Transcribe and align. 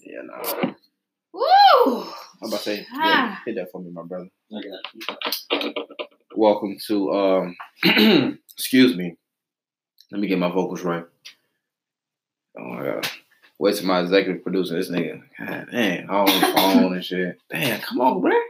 Yeah, 0.00 0.20
no. 0.24 0.74
Woo! 1.32 2.02
I'm 2.42 2.48
about 2.48 2.58
to 2.58 2.58
say, 2.58 2.86
Ah. 2.94 3.04
yeah, 3.04 3.36
hit 3.44 3.54
that 3.56 3.70
for 3.70 3.80
me, 3.80 3.90
my 3.90 4.02
brother. 4.02 4.28
I 4.52 4.60
got 4.60 5.74
you. 5.74 5.74
Welcome 6.34 6.76
to 6.86 7.12
um 7.12 7.56
excuse 8.56 8.96
me. 8.96 9.16
Let 10.10 10.20
me 10.20 10.28
get 10.28 10.38
my 10.38 10.50
vocals 10.50 10.82
right. 10.82 11.04
Oh 12.58 12.62
my 12.64 12.84
god. 12.84 13.08
Wait 13.58 13.76
till 13.76 13.86
my 13.86 14.00
executive 14.00 14.42
producer, 14.42 14.74
this 14.76 14.90
nigga. 14.90 15.22
God 15.38 15.66
damn, 15.72 16.08
all 16.10 16.30
on 16.30 16.40
the 16.40 16.46
phone 16.48 16.94
and 16.94 17.04
shit. 17.04 17.38
Damn, 17.50 17.80
come 17.80 18.00
on, 18.00 18.20
bro. 18.20 18.32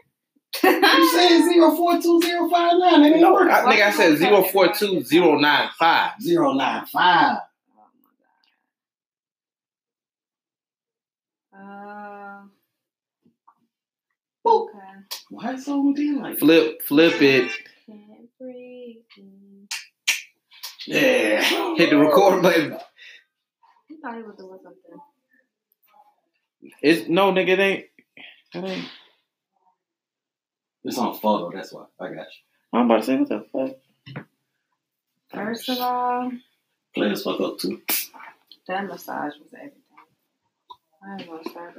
You 0.63 1.11
said 1.13 1.43
zero 1.53 1.75
four 1.77 2.01
two 2.01 2.21
zero 2.23 2.49
five 2.49 2.73
nine. 2.79 3.01
Nigga, 3.03 3.21
No, 3.21 3.31
no, 3.39 3.51
I, 3.51 3.63
nigga, 3.75 3.87
I 3.87 3.91
said 3.93 4.17
zero 4.19 4.43
four 4.43 4.73
two 4.73 5.03
zero 5.03 5.39
nine 5.39 5.69
five. 5.79 6.13
zero 6.21 6.53
nine 6.53 6.85
five. 6.87 7.39
Uh, 11.59 12.43
Boop. 14.47 14.69
okay. 14.69 14.79
Why 15.31 15.53
is 15.55 15.65
so 15.67 15.93
being 15.95 16.21
like? 16.23 16.39
Flip, 16.39 16.81
flip 16.83 17.21
it. 17.21 17.51
Can't. 17.87 18.05
Yeah. 20.87 21.43
Hit 21.77 21.91
the 21.91 21.99
record 21.99 22.43
button. 22.43 22.73
I 22.75 22.79
thought 24.03 24.17
he 24.17 24.23
was 24.23 24.37
doing 24.39 24.59
something. 24.63 25.01
It's 26.83 27.09
no 27.09 27.33
nigga, 27.33 27.49
it 27.49 27.59
ain't. 27.59 27.85
It 28.55 28.65
ain't. 28.71 28.89
It's 30.85 30.97
on 30.99 31.19
photo. 31.19 31.51
That's 31.55 31.73
why 31.73 31.85
I 32.01 32.09
got 32.09 32.15
you. 32.17 32.25
I'm 32.73 32.87
about 32.87 33.01
to 33.01 33.03
say 33.05 33.17
what 33.17 33.29
the 33.29 33.45
fuck. 33.53 34.25
First 35.35 35.69
of 35.69 35.79
all, 35.81 36.31
Play 36.95 37.09
this 37.11 37.23
fuck 37.23 37.41
up 37.41 37.59
too. 37.59 37.83
that 38.67 38.87
massage 38.87 39.35
was 39.41 39.53
everything. 39.55 39.73
I 39.77 39.77
ain't 39.77 39.77
gonna 39.77 39.77
start 39.77 39.83
by 39.83 40.88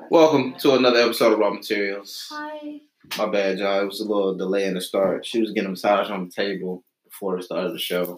Welcome 0.09 0.55
to 0.59 0.75
another 0.75 0.99
episode 1.01 1.33
of 1.33 1.39
Raw 1.39 1.49
Materials. 1.51 2.27
Hi. 2.31 2.79
My 3.17 3.25
bad, 3.27 3.59
y'all. 3.59 3.81
It 3.81 3.85
was 3.85 3.99
a 3.99 4.05
little 4.07 4.33
delay 4.35 4.65
in 4.65 4.75
the 4.75 4.81
start. 4.81 5.25
She 5.25 5.41
was 5.41 5.51
getting 5.51 5.67
a 5.67 5.71
massage 5.71 6.09
on 6.09 6.25
the 6.25 6.31
table 6.31 6.83
before 7.03 7.35
the 7.35 7.43
start 7.43 7.65
of 7.65 7.73
the 7.73 7.79
show. 7.79 8.17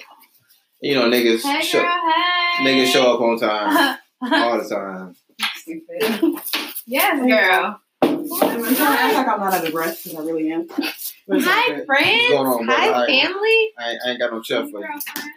You 0.79 0.95
know, 0.95 1.09
niggas, 1.09 1.41
Hey, 1.41 1.61
show, 1.61 1.81
girl, 1.81 1.89
hey. 1.89 2.65
niggas 2.65 2.87
show 2.91 3.15
up 3.15 3.21
on 3.21 3.39
time 3.39 3.97
all 4.21 4.61
the 4.61 4.69
time. 4.69 5.15
Stupid. 5.55 6.39
yes, 6.85 7.19
girl. 7.27 7.81
I'm 8.03 8.27
trying 8.27 8.63
to 8.75 8.81
act 8.83 9.15
like 9.15 9.27
I'm 9.27 9.39
not 9.39 9.53
out 9.55 9.65
of 9.65 9.71
breath 9.73 10.03
because 10.03 10.19
I 10.19 10.23
really 10.23 10.51
am. 10.51 10.67
But 10.67 10.77
it's 11.37 11.47
all 11.47 11.53
Hi, 11.53 11.85
friends. 11.85 12.29
going 12.29 12.47
on, 12.47 12.65
brother? 12.65 12.81
Hi, 12.81 12.91
Hi. 12.93 13.05
family. 13.07 13.69
I 13.79 13.89
ain't, 13.91 13.99
I 14.05 14.09
ain't 14.11 14.19
got 14.19 14.31
no 14.33 14.41
chef 14.43 14.69
for 14.69 14.79
you. 14.79 14.87
Girlfriend. 14.87 15.31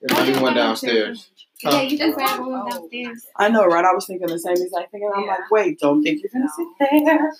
There's 0.00 0.28
only 0.28 0.40
one 0.40 0.54
downstairs. 0.54 1.30
Yeah, 1.62 1.70
Huh? 1.70 1.80
you 1.82 1.96
just 1.98 2.16
grab 2.16 2.40
one 2.40 2.68
downstairs. 2.68 3.26
I 3.36 3.48
know, 3.48 3.64
right? 3.66 3.84
I 3.84 3.92
was 3.92 4.06
thinking 4.06 4.26
the 4.28 4.38
same 4.38 4.56
exact 4.56 4.90
thing, 4.92 5.02
and 5.04 5.14
I'm 5.14 5.26
like, 5.26 5.50
wait, 5.50 5.78
don't 5.78 6.02
think 6.02 6.20
you're 6.22 6.30
gonna 6.32 6.48
sit 6.54 6.66
there. 6.78 7.32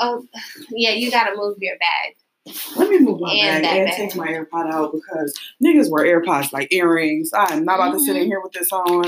Oh, 0.00 0.24
yeah, 0.70 0.90
you 0.92 1.10
gotta 1.10 1.36
move 1.36 1.56
your 1.60 1.76
bag. 1.78 2.16
Let 2.76 2.88
me 2.88 3.00
move 3.00 3.20
my 3.20 3.32
And 3.34 3.62
bag 3.62 3.76
and 3.78 3.86
bag. 3.88 3.96
take 3.96 4.16
my 4.16 4.28
AirPod 4.28 4.72
out 4.72 4.92
because 4.92 5.38
niggas 5.62 5.90
wear 5.90 6.04
AirPods 6.06 6.52
like 6.52 6.72
earrings. 6.72 7.30
I'm 7.34 7.64
not 7.64 7.74
about 7.80 7.92
to 7.92 8.00
sit 8.00 8.16
in 8.16 8.26
here 8.26 8.40
with 8.40 8.52
this 8.52 8.72
on. 8.72 9.04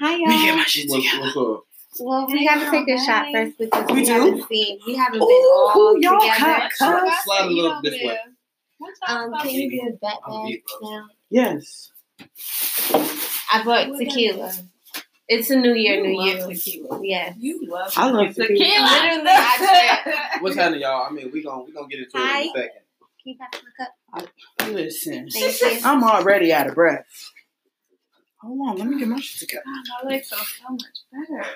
Hi, 0.00 0.12
Let 0.12 0.18
me 0.18 0.26
get 0.26 0.46
y'all. 0.48 0.56
my 0.56 0.64
shit 0.64 0.90
What's, 0.90 1.04
together. 1.10 1.22
what's 1.22 1.36
up? 1.36 1.64
Well, 2.00 2.26
we 2.28 2.44
gotta 2.46 2.70
take 2.70 2.88
a 2.88 2.98
shot 3.04 3.26
first 3.32 3.58
because 3.58 3.86
we, 3.90 4.02
We 4.02 4.06
haven't 4.08 4.48
seen, 4.48 4.78
we 4.86 4.94
haven't 4.96 5.18
been 5.20 5.22
Ooh, 5.28 5.70
all 5.74 5.98
y'all 6.00 6.20
together. 6.20 6.38
cut, 6.38 6.72
cut. 6.78 7.12
Slide 7.24 7.44
a 7.46 7.50
little 7.50 7.80
this 7.82 7.94
way. 8.02 8.18
Um, 9.08 9.32
can 9.40 9.50
you 9.50 9.70
do 9.70 9.88
a 9.88 9.92
back 9.98 10.18
bag 10.26 10.62
now? 10.82 11.06
Yes. 11.30 11.92
I 13.50 13.62
brought 13.64 13.96
tequila. 13.98 14.52
It's 15.28 15.50
a 15.50 15.56
New 15.56 15.74
Year, 15.74 16.00
New 16.02 16.22
Year. 16.24 16.46
tequila. 16.46 17.00
Yes. 17.02 17.36
You 17.38 17.60
love 17.68 17.92
I 17.96 18.10
love 18.10 18.34
tequila. 18.34 18.56
Literally, 18.56 19.30
I 19.30 20.38
What's 20.40 20.56
happening, 20.56 20.80
y'all? 20.80 21.06
I 21.06 21.10
mean, 21.10 21.30
we 21.32 21.42
gon' 21.42 21.66
we 21.66 21.72
gonna 21.72 21.86
get 21.88 22.00
into 22.00 22.16
it 22.16 22.20
in 22.20 22.26
a 22.26 22.52
second. 22.54 22.70
Can 23.22 23.24
you 23.24 23.36
pass 23.38 23.62
my 23.62 24.24
cup? 24.24 24.72
Listen, 24.72 25.28
Thank. 25.30 25.84
I'm 25.84 26.02
already 26.02 26.52
out 26.52 26.66
of 26.66 26.74
breath. 26.74 27.04
Hold 28.40 28.68
on, 28.70 28.76
let 28.78 28.86
me 28.88 28.98
get 28.98 29.08
my 29.08 29.18
shit 29.20 29.40
together. 29.48 29.64
Ah, 29.66 29.82
my 30.04 30.10
legs 30.10 30.28
feel 30.28 30.38
so 30.38 30.70
much 30.70 30.82
better. 31.12 31.50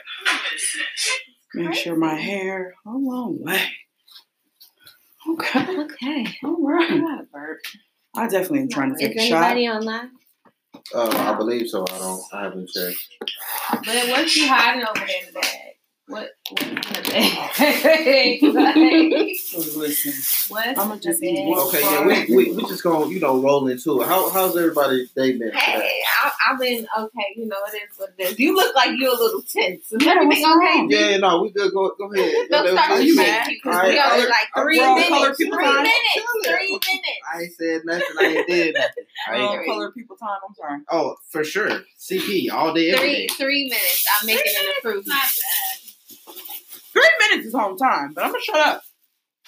Make 1.54 1.74
sure 1.74 1.96
my 1.96 2.14
hair 2.16 2.74
a 2.84 2.90
long 2.90 3.38
way. 3.40 3.62
Okay. 5.30 5.78
Okay. 5.84 6.26
All 6.42 6.56
I'm 6.56 6.64
right. 6.66 6.90
not 7.00 7.30
burp. 7.30 7.60
I 8.14 8.24
definitely 8.26 8.60
am 8.60 8.68
trying 8.68 8.88
to 8.90 8.94
Is 8.96 9.00
take 9.08 9.16
a 9.16 9.20
shot. 9.20 9.44
anybody 9.44 9.68
online? 9.68 10.10
Uh, 10.94 11.08
I 11.32 11.34
believe 11.36 11.68
so. 11.68 11.84
I 11.90 11.98
don't. 11.98 12.22
I 12.32 12.42
haven't 12.44 12.68
checked. 12.70 12.96
But 13.70 14.08
what's 14.08 14.36
you 14.36 14.48
hiding 14.48 14.84
over 14.84 15.06
there 15.06 15.16
in 15.20 15.26
the 15.32 15.40
bag? 15.40 15.58
What 16.08 16.30
what's 16.52 16.62
in 16.62 16.74
the 16.74 18.52
bag? 18.52 19.36
Listen, 19.76 20.12
what's 20.48 20.78
I'ma 20.78 20.96
just 20.96 21.22
eat 21.22 21.54
Okay, 21.56 21.80
yeah, 21.80 22.06
we, 22.06 22.36
we 22.36 22.52
we 22.52 22.62
just 22.68 22.82
gonna 22.82 23.06
you 23.08 23.20
know 23.20 23.40
roll 23.40 23.66
into 23.68 24.00
it. 24.02 24.06
How 24.08 24.30
how's 24.30 24.56
everybody 24.56 25.06
day 25.16 25.32
been? 25.32 25.40
today? 25.50 25.58
Hey, 25.58 26.00
I, 26.22 26.30
I've 26.50 26.58
been 26.58 26.86
okay. 26.98 27.26
You 27.36 27.46
know 27.46 27.56
it 27.72 27.76
is 27.76 27.98
what 27.98 28.10
it 28.18 28.22
is. 28.22 28.38
You 28.38 28.54
look 28.56 28.74
like 28.74 28.90
you're 28.98 29.10
a 29.14 29.16
little 29.18 29.42
tense. 29.42 29.92
Is 29.92 30.04
Yeah, 30.04 30.12
everything 30.12 30.28
what's 30.42 30.64
okay? 30.66 30.78
wrong? 30.78 30.86
Yeah, 30.90 31.16
no, 31.18 31.42
we 31.42 31.50
good. 31.50 31.72
Go 31.72 31.92
go 31.98 32.12
ahead. 32.12 32.34
Don't 32.50 32.50
That 32.50 32.62
was 32.64 32.72
start 32.72 32.88
just 32.88 32.98
with 32.98 33.06
you 33.08 33.16
me. 33.16 33.22
mad? 33.22 33.48
because 33.48 33.76
I- 33.76 33.88
we 33.88 33.98
I- 34.00 34.10
only 34.12 34.26
like 34.28 34.48
three 34.56 34.78
minutes. 34.80 35.36
Three 35.36 35.50
minutes. 35.50 35.62
time. 35.62 35.86
Three 36.44 36.70
minutes. 36.70 37.22
I 37.34 37.40
ain't 37.42 37.52
said 37.54 37.80
nothing. 37.84 38.16
I 38.18 38.24
ain't 38.38 38.46
did 38.46 38.74
nothing. 38.76 39.04
I 39.28 39.36
oh, 39.38 39.54
ain't, 39.58 39.66
color 39.66 39.90
people 39.92 40.16
time. 40.16 40.38
I'm 40.48 40.54
sorry. 40.54 40.80
oh, 40.90 41.16
for 41.30 41.44
sure. 41.44 41.82
CP 41.98 42.50
all 42.52 42.72
day, 42.74 42.92
Three 42.96 43.12
day. 43.12 43.26
three 43.34 43.64
minutes. 43.64 44.06
I'm 44.20 44.26
making 44.26 44.52
an 44.58 44.72
improvement. 44.76 45.18
Not 46.94 47.02
bad. 47.02 47.10
Three 47.18 47.28
minutes 47.28 47.48
is 47.48 47.54
home 47.54 47.76
time, 47.76 48.12
but 48.14 48.24
I'm 48.24 48.30
gonna 48.32 48.42
shut 48.42 48.56
up. 48.56 48.82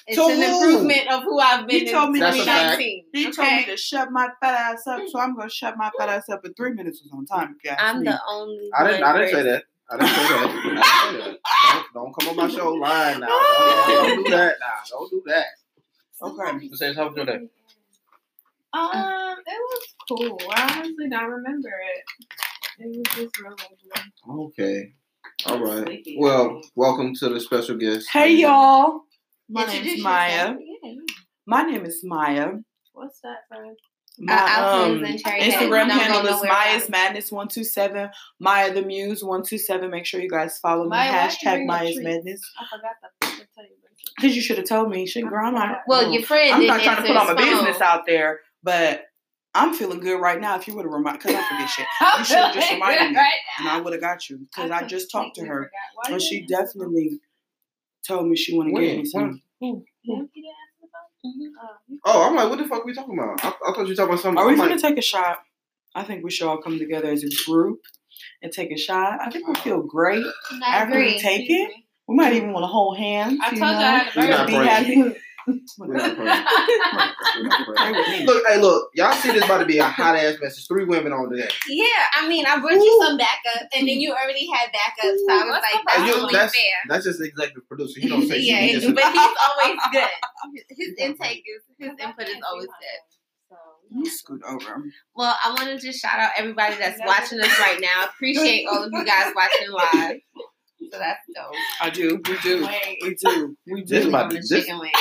It's 0.07 0.17
To 0.19 0.27
an 0.27 0.37
who? 0.37 0.43
improvement 0.69 1.09
of 1.11 1.23
who 1.23 1.39
I've 1.39 1.67
been 1.67 1.87
He 1.87 1.91
told 1.91 2.11
me 2.11 2.19
in 2.19 2.25
That's 2.25 2.37
a 2.39 2.45
fact. 2.45 2.79
2019. 2.79 3.05
He 3.15 3.33
told 3.33 3.49
me 3.53 3.65
to 3.67 3.77
shut 3.79 4.11
my 4.13 4.29
fat 4.41 4.73
ass 4.75 4.87
up, 4.87 5.01
so 5.09 5.19
I'm 5.19 5.35
gonna 5.37 5.49
shut 5.49 5.77
my 5.79 5.91
fat 5.99 6.09
ass 6.11 6.29
up. 6.29 6.41
But 6.43 6.57
three 6.57 6.73
minutes 6.73 7.01
was 7.03 7.13
on 7.13 7.25
time. 7.27 7.57
if 7.63 7.75
I'm 7.79 8.01
me. 8.01 8.07
the 8.09 8.19
only. 8.31 8.71
I 8.77 8.87
didn't. 8.87 9.03
I 9.05 9.19
didn't 9.19 9.31
say 9.35 9.43
that. 9.45 9.63
I 9.91 9.97
didn't 9.97 10.09
say 10.15 10.29
that. 10.29 10.83
I 10.85 11.13
didn't 11.13 11.25
say 11.25 11.31
that. 11.31 11.39
Don't, 11.75 11.93
don't 11.95 12.15
come 12.19 12.29
on 12.31 12.37
my 12.37 12.49
show 12.55 12.73
lying 12.73 13.21
now. 13.21 13.27
Don't, 13.27 13.87
don't 13.89 14.25
do 14.25 14.31
that 14.37 14.57
now. 14.61 14.81
Don't 14.91 15.11
do 15.11 15.23
that. 15.27 15.47
Okay. 16.23 16.65
You 16.67 16.77
say 16.77 16.95
something 16.95 17.25
today. 17.27 17.49
Um, 18.73 19.37
it 19.47 19.61
was 19.61 19.95
cool. 20.09 20.41
I 20.51 20.79
honestly 20.79 21.09
don't 21.09 21.31
remember 21.31 21.69
it. 21.69 22.05
It 22.85 22.89
was 22.89 23.17
just 23.17 23.41
real 23.41 23.51
lovely. 23.51 24.45
Okay. 24.59 24.93
All 25.47 25.59
right. 25.63 25.85
Sleepy. 25.87 26.17
Well, 26.19 26.63
welcome 26.75 27.15
to 27.17 27.29
the 27.29 27.41
special 27.41 27.77
guest. 27.77 28.09
Hey 28.11 28.35
y'all. 28.37 29.01
My 29.49 29.67
name 29.67 29.85
is 29.85 30.03
Maya. 30.03 30.55
Yeah. 30.83 30.93
My 31.47 31.63
name 31.63 31.85
is 31.85 32.01
Maya. 32.03 32.53
What's 32.93 33.21
that, 33.21 33.47
friend? 33.49 33.77
My 34.19 34.35
Uh, 34.35 34.85
um, 34.87 35.05
and 35.05 35.19
Cherry 35.19 35.43
Head 35.43 35.63
Instagram 35.63 35.89
don't 35.89 35.99
handle 35.99 36.35
is 36.35 36.43
Maya's. 36.45 36.89
Madness 36.89 37.33
one 37.33 37.49
two 37.49 37.65
seven. 37.65 38.09
Maya 38.41 38.73
the 38.73 38.83
Muse 38.83 39.23
one 39.25 39.43
two 39.43 39.59
seven. 39.59 39.91
Make 39.91 40.07
sure 40.07 40.21
you 40.21 40.31
guys 40.31 40.59
follow 40.59 40.85
me. 40.85 40.91
Maya, 40.91 41.11
Hashtag 41.29 41.67
Maya's? 41.67 41.99
Madness. 42.01 42.41
I 42.59 42.65
forgot 42.77 42.93
to 43.03 43.27
to 43.29 43.47
tell 43.55 43.65
you. 43.65 43.71
about 43.71 43.91
it. 43.91 44.13
Because 44.17 44.37
you 44.37 44.41
should 44.43 44.57
have 44.59 44.69
told 44.69 44.89
me. 44.91 45.05
Shit, 45.07 45.29
girl, 45.29 45.47
I'm 45.47 45.55
not. 45.55 45.79
Well, 45.89 46.11
your 46.11 46.23
friend 46.23 46.55
I'm 46.55 46.61
didn't 46.61 46.81
trying 46.83 46.97
to 46.97 47.03
put 47.03 47.17
all 47.17 47.25
my 47.27 47.35
phone. 47.35 47.45
business 47.65 47.81
out 47.83 48.07
there, 48.07 48.41
but 48.63 49.03
I'm 49.55 49.73
feeling 49.75 50.01
good 50.01 50.21
right 50.21 50.41
now. 50.41 50.57
If 50.57 50.67
you 50.67 50.75
would 50.75 50.85
have 50.85 50.93
reminded, 50.93 51.23
because 51.23 51.37
I 51.37 51.49
forget 51.49 51.69
shit, 51.71 51.87
oh, 52.01 52.15
You 52.19 52.25
should've 52.25 52.55
just 52.55 52.73
reminded 52.73 53.11
me. 53.11 53.17
Right 53.17 53.33
and 53.59 53.69
I 53.69 53.81
would 53.81 53.93
have 53.93 54.03
got 54.03 54.29
you 54.29 54.39
because 54.39 54.71
I, 54.71 54.85
just 54.85 55.11
talked 55.13 55.37
to 55.37 55.45
her, 55.45 55.71
forgot. 56.05 56.13
And 56.13 56.23
she 56.23 56.41
didn't 56.41 56.61
answer 56.61 56.73
the 56.79 56.85
definitely 56.85 57.21
told 58.07 58.27
me 58.29 58.37
she 58.37 58.57
want 58.57 58.75
to 58.75 58.81
get 58.81 58.99
me 58.99 59.05
some. 59.05 59.23
When? 59.23 59.41
phone? 59.61 59.85
You 60.03 60.27
didn't 60.35 60.47
answer 60.47 60.81
the 60.83 60.89
phone? 60.89 62.01
Oh, 62.05 62.07
Oh, 62.07 62.29
I'm 62.29 62.37
like, 62.37 62.51
what 62.51 62.59
the 62.59 62.65
fuck 62.69 62.81
are 62.83 62.87
we 62.87 62.95
talking 62.95 63.19
about? 63.19 63.43
I, 63.45 63.49
I 63.49 63.73
thought 63.73 63.79
you 63.83 63.89
were 63.89 63.95
talking 63.95 64.05
about 64.13 64.21
something. 64.21 64.39
Are 64.39 64.47
we 64.47 64.53
I'm 64.53 64.59
gonna 64.59 64.73
like, 64.73 64.81
take 64.81 64.99
a 64.99 65.03
shot? 65.03 65.39
I 65.95 66.03
think 66.03 66.25
we 66.25 66.31
should 66.31 66.49
all 66.49 66.61
come 66.61 66.79
together 66.79 67.09
as 67.09 67.23
a 67.25 67.29
group 67.49 67.81
and 68.43 68.53
take 68.53 68.73
a 68.73 68.77
shot. 68.77 69.21
I 69.21 69.31
think 69.31 69.47
we 69.47 69.55
feel 69.55 69.81
great 69.83 70.25
I 70.63 70.77
after 70.79 70.97
we 70.99 71.09
agree. 71.11 71.19
take 71.21 71.49
it. 71.49 71.71
We 72.09 72.17
might 72.17 72.35
even 72.35 72.53
want 72.53 72.65
to 72.65 72.67
hold 72.69 72.99
hands. 72.99 73.39
I 73.43 73.51
you 73.53 73.59
told 73.59 73.71
you 73.71 73.79
know? 73.79 73.79
I 73.79 73.99
had 73.99 74.17
a 74.17 74.21
We're 74.43 74.47
be 74.47 74.53
happy. 74.53 75.17
We're 75.47 75.87
not 75.95 76.17
praying. 76.17 76.45
We're 77.37 77.43
not 77.45 77.67
praying. 77.67 78.27
Look, 78.27 78.43
hey, 78.47 78.61
look, 78.61 78.91
y'all 78.95 79.13
see 79.13 79.31
this 79.33 79.45
about 79.45 79.59
to 79.59 79.67
be 79.67 79.79
a 79.79 79.85
hot 79.85 80.17
ass 80.17 80.37
message. 80.41 80.67
Three 80.69 80.85
women 80.85 81.13
on 81.13 81.31
today. 81.31 81.49
Yeah, 81.69 81.87
I 82.15 82.29
mean, 82.29 82.47
I 82.47 82.59
brought 82.61 82.73
you 82.75 83.03
some 83.07 83.17
backup, 83.19 83.69
and 83.77 83.87
then 83.89 84.01
you 84.01 84.13
already 84.13 84.47
had 84.51 84.71
backup, 84.73 85.05
so 85.17 85.33
I 85.33 85.45
was 85.45 85.51
What's 85.51 85.75
like, 85.75 85.85
that's 85.87 85.99
Hey, 86.01 86.07
you- 86.07 86.15
only 86.15 86.33
that's, 86.35 86.55
fair. 86.55 86.63
that's 86.89 87.05
just 87.05 87.19
the 87.19 87.27
executive 87.27 87.67
producer. 87.69 88.01
He 88.01 88.09
don't 88.09 88.27
say 88.27 88.39
yeah, 88.41 88.61
shit. 88.61 88.69
He 88.71 88.81
just, 88.81 88.95
but 88.95 89.05
he's 89.05 89.17
always 89.61 89.79
good. 89.93 90.09
His 90.71 90.95
intake 90.99 91.45
is 91.47 91.63
his 91.79 91.91
input 92.01 92.29
is 92.29 92.37
always 92.51 92.67
good. 92.67 93.57
Let 93.91 94.01
me 94.01 94.09
scoot 94.11 94.43
over. 94.49 94.83
Well, 95.15 95.37
I 95.45 95.51
want 95.51 95.69
to 95.69 95.79
just 95.79 96.01
shout 96.01 96.19
out 96.19 96.33
everybody 96.37 96.75
that's 96.77 96.99
watching 97.07 97.39
us 97.41 97.59
right 97.61 97.79
now. 97.81 98.05
Appreciate 98.15 98.67
all 98.67 98.83
of 98.85 98.93
you 98.93 99.05
guys 99.05 99.33
watching 99.37 99.71
live. 99.71 100.17
So 100.93 100.99
that's 100.99 101.21
dope. 101.35 101.55
I 101.81 101.91
do. 101.91 102.21
We 102.29 102.39
do. 102.43 102.65
Wait. 102.67 102.99
We 103.03 103.15
do. 103.15 103.57
We 103.67 103.83
This 103.85 104.03
do. 104.05 104.09
about 104.09 104.23
Having 104.25 104.37
this- 104.37 104.49
chicken 104.51 104.79
wing. 104.79 104.93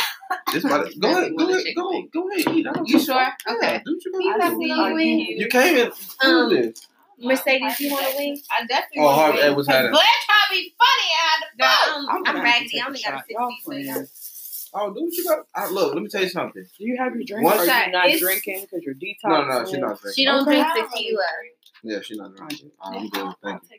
this 0.52 0.64
about 0.66 0.92
to, 0.92 1.00
go 1.00 1.10
ahead, 1.12 1.32
go 1.38 1.50
ahead, 1.50 1.66
go, 1.76 2.02
go 2.14 2.30
ahead, 2.32 2.56
eat. 2.56 2.68
I 2.68 2.72
don't 2.74 2.90
You 2.90 3.00
sure? 3.00 3.16
Yeah, 3.16 3.34
Okay. 3.48 3.82
do 3.86 3.94
what 3.94 4.06
you 4.06 4.12
You 4.14 4.32
gonna 4.32 4.44
can 4.50 4.60
do. 4.60 4.66
you 4.66 4.98
see 4.98 5.12
in. 5.14 5.20
you. 5.20 5.36
You 5.38 5.48
came 5.48 5.78
in. 5.78 5.92
Um, 6.24 6.50
do 6.50 6.62
this. 6.62 6.88
Mercedes, 7.20 7.80
you 7.80 7.92
want 7.92 8.06
a 8.14 8.18
wing? 8.18 8.42
I 8.52 8.66
definitely 8.66 9.00
Oh, 9.00 9.04
want 9.06 9.16
Harvey 9.18 9.38
to 9.38 9.44
Edwards 9.46 9.68
had 9.68 9.86
a- 9.86 9.90
Blair 9.90 10.04
trying 10.26 10.40
to 10.48 10.52
be 10.52 10.74
funny. 10.78 11.10
I 11.14 11.28
had 11.30 11.40
to 11.40 11.58
Girl, 11.58 11.68
fuck. 11.68 11.88
I'm, 11.96 12.10
I'm 12.10 12.16
I'm, 12.18 12.24
gonna 12.24 12.28
have 12.28 12.36
to 12.36 12.44
raggedy. 12.44 12.70
take 12.70 12.88
only 12.88 13.00
got 13.02 13.14
a 13.14 13.18
shot. 13.18 13.26
60 13.28 13.34
Y'all 13.34 13.50
so 13.50 13.52
you 13.52 13.64
playing. 13.66 13.86
know. 13.86 14.06
Oh, 14.76 14.94
do 14.94 15.04
what 15.04 15.14
you 15.14 15.24
got. 15.24 15.46
I, 15.56 15.70
look, 15.70 15.94
let 15.94 16.04
me 16.04 16.10
tell 16.10 16.24
you 16.24 16.30
something. 16.30 16.64
Do 16.80 16.86
you 16.86 16.98
have 16.98 17.14
your 17.16 17.24
drink? 17.24 17.44
Once- 17.46 17.68
or 17.68 17.72
are 17.72 17.86
you 17.86 17.92
not 17.92 18.06
It's- 18.08 18.20
drinking 18.20 18.62
because 18.62 18.82
you're 18.84 18.96
detoxing? 18.96 19.30
No, 19.30 19.46
no, 19.46 19.66
she's 19.66 19.78
not 19.78 20.02
drinking. 20.02 20.14
She 20.16 20.26
don't 20.26 20.42
Okay. 20.48 20.64
drink 20.64 20.90
tequila. 20.92 21.24
Yeah, 21.86 22.00
she's 22.02 22.18
not 22.18 22.36
drinking. 22.36 22.72
I'm 22.82 23.08
good. 23.10 23.34
Thank 23.44 23.62
you. 23.70 23.78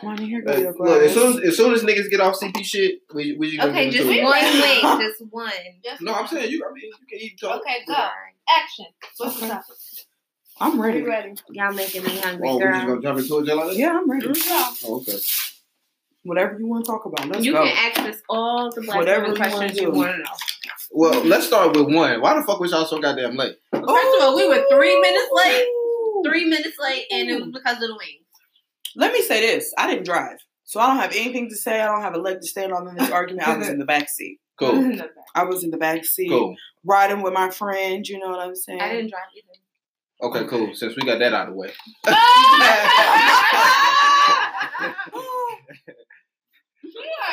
Take 0.00 0.02
my 0.02 0.16
break. 0.16 0.20
Money, 0.20 0.30
here 0.30 0.42
go 0.42 0.84
look, 0.84 1.02
as 1.02 1.14
soon 1.14 1.38
as, 1.38 1.48
as 1.48 1.56
soon 1.56 1.74
as 1.74 1.82
niggas 1.82 2.10
get 2.10 2.20
off 2.20 2.38
CP 2.40 2.64
shit, 2.64 3.00
we 3.14 3.36
we 3.36 3.50
just 3.50 3.60
gonna 3.60 3.72
Okay, 3.72 3.90
just 3.90 4.06
one 4.06 4.16
wing. 4.16 4.80
Just 5.00 5.22
one. 5.30 5.52
Just 5.84 6.02
No, 6.02 6.14
I'm 6.14 6.26
saying 6.26 6.50
you. 6.50 6.64
I 6.68 6.72
mean, 6.72 6.84
you 6.84 7.06
can 7.08 7.18
eat 7.18 7.38
talk. 7.40 7.60
Okay, 7.60 7.78
go. 7.86 7.94
Action. 8.48 8.86
What's 9.18 9.38
the 9.38 9.46
Okay. 9.46 9.48
topic? 9.54 9.76
I'm 10.62 10.72
Be 10.72 10.78
ready. 10.78 11.02
ready. 11.02 11.34
Y'all 11.50 11.72
making 11.72 12.04
me 12.04 12.18
hungry, 12.18 12.48
Oh, 12.48 12.56
we 12.58 12.64
just 12.64 12.86
girl. 12.86 12.86
gonna 12.86 13.02
jump 13.02 13.18
into 13.18 13.38
it, 13.38 13.56
like 13.56 13.66
that? 13.68 13.76
Yeah, 13.76 13.98
I'm 13.98 14.10
ready. 14.10 14.26
Go. 14.26 14.32
Oh, 14.84 14.96
okay. 14.96 15.18
Whatever 16.22 16.58
you 16.58 16.66
want 16.66 16.84
to 16.84 16.90
talk 16.90 17.06
about, 17.06 17.28
let's 17.28 17.44
you 17.46 17.52
go. 17.52 17.64
can 17.64 17.76
ask 17.92 18.00
us 18.00 18.16
all 18.28 18.70
the 18.70 18.82
black 18.82 18.98
Whatever 18.98 19.32
women 19.32 19.36
you 19.36 19.40
wanna 19.40 19.56
questions 19.56 19.80
you 19.80 19.90
want 19.90 20.12
to 20.12 20.18
know. 20.18 20.24
Well, 20.92 21.24
let's 21.24 21.46
start 21.46 21.74
with 21.74 21.86
one. 21.94 22.20
Why 22.20 22.34
the 22.34 22.42
fuck 22.42 22.60
was 22.60 22.72
y'all 22.72 22.84
so 22.84 22.98
goddamn 23.00 23.36
late? 23.36 23.56
First 23.72 23.86
of 23.86 24.22
all, 24.22 24.36
we 24.36 24.46
were 24.46 24.64
three 24.70 25.00
minutes 25.00 25.30
late. 25.32 25.66
Three 26.26 26.44
minutes 26.44 26.76
late, 26.78 27.06
and 27.10 27.30
it 27.30 27.40
was 27.40 27.50
because 27.52 27.76
of 27.76 27.88
the 27.88 27.96
wings. 27.96 28.26
Let 28.96 29.12
me 29.12 29.22
say 29.22 29.40
this: 29.40 29.72
I 29.78 29.88
didn't 29.90 30.04
drive, 30.04 30.38
so 30.64 30.80
I 30.80 30.86
don't 30.88 30.96
have 30.98 31.12
anything 31.12 31.48
to 31.50 31.56
say. 31.56 31.80
I 31.80 31.86
don't 31.86 32.02
have 32.02 32.14
a 32.14 32.18
leg 32.18 32.40
to 32.40 32.46
stand 32.46 32.72
on 32.72 32.88
in 32.88 32.94
this 32.96 33.10
argument. 33.10 33.46
I 33.48 33.56
was 33.56 33.68
in 33.68 33.78
the 33.78 33.84
back 33.84 34.08
seat. 34.08 34.38
Cool. 34.60 34.94
I 35.34 35.44
was 35.44 35.64
in 35.64 35.70
the 35.70 35.78
back 35.78 36.04
seat, 36.04 36.28
Cool. 36.28 36.54
riding 36.84 37.22
with 37.22 37.32
my 37.32 37.48
friend. 37.48 38.06
You 38.06 38.18
know 38.18 38.28
what 38.28 38.40
I'm 38.40 38.54
saying? 38.54 38.78
I 38.78 38.90
didn't 38.92 39.08
drive 39.10 39.22
either. 39.34 40.38
Okay, 40.38 40.46
cool. 40.50 40.74
Since 40.74 40.96
we 40.96 41.02
got 41.02 41.18
that 41.18 41.32
out 41.32 41.48
of 41.48 41.54
the 41.54 41.58
way. 41.58 41.70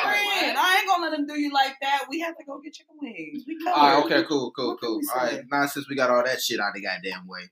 Friend, 0.02 0.56
I 0.58 0.78
ain't 0.78 0.88
gonna 0.88 1.10
let 1.10 1.18
him 1.18 1.26
do 1.26 1.38
you 1.40 1.52
like 1.52 1.76
that. 1.80 2.04
We 2.08 2.20
have 2.20 2.36
to 2.38 2.44
go 2.44 2.60
get 2.60 2.74
chicken 2.74 2.96
wings. 3.00 3.44
We 3.46 3.58
covered. 3.62 3.78
All 3.78 3.94
right, 3.96 4.04
okay, 4.04 4.22
cool, 4.28 4.50
cool, 4.52 4.76
cool. 4.76 4.98
we 5.00 5.08
All 5.14 5.26
say? 5.26 5.36
right, 5.36 5.44
now 5.50 5.66
since 5.66 5.88
we 5.88 5.96
got 5.96 6.10
all 6.10 6.22
that 6.24 6.40
shit 6.40 6.60
out 6.60 6.68
of 6.68 6.74
the 6.74 6.82
goddamn 6.82 7.26
way, 7.26 7.50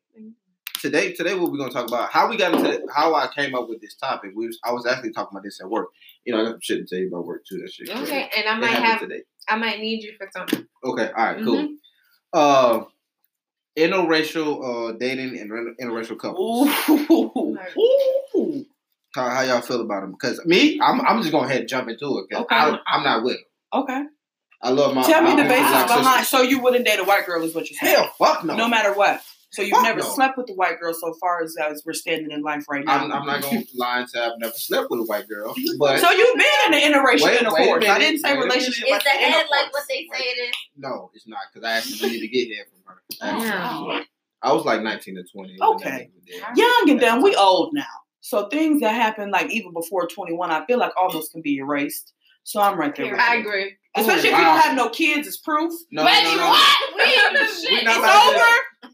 today, 0.81 1.13
today 1.13 1.35
what 1.35 1.51
we're 1.51 1.59
gonna 1.59 1.71
talk 1.71 1.89
about 1.89 2.11
how 2.11 2.29
we 2.29 2.37
got 2.37 2.55
into 2.55 2.69
the, 2.69 2.89
how 2.95 3.15
I 3.15 3.29
came 3.35 3.55
up 3.55 3.69
with 3.69 3.81
this 3.81 3.95
topic. 3.95 4.33
We 4.35 4.47
was, 4.47 4.59
I 4.65 4.73
was 4.73 4.87
actually 4.87 5.13
talking 5.13 5.37
about 5.37 5.45
this 5.45 5.61
at 5.61 5.69
work. 5.69 5.89
You 6.25 6.33
know, 6.33 6.41
I 6.41 6.45
got 6.45 6.51
some 6.53 6.61
shit 6.63 6.87
to 6.89 6.95
tell 6.95 7.03
you 7.03 7.09
about 7.09 7.27
work 7.27 7.45
too. 7.47 7.59
That 7.59 7.71
shit. 7.73 7.89
crazy. 7.89 8.03
Okay, 8.03 8.31
and 8.37 8.49
I 8.49 8.57
It 8.57 8.61
might 8.61 8.71
have, 8.71 9.01
today. 9.01 9.23
I 9.49 9.57
might 9.57 9.81
need 9.81 10.03
you 10.03 10.13
for 10.19 10.29
something. 10.33 10.67
Okay, 10.85 11.11
all 11.17 11.25
right, 11.25 11.45
cool. 11.45 11.57
Mm-hmm. 11.57 11.75
Uh, 12.33 12.85
interracial 13.77 14.93
uh 14.93 14.93
dating 14.99 15.39
and 15.39 15.51
interracial 15.79 16.19
couples. 16.19 16.69
Ooh. 16.89 17.59
Ooh. 18.37 18.67
How, 19.15 19.31
how 19.31 19.43
y'all 19.43 19.61
feel 19.61 19.81
about 19.81 20.03
them? 20.03 20.13
Because 20.13 20.45
me, 20.45 20.79
I'm 20.83 21.01
I'm 21.01 21.21
just 21.21 21.33
gonna 21.33 21.49
head 21.49 21.61
and 21.61 21.69
jump 21.69 21.89
into 21.89 22.19
it. 22.19 22.35
Okay. 22.35 22.55
I, 22.55 22.79
I'm 22.87 23.03
not 23.03 23.25
with 23.25 23.37
them. 23.37 23.83
Okay. 23.83 24.05
I 24.63 24.71
love 24.71 24.95
my. 24.95 25.03
Tell 25.03 25.23
me 25.23 25.35
my 25.35 25.43
the 25.43 25.49
black 25.49 25.87
basis 25.87 25.97
behind. 25.97 26.05
sisters. 26.21 26.29
So 26.29 26.43
you 26.43 26.61
wouldn't 26.61 26.87
date 26.87 26.99
a 26.99 27.05
white 27.05 27.27
girl, 27.27 27.43
is 27.45 27.55
what 27.55 27.71
you're 27.71 27.79
saying? 27.79 27.95
Hell, 27.95 28.13
fuck 28.19 28.45
no. 28.45 28.57
No 28.57 28.69
matter 28.69 28.93
what. 28.95 29.23
So 29.51 29.63
you've 29.63 29.71
Fuck 29.73 29.83
never 29.85 30.01
no. 30.01 30.07
slept 30.15 30.37
with 30.37 30.51
a 30.51 30.55
white 30.55 30.79
girl 30.81 30.93
so 30.93 31.15
far 31.15 31.43
as, 31.43 31.57
as 31.57 31.83
we're 31.87 31.93
standing 31.95 32.31
in 32.31 32.43
life 32.43 32.65
right 32.69 32.85
now. 32.85 33.05
I'm, 33.05 33.13
I'm 33.13 33.27
not 33.27 33.43
gonna 33.43 33.63
lie 33.77 34.01
and 34.01 34.11
say 34.11 34.21
I've 34.21 34.33
never 34.39 34.53
slept 34.55 34.91
with 34.91 35.01
a 35.01 35.05
white 35.05 35.29
girl, 35.29 35.55
but 35.79 36.01
So 36.01 36.11
you've 36.11 36.37
been 36.37 36.45
in 36.67 36.75
an 36.75 36.81
interracial 36.93 37.23
Wait- 37.23 37.23
wait 37.23 37.37
a 37.37 37.39
intercourse. 37.41 37.59
I 37.69 37.79
minute, 37.79 37.99
didn't 38.01 38.21
say 38.21 38.35
wait 38.37 38.45
relationship. 38.45 38.87
Is 38.89 38.93
I 38.93 38.99
the 38.99 39.05
said 39.05 39.19
head 39.31 39.47
like 39.51 39.73
what 39.73 39.85
they 39.89 40.07
say 40.13 40.25
it 40.25 40.49
is? 40.51 40.57
no, 40.77 41.11
it's 41.15 41.27
not 41.27 41.39
because 41.53 41.67
I 41.67 41.73
actually 41.79 42.09
needed 42.11 42.21
to 42.21 42.29
get 42.29 42.47
here 42.49 42.65
from 42.71 42.95
her. 42.95 43.03
Oh, 43.23 43.45
yeah. 43.93 44.03
I 44.43 44.53
was 44.53 44.65
like 44.65 44.83
19 44.83 45.15
to 45.17 45.25
20. 45.33 45.57
Okay. 45.63 45.91
that 45.91 46.01
nigga 46.01 46.15
was 46.15 46.25
there. 46.29 46.53
Young 46.57 46.91
and 46.91 47.01
dumb, 47.01 47.23
we 47.23 47.35
old 47.37 47.73
now. 47.73 47.85
So 48.21 48.49
things 48.49 48.81
that 48.81 48.95
happen 48.95 49.31
like 49.31 49.51
even 49.53 49.73
before 49.73 50.07
21, 50.09 50.51
I 50.51 50.67
feel 50.67 50.79
like 50.79 50.93
almost 51.01 51.33
can 51.33 51.41
be 51.41 51.57
erased. 51.59 52.13
So 52.43 52.61
I'm 52.61 52.79
right 52.79 52.95
there 52.95 53.11
with 53.13 53.21
I 53.21 53.35
you. 53.37 53.41
agree. 53.41 53.77
Especially 53.97 54.29
if 54.29 54.35
Oh, 54.35 54.39
you 54.39 54.45
don't 54.45 54.59
have 54.61 54.77
no 54.77 54.89
kids 54.91 55.27
as 55.27 55.39
proof. 55.39 55.73
No, 55.91 56.05
Baby, 56.05 56.27
no, 56.33 56.37
no. 56.37 56.49
what? 56.49 56.95
We 56.97 57.01
We 57.05 57.09
shit. 57.09 57.31
not 57.31 57.33
It's 57.43 57.63
It's 57.89 57.97
about 57.97 58.35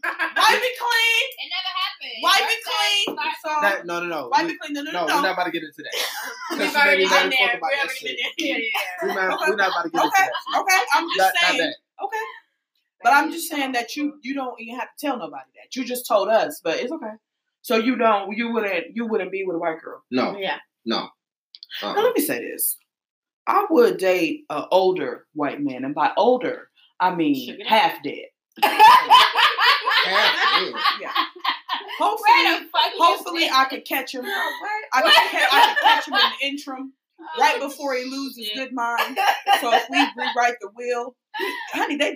to- 0.01 0.07
over. 0.09 0.33
Wipe 0.35 0.63
it 0.63 0.75
clean. 0.79 1.25
It 1.37 1.49
never 1.53 1.71
happened. 1.77 2.17
Wipe 2.23 2.49
it 2.49 2.61
clean. 2.63 3.17
So 3.43 3.49
That, 3.61 3.85
no, 3.85 3.99
no, 4.01 4.07
no. 4.07 4.27
wipe 4.29 4.45
We- 4.47 4.53
it 4.53 4.59
clean. 4.59 4.73
No, 4.73 4.81
no, 4.81 4.91
no, 4.91 5.05
no. 5.05 5.15
we're 5.15 5.21
not 5.21 5.33
about 5.33 5.43
to 5.45 5.51
get 5.51 5.63
into 5.63 5.83
that. 5.83 5.95
We've 6.59 6.75
already 6.75 7.05
maybe 7.05 7.09
been 7.09 7.29
there. 7.29 7.59
We 7.61 7.69
that 7.75 7.87
already 7.87 8.17
been 8.37 8.47
there. 8.47 8.61
We're 9.03 9.13
not, 9.29 9.33
Okay. 9.41 9.49
we're 9.51 9.55
not 9.55 9.69
about 9.71 9.83
to 9.83 9.89
get 9.89 10.03
into 10.03 10.07
Okay, 10.07 10.23
that 10.23 10.31
shit. 10.31 10.61
okay. 10.61 10.79
I'm 10.93 11.07
just 11.09 11.17
Not, 11.17 11.25
not 11.25 11.35
saying. 11.51 11.57
that. 11.59 11.75
Okay. 12.05 12.17
But 13.03 13.13
I'm 13.13 13.31
just 13.31 13.49
saying 13.49 13.71
that 13.73 13.95
you 13.97 14.17
you 14.21 14.33
don't 14.33 14.59
even 14.61 14.79
have 14.79 14.87
to 14.95 15.05
tell 15.05 15.17
nobody 15.17 15.49
that. 15.55 15.75
You 15.75 15.83
just 15.83 16.07
told 16.07 16.29
us, 16.29 16.61
but 16.63 16.79
it's 16.79 16.91
okay. 16.91 17.11
So 17.61 17.75
you 17.75 17.95
don't 17.97 18.35
you 18.37 18.51
wouldn't 18.53 18.95
you 18.95 19.05
wouldn't 19.07 19.31
be 19.31 19.43
with 19.45 19.55
a 19.55 19.59
white 19.59 19.81
girl. 19.81 20.03
No, 20.09 20.37
Yeah. 20.37 20.57
no. 20.85 21.09
Now 21.81 21.89
Uh-uh. 21.89 22.01
let 22.01 22.15
me 22.15 22.21
say 22.21 22.39
this. 22.39 22.77
I 23.45 23.65
would 23.69 23.97
date 23.97 24.45
an 24.49 24.65
older 24.71 25.27
white 25.33 25.59
man, 25.61 25.83
and 25.83 25.93
by 25.93 26.11
older 26.15 26.69
I 26.99 27.13
mean 27.13 27.59
half 27.65 28.01
dead. 28.03 28.27
Half. 30.05 30.73
Yeah. 31.01 31.11
Hopefully, 31.99 32.27
the 32.43 32.65
fuck 32.71 32.93
you 32.93 33.03
hopefully 33.03 33.49
I 33.51 33.65
could 33.65 33.85
catch 33.85 34.13
him. 34.13 34.25
I 34.25 35.01
could, 35.01 35.11
ca- 35.11 35.47
I 35.51 35.73
could 35.73 35.81
catch 35.83 36.07
him 36.07 36.13
in 36.13 36.19
the 36.19 36.47
interim, 36.47 36.93
oh, 37.19 37.25
right 37.39 37.59
before 37.59 37.95
he 37.95 38.03
loses 38.05 38.37
his 38.37 38.49
good 38.55 38.73
mind. 38.73 39.17
So 39.61 39.73
if 39.73 39.83
we 39.89 39.97
rewrite 39.99 40.55
the 40.61 40.69
will, 40.75 41.15
honey, 41.71 41.95
they 41.97 42.11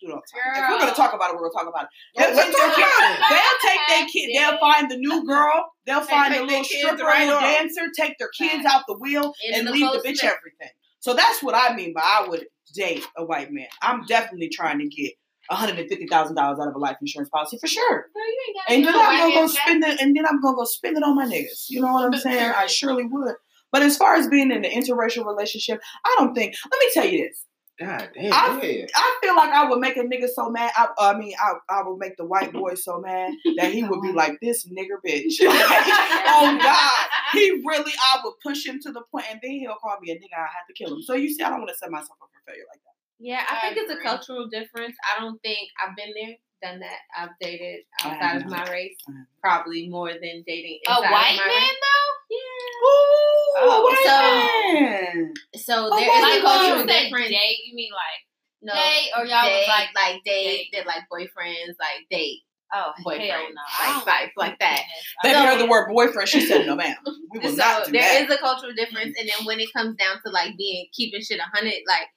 do 0.00 0.08
it 0.08 0.12
all 0.12 0.20
the 0.20 0.40
time. 0.40 0.64
If 0.64 0.70
we're 0.70 0.78
gonna 0.78 0.94
talk 0.96 1.14
about 1.14 1.30
it, 1.30 1.36
we're 1.36 1.48
gonna 1.50 1.64
talk 1.64 1.68
about 1.68 1.84
it. 1.84 1.88
Oh, 2.18 2.26
They'll, 2.26 2.36
let's 2.36 2.56
talk 2.56 2.76
about 2.76 3.10
it. 3.10 3.20
they'll 3.30 3.70
take 3.70 3.80
their 3.88 4.06
kid. 4.08 4.30
They'll 4.36 4.58
find 4.58 4.90
the 4.90 4.96
new 4.96 5.26
girl. 5.26 5.66
They'll 5.86 6.00
They 6.00 6.06
find 6.06 6.34
the 6.34 6.42
little 6.42 6.64
stripper, 6.64 7.04
right 7.04 7.26
little 7.26 7.40
dancer. 7.40 7.82
Take 7.96 8.18
their 8.18 8.30
kids 8.36 8.64
out 8.66 8.82
the 8.88 8.96
wheel 8.98 9.32
Into 9.46 9.58
and 9.58 9.68
the 9.68 9.72
leave 9.72 9.92
the 9.92 9.98
bitch 10.08 10.22
it. 10.22 10.24
everything. 10.24 10.70
So 11.00 11.14
that's 11.14 11.42
what 11.42 11.54
I 11.54 11.74
mean 11.76 11.92
by 11.94 12.02
I 12.02 12.26
would 12.28 12.46
date 12.74 13.04
a 13.16 13.24
white 13.24 13.52
man. 13.52 13.66
I'm 13.82 14.04
definitely 14.06 14.48
trying 14.48 14.78
to 14.78 14.88
get 14.88 15.12
hundred 15.50 15.78
and 15.78 15.88
fifty 15.88 16.06
thousand 16.06 16.36
dollars 16.36 16.58
out 16.60 16.68
of 16.68 16.74
a 16.74 16.78
life 16.78 16.96
insurance 17.00 17.28
policy 17.28 17.58
for 17.60 17.66
sure. 17.66 18.08
Girl, 18.14 18.26
you 18.26 18.54
ain't 18.70 18.78
And 18.78 18.86
then 18.86 18.94
I'm 18.96 19.18
gonna 19.18 19.34
go 19.34 19.46
spend 19.46 19.84
it, 19.84 20.00
and 20.00 20.16
then 20.16 20.26
I'm 20.26 20.40
gonna 20.40 20.56
go 20.56 20.64
spend 20.64 20.96
it 20.96 21.02
on 21.02 21.14
my 21.16 21.26
niggas. 21.26 21.66
You 21.68 21.80
know 21.80 21.92
what 21.92 22.04
I'm 22.06 22.20
saying? 22.20 22.52
I 22.56 22.66
surely 22.66 23.04
would. 23.04 23.34
But 23.72 23.82
as 23.82 23.96
far 23.96 24.14
as 24.14 24.28
being 24.28 24.52
in 24.52 24.64
an 24.64 24.70
interracial 24.70 25.26
relationship, 25.26 25.80
I 26.04 26.14
don't 26.18 26.34
think. 26.34 26.54
Let 26.70 26.78
me 26.78 26.90
tell 26.94 27.06
you 27.06 27.28
this. 27.28 27.44
God 27.80 28.08
damn. 28.14 28.32
I- 28.32 28.60
go. 28.60 28.86
I 28.94 29.18
feel 29.20 29.34
like 29.34 29.50
I 29.50 29.68
would 29.68 29.80
make 29.80 29.96
a 29.96 30.02
nigga 30.02 30.28
so 30.32 30.48
mad. 30.48 30.70
I, 30.76 30.88
I 30.96 31.18
mean, 31.18 31.34
I, 31.40 31.54
I 31.68 31.82
would 31.82 31.98
make 31.98 32.16
the 32.16 32.24
white 32.24 32.52
boy 32.52 32.74
so 32.74 33.00
mad 33.00 33.32
that 33.56 33.72
he 33.72 33.82
would 33.82 34.00
be 34.00 34.12
like, 34.12 34.38
"This 34.40 34.64
nigger 34.68 35.02
bitch." 35.04 35.34
oh 35.40 36.58
God, 36.62 37.06
he 37.32 37.50
really. 37.66 37.92
I 38.00 38.20
would 38.22 38.34
push 38.44 38.64
him 38.64 38.78
to 38.82 38.92
the 38.92 39.02
point, 39.10 39.26
and 39.28 39.40
then 39.42 39.50
he'll 39.52 39.74
call 39.74 39.96
me 40.00 40.12
a 40.12 40.14
nigga. 40.14 40.38
I 40.38 40.42
have 40.42 40.66
to 40.68 40.74
kill 40.74 40.94
him. 40.94 41.02
So 41.02 41.14
you 41.14 41.32
see, 41.32 41.42
I 41.42 41.50
don't 41.50 41.58
want 41.58 41.70
to 41.70 41.76
set 41.76 41.90
myself 41.90 42.16
up 42.22 42.28
for 42.32 42.52
failure 42.52 42.64
like 42.72 42.80
that. 42.84 42.93
Yeah, 43.20 43.42
I 43.48 43.68
I 43.68 43.74
think 43.74 43.88
it's 43.88 43.92
a 43.92 44.02
cultural 44.02 44.48
difference. 44.48 44.96
I 45.16 45.20
don't 45.20 45.40
think 45.42 45.68
I've 45.82 45.96
been 45.96 46.12
there, 46.14 46.36
done 46.62 46.80
that. 46.80 46.98
I've 47.16 47.30
dated 47.40 47.80
outside 48.02 48.42
of 48.42 48.46
my 48.50 48.68
race, 48.70 48.96
probably 49.40 49.88
more 49.88 50.10
than 50.12 50.42
dating 50.46 50.80
A 50.88 50.94
white 50.94 51.04
of 51.04 51.10
my 51.10 51.36
man 51.36 51.46
race. 51.46 51.70
though? 51.80 52.10
Yeah. 52.30 52.88
Ooh, 52.88 53.56
Oh, 53.56 53.82
white 53.84 54.04
so- 54.04 54.74
man. 55.14 55.32
So 55.56 55.74
there 55.96 56.08
white 56.08 56.32
is 56.32 56.38
a 56.38 56.42
cultural 56.42 56.86
difference. 56.86 57.28
date, 57.28 57.58
you 57.66 57.74
mean 57.74 57.90
like 57.92 58.26
No, 58.62 58.74
date 58.74 59.10
or 59.16 59.24
y'all 59.26 59.44
was 59.48 59.68
like 59.68 59.88
like 59.94 60.24
date, 60.24 60.44
date. 60.46 60.68
did 60.72 60.86
like 60.86 61.02
boyfriends, 61.12 61.76
like 61.78 62.04
date. 62.10 62.40
oh 62.74 62.92
Boyfriend, 63.04 63.30
hell 63.30 63.40
no, 63.42 63.46
like, 63.46 63.80
I 63.80 63.92
don't 63.92 64.06
like- 64.06 64.32
like 64.36 64.58
that. 64.58 64.80
They 65.22 65.32
So- 65.32 65.40
heard 65.46 65.60
the 65.60 65.66
word 65.66 65.88
boyfriend. 65.92 66.28
She 66.28 66.40
said, 66.40 66.66
"No, 66.66 66.74
ma'am, 66.74 66.96
we 67.30 67.38
will 67.38 67.50
so 67.50 67.56
not 67.56 67.86
do 67.86 67.92
there 67.92 68.02
that." 68.02 68.22
is 68.28 68.34
a 68.34 68.38
cultural 68.38 68.72
difference, 68.74 69.14
and 69.18 69.28
then 69.28 69.44
when 69.46 69.60
it 69.60 69.72
comes 69.72 69.96
down 69.96 70.16
to 70.26 70.30
like 70.32 70.56
being 70.56 70.88
keeping 70.92 71.20
shit 71.22 71.38
a 71.38 71.44
hundred, 71.54 71.74
like 71.86 72.08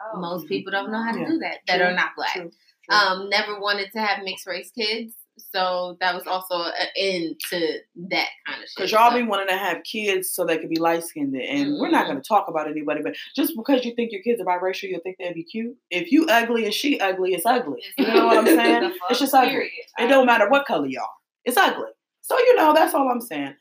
Oh. 0.00 0.18
most 0.20 0.46
people 0.48 0.70
don't 0.72 0.90
know 0.92 1.02
how 1.02 1.12
to 1.12 1.20
Yeah. 1.20 1.26
do 1.28 1.38
that 1.38 1.58
that 1.66 1.76
True, 1.78 1.86
are 1.86 1.92
not 1.94 2.10
black. 2.16 2.32
True, 2.34 2.50
true. 2.88 2.96
Um, 2.96 3.28
never 3.30 3.58
wanted 3.60 3.90
to 3.92 4.00
have 4.00 4.22
mixed 4.24 4.46
race 4.46 4.70
kids, 4.70 5.14
so 5.38 5.96
that 6.00 6.14
was 6.14 6.26
also 6.26 6.62
an 6.64 6.86
end 6.96 7.40
to 7.50 7.78
that 8.08 8.28
kind 8.46 8.62
of 8.62 8.68
shit. 8.68 8.76
Because 8.76 8.92
y'all 8.92 9.10
So- 9.10 9.16
be 9.16 9.22
wanting 9.22 9.48
to 9.48 9.56
have 9.56 9.82
kids 9.84 10.30
so 10.30 10.44
they 10.44 10.58
could 10.58 10.68
be 10.70 10.78
light 10.78 11.02
skinned. 11.04 11.34
And 11.34 11.78
we're 11.80 11.90
not 11.90 12.04
Mhm. 12.04 12.08
going 12.08 12.22
to 12.22 12.28
talk 12.28 12.48
about 12.48 12.68
anybody, 12.70 13.02
but 13.02 13.16
just 13.34 13.56
because 13.56 13.84
you 13.84 13.94
think 13.94 14.12
your 14.12 14.22
kids 14.22 14.40
are 14.40 14.44
biracial, 14.44 14.88
you'll 14.88 15.00
think 15.00 15.16
they'd 15.18 15.34
be 15.34 15.44
cute. 15.44 15.76
If 15.90 16.12
you 16.12 16.26
ugly 16.26 16.64
and 16.64 16.72
she 16.74 17.00
ugly, 17.00 17.34
it's 17.34 17.46
ugly. 17.46 17.82
You 17.98 18.06
know 18.06 18.26
what 18.26 18.38
I'm 18.38 18.46
saying? 18.46 18.92
It's 19.10 19.20
just 19.20 19.34
ugly. 19.34 19.50
Period. 19.50 19.72
It 19.98 20.06
don't 20.08 20.26
matter 20.26 20.48
what 20.48 20.66
color 20.66 20.86
y'all. 20.86 21.08
It's 21.44 21.56
ugly. 21.56 21.90
So, 22.22 22.38
you 22.38 22.56
know, 22.56 22.72
that's 22.74 22.92
all 22.94 23.08
I'm 23.08 23.20
saying. 23.20 23.54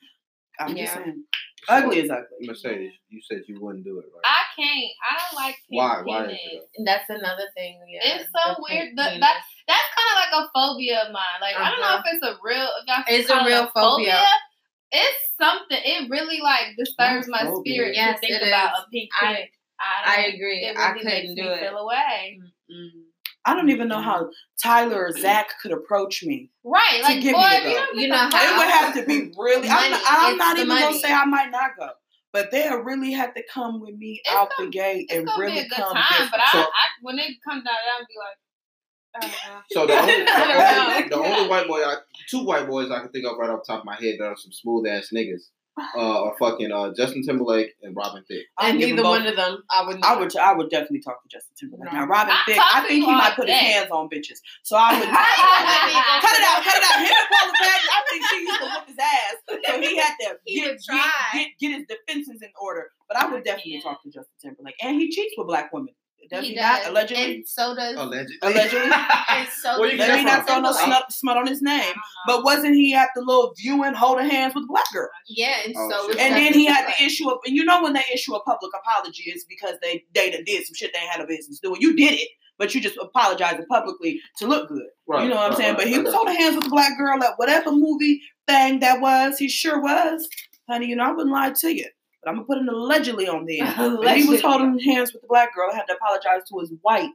I'm 0.60 0.76
just 0.76 0.94
saying. 0.94 1.24
Ugly 1.68 2.00
is 2.00 2.10
ugly. 2.12 2.48
Mercedes, 2.48 2.94
you 3.10 3.22
said 3.22 3.42
you 3.48 3.60
wouldn't 3.62 3.84
do 3.86 4.00
it, 4.00 4.06
right? 4.14 4.24
I 4.26 4.42
can't. 4.56 4.92
I 5.04 5.12
don't 5.20 5.36
like 5.36 5.56
pink 5.70 5.82
Why? 5.82 6.02
Why 6.04 6.26
is 6.26 6.38
it? 6.42 6.64
And 6.78 6.88
that's 6.88 7.10
another 7.10 7.48
thing. 7.56 7.80
Yeah, 7.90 8.16
It's 8.16 8.30
so 8.32 8.56
the 8.56 8.66
weird. 8.70 8.88
pink 8.90 8.96
The- 8.98 9.20
that- 9.20 9.44
That's 9.68 9.90
kind 9.98 10.10
of 10.14 10.16
like 10.22 10.34
a 10.46 10.50
phobia 10.54 11.02
of 11.08 11.12
mine. 11.12 11.40
Like 11.42 11.56
I 11.58 11.72
don't 11.72 11.82
know 11.82 11.88
Uh-huh. 11.98 12.04
if 12.06 12.14
it's 12.14 12.26
a 12.26 12.38
real. 12.44 12.70
It's 13.08 13.28
call 13.28 13.40
a 13.40 13.44
it 13.44 13.48
real 13.48 13.68
phobia. 13.74 14.22
It's 14.92 15.20
something. 15.42 15.82
It 15.84 16.10
really 16.10 16.40
like 16.42 16.76
disturbs 16.78 17.28
my 17.28 17.40
Phobia. 17.44 17.74
spirit 17.74 17.96
Yes, 17.96 18.20
to 18.22 18.28
think 18.28 18.42
about 18.44 18.74
is. 18.78 18.84
a 18.86 18.90
pink 18.92 19.10
I- 19.20 19.26
penis. 19.36 19.50
I 19.80 20.16
don't- 20.22 20.36
agree. 20.36 20.60
It 20.66 20.78
I 20.78 20.92
really 20.92 21.04
makes 21.04 21.22
couldn't 21.30 21.36
me 21.36 21.42
do 21.42 21.50
it. 21.50 21.60
feel 21.60 21.78
away. 21.78 22.40
Mm-mm. 22.72 23.05
I 23.46 23.54
don't 23.56 23.70
even 23.70 23.88
know 23.88 23.98
mm-hmm. 23.98 24.04
how 24.10 24.30
Tyler 24.62 25.06
or 25.08 25.12
Zach 25.12 25.48
could 25.62 25.72
approach 25.72 26.24
me. 26.24 26.50
Right, 26.64 26.98
To 27.02 27.04
like 27.04 27.22
give 27.22 27.34
boy, 27.34 27.42
me 27.42 27.48
the 27.50 27.56
if 27.58 27.64
you 27.66 27.70
go. 27.70 27.76
don't 27.76 27.96
get 27.96 28.02
You 28.02 28.08
know 28.10 28.18
how- 28.18 28.28
It 28.54 28.58
would 28.58 28.74
have 28.74 28.94
to 28.96 29.06
be 29.06 29.34
really. 29.38 29.68
I'm 29.70 29.92
not, 29.92 30.02
I'm 30.06 30.38
not 30.38 30.56
the 30.58 30.64
even 30.64 30.78
gonna 30.80 30.98
say 30.98 31.14
I 31.14 31.26
might 31.26 31.52
not 31.52 31.72
go, 31.78 31.90
but 32.34 32.50
they'll 32.52 32.80
really 32.80 33.12
have 33.12 33.34
to 33.36 33.44
come 33.54 33.82
with 33.82 33.96
me 33.96 34.22
It's 34.26 34.34
out 34.34 34.50
gonna- 34.58 34.70
the 34.70 34.72
gate 34.72 35.06
It's 35.10 35.14
and 35.18 35.28
gonna 35.28 35.40
really 35.42 35.54
be 35.54 35.60
a 35.60 35.70
good 35.70 35.76
come. 35.78 35.94
time, 35.94 36.06
different. 36.10 36.32
but 36.32 36.40
I, 36.42 36.52
So- 36.52 36.60
I, 36.62 36.86
when 37.02 37.20
it 37.20 37.32
comes 37.48 37.64
down, 37.64 37.76
I'll 37.98 38.06
be 38.08 38.16
like, 38.18 38.38
I 39.16 39.20
don't 39.22 39.32
know. 39.32 39.62
So 39.72 39.86
the 39.88 39.94
only, 40.00 40.24
the, 40.26 40.90
only, 40.90 41.10
the 41.10 41.16
only 41.38 41.50
white 41.50 41.68
boy, 41.68 41.82
I, 41.84 41.96
two 42.30 42.44
white 42.44 42.68
boys 42.68 42.90
I 42.92 43.00
can 43.00 43.10
think 43.10 43.26
of 43.26 43.38
right 43.38 43.50
off 43.50 43.62
the 43.66 43.72
top 43.74 43.80
of 43.82 43.86
my 43.86 43.96
head 43.96 44.16
that 44.20 44.26
are 44.26 44.36
some 44.36 44.52
smooth 44.52 44.88
ass 44.88 45.10
niggas, 45.14 45.50
uh, 45.78 46.24
are 46.24 46.36
fucking 46.40 46.72
uh, 46.72 46.94
Justin 46.96 47.24
Timberlake 47.24 47.74
and 47.84 47.96
Robin 47.96 48.24
Thicke. 48.28 48.46
I 48.58 48.70
and 48.70 48.80
neither 48.80 49.04
one 49.04 49.26
of 49.28 49.36
them, 49.36 49.64
I 49.74 49.86
would. 49.86 50.04
I 50.04 50.18
would, 50.18 50.36
I 50.38 50.54
would 50.54 50.70
definitely 50.70 51.02
talk 51.02 51.22
to 51.24 51.30
Justin 51.30 51.56
Timberlake. 51.60 51.92
No. 51.92 52.00
Now, 52.00 52.06
Robin 52.08 52.34
I 52.34 52.44
Thicke, 52.48 52.60
I 52.62 52.82
think 52.88 53.06
he 53.06 53.12
might 53.12 53.36
put 53.36 53.50
his 53.50 53.58
hands 53.58 53.92
on 53.92 54.08
bitches. 54.10 54.40
So 54.64 54.78
I 54.80 54.98
would. 54.98 55.10
cut 55.10 56.36
it 56.36 56.46
out, 56.48 56.64
cut 56.64 56.76
it 56.78 56.84
out. 56.84 57.00
Him 57.04 57.12
and 57.12 57.30
Paula 57.30 57.54
Patton, 57.60 57.90
I 57.92 58.00
think 58.10 58.26
she 58.26 58.38
used 58.42 58.60
to 58.60 58.66
whoop 58.66 58.88
his 58.88 58.98
ass, 59.00 59.36
so 59.68 59.82
he 59.82 59.98
had 59.98 60.16
to 60.22 60.38
He 60.46 60.62
get, 60.62 60.78
get, 60.88 61.12
get 61.34 61.48
get 61.60 61.72
his 61.78 61.86
defenses 61.88 62.42
in 62.42 62.50
order. 62.62 62.92
But 63.08 63.18
I 63.18 63.30
would 63.32 63.44
definitely 63.44 63.74
can't. 63.74 63.84
talk 63.84 64.04
to 64.04 64.10
Justin 64.10 64.36
Timberlake, 64.42 64.76
and 64.82 65.00
he 65.00 65.10
cheats 65.10 65.36
with 65.38 65.48
black 65.48 65.74
women. 65.74 65.94
Does 66.30 66.44
he, 66.44 66.50
he 66.52 66.56
not? 66.56 66.80
does. 66.82 66.88
Allegedly. 66.90 67.36
And 67.36 67.48
so 67.48 67.76
does. 67.76 67.96
Allegedly. 67.98 68.38
Allegedly. 68.42 68.92
And 69.36 69.48
so 69.50 69.80
Where 69.80 69.92
you 69.92 69.98
does 69.98 70.08
get 70.08 70.16
Let 70.16 70.18
me 70.20 70.24
not 70.32 70.48
throw 70.48 70.60
no 70.60 70.72
Timberlake. 70.72 70.86
smut, 70.86 71.12
smut 71.12 71.38
on 71.38 71.48
his 71.48 71.62
name. 71.62 71.82
Uh-huh. 71.92 72.24
But 72.28 72.44
wasn't 72.46 72.76
he 72.76 72.94
at 72.96 73.10
the 73.16 73.22
little 73.22 73.54
viewing, 73.58 73.94
holding 73.94 74.30
hands 74.30 74.56
with 74.56 74.64
a 74.64 74.68
black 74.68 74.86
girl? 74.94 75.10
Yeah, 75.28 75.56
and 75.66 75.74
Oh, 75.78 75.90
so 75.90 76.12
shit. 76.12 76.22
And 76.22 76.36
then 76.36 76.54
he 76.54 76.66
had 76.66 76.88
the 76.88 77.04
issue 77.04 77.30
of, 77.30 77.40
and 77.46 77.56
you 77.56 77.66
know 77.66 77.84
when 77.84 77.94
they 77.94 78.04
issue 78.14 78.34
a 78.34 78.42
public 78.44 78.72
apology, 78.80 79.24
it's 79.28 79.44
because 79.44 79.76
they 79.82 80.04
they 80.14 80.32
done 80.32 80.44
did 80.46 80.66
some 80.66 80.74
shit 80.76 80.92
they 80.94 81.06
had 81.06 81.20
a 81.22 81.28
business 81.28 81.60
doing. 81.60 81.82
You 81.82 81.96
did 81.96 82.14
it, 82.14 82.30
but 82.58 82.74
you 82.74 82.80
just 82.82 82.98
apologizing 82.98 83.66
publicly 83.70 84.22
to 84.38 84.48
look 84.48 84.70
good. 84.70 84.84
Right, 85.08 85.24
you 85.24 85.30
know 85.30 85.36
what 85.36 85.44
I'm 85.46 85.50
right, 85.52 85.58
saying? 85.58 85.70
right, 85.74 85.78
but 85.80 85.88
he 85.88 85.96
I 85.96 86.00
was 86.00 86.12
got 86.14 86.16
holding 86.18 86.36
hands 86.38 86.56
with 86.56 86.68
a 86.68 86.70
black 86.70 86.98
girl 86.98 87.22
at 87.24 87.34
whatever 87.38 87.72
movie 87.72 88.22
thing 88.48 88.80
that 88.80 89.02
was. 89.02 89.38
He 89.38 89.50
sure 89.50 89.82
was, 89.82 90.28
honey. 90.70 90.88
You 90.88 90.96
know 90.96 91.04
I 91.04 91.12
wouldn't 91.12 91.34
lie 91.34 91.52
to 91.52 91.76
you, 91.76 91.88
but 92.26 92.32
I'm 92.32 92.38
gonna 92.38 92.48
put 92.48 92.58
an 92.58 92.70
allegedly 92.70 93.28
on 93.28 93.46
there. 93.46 93.74
But 94.02 94.18
he 94.18 94.28
was 94.28 94.42
holding 94.42 94.80
hands 94.80 95.14
with 95.14 95.22
the 95.22 95.28
black 95.28 95.54
girl. 95.54 95.70
I 95.72 95.76
had 95.76 95.86
to 95.86 95.94
apologize 95.94 96.50
to 96.50 96.60
his 96.60 96.74
white 96.82 97.12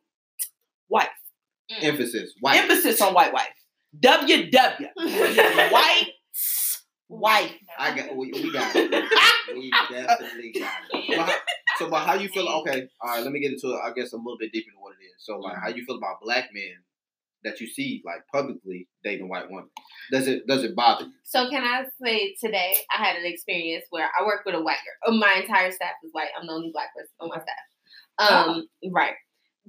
wife. 0.88 1.09
Mm. 1.71 1.85
Emphasis. 1.85 2.33
White. 2.40 2.59
Emphasis 2.59 3.00
on 3.00 3.12
white 3.12 3.33
wife. 3.33 3.49
W 3.99 4.50
W. 4.50 4.88
white 4.97 6.07
wife. 7.09 7.52
I 7.76 7.97
got. 7.97 8.17
We, 8.17 8.31
we 8.33 8.52
got 8.52 8.75
it. 8.75 9.05
We 9.52 9.69
definitely 9.90 10.52
got 10.52 10.79
it. 10.93 11.17
But 11.17 11.26
how, 11.26 11.35
so, 11.76 11.90
but 11.90 12.07
how 12.07 12.14
you 12.14 12.29
feel? 12.29 12.47
Okay, 12.47 12.87
all 13.00 13.11
right. 13.11 13.23
Let 13.25 13.33
me 13.33 13.40
get 13.40 13.50
into 13.50 13.75
it. 13.75 13.81
I 13.85 13.93
guess 13.93 14.12
a 14.12 14.17
little 14.17 14.37
bit 14.38 14.52
deeper 14.52 14.69
into 14.71 14.79
what 14.79 14.93
it 14.93 15.05
is. 15.05 15.14
So, 15.19 15.38
like, 15.40 15.57
how 15.61 15.71
you 15.71 15.85
feel 15.85 15.97
about 15.97 16.21
black 16.23 16.50
men 16.55 16.76
that 17.44 17.61
you 17.61 17.66
see 17.66 18.02
like 18.04 18.23
publicly 18.32 18.88
dating 19.04 19.28
white 19.28 19.50
women? 19.50 19.68
Does 20.11 20.28
it 20.28 20.47
does 20.47 20.64
it 20.64 20.76
bother 20.76 21.04
you? 21.04 21.12
So 21.25 21.49
can 21.49 21.62
I 21.62 21.85
say 22.02 22.35
today 22.40 22.75
I 22.94 23.02
had 23.02 23.16
an 23.16 23.26
experience 23.26 23.85
where 23.90 24.09
I 24.18 24.25
work 24.25 24.42
with 24.44 24.54
a 24.54 24.62
white 24.62 24.78
girl. 24.85 25.14
Oh, 25.14 25.18
My 25.18 25.40
entire 25.40 25.70
staff 25.70 25.94
is 26.04 26.11
white. 26.12 26.28
I'm 26.38 26.47
the 26.47 26.52
only 26.52 26.70
black 26.73 26.94
person 26.94 27.11
on 27.20 27.28
my 27.28 27.37
staff. 27.37 27.56
Um, 28.18 28.68
right. 28.92 29.14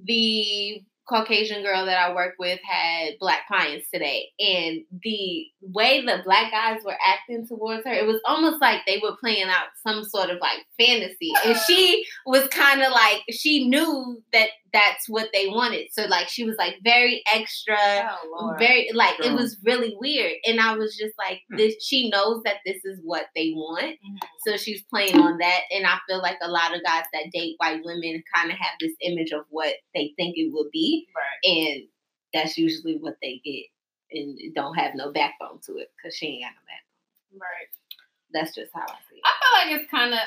The 0.04 0.82
Caucasian 1.08 1.62
girl 1.62 1.84
that 1.86 1.98
I 1.98 2.14
work 2.14 2.34
with 2.38 2.60
had 2.62 3.14
black 3.18 3.48
clients 3.48 3.88
today, 3.92 4.28
and 4.38 4.82
the 5.02 5.46
way 5.60 6.00
the 6.00 6.22
black 6.24 6.52
guys 6.52 6.80
were 6.84 6.96
acting 7.04 7.46
towards 7.46 7.84
her, 7.84 7.92
it 7.92 8.06
was 8.06 8.20
almost 8.24 8.60
like 8.60 8.80
they 8.86 9.00
were 9.02 9.16
playing 9.20 9.48
out 9.48 9.66
some 9.86 10.04
sort 10.04 10.30
of 10.30 10.38
like 10.40 10.64
fantasy, 10.78 11.32
and 11.44 11.56
she 11.66 12.04
was 12.24 12.46
kind 12.48 12.82
of 12.82 12.92
like 12.92 13.22
she 13.30 13.68
knew 13.68 14.22
that 14.32 14.50
that's 14.72 15.08
what 15.08 15.28
they 15.34 15.48
wanted. 15.48 15.88
So 15.92 16.04
like 16.06 16.28
she 16.28 16.44
was 16.44 16.56
like 16.58 16.76
very 16.82 17.22
extra 17.32 17.76
Oh, 18.24 18.54
very 18.58 18.88
like 18.94 19.20
it 19.20 19.32
was 19.32 19.58
really 19.64 19.94
weird 20.00 20.32
and 20.46 20.60
i 20.60 20.74
was 20.74 20.96
just 20.96 21.14
like 21.18 21.40
Hmm. 21.50 21.56
this 21.58 21.74
she 21.84 22.08
knows 22.08 22.42
that 22.44 22.56
this 22.64 22.84
is 22.84 22.98
what 23.04 23.26
they 23.36 23.50
want 23.54 23.84
Mhm. 23.84 24.18
so 24.46 24.56
she's 24.56 24.82
playing 24.84 25.18
on 25.18 25.38
that 25.38 25.60
and 25.70 25.86
i 25.86 25.98
feel 26.08 26.20
like 26.22 26.38
a 26.42 26.48
lot 26.48 26.74
of 26.74 26.82
guys 26.84 27.04
that 27.12 27.30
date 27.32 27.56
white 27.58 27.80
women 27.84 28.22
kind 28.34 28.50
of 28.50 28.56
have 28.58 28.72
this 28.80 28.92
image 29.02 29.32
of 29.32 29.44
what 29.50 29.74
they 29.94 30.12
think 30.16 30.36
it 30.38 30.50
would 30.52 30.70
be 30.72 31.06
Right. 31.14 31.50
and 31.52 31.88
that's 32.32 32.56
usually 32.56 32.96
what 32.96 33.16
they 33.22 33.40
get 33.44 33.66
and 34.10 34.38
don't 34.54 34.74
have 34.76 34.94
no 34.94 35.12
backbone 35.12 35.60
to 35.66 35.76
it 35.76 35.90
because 35.96 36.16
she 36.16 36.26
ain't 36.26 36.44
got 36.44 36.52
no 36.54 36.62
backbone 36.66 37.40
Right. 37.40 37.68
that's 38.32 38.54
just 38.54 38.72
how 38.74 38.82
i 38.82 38.96
see 39.10 39.16
it 39.16 39.22
I 39.24 39.32
feel 39.40 39.72
like 39.72 39.80
it's 39.82 39.90
kind 39.90 40.14
of 40.14 40.20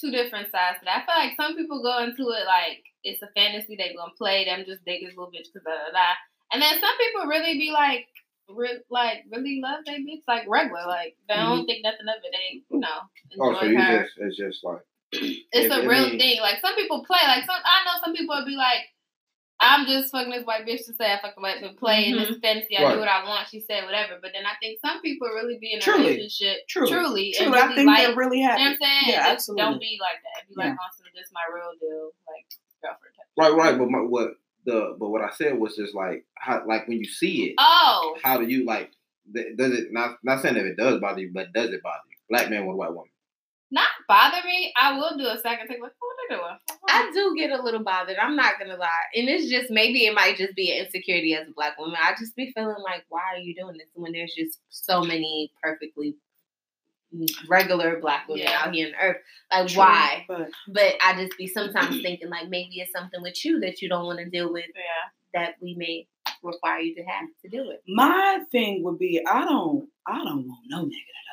two 0.00 0.10
different 0.10 0.50
sides 0.50 0.78
that. 0.84 1.02
I 1.02 1.06
feel 1.06 1.18
like 1.18 1.36
some 1.36 1.56
people 1.56 1.82
go 1.82 1.98
into 2.02 2.28
it 2.32 2.46
like 2.46 2.82
it's 3.04 3.22
a 3.22 3.28
fantasy. 3.36 3.76
They 3.76 3.94
gonna 3.94 4.12
play 4.16 4.44
them 4.44 4.64
just 4.66 4.84
dig 4.84 5.04
this 5.04 5.16
little 5.16 5.30
bitch 5.32 5.48
because 5.52 5.64
da 5.64 5.70
da 5.72 5.92
da. 5.92 6.08
And 6.52 6.62
then 6.62 6.80
some 6.80 6.96
people 6.98 7.28
really 7.28 7.58
be 7.58 7.70
like, 7.70 8.06
re- 8.48 8.82
like 8.90 9.24
really 9.30 9.60
love 9.62 9.84
their 9.86 9.98
bitch 9.98 10.24
like 10.26 10.48
regular. 10.48 10.86
Like 10.86 11.16
they 11.28 11.36
don't 11.36 11.60
mm-hmm. 11.60 11.66
think 11.66 11.84
nothing 11.84 12.08
of 12.08 12.22
it. 12.24 12.32
They 12.32 12.62
you 12.70 12.80
know 12.80 12.98
Oh, 13.40 13.54
so 13.60 13.66
you 13.66 13.78
her. 13.78 14.02
just 14.02 14.12
it's 14.18 14.36
just 14.36 14.64
like 14.64 14.82
it's 15.12 15.74
it- 15.74 15.84
a 15.84 15.88
real 15.88 16.10
mean- 16.10 16.18
thing. 16.18 16.40
Like 16.40 16.60
some 16.60 16.74
people 16.74 17.04
play. 17.04 17.20
Like 17.26 17.44
some 17.44 17.60
I 17.64 17.84
know 17.84 18.00
some 18.02 18.14
people 18.14 18.36
would 18.36 18.46
be 18.46 18.56
like. 18.56 18.88
I'm 19.62 19.86
just 19.86 20.10
fucking 20.10 20.30
this 20.32 20.44
white 20.46 20.66
bitch 20.66 20.86
to 20.86 20.94
say 20.94 21.12
I 21.12 21.20
fucking 21.20 21.42
white 21.42 21.62
bitch 21.62 21.76
play 21.76 22.06
in 22.06 22.16
this 22.16 22.30
mm-hmm. 22.30 22.40
fantasy. 22.40 22.76
I 22.78 22.82
Right. 22.84 22.94
do 22.94 23.00
what 23.00 23.08
I 23.08 23.24
want. 23.28 23.48
She 23.48 23.60
said 23.60 23.84
whatever. 23.84 24.18
But 24.22 24.30
then 24.34 24.46
I 24.46 24.54
think 24.60 24.80
some 24.80 25.00
people 25.02 25.28
really 25.28 25.58
be 25.60 25.72
in 25.72 25.78
a 25.78 25.82
Truly. 25.82 26.16
relationship 26.16 26.66
Truly. 26.68 26.90
truly, 26.90 27.34
True, 27.36 27.46
and 27.46 27.54
I 27.56 27.74
think 27.74 27.86
like 27.86 28.06
they're 28.06 28.16
really 28.16 28.38
you 28.40 28.46
know 28.48 28.54
what 28.54 28.60
I'm 28.60 28.76
saying? 28.80 29.02
Yeah, 29.06 29.16
Just 29.16 29.28
absolutely. 29.30 29.62
Don't 29.64 29.80
be 29.80 29.98
like 30.00 30.18
that. 30.24 30.48
Be 30.48 30.54
like, 30.56 30.64
Yeah. 30.66 30.70
on 30.72 30.90
some, 30.96 31.06
this 31.14 31.30
my 31.32 31.44
real 31.54 31.72
deal, 31.80 32.10
like 32.26 32.46
girlfriend 32.82 33.14
type. 33.16 33.26
right, 33.36 33.52
right. 33.54 33.78
But 33.78 33.90
my, 33.90 33.98
what 33.98 34.30
the 34.64 34.96
but 34.98 35.08
what 35.10 35.20
I 35.22 35.30
said 35.30 35.58
was 35.58 35.76
just 35.76 35.94
like 35.94 36.24
how 36.36 36.62
like 36.66 36.88
when 36.88 36.98
you 36.98 37.04
see 37.04 37.50
it, 37.50 37.54
Oh, 37.58 38.16
how 38.22 38.38
do 38.38 38.46
you 38.46 38.64
like? 38.64 38.90
Does 39.32 39.72
it 39.78 39.88
not 39.92 40.18
not 40.24 40.40
saying 40.42 40.56
if 40.56 40.64
it 40.64 40.76
does 40.76 41.00
bother 41.00 41.20
you, 41.20 41.30
but 41.32 41.52
does 41.52 41.68
it 41.70 41.82
bother 41.82 42.02
you? 42.10 42.16
Black 42.30 42.48
man 42.50 42.66
with 42.66 42.76
white 42.76 42.90
woman. 42.94 43.10
not 43.70 43.88
bother 44.08 44.42
me. 44.46 44.72
I 44.76 44.96
will 44.98 45.16
do 45.18 45.26
a 45.26 45.38
second 45.38 45.68
take. 45.68 45.80
Like, 45.80 45.92
what 46.00 46.16
I 46.88 47.10
do 47.12 47.34
get 47.36 47.50
a 47.50 47.62
little 47.62 47.82
bothered. 47.82 48.16
I'm 48.20 48.36
not 48.36 48.58
gonna 48.58 48.76
lie, 48.76 48.88
and 49.14 49.28
it's 49.28 49.48
just 49.50 49.70
maybe 49.70 50.06
it 50.06 50.14
might 50.14 50.36
just 50.36 50.54
be 50.54 50.70
an 50.72 50.84
insecurity 50.86 51.34
as 51.34 51.48
a 51.48 51.52
black 51.52 51.78
woman. 51.78 51.96
I 52.00 52.12
just 52.18 52.36
be 52.36 52.52
feeling 52.52 52.82
like, 52.84 53.04
why 53.08 53.22
are 53.34 53.38
you 53.38 53.54
doing 53.54 53.76
this 53.76 53.88
when 53.94 54.12
there's 54.12 54.34
just 54.34 54.58
so 54.68 55.02
many 55.02 55.52
perfectly 55.62 56.14
regular 57.48 57.98
black 58.00 58.28
women 58.28 58.44
Yeah. 58.44 58.62
out 58.64 58.74
here 58.74 58.88
on 58.88 58.94
earth? 59.08 59.16
Like, 59.52 59.66
True, 59.68 59.78
why? 59.78 60.24
But 60.28 60.50
But 60.68 60.94
I 61.02 61.14
just 61.24 61.36
be 61.36 61.46
sometimes 61.46 62.00
thinking 62.02 62.28
like 62.30 62.48
maybe 62.48 62.76
it's 62.80 62.92
something 62.92 63.20
with 63.22 63.44
you 63.44 63.58
that 63.60 63.82
you 63.82 63.88
don't 63.88 64.06
want 64.06 64.18
to 64.20 64.26
deal 64.30 64.52
with 64.52 64.66
Yeah. 64.74 64.82
that 65.40 65.54
we 65.60 65.74
may 65.74 66.06
require 66.42 66.80
you 66.80 66.94
to 66.94 67.02
have 67.02 67.26
to 67.42 67.48
do 67.48 67.70
it. 67.70 67.82
my 67.88 68.40
thing 68.52 68.82
would 68.84 68.98
be, 68.98 69.20
I 69.26 69.44
don't, 69.44 69.88
I 70.06 70.18
don't 70.18 70.46
want 70.46 70.60
no 70.68 70.84
nigga 70.84 70.90
that 70.90 71.26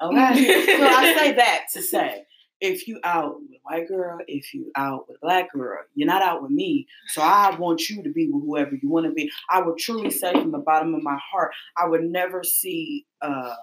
don't 0.00 0.10
want 0.12 0.34
me. 0.36 0.38
Okay, 0.38 0.76
so 0.78 0.86
I 0.86 1.14
say 1.18 1.32
that 1.32 1.64
to 1.72 1.82
say, 1.82 2.24
if 2.60 2.88
you 2.88 3.00
out 3.04 3.36
with 3.40 3.50
a 3.50 3.60
white 3.62 3.88
girl, 3.88 4.18
if 4.26 4.52
you 4.54 4.70
out 4.76 5.08
with 5.08 5.16
a 5.16 5.20
black 5.20 5.52
girl, 5.52 5.78
you're 5.94 6.06
not 6.06 6.22
out 6.22 6.42
with 6.42 6.50
me. 6.50 6.86
So 7.08 7.22
I 7.22 7.56
want 7.56 7.88
you 7.88 8.02
to 8.02 8.10
be 8.10 8.28
with 8.30 8.42
whoever 8.44 8.76
you 8.80 8.90
want 8.90 9.06
to 9.06 9.12
be. 9.12 9.30
I 9.50 9.62
would 9.62 9.78
truly 9.78 10.10
say 10.10 10.32
from 10.32 10.52
the 10.52 10.58
bottom 10.58 10.94
of 10.94 11.02
my 11.02 11.18
heart, 11.30 11.52
I 11.76 11.86
would 11.86 12.02
never 12.02 12.42
see 12.42 13.06
uh, 13.22 13.54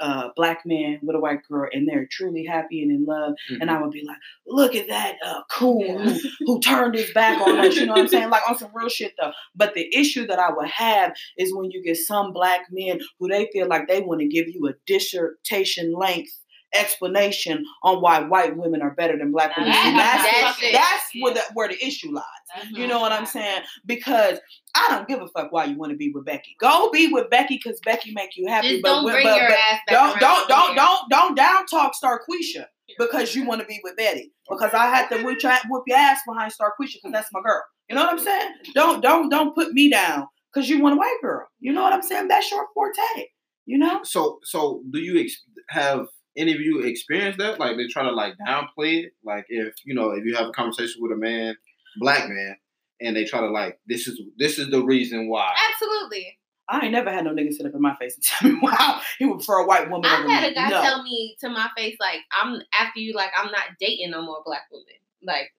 a 0.00 0.30
black 0.36 0.64
man 0.64 1.00
with 1.02 1.16
a 1.16 1.18
white 1.18 1.40
girl 1.48 1.68
and 1.72 1.88
they're 1.88 2.06
truly 2.10 2.44
happy 2.44 2.82
and 2.82 2.90
in 2.90 3.04
love. 3.04 3.34
And 3.60 3.70
I 3.70 3.80
would 3.80 3.90
be 3.90 4.04
like, 4.06 4.18
look 4.46 4.74
at 4.74 4.88
that 4.88 5.16
uh, 5.24 5.42
coon 5.50 5.98
who, 5.98 6.20
who 6.40 6.60
turned 6.60 6.94
his 6.94 7.10
back 7.12 7.40
on 7.40 7.58
us. 7.58 7.76
You 7.76 7.86
know 7.86 7.94
what 7.94 8.02
I'm 8.02 8.08
saying? 8.08 8.30
Like 8.30 8.48
on 8.48 8.56
some 8.56 8.70
real 8.72 8.88
shit 8.88 9.14
though. 9.20 9.32
But 9.54 9.74
the 9.74 9.88
issue 9.94 10.26
that 10.28 10.38
I 10.38 10.52
would 10.52 10.68
have 10.68 11.14
is 11.36 11.54
when 11.54 11.70
you 11.70 11.82
get 11.82 11.96
some 11.96 12.32
black 12.32 12.66
men 12.70 13.00
who 13.18 13.28
they 13.28 13.48
feel 13.52 13.66
like 13.66 13.88
they 13.88 14.00
want 14.00 14.20
to 14.20 14.28
give 14.28 14.46
you 14.48 14.68
a 14.68 14.74
dissertation 14.86 15.92
length 15.92 16.32
explanation 16.74 17.64
on 17.82 18.00
why 18.00 18.20
white 18.20 18.56
women 18.56 18.82
are 18.82 18.94
better 18.94 19.16
than 19.18 19.32
black 19.32 19.56
women. 19.56 19.70
that 19.72 19.86
And 19.86 19.98
that's 19.98 20.26
has 20.28 20.62
what- 20.62 20.72
that's 20.72 21.10
where 21.20 21.34
the 21.34 21.54
where 21.54 21.68
the 21.68 21.84
issue 21.86 22.10
lies. 22.12 22.24
That's 22.54 22.70
You 22.70 22.86
know 22.86 23.00
what 23.00 23.12
I'm 23.12 23.26
saying? 23.26 23.62
Because 23.86 24.38
I 24.74 24.86
don't 24.90 25.08
give 25.08 25.20
a 25.20 25.28
fuck 25.28 25.52
why 25.52 25.64
you 25.64 25.76
want 25.76 25.90
to 25.92 25.96
be 25.96 26.10
with 26.14 26.24
Becky. 26.24 26.56
Go 26.60 26.90
be 26.90 27.08
with 27.08 27.30
Becky 27.30 27.60
because 27.62 27.80
Becky 27.84 28.12
make 28.12 28.36
you 28.36 28.46
happy. 28.48 28.70
Just 28.70 28.82
but 28.82 28.88
don't 28.88 29.04
when- 29.04 29.14
bring 29.14 29.24
but- 29.26 29.40
your 29.40 29.48
but 29.48 29.58
ass 29.58 29.80
back 29.86 29.96
don't 29.96 30.20
don't 30.20 30.48
don't 30.48 30.76
don't 30.76 31.10
don't 31.10 31.34
down 31.34 31.66
talk 31.66 31.92
Starquisha 32.02 32.66
because 32.98 33.34
you 33.34 33.44
want 33.44 33.60
to 33.60 33.66
be 33.66 33.80
with 33.84 33.96
Betty. 33.96 34.32
Because 34.48 34.72
I 34.72 34.86
had 34.86 35.08
to 35.08 35.22
whip, 35.22 35.38
try, 35.38 35.58
whoop 35.68 35.84
your 35.86 35.98
ass 35.98 36.20
behind 36.26 36.52
Starquisha 36.52 36.94
because 36.94 37.12
that's 37.12 37.28
my 37.32 37.40
girl. 37.42 37.62
You 37.88 37.96
know 37.96 38.02
what 38.04 38.12
I'm 38.12 38.18
saying? 38.18 38.50
Don't 38.74 39.00
don't 39.02 39.28
don't 39.28 39.54
put 39.54 39.72
me 39.72 39.90
down 39.90 40.26
because 40.52 40.68
you 40.68 40.80
want 40.82 40.94
a 40.94 40.98
white 40.98 41.18
girl. 41.22 41.46
You 41.60 41.72
know 41.72 41.82
what 41.82 41.92
I'm 41.92 42.02
saying? 42.02 42.28
That's 42.28 42.50
your 42.50 42.66
forte. 42.74 43.26
You 43.66 43.76
know? 43.78 44.00
So 44.04 44.38
so 44.44 44.82
do 44.90 44.98
you 44.98 45.20
ex- 45.20 45.42
have 45.68 46.06
any 46.38 46.52
of 46.54 46.60
you 46.60 46.80
experienced 46.80 47.38
that? 47.38 47.58
Like 47.60 47.76
they 47.76 47.86
try 47.88 48.04
to 48.04 48.12
like 48.12 48.34
downplay 48.46 49.04
it. 49.04 49.12
Like 49.24 49.44
if 49.48 49.74
you 49.84 49.94
know 49.94 50.10
if 50.12 50.24
you 50.24 50.34
have 50.36 50.46
a 50.48 50.52
conversation 50.52 51.02
with 51.02 51.12
a 51.12 51.16
man, 51.16 51.56
black 51.98 52.28
man, 52.28 52.56
and 53.00 53.14
they 53.16 53.24
try 53.24 53.40
to 53.40 53.50
like 53.50 53.78
this 53.86 54.06
is 54.08 54.20
this 54.38 54.58
is 54.58 54.70
the 54.70 54.82
reason 54.82 55.28
why. 55.28 55.52
Absolutely. 55.72 56.38
I 56.70 56.80
ain't 56.84 56.92
never 56.92 57.10
had 57.10 57.24
no 57.24 57.32
nigga 57.32 57.50
sit 57.52 57.64
up 57.64 57.74
in 57.74 57.80
my 57.80 57.96
face 57.96 58.14
and 58.14 58.22
tell 58.24 58.50
me 58.50 58.58
wow 58.62 59.00
he 59.18 59.24
would 59.24 59.38
prefer 59.38 59.60
a 59.60 59.66
white 59.66 59.88
woman 59.90 60.10
I've 60.10 60.28
had 60.28 60.42
me. 60.42 60.48
a 60.48 60.54
guy 60.54 60.68
no. 60.68 60.82
tell 60.82 61.02
me 61.02 61.34
to 61.40 61.48
my 61.48 61.68
face 61.76 61.96
like 61.98 62.20
I'm 62.30 62.60
after 62.78 63.00
you 63.00 63.14
like 63.14 63.30
I'm 63.36 63.50
not 63.50 63.62
dating 63.80 64.10
no 64.10 64.22
more 64.22 64.42
black 64.44 64.62
women. 64.70 64.84
Like 65.22 65.50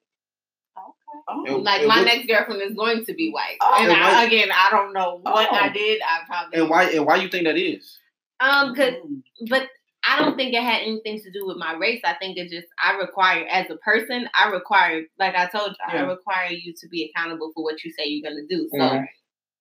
Oh. 1.28 1.44
And- 1.46 1.64
Like 1.64 1.80
and 1.80 1.88
my 1.90 1.98
what- 1.98 2.06
next 2.06 2.28
girlfriend 2.28 2.62
is 2.62 2.74
going 2.76 3.04
to 3.06 3.14
be 3.14 3.32
white, 3.32 3.58
Oh. 3.62 3.78
and 3.82 3.92
And 3.92 4.02
I, 4.02 4.24
again, 4.24 4.50
I 4.54 4.70
don't 4.70 4.94
know 4.94 5.20
what 5.22 5.50
Oh. 5.52 5.56
I 5.56 5.70
did. 5.70 6.02
I 6.02 6.20
probably 6.26 6.60
And 6.60 6.70
why? 6.70 6.84
And 6.92 7.06
why 7.06 7.16
you 7.18 7.28
think 7.28 7.46
that 7.46 7.58
is? 7.58 7.98
um, 8.40 8.74
cause 8.76 8.94
Mm. 8.94 9.22
but 9.50 9.68
I 10.06 10.20
don't 10.20 10.36
think 10.38 10.54
it 10.54 10.64
had 10.64 10.82
anything 10.82 11.20
to 11.22 11.32
do 11.32 11.46
with 11.46 11.58
my 11.58 11.74
race. 11.74 12.02
I 12.06 12.14
think 12.16 12.38
it 12.38 12.50
just 12.50 12.68
I 12.84 12.96
require 12.98 13.46
as 13.50 13.70
a 13.70 13.76
person, 13.78 14.28
I 14.38 14.50
require 14.50 15.04
like 15.20 15.36
I 15.36 15.48
told 15.48 15.72
you, 15.72 15.76
Yeah. 15.94 16.04
I 16.04 16.08
require 16.08 16.52
you 16.52 16.74
to 16.74 16.88
be 16.88 17.12
accountable 17.14 17.52
for 17.54 17.64
what 17.64 17.84
you 17.84 17.92
say 17.92 18.06
you're 18.06 18.30
gonna 18.30 18.46
do. 18.48 18.68
So 18.72 18.78
Mhm. 18.80 19.06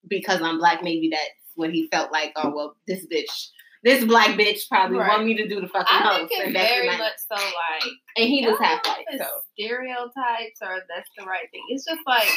because 0.09 0.41
I'm 0.43 0.59
black, 0.59 0.83
maybe 0.83 1.09
that's 1.11 1.53
what 1.57 1.71
he 1.71 1.89
felt 1.89 2.13
like. 2.13 2.33
Oh 2.37 2.51
well, 2.55 2.77
this 2.87 3.05
bitch, 3.07 3.49
this 3.83 4.05
black 4.05 4.39
bitch 4.39 4.69
probably 4.69 4.99
Right. 4.99 5.09
want 5.09 5.25
me 5.27 5.35
to 5.35 5.49
do 5.49 5.61
the 5.61 5.69
fucking 5.69 5.87
I 5.89 5.99
host, 6.03 6.19
think 6.19 6.31
it's 6.33 6.43
and 6.47 6.53
very 6.55 6.87
much 6.97 7.17
so 7.29 7.35
like 7.35 7.93
and 8.17 8.29
he 8.29 8.47
was 8.47 8.59
half 8.61 8.87
white. 8.87 9.07
So 9.19 9.27
stereotypes 9.55 10.61
or 10.63 10.83
that's 10.89 11.11
the 11.19 11.25
right 11.25 11.51
thing. 11.51 11.65
It's 11.71 11.85
just 11.85 12.01
like 12.07 12.29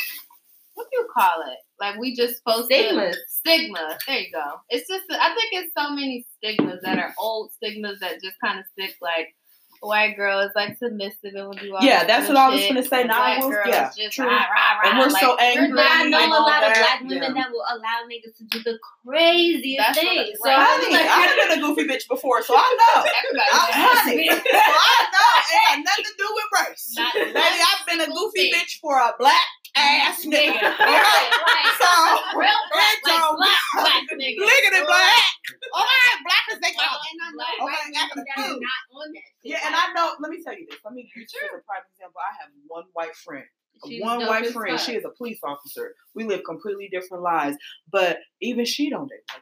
what 0.74 0.88
do 0.92 0.98
you 0.98 1.08
call 1.13 1.42
it? 1.48 1.58
Like 1.80 2.00
we 2.00 2.16
just 2.16 2.38
supposed 2.38 2.66
Stigmas. 2.66 3.16
to 3.16 3.22
stigma. 3.28 3.98
There 4.08 4.20
you 4.20 4.32
go. 4.32 4.62
It's 4.70 4.88
just 4.88 5.04
I 5.10 5.34
think 5.34 5.63
it's 5.63 5.74
so 5.78 5.92
many 5.92 6.25
stigmas 6.38 6.80
that 6.84 6.98
are 7.00 7.13
old 7.20 7.51
stigmas 7.54 8.00
that 8.00 8.22
just 8.22 8.38
kind 8.44 8.60
of 8.60 8.66
stick. 8.74 8.96
Like 9.01 9.36
a 9.84 9.88
white 9.88 10.16
girl 10.16 10.40
is 10.40 10.51
like 10.56 10.78
submissive 10.78 11.34
and 11.34 11.48
will 11.48 11.54
do 11.54 11.74
all 11.75 11.84
Yeah, 11.84 12.04
that's 12.06 12.28
what 12.28 12.38
I 12.38 12.50
was 12.50 12.62
gonna 12.62 12.84
say. 12.84 13.04
Now, 13.04 13.40
girls 13.42 13.66
yeah, 13.66 13.90
just 13.98 14.16
true. 14.16 14.28
rah, 14.28 14.32
rah, 14.32 14.78
rah, 14.78 14.90
And 14.90 15.00
we're 15.00 15.10
so 15.10 15.32
like, 15.32 15.42
angry 15.42 15.74
But 15.74 15.86
I 15.90 16.06
know 16.06 16.22
a 16.22 16.46
lot 16.46 16.63
of 16.63 16.74
black 16.74 17.01
women 17.01 17.18
yeah. 17.18 17.34
that 17.34 17.51
will 17.51 17.66
allow 17.66 18.06
niggas 18.06 18.38
to 18.38 18.44
do 18.46 18.62
the 18.63 18.78
craziest 19.06 19.82
That's 19.82 20.00
things. 20.00 20.38
So. 20.44 20.50
I 20.51 20.78
was 20.78 20.94
like, 20.94 21.10
I've 21.10 21.50
been 21.50 21.58
a 21.58 21.62
goofy 21.62 21.90
bitch 21.90 22.08
before, 22.08 22.44
so 22.44 22.54
I 22.56 22.78
know. 22.78 23.01
Everybody 23.25 23.50
I, 23.51 23.58
knows 23.58 24.00
honey, 24.06 24.30
this. 24.30 24.38
so 24.44 24.50
I 24.54 25.01
know. 25.10 25.32
It 25.50 25.62
had 25.66 25.84
nothing 25.84 26.06
to 26.06 26.13
do 26.18 26.28
with 26.30 26.46
race. 26.62 26.94
Not 26.96 27.13
Baby, 27.16 27.40
I've 27.42 27.86
been 27.88 28.01
a 28.01 28.08
goofy 28.13 28.51
thing. 28.51 28.54
bitch 28.54 28.80
for 28.80 28.98
a 28.98 29.13
black 29.18 29.50
ass 29.75 30.25
nigga. 30.30 30.58
Nigga. 30.58 30.75
Like, 31.51 31.74
So, 31.82 32.38
real 32.38 32.62
black, 32.72 32.98
like 33.04 33.38
black, 33.38 33.62
black 33.75 34.04
nigga. 34.20 34.38
Liggity 34.40 34.86
black. 34.86 35.32
Alright, 35.74 36.18
black 36.24 36.46
as 36.51 36.60
they 36.60 36.74
oh, 36.78 36.82
Well, 36.82 36.94
go. 36.94 37.08
and 37.12 37.20
I 37.22 37.30
know 37.32 37.38
Black. 37.38 37.56
Okay, 37.56 37.66
women 37.66 37.94
acting 37.98 38.25
that 38.25 38.38
are 38.38 38.60
not 38.60 38.82
on 38.94 39.08
that. 39.13 39.25
shit. 39.42 39.51
Yeah, 39.51 39.60
and 39.66 39.75
I 39.75 39.94
know. 39.94 40.13
Let 40.20 40.32
me 40.32 40.44
tell 40.44 40.54
you 40.54 40.66
this. 40.70 40.80
Let 40.84 40.94
me 40.94 41.10
use 41.16 41.32
this 41.32 41.42
as 41.44 41.60
a 41.60 41.63
prime 41.66 41.84
example. 41.94 42.22
I 42.22 42.32
have 42.42 42.50
one 42.68 42.86
white 42.94 43.16
friend. 43.16 43.46
She's 43.88 44.01
one 44.01 44.28
white 44.28 44.48
friend. 44.51 44.78
fuck. 44.78 44.86
She 44.86 44.96
is 44.96 45.06
a 45.06 45.10
police 45.18 45.40
officer. 45.44 45.96
We 46.13 46.25
live 46.25 46.42
completely 46.46 46.90
different 46.92 47.24
lives, 47.24 47.58
but 47.92 48.20
even 48.42 48.66
she 48.66 48.90
don't 48.90 49.08
date 49.10 49.22
white. 49.34 49.42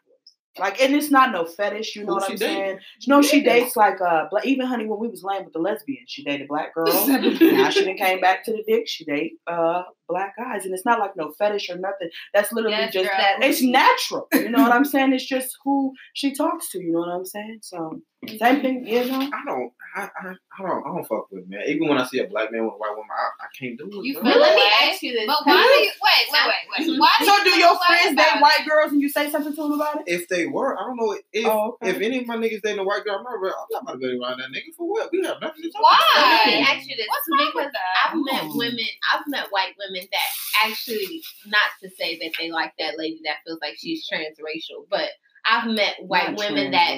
Like, 0.59 0.81
and 0.81 0.95
it's 0.95 1.09
not 1.11 1.31
no 1.31 1.45
fetish. 1.45 1.95
You 1.95 2.03
know 2.03 2.13
Who 2.13 2.19
what 2.19 2.23
I'm 2.29 2.35
date? 2.35 2.39
saying? 2.39 2.79
No, 3.07 3.21
she 3.21 3.41
dates 3.43 3.75
like 3.75 3.99
uh, 4.01 4.25
bla- 4.29 4.41
even 4.43 4.65
honey 4.67 4.85
when 4.85 4.99
we 4.99 5.07
was 5.07 5.23
laying 5.23 5.43
with 5.45 5.53
the 5.53 5.59
lesbian, 5.59 6.03
she 6.07 6.23
dated 6.23 6.47
black 6.47 6.73
girls. 6.75 7.07
now 7.07 7.69
she 7.69 7.85
done 7.85 7.95
came 7.97 8.19
back 8.21 8.43
to 8.45 8.51
the 8.51 8.63
dick. 8.67 8.87
She 8.87 9.05
date 9.05 9.33
uh 9.47 9.83
black 10.07 10.35
guys, 10.37 10.65
and 10.65 10.73
it's 10.73 10.85
not 10.85 10.99
like 10.99 11.15
no 11.15 11.31
fetish 11.37 11.69
or 11.69 11.77
nothing. 11.77 12.09
That's 12.33 12.51
literally 12.51 12.77
Yes, 12.77 12.93
just 12.93 13.09
girl. 13.09 13.19
it's 13.41 13.61
natural. 13.61 14.27
You 14.33 14.49
know 14.49 14.61
what 14.63 14.71
I'm 14.71 14.85
saying? 14.85 15.13
It's 15.13 15.25
just 15.25 15.55
who 15.63 15.93
she 16.13 16.33
talks 16.33 16.69
to. 16.71 16.79
You 16.81 16.91
know 16.93 16.99
what 16.99 17.09
I'm 17.09 17.25
saying? 17.25 17.59
So 17.61 18.01
same 18.27 18.61
thing. 18.61 18.85
You 18.85 19.05
know. 19.05 19.19
I 19.31 19.41
don't. 19.45 19.71
I, 19.95 20.01
I, 20.03 20.27
I 20.29 20.61
don't. 20.61 20.83
I 20.85 20.89
don't 20.93 21.07
fuck 21.07 21.31
with 21.31 21.43
it, 21.43 21.49
man. 21.49 21.61
Even 21.67 21.87
when 21.87 21.97
I 21.97 22.05
see 22.05 22.19
a 22.19 22.27
black 22.27 22.51
man 22.51 22.65
with 22.65 22.73
a 22.73 22.77
white 22.77 22.91
woman, 22.91 23.07
I, 23.09 23.45
I 23.45 23.47
can't 23.57 23.77
do 23.77 23.87
it. 23.87 24.05
You 24.05 24.13
bro. 24.15 24.23
But 24.23 24.33
feel 24.33 24.41
let 24.41 24.55
me 24.55 24.63
ask 24.83 25.01
you 25.01 25.13
this. 25.13 25.25
But 25.25 25.39
why 25.45 25.55
do 25.63 25.83
you 25.83 25.91
wait, 26.03 26.25
wait, 26.27 26.43
wait, 26.43 26.63
wait? 26.67 26.89
Mm-hmm. 26.91 26.99
Why 26.99 27.15
do 27.19 27.25
So 27.25 27.37
you 27.37 27.43
do 27.45 27.59
your 27.59 27.75
friends 27.79 28.13
about 28.13 28.33
date 28.35 28.41
white 28.41 28.63
girls 28.67 28.91
and 28.91 29.01
you 29.01 29.09
say 29.09 29.31
something 29.31 29.55
to 29.55 29.61
them 29.63 29.71
about 29.71 30.01
it? 30.01 30.03
If 30.07 30.27
they 30.27 30.47
were, 30.47 30.77
I 30.77 30.83
don't 30.83 30.97
know 30.97 31.15
if 31.31 31.45
Oh, 31.47 31.77
okay. 31.81 31.91
if 31.91 32.01
any 32.01 32.19
of 32.19 32.27
my 32.27 32.35
niggas 32.35 32.61
dating 32.61 32.79
a 32.79 32.83
white 32.83 33.03
girl, 33.05 33.17
I'm 33.17 33.23
not. 33.23 33.35
I'm 33.39 33.41
not 33.71 33.81
about 33.83 33.91
to 33.93 33.97
be 33.99 34.19
around 34.19 34.39
that 34.39 34.51
nigga 34.51 34.75
for 34.75 34.87
what? 34.89 35.09
We 35.11 35.23
have 35.25 35.39
nothing 35.41 35.63
to 35.63 35.71
talk 35.71 35.81
Why? 35.81 36.43
Let 36.45 36.47
me 36.47 36.61
ask 36.61 36.87
you 36.89 36.95
this 36.97 37.07
What's 37.07 37.25
too, 37.25 37.33
wrong 37.39 37.51
with 37.55 37.71
that? 37.73 37.93
I've 38.03 38.15
met 38.19 38.43
Oh. 38.51 38.57
women, 38.57 38.87
I've 39.13 39.23
met 39.27 39.47
white 39.49 39.73
women 39.79 40.07
that 40.11 40.29
actually, 40.67 41.23
not 41.47 41.71
to 41.81 41.89
say 41.95 42.19
that 42.19 42.31
they 42.37 42.51
like 42.51 42.73
that 42.79 42.97
lady 42.97 43.21
that 43.23 43.37
feels 43.47 43.59
like 43.61 43.75
she's 43.79 44.07
transracial, 44.11 44.85
but 44.89 45.09
I've 45.49 45.67
met 45.67 45.95
white 46.01 46.31
Not 46.31 46.37
women 46.39 46.71
that, 46.71 46.89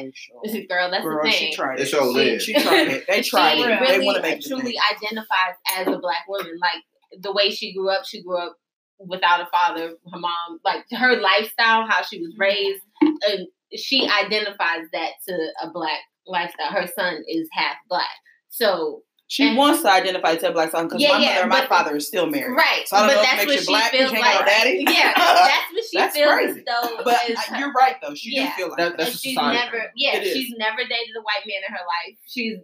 transracial. 0.44 0.68
girl, 0.68 0.92
that's 0.92 1.04
Girl, 1.04 1.24
the 1.24 1.32
she 1.32 1.46
thing. 1.46 1.54
tried 1.54 1.80
It's 1.80 1.94
it. 1.94 1.96
your 1.96 2.40
She, 2.40 2.54
she 2.54 2.62
tried 2.62 2.88
it. 2.90 3.06
They 3.08 3.22
tried 3.22 3.56
she 3.56 3.64
it. 3.64 3.80
really 3.80 3.98
they 4.00 4.06
want 4.06 4.18
to 4.18 4.22
make 4.22 4.40
it 4.40 4.46
truly 4.48 4.64
thing. 4.64 4.76
identifies 4.92 5.56
as 5.78 5.88
a 5.88 5.98
black 6.00 6.28
woman. 6.28 6.58
Like 6.62 6.84
the 7.22 7.32
way 7.32 7.50
she 7.50 7.74
grew 7.74 7.90
up, 7.90 8.06
she 8.06 8.22
grew 8.22 8.38
up 8.38 8.58
without 9.00 9.42
a 9.42 9.46
father. 9.52 9.94
Her 10.12 10.20
mom, 10.20 10.60
like 10.66 10.84
her 10.92 11.20
lifestyle, 11.22 11.88
how 11.88 12.02
she 12.04 12.20
was 12.20 12.34
mm-hmm. 12.34 12.42
raised, 12.42 12.82
and 13.02 13.48
she 13.76 14.06
identifies 14.08 14.86
that 14.92 15.12
to 15.30 15.34
a 15.64 15.70
black 15.72 16.00
lifestyle. 16.28 16.72
Her 16.72 16.88
son 16.88 17.24
is 17.28 17.48
half 17.54 17.78
black, 17.90 18.10
so 18.50 19.04
She 19.32 19.48
and- 19.48 19.56
wants 19.58 19.82
to 19.84 19.90
identify 19.90 20.32
as 20.32 20.44
a 20.44 20.52
black 20.52 20.72
son 20.72 20.88
because 20.88 21.02
Yeah, 21.02 21.14
my 21.14 21.20
yeah, 21.20 21.28
mother 21.30 21.42
and 21.44 21.50
my 21.50 21.66
father 21.68 21.96
is 21.96 22.06
still 22.06 22.28
married. 22.28 22.52
right. 22.54 22.84
So 22.86 22.98
I 22.98 23.00
don't 23.00 23.08
but 23.08 23.16
know 23.16 23.22
if 23.22 23.28
that's 23.30 23.34
it 23.44 23.48
what 23.48 23.48
makes 23.48 23.62
you 23.62 23.66
she 23.66 23.72
black 23.72 23.92
'cause 23.92 24.00
feels 24.00 24.12
you 24.12 24.20
like. 24.20 24.46
daddy. 24.46 24.84
Yeah, 24.90 25.14
that's 25.16 25.72
what 25.74 25.84
she 25.90 25.98
That's 25.98 26.16
feels 26.18 26.34
crazy. 26.34 26.64
though. 26.68 27.04
But 27.06 27.30
is 27.30 27.40
uh, 27.40 27.56
you're 27.58 27.72
right 27.72 27.96
though. 28.02 28.14
She 28.14 28.36
Yeah. 28.36 28.48
do 28.48 28.52
feel 28.58 28.68
like 28.68 28.78
That- 28.80 28.90
that. 28.90 28.98
that's 28.98 29.10
and 29.12 29.16
a 29.16 29.20
she's 29.20 29.34
society 29.36 29.58
never 29.72 29.92
yeah 29.96 30.18
It 30.18 30.24
is. 30.28 30.34
she's 30.34 30.54
never 30.58 30.82
dated 30.84 31.16
a 31.16 31.22
white 31.22 31.46
man 31.48 31.62
in 31.66 31.74
her 31.74 31.80
life 31.96 32.18
she's 32.28 32.58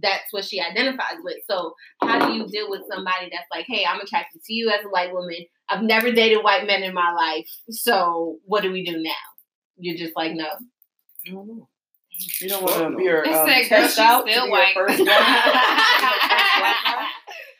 that's 0.00 0.32
what 0.32 0.44
she 0.44 0.60
identifies 0.60 1.18
with 1.24 1.38
so 1.50 1.74
how 2.00 2.24
do 2.28 2.32
you 2.34 2.46
deal 2.46 2.70
with 2.70 2.82
somebody 2.88 3.28
that's 3.32 3.46
like 3.50 3.64
hey 3.68 3.84
i'm 3.84 4.00
attracted 4.00 4.40
to 4.44 4.52
you 4.52 4.68
as 4.70 4.84
a 4.84 4.88
white 4.88 5.12
woman 5.12 5.36
i've 5.68 5.82
never 5.82 6.10
dated 6.12 6.42
white 6.44 6.66
men 6.66 6.82
in 6.82 6.92
my 6.94 7.12
life 7.12 7.48
so 7.70 8.38
what 8.44 8.62
do 8.62 8.70
we 8.72 8.84
do 8.84 9.00
now 9.02 9.10
you're 9.78 9.96
just 9.96 10.14
like 10.16 10.32
no 10.34 10.46
I 11.26 11.30
don't 11.30 11.46
know. 11.48 11.68
You 12.40 12.48
don't 12.48 12.62
want 12.62 12.74
to 12.76 12.80
Fuck 12.90 12.98
be 12.98 13.06
her 13.06 13.26
um, 13.26 13.48
said, 13.48 13.68
girl, 13.68 13.70
test 13.80 13.94
she's 13.96 13.98
out 13.98 14.24
to 14.26 14.32
still 14.32 14.44
be 14.46 14.50
white. 14.50 14.74
your 14.76 14.86
first 14.88 14.98
one. 15.00 15.08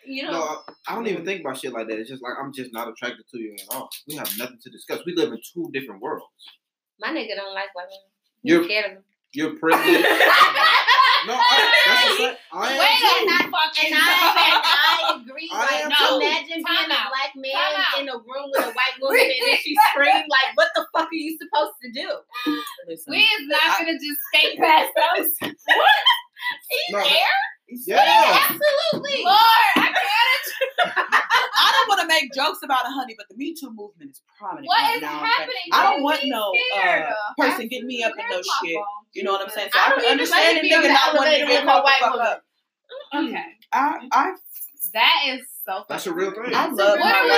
you 0.07 0.23
know 0.25 0.31
No, 0.33 0.43
I, 0.43 0.57
I 0.88 0.95
don't 0.95 1.07
even 1.09 1.25
think 1.25 1.40
about 1.40 1.57
shit 1.59 1.73
like 1.73 1.88
that. 1.88 1.99
It's 1.99 2.11
just 2.11 2.23
like 2.23 2.35
I'm 2.40 2.53
just 2.53 2.73
not 2.73 2.88
attracted 2.88 3.25
to 3.33 3.38
you 3.38 3.55
at 3.59 3.75
all. 3.75 3.88
We 4.09 4.14
have 4.17 4.31
nothing 4.38 4.59
to 4.62 4.71
discuss. 4.71 5.01
We 5.07 5.14
live 5.14 5.33
in 5.33 5.38
two 5.53 5.69
different 5.73 6.01
worlds. 6.03 6.27
my 7.01 7.09
nigga 7.09 7.35
don't 7.37 7.55
like 7.55 7.75
white 7.75 7.87
women 7.88 7.99
You're- 8.43 8.62
He's 8.62 8.69
scared 8.71 8.87
of 8.87 8.93
them 8.99 9.05
You're 9.33 9.57
privileged. 9.59 10.07
no, 11.27 11.35
I, 11.35 11.57
that's 11.87 12.05
a 12.05 12.23
fact. 12.29 12.41
I 12.53 12.73
am 12.73 12.79
Wait 12.79 12.99
too. 13.01 13.09
a 13.09 13.21
minute, 13.25 13.49
fuck 13.51 13.75
and. 13.85 13.95
I, 13.95 14.09
and 14.45 14.63
I 14.65 15.21
agree. 15.21 15.49
I 15.53 15.59
like, 15.61 15.85
am 15.85 15.89
no, 15.91 15.99
too. 15.99 16.27
imagine 16.27 16.61
being 16.63 16.89
Time 16.89 16.91
a 16.91 17.01
black 17.11 17.33
man 17.37 17.73
out. 17.77 18.01
in 18.01 18.09
a 18.09 18.17
room 18.19 18.49
with 18.53 18.65
a 18.65 18.73
white 18.73 18.97
woman 19.01 19.21
and 19.21 19.43
then 19.49 19.57
she 19.63 19.77
screamed 19.91 20.29
like, 20.29 20.51
"What 20.55 20.69
the 20.75 20.87
fuck 20.93 21.09
are 21.09 21.15
you 21.15 21.37
supposed 21.39 21.75
to 21.83 21.89
do?" 21.93 22.09
Listen, 22.87 23.11
We 23.13 23.19
is 23.25 23.47
not 23.49 23.79
gonna 23.79 23.95
just 23.99 24.21
skate 24.33 24.59
past 24.59 24.91
those. 24.97 25.31
He's 25.41 26.93
No, 26.93 26.99
there. 27.01 27.41
Yeah. 27.87 28.39
absolutely. 28.51 29.25
Lord, 29.25 29.71
I 29.77 29.89
got 29.93 30.27
it. 30.35 30.45
I 30.87 31.73
don't 31.73 31.89
want 31.89 32.01
to 32.03 32.07
make 32.07 32.33
jokes 32.35 32.59
about 32.63 32.85
it, 32.85 32.93
honey, 32.93 33.15
but 33.17 33.27
the 33.29 33.37
Me 33.37 33.55
Too 33.55 33.71
movement 33.73 34.11
is 34.13 34.23
prominent 34.39 34.67
What 34.67 34.81
right 34.83 34.97
is 34.97 35.03
now. 35.03 35.17
okay? 35.19 35.27
happening? 35.27 35.69
I 35.73 35.83
don't 35.83 35.93
Don't 35.95 36.03
want 36.05 36.21
no 36.25 36.53
uh, 36.77 37.13
person 37.39 37.69
getting 37.69 37.87
me 37.87 38.03
up 38.05 38.13
in 38.19 38.25
no 38.31 38.37
shit. 38.37 38.75
phone? 38.77 38.85
You 39.13 39.23
know 39.25 39.33
what 39.33 39.43
I'm 39.43 39.49
saying? 39.51 39.71
So 39.73 39.79
I 39.79 39.87
I, 39.87 39.89
don't 39.91 40.01
can 40.03 40.11
understand 40.13 40.57
let 40.57 40.65
a 40.65 40.67
you 40.67 40.77
nigga 40.77 40.89
not 40.93 41.17
wanting 41.17 41.33
to 41.33 41.39
elevator 41.41 41.47
get 41.47 41.61
with 41.61 41.67
no 41.67 41.73
caught 41.73 41.85
the 41.85 41.85
white 41.85 42.11
woman. 42.13 42.27
up. 42.27 42.43
Okay, 43.15 43.45
I, 43.73 44.09
I 44.13 44.33
that 44.93 45.23
is 45.29 45.41
so. 45.67 45.85
That's 45.89 46.07
a 46.07 46.13
real 46.13 46.31
thing. 46.31 46.55
I 46.55 46.69
So 46.69 46.75
love 46.75 46.99
what 46.99 46.99
my 46.99 47.13
are 47.21 47.29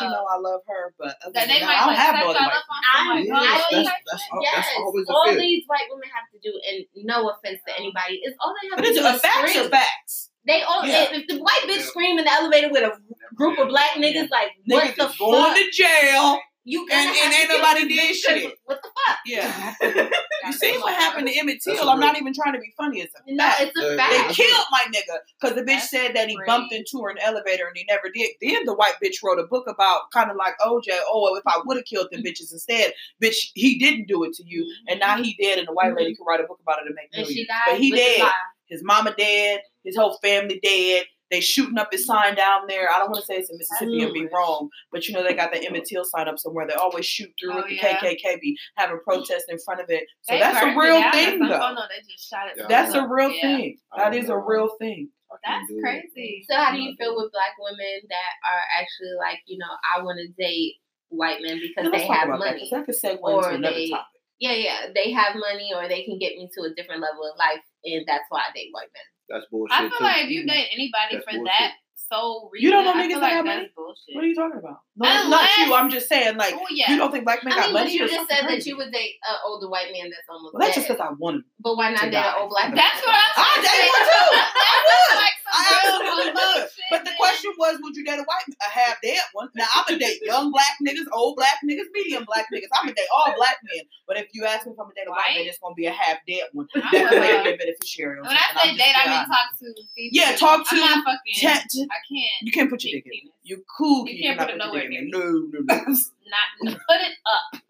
we 0.00 0.06
white 0.06 0.10
scared 0.10 0.10
friend. 0.10 0.10
She 0.10 0.14
know 0.14 0.24
I 0.26 0.36
love 0.38 0.60
her, 0.66 0.84
but 0.98 1.12
other 1.22 1.32
That 1.34 1.46
than 1.46 1.48
they 1.48 1.60
that, 1.60 1.66
might 1.66 1.78
I 1.78 1.86
don't 1.86 1.94
have 1.94 2.14
set 2.14 2.20
no 2.20 2.26
y'all 2.26 2.34
other 2.34 2.40
white 2.40 2.54
on 2.54 2.82
I, 2.84 2.94
some 2.94 3.08
like, 3.14 3.24
Yeah, 3.24 3.34
I 3.34 3.44
that's- 3.44 3.70
that's- 3.70 4.20
shit. 4.20 4.32
Oh, 4.34 4.40
yes, 4.42 4.54
that's 4.54 4.78
always 4.78 5.06
all 5.08 5.26
fear. 5.30 5.38
these 5.40 5.62
white 5.66 5.88
women 5.90 6.08
have 6.14 6.26
to 6.34 6.38
do, 6.42 6.52
and 6.68 6.76
no 7.06 7.16
offense 7.30 7.60
to 7.66 7.72
anybody, 7.78 8.14
is 8.24 8.34
all 8.40 8.52
they 8.56 8.66
have 8.70 8.78
But 8.78 8.86
to 8.86 8.94
do 8.94 9.04
a 9.06 9.14
is 9.14 9.20
facts 9.20 9.50
scream. 9.52 9.66
are 9.66 9.70
facts. 9.70 10.30
They 10.46 10.60
all 10.62 10.84
Yeah. 10.84 11.08
if 11.14 11.26
the 11.26 11.38
white 11.40 11.64
bitch 11.64 11.80
Yeah. 11.80 11.88
scream 11.88 12.18
in 12.18 12.24
the 12.24 12.32
elevator 12.32 12.68
with 12.68 12.82
a 12.84 12.92
group 13.34 13.58
of 13.58 13.68
black 13.68 13.92
niggas, 13.96 14.28
like 14.30 14.50
what 14.66 14.84
Niggas 14.84 14.96
the 14.96 15.08
is 15.08 15.16
going 15.16 15.42
fuck? 15.42 15.56
to 15.56 15.70
jail. 15.72 16.38
You 16.66 16.86
and- 16.90 17.16
and 17.16 17.34
ain't 17.34 17.48
nobody 17.50 17.86
did 17.88 17.98
this 17.98 18.26
bitch, 18.26 18.34
shit. 18.34 18.42
'cause 18.44 18.52
What 18.64 18.82
the 18.82 18.88
fuck? 19.06 19.18
Yeah. 19.26 19.74
You 20.46 20.52
see 20.52 20.76
what 20.76 20.94
happened 20.94 21.26
to 21.26 21.32
Emmett 21.38 21.62
Till? 21.62 21.88
I'm 21.88 21.98
real- 21.98 22.06
not 22.06 22.18
even 22.18 22.34
trying 22.34 22.52
to 22.52 22.58
be 22.58 22.70
funny. 22.76 23.00
It's 23.00 23.14
a 23.14 23.32
No, 23.32 23.44
fact. 23.44 23.62
it's 23.62 23.78
a 23.80 23.82
Yeah, 23.90 23.96
fact. 23.96 24.28
They 24.28 24.44
killed 24.44 24.66
my 24.70 24.84
nigga 24.94 25.16
because 25.40 25.56
the 25.56 25.62
bitch 25.62 25.66
That's 25.66 25.90
said 25.90 26.14
that 26.14 26.28
he 26.28 26.36
crazy. 26.36 26.46
bumped 26.46 26.74
into 26.74 27.00
her 27.02 27.08
in 27.10 27.16
the 27.16 27.24
elevator 27.24 27.66
and 27.66 27.74
he 27.76 27.86
never 27.88 28.10
did. 28.12 28.28
Then 28.42 28.66
the 28.66 28.74
white 28.74 28.94
bitch 29.02 29.22
wrote 29.24 29.38
a 29.38 29.44
book 29.46 29.66
about 29.66 30.10
kind 30.12 30.30
of 30.30 30.36
like 30.36 30.54
OJ. 30.60 30.88
Oh, 31.08 31.30
oh 31.32 31.36
if 31.36 31.42
I 31.46 31.60
would 31.64 31.78
have 31.78 31.86
killed 31.86 32.08
them 32.12 32.22
bitches 32.22 32.52
instead, 32.52 32.92
bitch, 33.22 33.36
he 33.54 33.78
didn't 33.78 34.06
do 34.06 34.22
it 34.24 34.34
to 34.34 34.44
you, 34.46 34.64
mm-hmm. 34.64 34.88
and 34.88 35.00
now 35.00 35.16
he 35.22 35.34
dead, 35.40 35.58
and 35.58 35.66
the 35.66 35.72
white 35.72 35.94
lady 35.94 36.12
mm-hmm. 36.12 36.22
could 36.22 36.28
write 36.28 36.40
a 36.40 36.46
book 36.46 36.58
about 36.60 36.80
it 36.80 36.86
and 36.86 36.94
make 36.94 37.08
And 37.14 37.26
she 37.26 37.32
millions. 37.32 37.48
died. 37.48 37.62
But 37.68 37.80
he 37.80 37.90
with 37.90 38.00
dead. 38.00 38.20
lie. 38.20 38.32
His 38.68 38.82
mama 38.84 39.14
dead. 39.16 39.60
His 39.82 39.96
whole 39.96 40.18
family 40.22 40.60
dead. 40.62 41.04
They 41.34 41.40
shooting 41.40 41.78
up 41.78 41.88
his 41.90 42.04
sign 42.06 42.36
down 42.36 42.68
there. 42.68 42.88
I 42.88 42.98
don't 43.00 43.10
want 43.10 43.22
to 43.22 43.26
say 43.26 43.34
it's 43.34 43.50
in 43.50 43.58
Mississippi 43.58 44.02
and 44.04 44.12
be 44.12 44.28
wrong, 44.32 44.68
but 44.92 45.08
you 45.08 45.14
know 45.14 45.24
they 45.24 45.34
got 45.34 45.52
the 45.52 45.66
Emmett 45.66 45.84
Till 45.84 46.04
sign 46.04 46.28
up 46.28 46.38
somewhere. 46.38 46.64
They 46.68 46.74
always 46.74 47.04
shoot 47.06 47.30
through 47.40 47.54
Oh, 47.54 47.56
with 47.56 47.66
the 47.66 47.74
yeah. 47.74 47.98
KKK 47.98 48.40
be 48.40 48.56
having 48.76 49.00
protests 49.02 49.46
in 49.48 49.58
front 49.64 49.80
of 49.80 49.86
it. 49.88 50.04
So 50.22 50.34
They 50.34 50.38
that's 50.38 50.62
a 50.64 50.78
real 50.78 51.02
thing, 51.10 51.40
though. 51.40 51.54
Oh 51.60 51.74
no, 51.74 51.82
they 51.90 52.00
just 52.08 52.30
shot 52.30 52.46
it. 52.46 52.54
Yeah. 52.56 52.66
That's 52.68 52.94
a 52.94 53.04
real 53.08 53.30
Yeah. 53.32 53.40
thing. 53.56 53.78
That 53.96 54.14
is 54.14 54.28
a 54.28 54.38
real 54.38 54.68
thing. 54.78 55.08
That's 55.44 55.66
can't 55.66 55.70
it. 55.70 55.82
crazy. 55.82 56.44
So 56.48 56.54
how 56.54 56.70
do 56.70 56.78
you 56.80 56.94
feel 56.96 57.16
with 57.16 57.32
black 57.32 57.58
women 57.58 58.02
that 58.08 58.32
are 58.46 58.62
actually 58.80 59.14
like, 59.18 59.40
you 59.46 59.58
know, 59.58 59.66
I 59.82 60.00
want 60.02 60.20
to 60.22 60.28
date 60.40 60.74
white 61.08 61.42
men 61.42 61.58
because 61.60 61.90
Now, 61.90 61.98
they 61.98 62.06
have 62.06 62.28
about 62.28 62.38
that 62.40 62.54
money. 62.54 62.68
that 62.70 62.86
could 62.86 62.94
segue 62.94 63.18
Or 63.20 63.42
into 63.50 63.56
another 63.56 63.74
they- 63.74 63.90
topic. 63.90 64.06
Yeah, 64.38 64.52
yeah, 64.52 64.86
they 64.94 65.10
have 65.12 65.34
money 65.36 65.72
or 65.74 65.88
they 65.88 66.04
can 66.04 66.18
get 66.18 66.36
me 66.36 66.50
to 66.54 66.62
a 66.64 66.74
different 66.74 67.00
level 67.00 67.22
of 67.24 67.38
life, 67.38 67.62
and 67.84 68.04
that's 68.06 68.24
why 68.28 68.42
I 68.48 68.52
date 68.52 68.68
white 68.72 68.90
men. 68.92 69.02
That's 69.28 69.46
bullshit. 69.50 69.74
I 69.74 69.88
feel 69.88 69.98
too. 69.98 70.04
like 70.04 70.24
if 70.24 70.30
you 70.30 70.44
mm. 70.44 70.48
date 70.48 70.68
anybody 70.72 71.16
That's 71.16 71.24
for 71.24 71.32
bullshit. 71.32 71.46
that 71.46 71.72
so 71.94 72.50
recent. 72.52 72.62
You 72.64 72.70
don't 72.70 72.84
know 72.84 72.92
I 72.92 73.04
niggas 73.04 73.08
feel 73.08 73.20
that 73.20 73.26
like 73.26 73.32
have 73.32 73.44
money? 73.46 73.70
bullshit. 73.74 74.14
What 74.14 74.24
are 74.24 74.26
you 74.26 74.34
talking 74.34 74.58
about? 74.58 74.78
No, 74.96 75.08
Unless- 75.08 75.30
not 75.30 75.66
you. 75.66 75.74
I'm 75.74 75.90
just 75.90 76.08
saying, 76.08 76.36
like, 76.36 76.54
oh 76.54 76.66
yeah. 76.70 76.90
you 76.90 76.96
don't 76.98 77.10
think 77.10 77.24
black 77.24 77.42
men 77.44 77.54
I 77.54 77.56
got 77.56 77.64
mean, 77.66 77.72
money? 77.74 77.92
you 77.92 78.00
just 78.00 78.14
something 78.14 78.36
said 78.36 78.48
that 78.48 78.66
you 78.66 78.76
would 78.76 78.92
date 78.92 79.14
an 79.28 79.36
older 79.46 79.68
white 79.68 79.88
man 79.92 80.10
that's 80.10 80.28
almost 80.28 80.52
Well, 80.54 80.60
that's 80.60 80.76
dead. 80.76 80.86
just 80.86 80.88
because 80.88 81.00
I 81.00 81.12
want 81.16 81.36
him. 81.36 81.44
but 81.60 81.76
why 81.76 81.90
not 81.90 82.10
date 82.10 82.20
an 82.20 82.34
old 82.38 82.50
black 82.50 82.68
man? 82.68 82.76
That's 82.84 83.00
what 83.00 83.14
I'm 83.16 83.32
I 83.40 83.54
saying. 83.56 83.64
date 83.64 83.88
one 83.88 84.04
too. 84.04 84.28
I 84.36 84.76
would. 84.84 85.16
Like 85.16 85.36
some 85.40 85.54
I 85.54 85.64
real 85.64 85.80
absolutely 85.80 86.30
would. 86.36 86.68
Shit, 86.94 87.04
But 87.04 87.10
the 87.10 87.16
question 87.18 87.52
was, 87.58 87.78
would 87.82 87.96
you 87.96 88.04
date 88.04 88.18
a 88.18 88.22
white, 88.22 88.44
a 88.60 88.70
half 88.70 88.96
dead 89.02 89.20
one? 89.32 89.48
Now 89.54 89.66
I'm 89.74 89.84
gonna 89.86 89.98
date 90.04 90.20
young 90.22 90.50
black 90.50 90.78
niggas, 90.86 91.06
old 91.12 91.36
black 91.36 91.58
niggas, 91.64 91.90
medium 91.92 92.24
black 92.24 92.46
niggas. 92.54 92.68
I'm 92.72 92.84
gonna 92.86 92.94
date 92.94 93.08
all 93.14 93.34
black 93.36 93.58
men. 93.64 93.84
But 94.06 94.18
if 94.18 94.28
you 94.32 94.44
ask 94.44 94.66
me 94.66 94.72
if 94.72 94.78
I'm 94.78 94.86
gonna 94.86 94.94
date 94.94 95.08
a 95.08 95.10
white 95.10 95.34
man, 95.36 95.46
it's 95.46 95.58
gonna 95.58 95.74
be 95.74 95.86
a 95.86 95.92
half 95.92 96.18
dead 96.28 96.44
one. 96.52 96.66
I'm 96.74 96.82
That's 96.92 97.12
a- 97.12 97.18
gonna 97.20 97.42
be 97.44 97.50
a 97.50 97.56
beneficiary. 97.56 98.20
When 98.20 98.30
I 98.30 98.46
say 98.62 98.76
date, 98.76 98.94
I 98.94 99.08
mean 99.08 99.18
being 99.18 99.26
talk 99.26 99.48
to. 99.60 99.66
people. 99.96 100.10
Yeah, 100.12 100.36
talk 100.36 100.68
to- 100.68 100.74
I'm 100.76 100.80
not 100.80 101.04
fucking. 101.04 101.48
honest. 101.48 101.70
T- 101.70 101.88
I 101.90 101.98
can't. 102.08 102.42
You 102.42 102.52
can't 102.52 102.70
put 102.70 102.84
your 102.84 102.96
Big 102.98 103.04
dick 103.04 103.12
in. 103.24 103.30
You 103.44 103.64
cool. 103.76 104.06
You 104.08 104.14
you 104.14 104.22
can't 104.22 104.38
put 104.38 104.50
it 104.50 104.56
nowhere 104.58 104.88
dick 104.88 104.98
in 104.98 105.10
near 105.10 105.20
there. 105.20 105.30
No, 105.30 105.48
no, 105.52 105.84
no. 105.84 105.96
Not 106.24 106.48
put 106.88 107.00
it 107.00 107.16
up. 107.28 107.60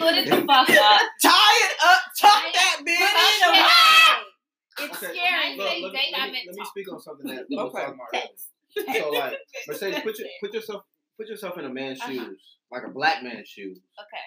Put 0.00 0.14
it 0.16 0.28
the 0.28 0.36
fuck 0.48 0.68
up. 0.68 1.00
Tie 1.22 1.60
it 1.64 1.76
up. 1.84 2.00
Tuck 2.20 2.42
Right. 2.42 2.52
that 2.54 2.76
bitch. 2.80 2.98
Put 2.98 3.58
it 3.58 3.64
Ah! 3.64 4.24
It's 4.76 4.96
Okay. 5.04 5.12
scary. 5.16 5.56
Look, 5.56 5.66
let, 5.68 5.76
me, 5.78 5.82
let 6.12 6.32
me- 6.32 6.42
let 6.48 6.54
me 6.56 6.64
speak 6.64 6.92
on 6.92 7.00
something 7.00 7.26
that 7.28 7.46
we 7.48 7.56
were 7.56 7.62
Okay. 7.64 7.86
Talking 8.74 8.90
about 9.00 9.06
earlier. 9.06 9.10
So 9.10 9.10
like 9.18 9.38
Mercedes, 9.68 10.00
put 10.00 10.18
your 10.18 10.28
put 10.42 10.54
yourself 10.54 10.82
put 11.18 11.28
yourself 11.28 11.58
in 11.58 11.64
a 11.64 11.68
man's 11.72 12.00
Uh-huh. 12.00 12.12
shoes, 12.12 12.42
like 12.70 12.82
a 12.86 12.90
black 12.90 13.22
man's 13.22 13.48
shoes, 13.48 13.78
Okay. 14.00 14.22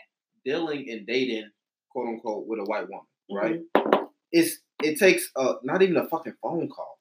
dealing 0.46 0.90
and 0.90 1.06
dating, 1.06 1.50
quote 1.92 2.08
unquote, 2.08 2.48
with 2.48 2.60
a 2.60 2.64
white 2.66 2.88
woman, 2.90 3.06
right? 3.32 3.62
Mm-hmm. 3.76 4.06
It's 4.32 4.60
it 4.84 4.98
takes 5.00 5.32
uh 5.36 5.56
not 5.64 5.82
even 5.82 5.98
a 5.98 6.08
fucking 6.08 6.34
phone 6.42 6.70
call 6.70 7.00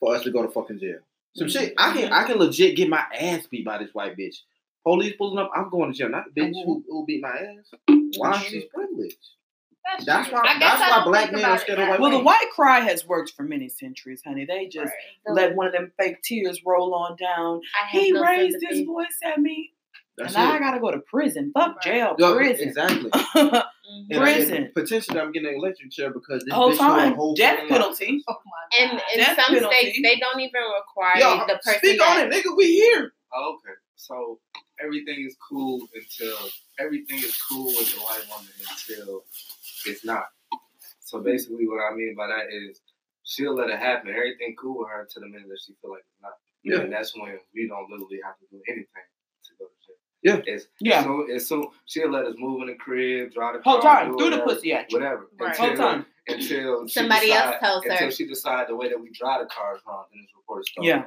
for 0.00 0.14
us 0.14 0.22
to 0.24 0.30
go 0.30 0.42
to 0.42 0.50
fucking 0.50 0.78
jail. 0.80 0.98
Some 1.36 1.48
shit 1.48 1.72
I 1.78 1.92
can 1.94 2.12
I 2.12 2.24
can 2.24 2.38
legit 2.38 2.76
get 2.76 2.88
my 2.88 3.04
ass 3.18 3.46
beat 3.50 3.64
by 3.64 3.78
this 3.78 3.90
white 3.94 4.16
bitch. 4.16 4.36
Police 4.84 5.14
pulling 5.16 5.38
up, 5.38 5.50
I'm 5.54 5.70
going 5.70 5.92
to 5.92 5.96
jail. 5.98 6.08
Not 6.08 6.24
the 6.34 6.40
bitch 6.40 6.52
Mhm. 6.54 6.64
who, 6.64 6.84
who 6.88 7.06
beat 7.06 7.22
my 7.22 7.30
ass. 7.30 7.72
Why? 8.16 8.36
She's 8.38 8.64
privileged. 8.74 9.16
That's, 9.84 10.04
That's 10.04 10.30
why- 10.30 10.40
I 10.40 10.58
guess 10.58 10.78
that's 10.78 10.80
why 10.80 10.96
don't 11.00 11.04
black 11.08 11.32
men 11.32 11.40
about 11.40 11.50
are 11.50 11.54
it 11.56 11.60
scared 11.60 11.78
of 11.80 11.86
that 11.88 12.00
Well, 12.00 12.10
the 12.10 12.18
white 12.20 12.50
cry 12.54 12.80
has 12.80 13.06
worked 13.06 13.32
for 13.32 13.42
many 13.42 13.68
centuries, 13.68 14.22
honey. 14.24 14.44
They 14.44 14.66
just 14.66 14.92
Right. 15.26 15.34
let 15.34 15.54
one 15.56 15.66
of 15.66 15.72
them 15.72 15.92
fake 15.98 16.22
tears 16.22 16.60
roll 16.64 16.94
on 16.94 17.16
down. 17.16 17.60
He 17.90 18.12
no 18.12 18.22
raised 18.22 18.60
sympathy. 18.60 18.78
his 18.78 18.86
voice 18.86 19.18
at 19.24 19.38
me, 19.40 19.72
That's 20.16 20.34
and 20.34 20.44
I 20.44 20.56
it. 20.56 20.60
gotta 20.60 20.80
go 20.80 20.90
to 20.92 21.00
prison. 21.00 21.50
Fuck 21.52 21.76
Right. 21.76 21.82
jail, 21.84 22.14
Yo, 22.18 22.34
prison. 22.36 22.68
Exactly. 22.68 23.10
Mhm. 23.92 24.06
And 24.10 24.18
I- 24.20 24.22
Prison. 24.22 24.56
and 24.56 24.74
potentially, 24.74 25.20
I'm 25.20 25.32
getting 25.32 25.48
an 25.48 25.56
electric 25.56 25.90
chair 25.90 26.10
because 26.10 26.44
this 26.44 26.54
Whole 26.54 26.70
bitch 26.72 26.78
time, 26.78 27.14
whole 27.14 27.34
death 27.34 27.68
penalty. 27.68 28.22
Oh 28.28 28.36
my 28.46 28.78
And 28.78 28.92
in 29.12 29.18
Death 29.18 29.36
some 29.36 29.54
penalty. 29.54 29.76
states, 29.76 29.98
they 30.02 30.16
don't 30.16 30.40
even 30.40 30.62
require 30.62 31.18
Yo, 31.18 31.46
the 31.46 31.58
person 31.62 31.78
speak 31.78 31.98
that, 31.98 32.18
on 32.20 32.32
it, 32.32 32.32
nigga. 32.32 32.56
We 32.56 32.66
here. 32.72 33.12
Oh, 33.34 33.54
okay. 33.56 33.74
So 33.96 34.40
everything 34.82 35.24
is 35.26 35.36
cool 35.46 35.86
until 35.94 36.38
everything 36.78 37.18
is 37.18 37.36
cool 37.42 37.66
with 37.66 37.92
the 37.94 38.00
white 38.00 38.24
woman 38.30 38.50
until 38.70 39.24
it's 39.86 40.04
not. 40.04 40.24
So 41.00 41.20
basically, 41.20 41.66
what 41.68 41.80
I 41.80 41.94
mean 41.94 42.14
by 42.16 42.26
that 42.28 42.46
is 42.50 42.80
she'll 43.24 43.54
let 43.54 43.70
it 43.70 43.78
happen. 43.78 44.10
Everything 44.10 44.54
cool 44.58 44.78
with 44.80 44.88
her 44.88 45.02
until 45.02 45.22
the 45.22 45.28
minute 45.28 45.48
that 45.48 45.58
she 45.64 45.74
feel 45.80 45.90
like 45.92 46.00
it's 46.00 46.22
not. 46.22 46.32
Yeah. 46.64 46.80
And 46.84 46.92
that's 46.92 47.14
when 47.16 47.38
we 47.54 47.68
don't 47.68 47.90
literally 47.90 48.20
have 48.24 48.38
to 48.38 48.46
do 48.50 48.60
anything 48.68 48.86
to 49.44 49.50
go 49.58 49.66
to 49.66 49.72
jail. 49.84 49.96
Yeah. 50.46 50.54
It's, 50.54 50.66
Yeah. 50.80 51.02
So, 51.04 51.26
it's 51.28 51.48
so 51.48 51.72
she'll 51.86 52.10
let 52.10 52.24
us 52.26 52.34
move 52.38 52.62
in 52.62 52.68
the 52.68 52.74
crib, 52.76 53.32
drive 53.32 53.54
the 53.54 53.60
car, 53.60 53.72
Whole 53.74 53.82
time, 53.82 54.16
do 54.16 54.18
through 54.30 54.36
the 54.36 54.42
pussy 54.42 54.72
at 54.72 54.90
you. 54.90 54.98
whatever. 54.98 55.28
Right. 55.38 55.50
Until, 55.50 55.66
Whole 55.66 55.76
time. 55.76 56.06
Until 56.28 56.86
she 56.86 56.92
Somebody 56.94 57.32
else 57.32 57.46
decide- 57.46 57.60
tells 57.60 57.84
her. 57.84 57.90
Until 57.90 58.10
she 58.10 58.26
decide 58.28 58.68
the 58.68 58.76
way 58.76 58.88
that 58.88 59.00
we 59.00 59.10
drive 59.10 59.40
the 59.42 59.46
car 59.52 59.74
is 59.76 59.82
wrong, 59.86 60.04
then 60.12 60.22
it's 60.22 60.32
reported 60.36 60.66
stolen. 60.66 60.88
Yeah. 60.88 61.04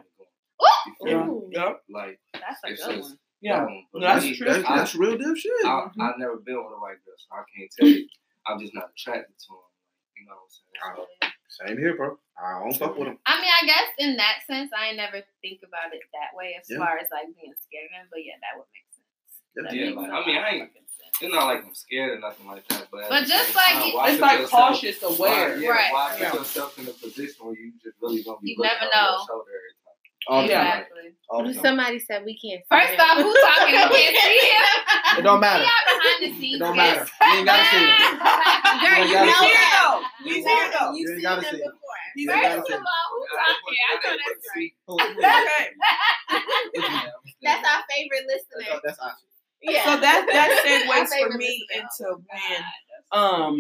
You 1.02 1.10
Yeah. 1.10 1.28
Ooh. 1.28 1.50
Yeah. 1.52 1.74
Like 1.90 2.20
That's 2.34 2.60
a 2.66 2.68
good 2.68 2.78
just 2.78 3.10
one. 3.10 3.20
Yeah. 3.42 3.62
um, 3.64 3.86
but 3.94 4.02
That's 4.02 4.26
me, 4.26 4.36
true. 4.36 4.48
That's, 4.48 4.68
that's 4.68 4.96
real 4.96 5.18
deep 5.18 5.38
shit. 5.38 5.52
I, 5.66 5.68
Mhm. 5.70 5.92
I've 6.02 6.18
never 6.20 6.36
been 6.38 6.56
with 6.58 6.74
a 6.76 6.80
white 6.82 6.98
girl, 7.06 7.16
so 7.18 7.36
I 7.36 7.44
can't 7.56 7.72
tell 7.80 7.88
you. 7.88 8.08
I'm 8.48 8.60
just 8.60 8.74
not 8.74 8.90
attracted 8.94 9.34
to 9.38 9.50
him. 9.54 9.66
You 10.18 10.24
know 10.30 10.38
what 10.38 10.48
I'm 10.48 10.98
saying? 10.98 11.36
So, 11.48 11.66
Same 11.68 11.78
here, 11.78 11.96
bro. 11.96 12.18
I 12.36 12.60
don't 12.60 12.76
fuck 12.76 12.98
with 12.98 13.08
him. 13.08 13.18
I 13.26 13.40
mean, 13.40 13.52
I 13.52 13.64
guess 13.66 13.88
in 13.98 14.18
that 14.18 14.44
sense, 14.48 14.72
I 14.76 14.92
never 14.92 15.24
think 15.42 15.62
about 15.64 15.94
it 15.96 16.04
that 16.14 16.36
way 16.36 16.56
as 16.60 16.68
Yeah. 16.70 16.80
far 16.84 16.98
as 17.00 17.08
like 17.12 17.32
being 17.32 17.56
scared 17.64 17.88
of 17.92 17.96
him. 17.96 18.06
But 18.12 18.22
yeah, 18.28 18.36
that 18.44 18.60
would 18.60 18.68
make 18.76 18.88
sense. 18.92 19.08
Yeah. 19.56 19.64
That 19.64 19.72
Yeah, 19.72 19.86
makes 19.88 19.98
like, 19.98 20.12
a 20.12 20.16
I 20.16 20.26
mean, 20.28 20.36
I 20.36 20.40
of 20.40 20.54
ain't- 20.54 20.68
fucking 20.76 20.88
sense. 20.92 21.16
it's 21.24 21.32
not 21.34 21.46
like 21.48 21.64
I'm 21.64 21.76
scared 21.76 22.12
or 22.12 22.20
nothing 22.20 22.48
like 22.48 22.68
that. 22.68 22.88
But, 22.92 23.08
But 23.08 23.24
just 23.24 23.56
like 23.56 23.80
time, 23.80 24.12
It's 24.12 24.20
like 24.20 24.40
yourself- 24.44 24.52
cautious, 24.52 25.00
Why, 25.02 25.16
aware. 25.16 25.58
yeah, 25.58 25.70
Right. 25.70 25.94
why 25.96 26.10
put 26.12 26.20
Yeah. 26.20 26.34
yourself 26.36 26.76
in 26.80 26.88
a 26.92 26.96
position 26.96 27.40
where 27.46 27.56
you 27.56 27.72
just 27.80 27.96
really 28.04 28.20
gonna 28.24 28.40
be 28.44 28.52
You 28.52 28.56
looking 28.60 28.76
never 28.76 28.92
over 28.92 28.96
your 29.00 29.12
know. 29.16 29.26
shoulder 29.26 29.52
every 29.56 29.74
time? 29.80 29.96
Oh, 30.28 30.42
yeah. 30.44 30.80
Exactly. 30.84 31.05
All 31.30 31.44
the 31.46 31.54
time. 31.54 31.64
Somebody 31.64 32.00
said 32.00 32.24
we 32.24 32.38
can't. 32.38 32.62
see 32.62 32.70
First 32.70 32.94
him. 32.94 33.00
off, 33.02 33.18
who 33.18 33.34
talking? 33.34 33.74
We 33.74 33.98
can't 33.98 34.16
see 34.16 34.48
him. 34.54 35.20
It 35.20 35.22
don't 35.24 35.40
matter. 35.40 35.64
He 35.64 35.70
out 35.70 35.86
behind 35.88 36.20
the 36.22 36.40
scenes. 36.40 36.56
It 36.56 36.60
don't 36.60 36.78
matter. 36.78 37.06
You 37.22 37.34
ain't 37.38 37.46
gotta 37.46 37.66
see 37.72 37.82
him. 37.82 37.96
Girl, 38.82 38.98
You 39.00 39.06
you 39.06 39.26
know 39.26 39.40
see 39.40 39.48
him. 39.48 39.56
that. 39.56 40.02
You 40.26 40.34
He's 40.36 40.46
know 40.46 40.52
here 40.56 40.70
though. 40.80 40.92
You've 40.94 41.08
seen 41.10 41.26
him 41.26 41.42
see 41.42 41.48
him. 41.48 41.58
before. 41.58 42.02
He's 42.16 42.26
You 42.26 42.32
here. 42.32 42.42
gotta 42.42 42.56
First 42.62 42.72
of 42.72 42.82
all, 42.86 43.06
who 43.12 43.20
talking? 43.34 43.78
I 43.86 43.94
know 43.96 44.14
that's 44.22 44.46
right. 44.56 44.74
Who- 44.88 44.98
who- 45.00 45.20
Okay. 45.26 47.06
That's 47.44 47.68
our 47.68 47.84
favorite 47.90 48.26
listener. 48.28 48.80
That's, 48.84 48.98
that's 48.98 49.00
awesome. 49.00 49.28
Yeah. 49.62 49.84
So 49.86 50.00
that 50.02 50.26
that 50.32 50.50
Our 50.90 51.06
segues 51.06 51.32
for 51.32 51.38
me 51.38 51.66
listener. 51.70 51.88
into 52.06 52.22
when 52.30 52.62
um 53.12 53.56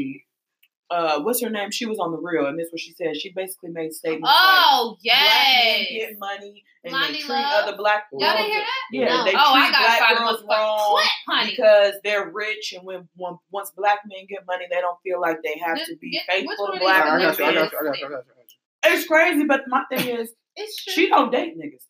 uh 0.91 1.19
what's 1.21 1.41
her 1.41 1.49
name? 1.49 1.71
She 1.71 1.85
was 1.85 1.97
on 1.99 2.11
the 2.11 2.17
real, 2.19 2.45
and 2.45 2.57
this 2.59 2.67
is 2.67 2.71
what 2.73 2.79
she 2.79 2.93
said. 2.93 3.17
She 3.17 3.31
basically 3.33 3.71
made 3.71 3.91
statements 3.93 4.29
Oh, 4.31 4.97
like 5.03 5.15
black 5.17 5.63
men 5.65 5.85
get 5.89 6.19
money 6.19 6.63
and 6.83 6.93
Lonnie 6.93 7.13
they 7.13 7.19
treat 7.19 7.29
Love. 7.29 7.63
other 7.67 7.77
black 7.77 8.03
Y'all 8.13 8.37
didn't 8.37 8.45
hear 8.51 8.59
that? 8.59 8.83
Yeah, 8.91 9.05
No. 9.05 9.25
they 9.25 9.33
oh, 9.33 9.53
I 9.55 9.65
treat 9.65 9.71
gotta 9.71 9.85
black 9.97 10.17
girls 10.19 10.43
wrong 10.49 10.91
clip, 10.91 11.05
honey. 11.27 11.49
because 11.51 11.93
they're 12.03 12.29
rich, 12.29 12.73
and 12.77 12.85
when, 12.85 13.07
when 13.15 13.37
once 13.51 13.71
black 13.75 13.99
men 14.05 14.25
get 14.29 14.45
money, 14.45 14.65
they 14.69 14.79
don't 14.81 14.97
feel 15.03 15.19
like 15.19 15.37
they 15.43 15.57
have 15.65 15.77
Get- 15.77 15.87
to 15.87 15.95
be 15.97 16.11
get- 16.11 16.25
faithful 16.27 16.67
to 16.73 16.79
black 16.79 17.03
these 17.05 17.11
I 17.13 17.17
men. 17.17 17.27
got 17.29 17.39
you. 17.39 17.45
I 17.45 17.53
got 17.53 17.71
you. 17.71 17.77
I 17.79 17.83
got 17.83 17.99
you. 17.99 18.05
I 18.05 18.09
got 18.09 18.25
you. 18.27 18.93
It's 18.97 19.07
crazy, 19.07 19.45
but 19.45 19.61
my 19.67 19.83
thing 19.89 20.07
is, 20.07 20.29
It's 20.55 20.83
true. 20.83 20.93
she 20.93 21.09
don't 21.09 21.31
date 21.31 21.57
niggas 21.57 21.87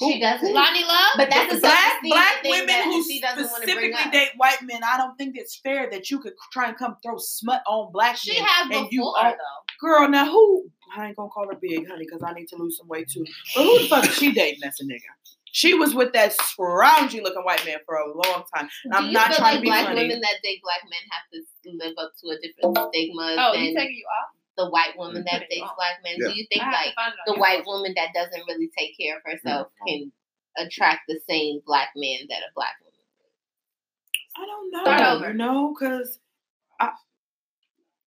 though. 0.00 0.08
She 0.10 0.20
doesn't. 0.20 0.48
Loni 0.54 0.86
Love? 0.86 1.12
But 1.16 1.30
that's 1.30 1.54
a 1.54 1.60
black 1.60 2.02
black 2.02 2.42
women 2.44 2.74
who 2.84 2.90
want 2.90 3.06
to 3.38 3.44
specifically 3.46 4.10
date 4.10 4.30
white 4.36 4.62
men. 4.62 4.80
I 4.84 4.96
don't 4.96 5.16
think 5.16 5.36
it's 5.36 5.56
fair 5.56 5.88
that 5.90 6.10
you 6.10 6.18
could 6.20 6.34
try 6.52 6.68
and 6.68 6.76
come 6.76 6.96
throw 7.02 7.16
smut 7.18 7.62
on 7.66 7.92
black 7.92 8.16
she 8.16 8.32
men. 8.34 8.42
has 8.44 8.62
and 8.62 8.70
before, 8.70 8.88
you 8.92 9.04
are- 9.06 9.30
though. 9.32 9.86
Girl, 9.88 10.08
now 10.08 10.26
who? 10.30 10.70
I 10.96 11.06
ain't 11.08 11.16
gonna 11.16 11.28
call 11.30 11.48
her 11.48 11.58
big, 11.60 11.88
honey, 11.88 12.04
because 12.04 12.22
I 12.22 12.32
need 12.34 12.46
to 12.48 12.56
lose 12.56 12.76
some 12.78 12.86
weight 12.86 13.08
too. 13.08 13.24
But 13.56 13.64
who 13.64 13.78
the 13.80 13.88
fuck 13.88 14.04
is 14.04 14.14
she 14.14 14.30
dating? 14.32 14.60
That's 14.62 14.80
a 14.80 14.84
nigga. 14.84 15.00
She 15.54 15.74
was 15.74 15.94
with 15.94 16.12
that 16.14 16.32
scroungy 16.38 17.22
looking 17.22 17.42
white 17.44 17.64
man 17.66 17.78
for 17.84 17.96
a 17.96 18.06
long 18.06 18.44
time. 18.54 18.68
And 18.84 18.92
Do 18.92 18.98
I'm 18.98 19.06
you 19.06 19.12
not 19.12 19.28
feel 19.28 19.36
trying 19.38 19.52
like 19.52 19.56
to 19.56 19.60
be 19.62 19.68
black 19.68 19.84
funny. 19.86 20.00
women 20.02 20.20
that 20.20 20.36
date 20.42 20.60
black 20.62 20.80
men 20.84 21.00
have 21.10 21.24
to 21.32 21.76
live 21.76 21.94
up 21.98 22.12
to 22.22 22.28
a 22.30 22.36
different 22.40 22.78
oh, 22.78 22.88
stigma 22.90 23.36
Oh, 23.38 23.52
than 23.52 23.64
you 23.64 23.74
taking 23.76 23.96
you 23.96 24.06
off? 24.06 24.30
The 24.56 24.68
white 24.68 24.96
woman 24.96 25.24
that 25.24 25.42
Mhm. 25.42 25.48
dates 25.48 25.70
black 25.76 26.02
men? 26.02 26.16
Yeah. 26.18 26.28
Do 26.28 26.34
you 26.34 26.46
think 26.48 26.62
I 26.62 26.64
have 26.66 26.72
to 26.82 26.86
like 26.88 26.94
find 26.94 27.14
it 27.14 27.18
on 27.30 27.34
the 27.34 27.40
white 27.40 27.64
woman 27.66 27.94
that 27.96 28.12
doesn't 28.14 28.46
really 28.46 28.70
take 28.76 28.96
care 28.98 29.16
of 29.16 29.22
herself 29.24 29.68
Mhm. 29.82 29.86
can 29.86 30.12
attract 30.58 31.02
the 31.08 31.20
same 31.28 31.60
black 31.64 31.90
man 31.96 32.26
that 32.28 32.42
a 32.42 32.52
black 32.54 32.76
woman? 32.80 32.92
I 34.36 34.46
don't 34.46 34.70
know. 34.70 34.80
Start 34.84 35.00
over. 35.00 35.28
You 35.28 35.34
know, 35.34 35.74
because 35.74 36.18
I, 36.80 36.92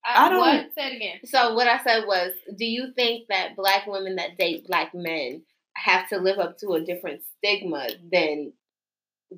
I 0.03 0.29
don't- 0.29 0.39
What? 0.39 0.73
Say 0.75 0.91
it 0.91 0.95
again. 0.97 1.19
So 1.25 1.55
what 1.55 1.67
I 1.67 1.83
said 1.83 2.05
was, 2.05 2.33
do 2.57 2.65
you 2.65 2.91
think 2.93 3.27
that 3.29 3.55
black 3.55 3.87
women 3.87 4.15
that 4.17 4.37
date 4.37 4.67
black 4.67 4.93
men 4.93 5.43
have 5.75 6.07
to 6.09 6.17
live 6.19 6.37
up 6.39 6.57
to 6.59 6.73
a 6.73 6.81
different 6.81 7.23
stigma 7.37 7.87
than 8.11 8.53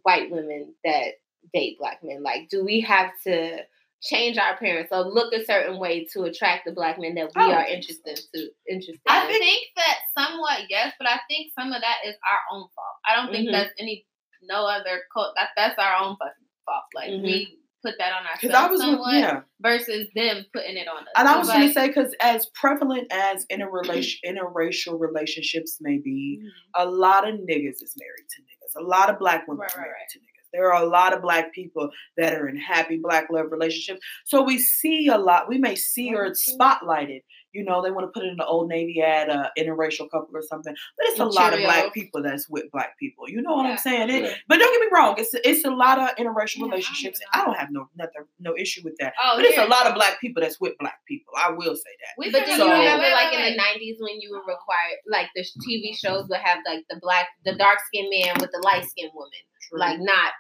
white 0.04 0.30
women 0.30 0.76
that 0.84 1.14
date 1.54 1.78
black 1.80 2.04
men? 2.04 2.22
Like, 2.22 2.50
do 2.50 2.66
we 2.66 2.82
have 2.82 3.12
to 3.24 3.66
change 4.02 4.38
our 4.38 4.54
appearance 4.54 4.90
or 4.92 5.02
look 5.02 5.34
a 5.34 5.44
certain 5.46 5.80
way 5.80 6.06
to 6.14 6.24
attract 6.24 6.66
the 6.66 6.72
black 6.72 7.00
men 7.00 7.16
that 7.16 7.32
we 7.36 7.42
I 7.42 7.54
are 7.64 7.66
interested 7.68 8.20
to 8.36 8.50
interested 8.70 9.02
I 9.08 9.26
in? 9.26 9.34
think, 9.40 9.64
that 9.76 9.98
somewhat 10.18 10.62
yes, 10.70 10.94
but 11.00 11.08
I 11.08 11.20
think 11.28 11.52
some 11.58 11.72
of 11.74 11.82
that 11.82 11.98
is 12.06 12.16
our 12.30 12.40
own 12.56 12.68
fault. 12.76 12.98
I 13.08 13.16
don't 13.16 13.32
think 13.32 13.50
Mhm. 13.50 13.52
that's 13.54 13.74
any 13.80 14.06
no 14.44 14.66
other 14.68 15.02
cult. 15.14 15.34
That 15.36 15.50
that's 15.56 15.80
our 15.80 15.96
own 15.96 16.16
fucking 16.18 16.46
fault. 16.66 16.84
Like 16.94 17.10
Mhm. 17.10 17.24
we 17.24 17.60
put 17.84 17.96
that 18.00 18.12
on 18.14 18.24
because 18.40 18.52
I 18.52 18.64
ourselves 18.64 18.72
was 18.72 18.82
somewhat 18.82 19.14
yeah. 19.16 19.42
versus 19.62 20.08
them 20.16 20.46
putting 20.54 20.78
it 20.78 20.88
on 20.88 21.04
us. 21.04 21.14
And 21.16 21.28
I 21.28 21.34
So, 21.34 21.40
was 21.40 21.48
going 21.48 21.60
like, 21.62 21.68
to 21.70 21.74
say, 21.74 21.88
because 21.88 22.16
as 22.22 22.48
prevalent 22.56 23.08
as 23.12 23.46
interrelation, 23.50 24.20
interracial 24.26 25.00
relationships 25.00 25.78
may 25.82 25.98
be, 25.98 26.40
a 26.76 26.86
lot 26.86 27.28
of 27.28 27.36
niggas 27.36 27.82
is 27.82 27.96
married 28.00 28.28
to 28.36 28.42
niggas. 28.42 28.82
A 28.82 28.84
lot 28.84 29.10
of 29.10 29.18
black 29.20 29.48
women 29.48 29.62
Right, 29.62 29.74
are 29.76 29.80
right, 29.80 29.86
married 29.88 30.00
right. 30.02 30.10
to 30.10 30.20
niggas. 30.20 30.37
There 30.58 30.74
are 30.74 30.82
a 30.84 30.88
lot 30.90 31.14
of 31.14 31.22
black 31.22 31.54
people 31.54 31.90
that 32.18 32.34
are 32.34 32.48
in 32.50 32.58
happy 32.58 32.98
black 32.98 33.28
love 33.30 33.52
relationships. 33.52 34.02
So 34.26 34.42
we 34.42 34.58
see 34.58 35.08
a 35.08 35.18
lot. 35.18 35.48
We 35.48 35.60
may 35.60 35.76
see 35.76 36.14
or 36.16 36.26
it's 36.26 36.52
spotlighted, 36.52 37.22
you 37.54 37.64
know, 37.64 37.82
they 37.84 37.92
want 37.92 38.06
to 38.08 38.12
put 38.12 38.26
it 38.26 38.32
in 38.32 38.38
the 38.38 38.46
old 38.46 38.68
Navy 38.70 39.02
ad, 39.02 39.30
uh, 39.30 39.50
interracial 39.58 40.10
couple 40.12 40.30
or 40.34 40.42
something. 40.42 40.74
But 40.98 41.06
it's 41.10 41.20
a 41.20 41.24
And 41.24 41.32
lot 41.34 41.54
of 41.54 41.60
black 41.60 41.94
people 41.94 42.22
that's 42.24 42.50
with 42.50 42.66
black 42.72 42.98
people. 43.00 43.30
You 43.30 43.42
know 43.42 43.54
what 43.56 43.66
Yeah. 43.66 43.72
I'm 43.74 43.78
saying? 43.78 44.10
It- 44.10 44.24
Yeah. 44.24 44.34
But 44.48 44.58
don't 44.60 44.74
get 44.74 44.82
me 44.82 44.88
wrong, 44.92 45.16
it's 45.18 45.34
it's 45.34 45.64
a 45.64 45.70
lot 45.70 46.00
of 46.00 46.10
interracial 46.18 46.58
Yeah, 46.58 46.66
I 46.66 46.70
relationships. 46.70 47.20
don't 47.20 47.42
I 47.42 47.46
don't 47.46 47.58
have 47.58 47.70
no 47.72 47.88
nothing, 47.96 48.26
no 48.40 48.56
issue 48.58 48.82
with 48.84 48.96
that. 49.00 49.14
Oh, 49.22 49.34
But 49.38 49.46
it's 49.46 49.58
a 49.60 49.66
lot 49.66 49.86
of 49.88 49.94
black 49.94 50.20
people 50.20 50.42
that's 50.42 50.60
with 50.60 50.74
black 50.80 51.00
people. 51.08 51.34
I 51.38 51.52
will 51.52 51.76
say 51.76 51.94
that. 52.02 52.14
We 52.18 52.32
But 52.32 52.46
can 52.46 52.58
do 52.60 52.66
you 52.66 52.72
remember, 52.72 53.10
like 53.12 53.34
in 53.34 53.42
the 53.42 53.58
'90s, 53.62 53.98
when 54.00 54.20
you 54.22 54.32
were 54.32 54.40
required, 54.42 54.98
like 55.08 55.30
the 55.36 55.44
TV 55.66 55.96
shows 55.96 56.28
would 56.30 56.40
have 56.40 56.60
like 56.66 56.84
the 56.90 56.98
black, 57.02 57.28
the 57.46 57.56
dark 57.56 57.80
skinned 57.88 58.10
man 58.10 58.36
with 58.42 58.52
the 58.52 58.62
light 58.64 58.86
skinned 58.86 59.12
woman, 59.14 59.40
like 59.74 60.00
not 60.00 60.34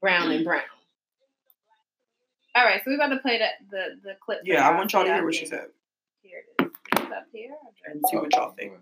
brown 0.00 0.30
and 0.32 0.44
brown. 0.44 0.62
All 2.56 2.64
right, 2.64 2.80
so 2.84 2.90
we're 2.90 2.96
about 2.96 3.08
to 3.14 3.18
play 3.18 3.38
the 3.38 3.46
the, 3.70 3.84
the 4.02 4.16
clip. 4.24 4.40
Yeah, 4.44 4.68
I 4.68 4.74
want 4.76 4.92
y'all 4.92 5.04
to 5.04 5.12
hear 5.12 5.24
what 5.24 5.34
she 5.34 5.46
said 5.46 5.66
Here 6.22 6.42
it. 6.58 6.64
Is 6.66 6.70
it 7.06 7.12
up 7.12 7.26
here? 7.32 7.50
and 7.86 8.02
see 8.10 8.16
what 8.16 8.32
y'all 8.34 8.52
think. 8.58 8.72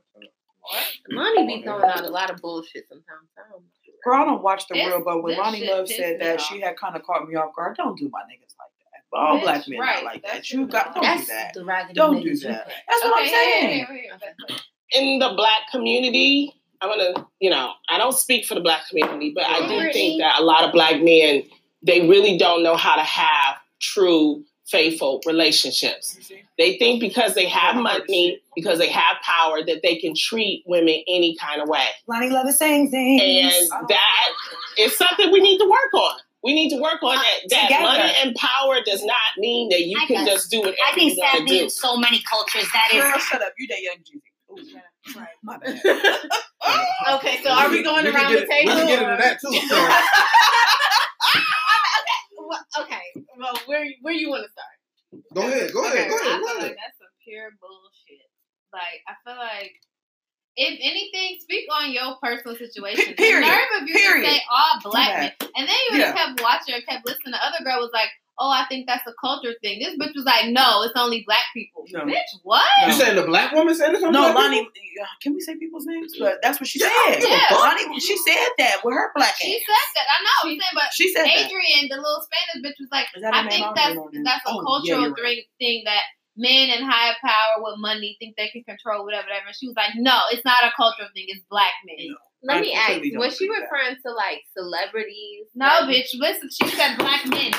Loni 1.13 1.47
be 1.47 1.63
throwing 1.63 1.85
out 1.85 2.05
a 2.05 2.09
lot 2.09 2.31
of 2.31 2.41
bullshit 2.41 2.87
sometimes. 2.89 3.29
I 3.39 3.43
don't 3.51 3.63
know. 3.63 3.69
Girl, 4.05 4.23
I 4.23 4.25
don't 4.25 4.43
watch 4.43 4.67
the 4.69 4.75
This- 4.75 4.87
real, 4.87 5.03
but 5.05 5.23
when 5.23 5.37
this 5.37 5.45
Loni 5.47 5.59
shit 5.59 5.71
Love 5.71 5.89
said 5.89 6.21
that, 6.21 6.39
off. 6.41 6.47
she 6.47 6.61
had 6.61 6.77
kind 6.77 6.95
of 6.97 7.03
caught 7.05 7.27
me 7.29 7.35
off 7.35 7.55
guard. 7.55 7.77
Don't 7.77 7.99
do 7.99 8.09
my 8.11 8.21
niggas 8.23 8.55
like 8.59 8.71
that. 8.79 9.03
But 9.11 9.19
all 9.21 9.39
Bitch, 9.39 9.43
black 9.43 9.69
men 9.69 9.79
right, 9.81 9.95
not 9.97 10.05
like 10.05 10.23
that. 10.25 10.51
You 10.51 10.67
got 10.67 10.89
it 10.89 10.95
don't 10.95 11.03
That's 11.03 11.27
do 11.27 11.33
that. 11.33 11.55
the 11.55 11.95
Don't 11.95 12.23
do 12.23 12.37
that. 12.37 12.67
pick. 12.67 12.75
That's 12.89 13.05
what 13.05 13.17
I'm 13.19 13.23
Okay, 13.25 13.29
here, 13.29 13.53
saying. 13.53 13.77
here, 13.77 13.87
here, 13.87 14.19
here. 14.49 14.57
in 14.93 15.19
the 15.19 15.33
black 15.37 15.63
community, 15.71 16.58
I'm 16.81 16.89
gonna, 16.91 17.27
you 17.41 17.51
know, 17.51 17.73
I 17.89 17.99
don't 17.99 18.13
speak 18.17 18.47
for 18.47 18.55
the 18.55 18.61
black 18.61 18.89
community, 18.89 19.33
but 19.35 19.45
I 19.45 19.67
do 19.69 19.93
think 19.93 20.21
that 20.21 20.41
a 20.41 20.45
lot 20.45 20.65
of 20.65 20.73
black 20.73 21.01
men 21.03 21.43
they 21.83 22.09
really 22.09 22.37
don't 22.39 22.63
know 22.65 22.77
how 22.77 22.97
to 22.97 23.03
have 23.03 23.57
true, 23.81 24.43
faithful 24.67 25.21
relationships. 25.27 26.19
They 26.59 26.77
think 26.77 27.01
because 27.01 27.35
they 27.35 27.47
have 27.47 27.77
money, 27.77 28.41
because 28.57 28.79
they 28.81 28.89
have 28.91 29.17
power, 29.23 29.65
that 29.65 29.81
they 29.85 29.95
can 29.97 30.13
treat 30.17 30.65
women 30.67 31.03
any 31.09 31.37
kind 31.37 31.63
of 31.63 31.69
way, 31.69 31.87
Loni 32.09 32.31
Love 32.33 32.49
is 32.49 32.59
saying 32.59 32.91
things. 32.91 33.23
and 33.71 33.89
that 33.89 34.29
is 34.77 34.97
something 34.97 35.31
we 35.31 35.41
need 35.41 35.59
to 35.59 35.69
work 35.71 35.95
on. 35.95 36.19
We 36.45 36.55
need 36.55 36.71
to 36.71 36.81
work 36.81 37.03
on 37.03 37.17
that. 37.17 37.25
That 37.51 37.63
Together. 37.69 37.83
money 37.85 38.13
and 38.23 38.35
power 38.37 38.79
does 38.85 39.05
not 39.05 39.17
mean 39.39 39.69
that 39.71 39.83
you 39.83 39.99
I 40.01 40.07
can 40.07 40.25
guess- 40.25 40.35
just 40.35 40.51
do 40.51 40.59
whatever 40.61 40.77
I 40.87 40.95
think 40.95 41.15
you 41.17 41.23
want 41.23 41.33
to 41.33 41.39
sadly 41.39 41.59
do. 41.59 41.65
in 41.65 41.71
so 41.71 41.97
many 41.97 42.23
cultures 42.29 42.67
that 42.73 42.89
Girl, 42.93 43.13
is 43.17 43.23
shut 43.25 43.43
up. 43.43 43.53
You 43.59 43.67
that 43.69 43.81
young 43.83 43.97
Jeezy. 43.99 44.81
Ooh, 45.17 45.19
Right. 45.19 45.29
my 45.43 45.59
bad. 45.59 45.81
Okay, 47.15 47.41
so 47.43 47.51
are 47.51 47.71
we 47.71 47.83
going 47.83 48.05
We 48.05 48.11
around 48.11 48.31
get 48.33 48.47
the 48.47 48.55
it- 48.55 48.67
table? 48.67 48.75
We 48.75 48.81
can 48.81 48.87
get 48.87 49.03
into 49.03 49.17
that 49.17 49.41
too. 49.41 49.53
So, 49.69 51.39
Well, 52.49 52.65
okay. 52.81 53.03
Well, 53.39 53.55
where 53.67 53.85
where 54.03 54.15
you 54.15 54.31
want 54.31 54.45
to 54.47 54.51
start? 54.53 54.75
go 55.35 55.43
ahead. 55.43 55.73
Go 55.73 55.85
Okay, 55.89 55.99
ahead. 55.99 56.11
Go 56.11 56.17
I 56.17 56.21
ahead. 56.21 56.33
feel 56.33 56.41
Go 56.41 56.47
ahead. 56.49 56.63
like 56.63 56.77
that's 56.81 56.99
some 56.99 57.13
pure 57.25 57.51
bullshit. 57.61 58.25
Like 58.73 59.01
I 59.09 59.13
feel 59.25 59.37
like 59.37 59.73
if 60.57 60.75
anything, 60.83 61.39
speak 61.41 61.67
on 61.73 61.93
your 61.93 62.17
personal 62.23 62.57
situation. 62.57 63.15
Pe- 63.15 63.15
period. 63.15 63.45
The 63.45 63.49
nerve 63.53 63.83
of 63.83 63.89
you 63.89 63.95
Period. 63.95 64.25
to 64.27 64.31
say 64.33 64.43
all 64.51 64.81
black 64.91 65.13
men, 65.21 65.33
and 65.57 65.69
then 65.69 65.77
you 65.91 65.99
Yeah. 65.99 66.11
just 66.13 66.17
kept 66.17 66.41
watching 66.43 66.75
and 66.75 66.87
kept 66.87 67.07
listening. 67.07 67.33
The 67.33 67.45
other 67.45 67.63
girl 67.65 67.79
was 67.81 67.91
like, 67.93 68.11
"Oh, 68.39 68.51
I 68.51 68.65
think 68.69 68.87
that's 68.87 69.07
a 69.07 69.13
culture 69.21 69.55
thing." 69.63 69.81
This 69.83 69.97
bitch 69.99 70.15
was 70.15 70.25
like, 70.25 70.49
"No, 70.49 70.83
it's 70.83 70.95
only 70.97 71.25
black 71.27 71.45
people." 71.55 71.85
No. 71.91 72.01
Bitch, 72.05 72.31
what? 72.43 72.65
You 72.87 72.93
saying 72.93 73.17
the 73.17 73.23
black 73.27 73.53
woman 73.53 73.75
said 73.75 73.93
this? 73.95 74.03
on 74.03 74.13
No, 74.13 74.33
black 74.33 74.51
Loni. 74.51 74.59
people? 74.61 75.03
uh, 75.03 75.07
Can 75.23 75.35
we 75.35 75.41
say 75.41 75.57
people's 75.57 75.87
names? 75.87 76.13
But 76.19 76.39
that's 76.43 76.61
what 76.61 76.67
she 76.69 76.79
Yeah, 76.81 76.89
said. 77.09 77.23
Yeah. 77.23 77.39
Loni, 77.57 78.01
she 78.01 78.17
said 78.17 78.49
that 78.59 78.81
with 78.85 78.95
her 78.95 79.11
black 79.15 79.35
She 79.37 79.57
ass. 79.57 79.63
said 79.67 79.89
that. 79.95 80.07
I 80.09 80.17
know. 80.23 80.51
I'm 80.51 80.59
saying, 80.59 80.75
but 80.75 80.89
She 80.93 81.13
said 81.13 81.25
that. 81.25 81.47
Adrienne, 81.47 81.89
the 81.89 81.97
little 81.97 82.23
Spanish 82.27 82.61
bitch, 82.65 82.79
was 82.81 82.89
like, 82.93 83.07
Is 83.17 83.23
that 83.23 83.35
her 83.35 83.41
I 83.41 83.49
think 83.49 83.67
that's 83.75 83.95
know 83.95 84.05
her 84.05 84.11
name. 84.13 84.25
that's 84.25 84.45
a 84.47 84.51
Oh, 84.51 84.61
cultural 84.65 85.01
you're 85.03 85.11
right. 85.13 85.43
thing, 85.59 85.83
thing 85.83 85.83
that 85.87 86.03
men 86.37 86.71
in 86.71 86.85
high 86.85 87.15
power 87.25 87.59
with 87.63 87.75
money 87.79 88.17
think 88.21 88.37
they 88.37 88.49
can 88.49 88.63
control 88.65 89.05
whatever, 89.05 89.27
whatever. 89.27 89.47
And 89.49 89.57
she 89.57 89.67
was 89.67 89.75
like, 89.77 89.91
no, 89.97 90.19
it's 90.31 90.45
not 90.45 90.63
a 90.63 90.71
cultural 90.77 91.09
thing. 91.15 91.25
It's 91.29 91.43
black 91.51 91.73
men. 91.87 91.97
No. 92.11 92.17
Let 92.45 92.59
I 92.59 92.61
me 92.61 92.73
ask: 92.73 92.93
completely 92.93 93.19
Was 93.19 93.37
she 93.37 93.47
agree 93.47 93.59
with 93.59 93.67
that. 93.67 93.75
referring 93.75 93.97
to 94.07 94.13
like 94.15 94.43
celebrities? 94.57 95.47
No, 95.57 95.67
Like, 95.67 95.91
bitch. 95.91 96.11
Listen, 96.15 96.49
she 96.51 96.69
said 96.77 96.97
black 96.97 97.27
men. 97.27 97.51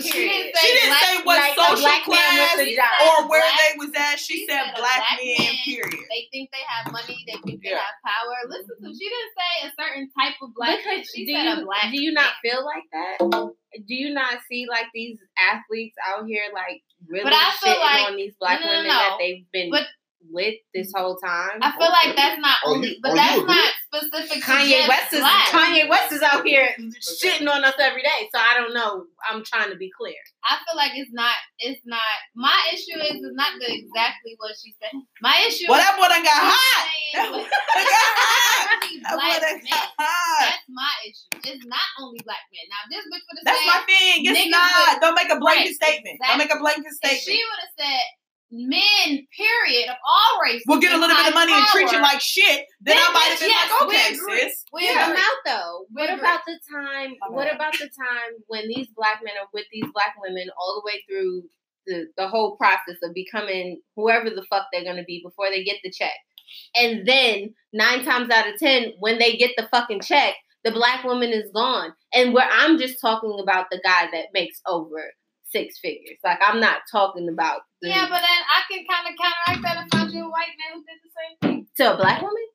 She 0.00 0.08
didn't 0.24 0.56
say 0.56 0.62
She 0.64 0.72
didn't 0.72 0.88
black, 0.88 1.02
say 1.04 1.16
what 1.24 1.38
like 1.38 1.54
social 1.56 1.96
class 2.08 2.56
with 2.56 2.64
a 2.64 2.70
She 2.70 2.76
job. 2.76 2.84
said 2.96 3.08
or 3.08 3.28
where 3.28 3.42
black- 3.44 3.58
they 3.60 3.72
was 3.78 3.90
at. 3.96 4.16
She, 4.18 4.34
she 4.34 4.46
said 4.48 4.64
said 4.64 4.74
black, 4.80 4.96
black 5.04 5.18
men, 5.20 5.36
man. 5.38 5.54
period. 5.64 6.04
They 6.08 6.22
think 6.32 6.48
they 6.52 6.64
have 6.64 6.92
money. 6.92 7.18
They 7.26 7.36
think 7.44 7.60
they 7.62 7.70
have 7.76 7.96
power. 8.00 8.36
Listen 8.48 8.76
to. 8.80 8.88
She 8.94 9.06
didn't 9.08 9.32
say 9.36 9.52
a 9.66 9.70
certain 9.76 10.06
type 10.16 10.36
of 10.40 10.54
black. 10.56 10.80
Because. 10.80 11.10
She 11.12 11.26
do 11.26 11.32
said 11.36 11.44
you, 11.44 11.62
a 11.62 11.64
black. 11.64 11.92
do 11.92 12.00
you 12.00 12.14
man. 12.14 12.24
not 12.24 12.32
feel 12.40 12.64
like 12.64 12.86
that? 12.92 13.16
Do 13.88 13.94
you 13.94 14.12
not 14.14 14.40
see 14.48 14.66
like 14.68 14.86
these 14.94 15.18
athletes 15.36 15.96
out 16.08 16.26
here 16.26 16.44
like 16.52 16.80
really 17.08 17.24
But 17.24 17.32
I 17.34 17.52
feel 17.60 17.74
shitting 17.74 17.80
like- 17.80 18.06
on 18.08 18.16
these 18.16 18.34
black 18.40 18.60
no, 18.60 18.66
no, 18.66 18.72
women 18.72 18.88
no. 18.88 18.94
that 18.96 19.16
they've 19.18 19.44
been 19.52 19.70
But- 19.70 19.86
with 20.30 20.54
this 20.74 20.92
whole 20.94 21.16
time? 21.18 21.58
I 21.60 21.72
feel 21.72 21.90
like 21.90 22.14
that's 22.16 22.40
not 22.40 22.56
Oh, 22.64 22.74
only, 22.74 22.88
you- 22.90 22.96
but 23.02 23.12
oh, 23.12 23.14
that's 23.16 23.42
not 23.42 23.72
specific. 23.92 24.42
Kanye 24.42 24.84
just 24.84 24.88
West 24.88 25.12
is 25.12 25.20
black. 25.20 25.48
Kanye 25.48 25.88
West 25.88 26.12
is 26.12 26.22
out 26.22 26.46
here 26.46 26.68
shitting 27.00 27.48
on 27.48 27.64
us 27.64 27.74
every 27.78 28.02
day. 28.02 28.28
So 28.34 28.38
I 28.40 28.54
don't 28.54 28.72
know. 28.74 29.04
I'm 29.28 29.44
trying 29.44 29.70
to 29.70 29.76
be 29.76 29.90
clear. 29.96 30.16
I 30.44 30.56
feel 30.64 30.76
like 30.76 30.92
it's 30.94 31.12
not. 31.12 31.34
It's 31.58 31.80
not. 31.84 32.00
My 32.34 32.56
issue 32.72 32.98
is 32.98 33.20
is 33.22 33.34
not 33.34 33.52
the 33.60 33.68
exactly 33.72 34.34
what 34.38 34.54
she 34.62 34.74
said. 34.80 34.92
My 35.20 35.36
issue. 35.46 35.66
Well, 35.68 35.78
that 35.80 35.94
boy 35.96 36.08
done 36.08 36.24
got 36.24 36.40
hot. 36.40 36.82
saying 37.12 37.32
what- 37.32 37.50
That 37.50 37.86
got 37.86 38.08
hot. 38.16 38.82
only 38.82 38.98
That 39.02 39.14
boy 39.14 39.28
black 39.28 39.40
done 39.42 39.58
men. 39.62 39.70
got 39.70 39.88
hot. 39.98 40.40
That's 40.48 40.66
my 40.70 40.92
issue. 41.06 41.52
It's 41.52 41.64
not 41.66 41.88
only 42.00 42.20
black 42.24 42.44
men. 42.50 42.66
Now, 42.72 42.82
this 42.90 43.04
bitch 43.06 43.22
would 43.28 43.36
have 43.38 43.46
That's 43.46 43.62
said. 43.62 43.70
my 43.70 43.80
thing. 43.86 44.18
It's 44.26 44.48
not. 44.50 45.00
Don't 45.02 45.14
make 45.18 45.30
a 45.30 45.38
blanket 45.38 45.76
Right, 45.76 45.80
statement. 45.82 46.16
Don't 46.26 46.38
make 46.38 46.52
a 46.54 46.58
blanket 46.58 46.88
if 46.88 46.96
statement. 46.98 47.22
she 47.28 47.38
would 47.44 47.60
have 47.62 47.74
said 47.76 48.04
men, 48.52 49.26
period, 49.34 49.88
of 49.88 49.96
all 50.06 50.42
races, 50.42 50.62
we'll 50.68 50.78
get 50.80 50.92
a 50.92 50.98
little 50.98 51.08
bit 51.08 51.16
of 51.18 51.32
high 51.32 51.34
money 51.34 51.52
and 51.52 51.66
treat 51.68 51.90
you 51.90 52.00
like 52.00 52.20
shit. 52.20 52.66
Then, 52.82 52.96
I 52.98 53.12
might 53.12 53.30
have 53.32 53.40
been 53.40 53.48
yes, 53.48 53.70
like, 53.80 53.88
we 53.88 53.96
okay, 53.96 54.14
agree. 54.14 54.40
sis. 54.40 54.64
We 54.72 54.82
Hear 54.82 54.94
them 54.94 55.10
agree. 55.12 55.22
out 55.22 55.38
though. 55.46 55.86
We 55.94 56.02
What 56.02 56.10
agree. 56.10 56.20
about 56.20 56.40
the 56.46 56.58
time? 56.70 57.10
My 57.20 57.28
What 57.34 57.46
bad. 57.46 57.56
about 57.56 57.72
the 57.72 57.88
time 57.88 58.32
when 58.48 58.68
these 58.68 58.88
black 58.94 59.20
men 59.24 59.34
are 59.40 59.48
with 59.54 59.64
these 59.72 59.88
black 59.94 60.14
women 60.20 60.46
all 60.60 60.80
the 60.80 60.86
way 60.86 61.02
through 61.08 61.42
the 61.86 62.06
the 62.16 62.28
whole 62.28 62.56
process 62.56 62.96
of 63.02 63.14
becoming 63.14 63.80
whoever 63.96 64.30
the 64.30 64.44
fuck 64.50 64.66
they're 64.72 64.84
gonna 64.84 65.02
be 65.04 65.22
before 65.24 65.48
they 65.50 65.64
get 65.64 65.78
the 65.82 65.90
check, 65.90 66.14
and 66.76 67.06
then 67.08 67.54
nine 67.72 68.04
times 68.04 68.30
out 68.30 68.46
of 68.52 68.58
ten, 68.60 68.92
when 69.00 69.18
they 69.18 69.36
get 69.36 69.50
the 69.56 69.66
fucking 69.70 70.00
check, 70.00 70.34
the 70.62 70.70
black 70.70 71.02
woman 71.04 71.30
is 71.30 71.50
gone, 71.54 71.92
and 72.14 72.32
where 72.34 72.48
I'm 72.50 72.78
just 72.78 73.00
talking 73.00 73.36
about 73.42 73.66
the 73.70 73.80
guy 73.82 74.08
that 74.12 74.26
makes 74.32 74.60
over 74.66 75.12
six 75.52 75.78
figures. 75.78 76.18
Like 76.24 76.38
I'm 76.42 76.58
not 76.60 76.80
talking 76.90 77.28
about 77.28 77.60
the, 77.80 77.88
Yeah, 77.90 78.06
but 78.08 78.20
then 78.20 78.40
I 78.48 78.60
can 78.70 78.84
kind 78.88 79.06
of 79.06 79.14
counteract 79.20 79.62
that 79.62 79.76
and 79.82 79.90
find 79.92 80.12
you 80.12 80.24
a 80.26 80.30
white 80.30 80.56
man 80.58 80.74
who 80.74 80.82
did 80.82 80.98
the 81.04 81.12
same 81.12 81.34
thing. 81.42 81.66
to 81.76 81.94
a 81.94 81.96
black 81.96 82.20
woman, 82.22 82.46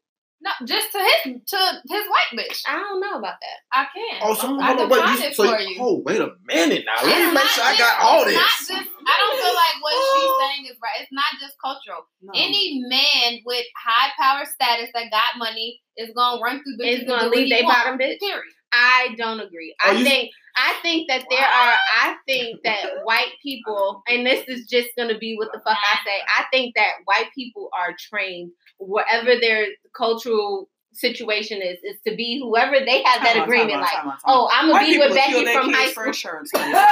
No, 0.42 0.52
just 0.66 0.92
to 0.94 1.00
his 1.00 1.42
to 1.48 1.58
his 1.88 2.06
white 2.10 2.32
bitch. 2.36 2.62
I 2.68 2.78
don't 2.78 3.00
know 3.02 3.18
about 3.18 3.38
that. 3.42 3.58
I 3.74 3.86
can. 3.94 4.20
Oh, 4.22 4.34
so 4.34 4.60
I 4.60 4.74
hold 4.76 4.90
can 4.90 4.92
on, 4.92 5.06
find 5.06 5.20
You, 5.20 5.26
it 5.28 5.36
so 5.36 5.44
for 5.46 5.60
you, 5.60 5.70
you. 5.70 5.78
oh, 5.82 6.02
wait 6.06 6.20
a 6.22 6.30
minute 6.46 6.84
now. 6.86 7.06
Let 7.06 7.28
me 7.28 7.34
make 7.34 7.50
sure 7.54 7.64
I 7.64 7.78
got 7.78 8.02
all 8.02 8.26
this. 8.26 8.36
Not 8.36 8.58
just, 8.60 8.90
I 9.08 9.14
don't 9.22 9.38
feel 9.40 9.56
like 9.56 9.78
what 9.82 9.94
she's 9.94 10.30
oh. 10.30 10.40
saying 10.48 10.66
is 10.72 10.78
right. 10.82 11.00
It's 11.02 11.12
not 11.14 11.32
just 11.40 11.56
cultural. 11.64 12.06
No. 12.22 12.32
Any 12.36 12.82
man 12.90 13.40
with 13.46 13.66
high 13.78 14.12
power 14.20 14.46
status 14.46 14.90
that 14.94 15.10
got 15.12 15.38
money 15.38 15.82
is 15.98 16.12
gonna 16.16 16.42
run 16.42 16.62
through 16.64 16.78
bitches. 16.82 17.02
It's 17.02 17.08
gonna 17.08 17.24
and 17.24 17.32
do 17.34 17.38
what 17.38 17.38
leave 17.38 17.48
he 17.48 17.54
they 17.56 17.64
want. 17.64 17.76
bottom 17.78 18.00
bitch. 18.00 18.20
Period. 18.20 18.54
I 18.74 19.16
don't 19.18 19.40
agree. 19.40 19.74
Oh, 19.86 19.92
I 19.92 19.94
you- 19.94 20.04
think 20.06 20.30
I 20.58 20.74
think 20.82 21.08
that 21.08 21.24
there 21.30 21.40
are 21.46 21.76
I 22.02 22.16
think 22.26 22.62
that 22.64 23.04
white 23.04 23.34
people 23.44 24.02
and 24.08 24.26
this 24.26 24.44
is 24.48 24.66
just 24.68 24.90
gonna 24.98 25.18
be 25.18 25.36
what 25.38 25.50
the 25.54 25.60
fuck 25.60 25.78
I 25.78 25.96
say. 26.06 26.20
I 26.28 26.46
think 26.52 26.76
that 26.76 26.94
white 27.06 27.30
people 27.36 27.70
are 27.78 27.96
trained 27.98 28.52
whatever 28.78 29.40
their 29.40 29.68
cultural 29.96 30.70
situation 30.94 31.62
is, 31.62 31.78
is 31.84 31.98
to 32.08 32.16
be 32.16 32.40
whoever 32.42 32.80
they 32.84 33.04
have 33.04 33.22
that 33.22 33.34
Time 33.34 33.42
out, 33.42 33.48
agreement. 33.48 33.72
time 33.74 33.80
out, 33.80 33.82
like, 33.84 33.92
time 33.92 34.08
out, 34.08 34.12
time 34.12 34.12
out. 34.12 34.20
oh, 34.26 34.50
I'm 34.52 34.66
gonna 34.68 34.74
White 34.74 34.92
be 34.92 34.98
with 34.98 35.14
that 35.14 35.28
Becky 35.32 35.54
from 35.54 35.74
high 35.74 35.90
school. 35.92 36.14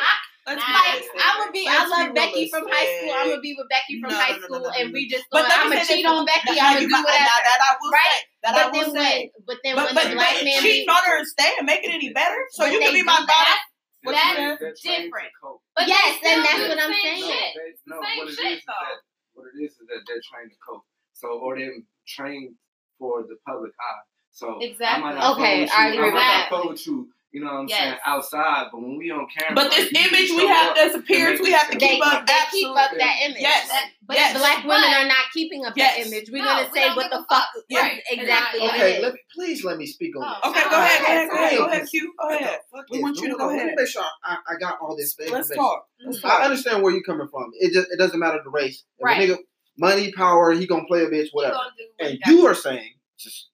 insurance 0.52 0.68
money. 0.68 1.00
Let's 1.00 1.08
Like. 1.14 1.24
I'm 1.24 1.36
gonna 1.40 1.52
be. 1.56 1.64
I 1.64 1.72
Let's 1.72 1.90
love 1.90 2.06
be 2.12 2.20
Becky 2.20 2.44
from 2.52 2.64
high 2.68 2.88
school. 2.98 3.12
I'm 3.16 3.26
gonna 3.32 3.40
be 3.40 3.54
with 3.56 3.68
Becky 3.72 3.94
from 4.00 4.10
No, 4.12 4.16
high 4.20 4.32
no, 4.32 4.34
no, 4.34 4.40
no, 4.40 4.44
school, 4.44 4.60
no, 4.60 4.68
no, 4.68 4.76
and 4.76 4.86
we 4.92 5.00
just. 5.08 5.24
But 5.32 5.46
I'm 5.48 5.68
gonna 5.72 5.84
cheat 5.84 6.04
on 6.04 6.24
Becky. 6.28 6.60
I'm 6.60 6.76
gonna 6.76 6.80
do 6.84 6.88
might- 6.92 7.04
whatever. 7.04 7.24
Now 7.24 7.40
that 7.48 7.60
I 7.64 7.70
will 7.80 7.90
Right? 7.90 8.04
say. 8.04 8.28
That 8.44 8.52
I 8.54 8.62
But 8.64 8.72
will 8.72 8.92
then 8.92 8.92
say. 8.92 9.14
when, 9.32 9.44
but 9.48 9.58
then 9.64 9.72
But, 9.76 9.84
when 9.86 9.94
but, 9.94 10.04
the 10.10 10.14
black 10.20 10.36
man 10.44 10.60
cheating 10.60 10.88
on 10.88 11.02
her 11.08 11.16
and 11.18 11.26
staying 11.26 11.56
and 11.58 11.66
make 11.66 11.82
it 11.84 11.90
any 11.94 12.12
better. 12.12 12.40
So 12.52 12.66
you 12.66 12.78
can 12.78 12.92
be 12.92 13.02
my 13.02 13.16
do 13.18 13.26
bottom. 13.26 13.56
That's 14.04 14.12
that's 14.12 14.36
said? 14.36 14.58
They're 14.60 14.74
trained 14.76 15.08
to 15.32 15.40
different. 15.40 15.60
But 15.74 15.88
Yes, 15.88 16.18
and 16.20 16.44
that's 16.44 16.60
what 16.68 16.78
I'm 16.78 16.92
saying. 16.92 17.20
No, 17.24 17.28
shit. 17.32 17.52
they, 17.56 17.70
no, 17.88 17.96
Same 18.04 18.18
what 18.20 18.28
it 18.28 18.30
is 18.32 18.38
is 18.60 18.64
that 18.68 18.96
what 19.32 19.46
it 19.48 19.56
is 19.64 19.72
is 19.72 19.86
that 19.88 20.00
they're 20.06 20.20
trained 20.28 20.50
to 20.52 20.56
cope. 20.60 20.84
So 21.14 21.28
or 21.40 21.56
they're 21.58 21.72
trained 22.06 22.54
for 22.98 23.22
the 23.24 23.36
public 23.48 23.72
eye. 23.80 24.02
So 24.30 24.60
I 24.60 24.64
Exactly. 24.64 25.02
might 25.04 25.14
not 25.14 25.38
Okay, 25.38 25.66
fuck 25.66 25.72
with 25.72 25.78
I 25.78 25.88
agree 25.88 25.98
I 25.98 26.04
with 26.04 26.14
might 26.14 26.20
that. 26.20 26.48
not 26.50 26.62
fuck 26.68 26.86
you 26.86 27.08
you 27.34 27.40
know 27.42 27.50
what 27.52 27.60
I'm 27.62 27.68
Yes. 27.68 27.78
saying, 27.80 27.94
outside. 28.06 28.68
But 28.70 28.80
when 28.80 28.96
we 28.96 29.10
on 29.10 29.26
camera, 29.26 29.54
But 29.56 29.70
this 29.72 29.92
like, 29.92 30.06
image 30.06 30.30
we 30.30 30.46
have, 30.46 30.70
up 30.70 30.74
this 30.76 30.94
and 30.94 31.02
appearance 31.02 31.40
we 31.42 31.50
have 31.50 31.68
to 31.68 31.76
keep 31.76 32.00
up. 32.06 32.24
they 32.26 32.32
keep 32.52 32.68
up 32.68 32.76
Absolutely. 32.78 32.98
that 32.98 33.16
image. 33.26 33.40
Yes. 33.40 33.68
That- 33.68 33.90
but 34.06 34.16
Yes. 34.16 34.38
black 34.38 34.58
women 34.64 34.80
But- 34.82 34.96
are 35.02 35.08
not 35.08 35.24
keeping 35.32 35.64
up 35.66 35.74
Yes. 35.76 35.96
that 35.98 36.06
image. 36.06 36.30
We're 36.30 36.38
No, 36.38 36.44
gonna 36.44 36.70
we 36.72 36.80
say 36.80 36.88
what 36.94 37.10
the 37.10 37.18
a 37.18 37.24
fuck 37.28 37.48
Yeah. 37.68 37.80
right, 37.80 38.02
exactly 38.10 38.60
Yeah. 38.62 38.68
Okay, 38.70 39.02
let 39.02 39.14
me, 39.14 39.20
please 39.34 39.64
let 39.64 39.78
me 39.78 39.86
speak 39.86 40.16
on 40.16 40.22
Oh, 40.24 40.28
this. 40.28 40.50
Okay, 40.50 40.60
Okay, 40.60 40.70
go 40.70 40.76
ahead, 40.80 41.00
go 41.00 41.06
ahead, 41.06 41.28
go 41.28 41.34
ahead, 41.34 41.58
go 41.58 41.64
ahead, 41.66 41.88
Q. 41.90 42.14
Go 42.20 42.28
ahead. 42.28 42.60
We 42.90 43.02
want 43.02 43.16
you 43.20 43.28
to 43.30 43.34
go 43.36 43.50
ahead. 43.50 43.72
make 43.74 43.88
sure 43.88 44.04
I, 44.22 44.36
I 44.48 44.54
got 44.60 44.78
all 44.80 44.96
this 44.96 45.16
Let's 45.28 45.52
talk. 45.54 45.86
Let's 46.06 46.24
I 46.24 46.44
understand 46.44 46.82
where 46.84 46.92
you're 46.92 47.02
coming 47.02 47.26
from. 47.28 47.50
It 47.58 47.72
just 47.72 47.88
it 47.90 47.98
doesn't 47.98 48.18
matter 48.20 48.40
the 48.44 48.50
race. 48.50 48.84
Right. 49.00 49.36
money, 49.76 50.12
power, 50.12 50.52
he 50.52 50.66
gonna 50.68 50.84
play 50.86 51.02
a 51.02 51.08
bitch, 51.08 51.30
whatever. 51.32 51.56
what 51.56 51.72
And 51.98 52.18
you 52.26 52.36
you 52.38 52.46
are 52.46 52.54
saying, 52.54 52.92
just 53.18 53.48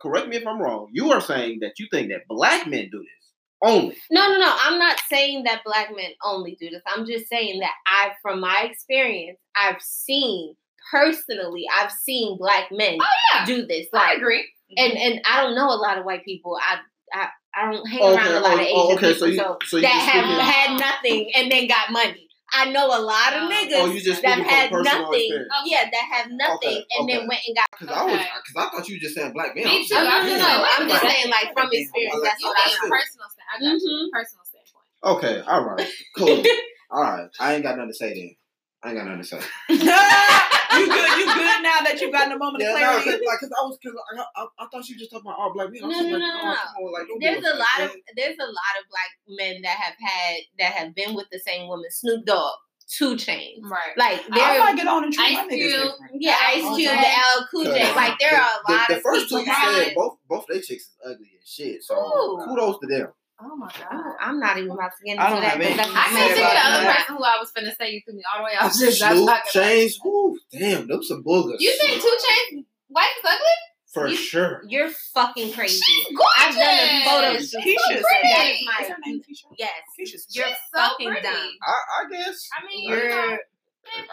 correct 0.00 0.28
me 0.28 0.36
if 0.36 0.46
I'm 0.46 0.60
wrong. 0.60 0.88
You 0.92 1.12
are 1.12 1.20
saying 1.20 1.58
that 1.60 1.78
you 1.78 1.86
think 1.90 2.08
that 2.08 2.26
black 2.28 2.66
men 2.66 2.88
do 2.90 2.98
this 2.98 3.15
only. 3.62 3.96
No, 4.10 4.28
no, 4.30 4.38
no. 4.38 4.56
I'm 4.60 4.78
not 4.78 5.00
saying 5.08 5.44
that 5.44 5.62
black 5.64 5.88
men 5.94 6.10
only 6.24 6.56
do 6.60 6.68
this. 6.70 6.82
I'm 6.86 7.06
just 7.06 7.28
saying 7.28 7.60
that 7.60 7.72
I, 7.86 8.10
from 8.22 8.40
my 8.40 8.68
experience, 8.70 9.38
I've 9.56 9.80
seen 9.80 10.54
personally, 10.90 11.64
I've 11.74 11.90
seen 11.90 12.38
black 12.38 12.68
men 12.70 12.98
Oh, 13.00 13.06
yeah. 13.34 13.44
do 13.46 13.66
this. 13.66 13.86
Like, 13.92 14.08
I 14.08 14.14
agree. 14.14 14.46
and 14.76 14.92
and 14.92 15.20
I 15.26 15.42
don't 15.42 15.54
know 15.54 15.68
a 15.68 15.76
lot 15.76 15.98
of 15.98 16.04
white 16.04 16.24
people. 16.24 16.58
I 16.60 16.78
I, 17.12 17.28
I 17.54 17.72
don't 17.72 17.86
hang 17.88 18.02
Okay, 18.02 18.14
around 18.16 18.34
a 18.34 18.40
lot 18.40 18.52
oh, 18.52 18.54
of 18.54 18.58
oh, 18.58 18.62
Asian 18.62 18.74
oh, 18.76 18.94
okay, 18.94 19.12
people 19.14 19.18
so 19.18 19.26
you- 19.26 19.36
so 19.38 19.58
so 19.64 19.76
you 19.78 19.82
that 19.82 19.88
have 19.90 20.24
speaking- 20.24 20.52
had 20.52 20.80
nothing 20.80 21.30
and 21.34 21.50
then 21.52 21.66
got 21.68 21.90
money. 21.92 22.25
I 22.56 22.70
know 22.72 22.86
a 22.88 23.00
lot 23.00 23.32
of 23.36 23.42
Oh. 23.44 23.52
niggas 23.52 23.76
Oh, 23.82 23.86
you 23.92 24.00
just 24.00 24.22
that 24.22 24.32
speaking 24.40 24.50
had 24.50 24.72
nothing. 24.72 25.14
experience. 25.20 25.52
Yeah, 25.66 25.84
that 25.92 26.04
have 26.12 26.30
nothing 26.32 26.56
Okay, 26.56 26.86
and 26.98 27.08
then 27.08 27.28
went 27.28 27.40
and 27.46 27.56
got. 27.56 27.66
Cause 27.78 27.88
I 27.88 28.04
was, 28.04 28.16
cause 28.16 28.56
I 28.56 28.70
thought 28.70 28.88
you 28.88 28.96
were 28.96 29.00
just 29.00 29.14
saying 29.14 29.32
black 29.32 29.54
men. 29.54 29.64
Me 29.64 29.70
I 29.70 29.78
was 29.78 29.88
too. 29.88 29.94
No, 29.94 30.00
like, 30.00 30.08
no, 30.08 30.16
I'm 30.16 30.24
no, 30.24 30.30
just 30.30 30.42
no. 30.42 30.64
I'm 30.78 30.88
just 30.88 31.02
saying, 31.02 31.30
like 31.30 31.52
from 31.52 31.68
experience. 31.72 32.20
That's 32.24 32.40
You 32.40 32.48
what 32.48 32.56
I'm 32.56 32.64
mean 32.64 32.72
That's 32.72 32.80
saying. 32.80 32.92
it. 32.92 32.96
personal 32.96 33.28
stand. 33.28 33.48
I 33.52 33.56
got 33.60 33.82
you. 33.82 33.92
Mhm. 33.92 34.10
Personal 34.12 34.44
standpoint. 34.48 34.86
Okay, 35.04 35.40
all 35.46 35.64
right, 35.64 35.88
cool. 36.16 36.42
all 36.90 37.02
right, 37.02 37.28
I 37.38 37.54
ain't 37.54 37.62
got 37.62 37.76
nothing 37.76 37.92
to 37.92 37.94
say 37.94 38.14
then. 38.14 38.36
I 38.82 38.88
ain't 38.90 38.98
got 38.98 39.06
nothing 39.06 39.22
to 39.22 39.28
say. 39.28 40.48
you 40.78 40.86
good? 40.86 41.18
You 41.18 41.24
good 41.26 41.62
now 41.62 41.80
that 41.84 41.98
you 42.00 42.12
got 42.12 42.26
in 42.26 42.32
a 42.32 42.38
moment 42.38 42.62
Yeah, 42.62 42.70
of 42.72 42.76
clarity? 42.78 43.10
cause, 43.10 43.20
like, 43.26 43.40
cause 43.40 43.50
I 43.52 43.62
was, 43.64 43.78
cause 43.82 43.94
I, 43.96 44.24
I, 44.42 44.46
I 44.58 44.66
thought 44.70 44.88
you 44.88 44.98
just 44.98 45.10
talking 45.10 45.26
about 45.30 45.38
all 45.38 45.52
black 45.52 45.70
men. 45.72 45.82
No, 45.82 45.88
no, 45.88 45.94
like, 45.94 46.04
oh, 46.04 46.18
no, 46.18 46.26
oh, 46.26 46.44
no. 46.44 46.56
come 46.56 46.84
on, 46.84 46.92
like, 46.92 47.06
There's 47.20 47.44
a 47.44 47.56
lot 47.56 47.78
of 47.84 47.88
man. 47.94 48.14
there's 48.16 48.38
a 48.38 48.46
lot 48.46 48.74
of 48.80 48.84
black 48.90 49.10
men 49.28 49.62
that 49.62 49.76
have 49.76 49.94
had 50.00 50.36
that 50.58 50.72
have 50.72 50.94
been 50.94 51.14
with 51.14 51.26
the 51.32 51.38
same 51.40 51.68
woman. 51.68 51.86
Snoop 51.90 52.24
Dogg, 52.26 52.54
2 52.88 53.16
Chainz. 53.16 53.62
Right. 53.64 53.96
Like 53.96 54.20
I 54.30 54.52
there, 54.54 54.58
might 54.60 54.76
get 54.76 54.86
on 54.86 55.04
and 55.04 55.12
treat 55.12 55.32
my 55.32 55.40
Ice 55.42 55.52
niggas 55.52 55.82
Cube. 55.82 55.92
yeah, 56.20 56.36
Ice 56.54 56.62
Oh, 56.64 56.76
Cube, 56.76 56.90
okay. 56.92 57.00
the 57.00 57.08
L 57.08 57.48
Cool 57.50 57.64
J. 57.64 57.94
Like 57.94 58.18
there 58.20 58.34
are 58.36 58.46
a 58.46 58.60
the, 58.66 58.72
lot 58.72 58.88
the, 58.88 58.94
of 58.94 58.98
the 58.98 59.02
first 59.02 59.28
two 59.28 59.38
people. 59.38 59.52
you 59.54 59.84
said, 59.84 59.94
both 59.94 60.18
both 60.28 60.46
they 60.48 60.60
chicks 60.60 60.84
is 60.84 60.96
ugly 61.04 61.30
as 61.42 61.48
shit. 61.48 61.82
So 61.82 61.94
Ooh. 61.96 62.44
kudos 62.44 62.78
to 62.80 62.86
them. 62.86 63.12
Oh 63.38 63.54
my 63.56 63.68
god. 63.68 63.86
Oh, 63.92 64.12
I'm 64.18 64.40
not 64.40 64.56
even 64.56 64.70
about 64.70 64.92
to 64.96 65.04
get 65.04 65.12
into 65.12 65.22
I 65.24 65.28
don't 65.30 65.40
that. 65.42 65.50
have 65.52 65.60
'cause 65.60 65.66
anything 65.66 65.90
I 65.90 65.94
my 65.94 66.02
can 66.04 66.14
say 66.16 66.34
see 66.34 66.40
the 66.40 66.46
other 66.46 66.82
that. 66.84 66.96
person 66.96 67.16
who 67.16 67.22
I 67.24 67.36
was 67.38 67.52
finna 67.52 67.76
say 67.76 67.90
you 67.92 68.00
threw 68.04 68.14
me 68.14 68.22
all 68.32 68.38
the 68.40 68.44
way 68.44 68.52
off. 68.58 68.72
Just 68.72 68.98
Snoop, 68.98 69.28
Chainz, 69.52 69.92
whoo, 70.02 70.38
damn, 70.52 70.88
them 70.88 71.02
some 71.02 71.22
boogers. 71.22 71.56
You 71.60 71.76
think 71.78 72.00
2 72.00 72.08
Chainz 72.08 72.64
wife 72.88 73.06
is 73.18 73.24
ugly? 73.24 73.46
for 73.92 74.06
you- 74.08 74.16
sure? 74.16 74.62
You're 74.68 74.90
fucking 75.14 75.52
crazy. 75.52 75.80
Gorgeous. 76.14 76.26
I've 76.38 76.54
done 76.54 76.78
a 76.78 77.04
photo 77.04 77.38
shoot. 77.38 77.60
Keisha's 77.60 78.02
That 78.02 78.02
pretty. 78.02 78.52
is 78.52 78.66
my 78.66 78.82
Is 78.84 78.88
her 78.88 78.96
name 79.06 79.20
Keisha? 79.20 79.44
yes. 79.58 79.70
Keisha's 79.98 80.26
You're 80.36 80.46
She's 80.46 80.56
so 80.74 80.80
fucking 80.80 81.08
pretty. 81.08 81.22
dumb. 81.22 81.50
I, 81.66 81.72
I 81.72 82.10
guess. 82.10 82.48
I 82.58 82.66
mean, 82.66 82.84
you 82.84 82.90
know, 82.90 83.02
You're 83.04 83.38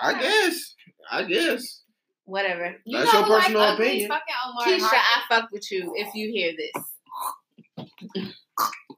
I 0.02 0.14
guess. 0.22 0.76
I 1.12 1.24
guess. 1.24 1.82
whatever. 2.26 2.76
You 2.86 2.98
That's 3.00 3.12
your 3.14 3.24
personal 3.26 3.62
ugly? 3.62 3.88
opinion. 4.06 4.12
Keisha, 4.66 4.90
I 4.94 5.22
fuck 5.30 5.50
with 5.52 5.70
you 5.72 5.94
if 5.96 6.14
you 6.16 6.30
hear 6.30 6.54
this. 6.58 6.84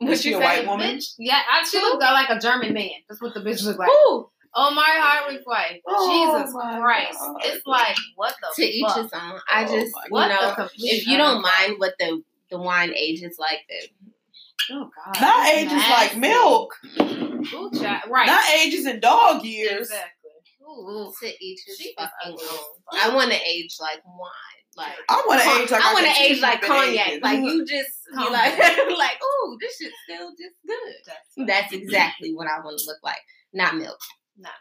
Is 0.02 0.22
she 0.22 0.34
a 0.34 0.38
you 0.38 0.44
white 0.44 0.60
say? 0.62 0.66
woman? 0.68 0.98
Bitch, 0.98 1.14
yeah, 1.18 1.42
I, 1.50 1.64
she 1.64 1.78
looked 1.80 2.02
like 2.02 2.30
a 2.30 2.40
German 2.40 2.74
man. 2.74 2.90
That's 3.08 3.22
what 3.22 3.34
the 3.34 3.42
bitch 3.42 3.64
looked 3.64 3.80
like. 3.80 3.90
Ooh, 3.90 4.30
Omari 4.56 5.00
Hardwick's 5.00 5.46
wife. 5.46 5.82
Oh 5.88 6.40
Jesus 6.40 6.54
Christ. 6.54 7.20
God. 7.20 7.36
It's 7.44 7.66
like, 7.66 7.96
what 8.16 8.36
the 8.42 8.64
to 8.64 8.70
each 8.70 8.92
his 8.94 9.14
own. 9.14 9.40
I 9.52 9.66
Oh 9.66 9.68
just, 9.68 9.96
my 10.12 10.24
you 10.24 10.30
know, 10.30 10.68
if 10.78 11.08
you 11.08 11.18
don't 11.18 11.42
mind 11.42 11.76
what 11.78 11.94
the 12.00 12.22
the 12.52 12.58
wine 12.60 12.94
ages 12.96 13.38
like, 13.40 13.60
then 13.70 13.90
Oh, 14.72 14.90
God. 15.06 15.22
Not 15.22 15.48
ages 15.54 15.74
like 15.74 16.18
milk. 16.18 16.76
Ooh, 17.00 17.72
child. 17.80 18.10
Right. 18.10 18.26
Not 18.26 18.44
ages 18.50 18.86
in 18.88 19.00
dog 19.00 19.44
years. 19.44 19.82
Exactly. 19.82 20.32
Ooh, 20.68 20.90
ooh. 20.90 21.14
to 21.22 21.28
each 21.40 21.60
his 21.68 21.78
She 21.78 21.94
fucking 21.96 22.38
own. 22.52 22.60
I 23.00 23.14
want 23.14 23.32
to 23.32 23.38
age 23.38 23.76
like 23.80 24.00
wine. 24.06 24.32
Like 24.78 24.94
I 25.08 25.24
want 25.26 25.42
to 25.42 25.62
age 25.62 25.72
like 25.72 25.82
I 25.82 25.94
want 25.94 26.06
to 26.06 26.22
age 26.22 26.42
like 26.42 26.62
been 26.62 26.70
cognac. 26.70 27.08
aging. 27.08 27.22
Like 27.22 27.40
you 27.40 27.66
just 27.66 27.90
you 28.12 28.32
like 28.32 28.58
Cognac. 28.58 28.78
like 28.98 29.18
ooh, 29.24 29.55
this 29.66 29.78
shit's 29.78 29.96
still 30.08 30.30
just 30.32 30.56
good. 30.68 31.48
That's 31.48 31.74
exactly 31.74 32.34
what 32.34 32.48
I 32.48 32.60
want 32.60 32.80
to 32.80 32.86
look 32.86 33.00
like. 33.04 33.22
Not 33.54 33.76
milk. 33.76 34.00
Not 34.38 34.54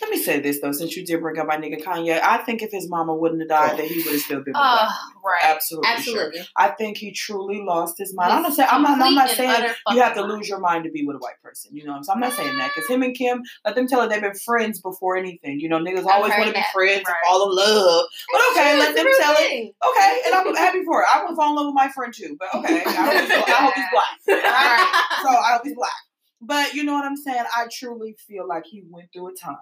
Let 0.00 0.10
me 0.10 0.18
say 0.22 0.40
this 0.40 0.60
though, 0.60 0.72
since 0.72 0.96
you 0.96 1.04
did 1.04 1.20
bring 1.20 1.38
up 1.38 1.46
my 1.46 1.56
nigga 1.56 1.82
Kanye, 1.82 2.20
I 2.22 2.38
think 2.38 2.62
if 2.62 2.70
his 2.70 2.88
mama 2.88 3.14
wouldn't 3.14 3.40
have 3.42 3.48
died, 3.48 3.78
that 3.78 3.86
he 3.86 4.02
would 4.02 4.12
have 4.12 4.20
still 4.20 4.38
been 4.42 4.52
with 4.54 4.56
Oh, 4.56 4.88
right. 5.24 5.40
Absolutely, 5.44 5.88
sure. 5.88 5.96
Absolutely. 6.26 6.48
I 6.56 6.68
think 6.70 6.96
he 6.96 7.12
truly 7.12 7.62
lost 7.62 7.98
his 7.98 8.14
mind. 8.14 8.32
I'm 8.32 8.42
not 8.42 8.54
saying 8.54 8.68
I'm 8.70 8.82
not. 8.82 9.00
I'm 9.00 9.14
not 9.14 9.30
saying 9.30 9.74
you 9.90 10.00
have 10.00 10.14
to 10.14 10.22
lose 10.22 10.48
your 10.48 10.60
mind 10.60 10.84
to 10.84 10.90
be 10.90 11.04
with 11.04 11.16
a 11.16 11.18
white 11.18 11.40
person. 11.42 11.76
You 11.76 11.84
know, 11.84 11.92
what 11.92 11.98
I'm 11.98 12.04
saying? 12.04 12.14
I'm 12.16 12.20
not 12.20 12.32
saying 12.32 12.56
that 12.58 12.70
because 12.74 12.88
him 12.88 13.02
and 13.02 13.14
Kim, 13.14 13.42
let 13.64 13.74
them 13.74 13.86
tell 13.86 14.00
her 14.02 14.08
they've 14.08 14.20
been 14.22 14.34
friends 14.34 14.80
before 14.80 15.16
anything. 15.16 15.60
You 15.60 15.68
know, 15.68 15.78
niggas 15.78 16.06
always 16.06 16.32
want 16.32 16.48
to 16.48 16.52
be 16.54 16.64
friends 16.72 17.02
Right. 17.06 17.14
and 17.14 17.16
fall 17.24 17.50
in 17.50 17.56
love. 17.56 18.04
But 18.32 18.40
okay, 18.52 18.78
let 18.78 18.94
them 18.94 19.06
tell 19.20 19.34
it. 19.38 19.74
Okay, 19.84 20.20
and 20.26 20.34
I'm 20.34 20.54
happy 20.54 20.84
for 20.84 21.02
it. 21.02 21.08
I 21.12 21.24
to 21.34 21.36
fall 21.36 21.50
in 21.50 21.56
love 21.56 21.66
with 21.66 21.74
my 21.74 21.88
friend 21.88 22.12
too, 22.14 22.36
but 22.38 22.48
okay. 22.54 22.82
I 22.84 22.90
hope 22.90 23.20
he's, 23.20 23.30
I 23.30 23.50
hope 23.64 23.74
he's 23.74 23.84
black. 23.92 24.14
Alright? 24.44 25.00
So 25.24 25.30
I 25.30 25.52
hope 25.54 25.62
he's 25.64 25.74
black. 25.74 25.92
But 26.46 26.74
you 26.74 26.84
know 26.84 26.94
what 26.94 27.04
I'm 27.04 27.16
saying? 27.16 27.44
I 27.56 27.66
truly 27.72 28.16
feel 28.26 28.46
like 28.46 28.66
he 28.66 28.82
went 28.88 29.12
through 29.12 29.28
a 29.28 29.34
time. 29.34 29.56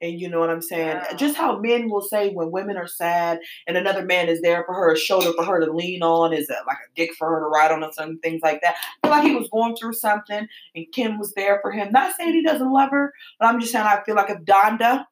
And 0.00 0.20
you 0.20 0.28
know 0.28 0.38
what 0.38 0.50
I'm 0.50 0.62
saying? 0.62 0.96
Wow. 0.96 1.16
Just 1.16 1.36
how 1.36 1.58
men 1.58 1.90
will 1.90 2.02
say 2.02 2.30
when 2.30 2.52
women 2.52 2.76
are 2.76 2.86
sad 2.86 3.40
and 3.66 3.76
another 3.76 4.04
man 4.04 4.28
is 4.28 4.40
there 4.40 4.62
for 4.64 4.72
her, 4.72 4.92
a 4.92 4.96
shoulder 4.96 5.32
for 5.32 5.44
her 5.44 5.58
to 5.64 5.72
lean 5.72 6.02
on, 6.02 6.32
is 6.32 6.48
a, 6.48 6.56
like 6.68 6.76
a 6.76 6.94
dick 6.94 7.10
for 7.18 7.28
her 7.28 7.40
to 7.40 7.46
ride 7.46 7.72
on, 7.72 7.82
or 7.82 7.92
some 7.92 8.18
things 8.20 8.40
like 8.42 8.60
that. 8.60 8.76
I 9.02 9.08
feel 9.08 9.16
like 9.16 9.24
he 9.24 9.34
was 9.34 9.48
going 9.50 9.74
through 9.74 9.94
something 9.94 10.46
and 10.76 10.86
Kim 10.92 11.18
was 11.18 11.34
there 11.34 11.58
for 11.62 11.72
him. 11.72 11.90
Not 11.90 12.14
saying 12.16 12.32
he 12.32 12.44
doesn't 12.44 12.72
love 12.72 12.90
her, 12.90 13.12
but 13.40 13.46
I'm 13.46 13.60
just 13.60 13.72
saying 13.72 13.86
I 13.86 14.00
feel 14.04 14.14
like 14.14 14.30
if 14.30 14.38
Donda, 14.44 15.04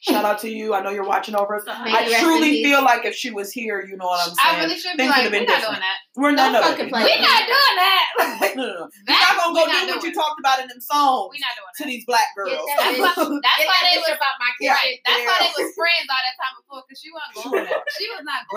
shout 0.00 0.24
out 0.24 0.38
to 0.40 0.48
you, 0.50 0.74
I 0.74 0.80
know 0.82 0.90
you're 0.90 1.06
watching 1.06 1.36
over 1.36 1.54
us. 1.56 1.64
May 1.66 1.72
I 1.72 1.86
you 2.04 2.12
rest 2.12 2.12
in 2.12 2.20
truly 2.24 2.62
feel 2.64 2.82
like 2.82 3.04
if 3.04 3.14
she 3.14 3.30
was 3.30 3.52
here, 3.52 3.84
you 3.86 3.96
know 3.96 4.06
what 4.06 4.20
I'm 4.26 4.34
saying? 4.34 4.56
I 4.56 4.64
really 4.64 4.78
should 4.80 4.96
be 4.96 5.06
like, 5.06 5.28
we're 5.30 5.44
not 5.44 5.46
different. 5.46 5.62
doing 5.62 5.80
that. 5.84 5.96
We're 6.16 6.34
not, 6.34 6.52
Don't 6.52 6.60
no, 6.60 6.68
fucking 6.72 6.88
no, 6.88 6.92
play 6.92 7.04
no, 7.04 7.08
We're 7.08 7.22
not 7.22 7.42
doing 7.46 7.76
that. 7.80 8.04
no, 8.56 8.64
no, 8.64 8.66
no. 8.66 8.84
You're 8.90 9.20
not 9.20 9.34
gonna 9.38 9.54
go 9.54 9.62
we 9.64 9.70
do 9.70 9.76
not 9.76 9.86
what 9.86 10.02
you 10.02 10.10
doing. 10.10 10.14
talked 10.16 10.38
about 10.40 10.58
in 10.60 10.66
them 10.68 10.80
songs 10.82 11.30
We're 11.30 11.44
not 11.44 11.54
doing 11.54 11.70
to 11.70 11.82
that. 11.84 11.90
these 11.92 12.04
black 12.08 12.28
girls. 12.34 12.58
Get 12.66 12.76
That's 12.80 12.98
why, 12.98 13.38
that's 13.46 13.62
why 13.68 13.78
they 13.86 13.94
bitch 14.00 14.08
was 14.10 14.16
about 14.18 14.36
my 14.40 14.50
Yeah. 14.60 14.74
right. 14.74 14.96
That's 15.06 15.22
why 15.22 15.36
they 15.44 15.52
was 15.54 15.68
friends 15.78 16.06
all 16.10 16.22
that 16.24 16.36
time 16.40 16.54
before 16.58 16.80
because 16.88 16.98
she 17.00 17.08
wasn't 17.14 17.32
going 17.36 17.50
for 17.54 17.64
that. 17.70 17.80
She 17.94 18.06
was 18.10 18.22
not 18.26 18.40
going 18.48 18.56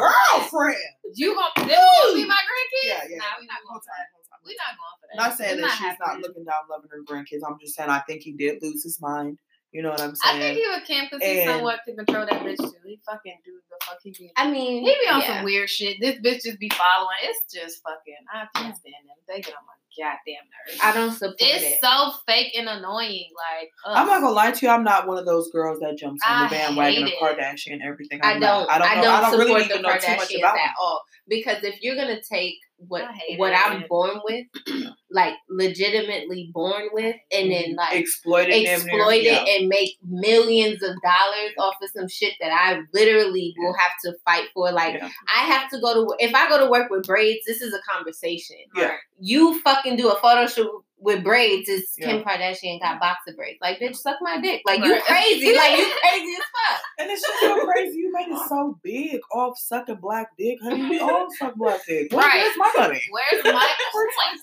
for. 0.50 0.72
Girlfriend. 0.74 0.92
You 1.14 1.30
gonna 1.38 1.68
this 1.70 1.78
gonna 1.78 2.18
be 2.18 2.26
my 2.26 2.42
grandkids? 2.42 2.88
Yeah, 2.90 3.04
yeah. 3.14 3.22
Nah, 3.22 3.38
we 3.38 3.46
not 3.46 3.62
going 3.62 3.78
Whole 3.78 3.84
for 3.84 3.94
that. 3.94 4.02
time, 4.02 4.10
whole 4.16 4.26
time. 4.26 4.42
Not 4.50 4.74
going 4.80 4.98
for 4.98 5.06
that. 5.12 5.16
Not 5.20 5.32
saying 5.38 5.56
We're 5.62 5.68
that 5.70 5.78
she's 5.78 6.00
not 6.02 6.16
looking 6.24 6.44
down 6.48 6.66
loving 6.72 6.90
her 6.90 7.04
grandkids. 7.06 7.46
I'm 7.46 7.60
just 7.62 7.76
saying 7.78 7.90
I 7.94 8.02
think 8.10 8.24
he 8.26 8.34
did 8.34 8.58
lose 8.66 8.82
his 8.84 8.98
mind. 9.00 9.38
You 9.74 9.82
know 9.82 9.90
what 9.90 10.02
I'm 10.02 10.16
saying? 10.16 10.38
I 10.38 10.40
think 10.40 10.58
he 10.60 10.68
would 10.70 10.86
camp 10.86 11.10
because 11.12 11.26
he 11.28 11.42
And- 11.42 11.50
somewhat 11.50 11.80
can 11.86 11.96
control 11.96 12.26
that 12.30 12.42
bitch 12.44 12.58
too. 12.58 12.72
He 12.86 13.00
fucking 13.06 13.40
do 13.44 13.52
the 13.70 13.86
fuck 13.86 13.98
he 14.04 14.12
be. 14.12 14.32
I 14.38 14.50
mean, 14.50 14.84
He 14.84 14.94
be 15.02 15.10
on 15.10 15.22
yeah. 15.22 15.36
some 15.38 15.44
weird 15.46 15.70
shit. 15.70 15.98
This 16.00 16.16
bitch 16.18 16.44
just 16.44 16.60
be 16.60 16.70
following. 16.70 17.18
It's 17.24 17.52
just 17.54 17.82
fucking. 17.84 18.14
I 18.32 18.46
can't 18.56 18.76
stand 18.78 18.94
them. 19.08 19.18
They 19.28 19.42
get 19.42 19.56
on 19.56 19.66
my 19.66 19.74
goddamn 19.98 20.44
nerves. 20.50 20.80
I 20.84 20.94
don't 20.94 21.12
support 21.12 21.36
it's 21.40 21.64
it. 21.64 21.78
so 21.82 22.14
fake 22.28 22.54
and 22.58 22.68
annoying. 22.70 23.30
Like 23.36 23.70
ugh. 23.86 23.94
I'm 23.96 24.08
not 24.08 24.22
gonna 24.22 24.34
lie 24.34 24.52
to 24.52 24.66
you. 24.66 24.72
I'm 24.72 24.84
not 24.84 25.08
one 25.08 25.18
of 25.18 25.26
those 25.26 25.50
girls 25.52 25.80
that 25.80 25.98
jumps 25.98 26.22
on 26.28 26.46
I 26.46 26.48
the 26.50 26.56
bandwagon 26.56 27.04
of 27.04 27.10
hate 27.10 27.18
it. 27.18 27.22
Kardashian 27.40 27.74
and 27.74 27.84
everything. 27.84 28.20
I 28.24 28.34
I'm 28.34 28.40
don't. 28.40 28.68
not. 28.68 28.70
I 28.70 28.78
don't 28.80 28.88
I 28.92 28.96
know. 28.96 29.02
don't 29.02 29.14
I 29.14 29.22
don't 29.22 29.32
support 29.32 29.48
really 29.48 29.62
the 29.68 29.70
even 29.70 29.82
know 29.82 29.90
too 29.90 29.94
much 29.94 30.04
Kardashians 30.30 30.40
about 30.40 30.58
at 30.58 30.74
all. 30.80 31.02
Because 31.28 31.64
if 31.64 31.82
you're 31.82 31.96
gonna 31.96 32.22
take 32.22 32.56
what 32.88 33.04
what 33.38 33.52
it. 33.52 33.58
I'm 33.58 33.86
born 33.88 34.20
with, 34.24 34.46
like 35.12 35.34
legitimately 35.50 36.52
born 36.54 36.84
with, 36.92 37.16
and 37.32 37.52
then 37.52 37.64
mm-hmm. 37.64 37.78
like 37.78 38.00
Exploited 38.00 38.54
them. 38.54 38.82
exploit 38.82 39.24
it 39.24 39.48
and 39.60 39.70
make 39.70 39.92
millions 40.08 40.84
of 40.84 40.96
dollars 41.02 41.52
off 41.60 41.76
of 41.82 41.90
some 41.96 42.08
shit 42.08 42.34
that 42.42 42.52
I 42.52 42.82
literally 42.94 43.54
will 43.58 43.76
have 43.76 43.92
to 44.06 44.14
fight 44.26 44.48
for. 44.54 44.72
Like 44.72 44.96
Yeah. 44.96 45.10
I 45.34 45.46
have 45.46 45.70
to 45.72 45.80
go 45.80 45.94
to 45.94 46.16
if 46.20 46.34
I 46.34 46.50
go 46.50 46.64
to 46.64 46.70
work 46.70 46.90
with 46.90 47.04
braids, 47.06 47.46
this 47.46 47.62
is 47.62 47.74
a 47.74 47.82
conversation. 47.92 48.58
Yeah. 48.76 48.96
You 49.20 49.60
fucking 49.62 49.96
do 49.96 50.10
a 50.10 50.20
photo 50.20 50.48
shoot 50.48 50.84
with 51.04 51.24
braids, 51.24 51.68
it's 51.70 51.96
Yeah. 51.98 52.08
Kim 52.08 52.24
Kardashian 52.24 52.80
got 52.80 53.00
boxer 53.00 53.34
braids. 53.36 53.60
Like 53.62 53.80
bitch, 53.80 53.96
suck 53.96 54.18
my 54.22 54.40
dick. 54.40 54.62
Like 54.66 54.84
you 54.84 55.00
crazy. 55.02 55.56
like 55.56 55.78
you 55.78 55.92
crazy 56.02 56.34
as 56.34 56.40
fuck. 56.40 56.82
And 57.00 57.12
it's 57.12 57.22
just 57.22 57.40
so 57.42 57.66
crazy. 57.66 57.98
You 58.00 58.12
made 58.12 58.30
it 58.30 58.40
so 58.50 58.80
big 58.82 59.20
off 59.34 59.58
sucking 59.58 59.96
black 59.96 60.30
dick, 60.38 60.60
honey. 60.62 60.90
We 60.90 61.00
all 61.00 61.28
suck 61.38 61.56
black 61.56 61.82
dick. 61.86 62.12
Where- 62.12 62.22
Right. 62.26 62.44
Where's 62.44 62.58
my 62.58 62.72
money? 62.88 63.02
Where's 63.12 63.44
my 63.44 63.52
Where's 63.94 64.14
my 64.18 64.38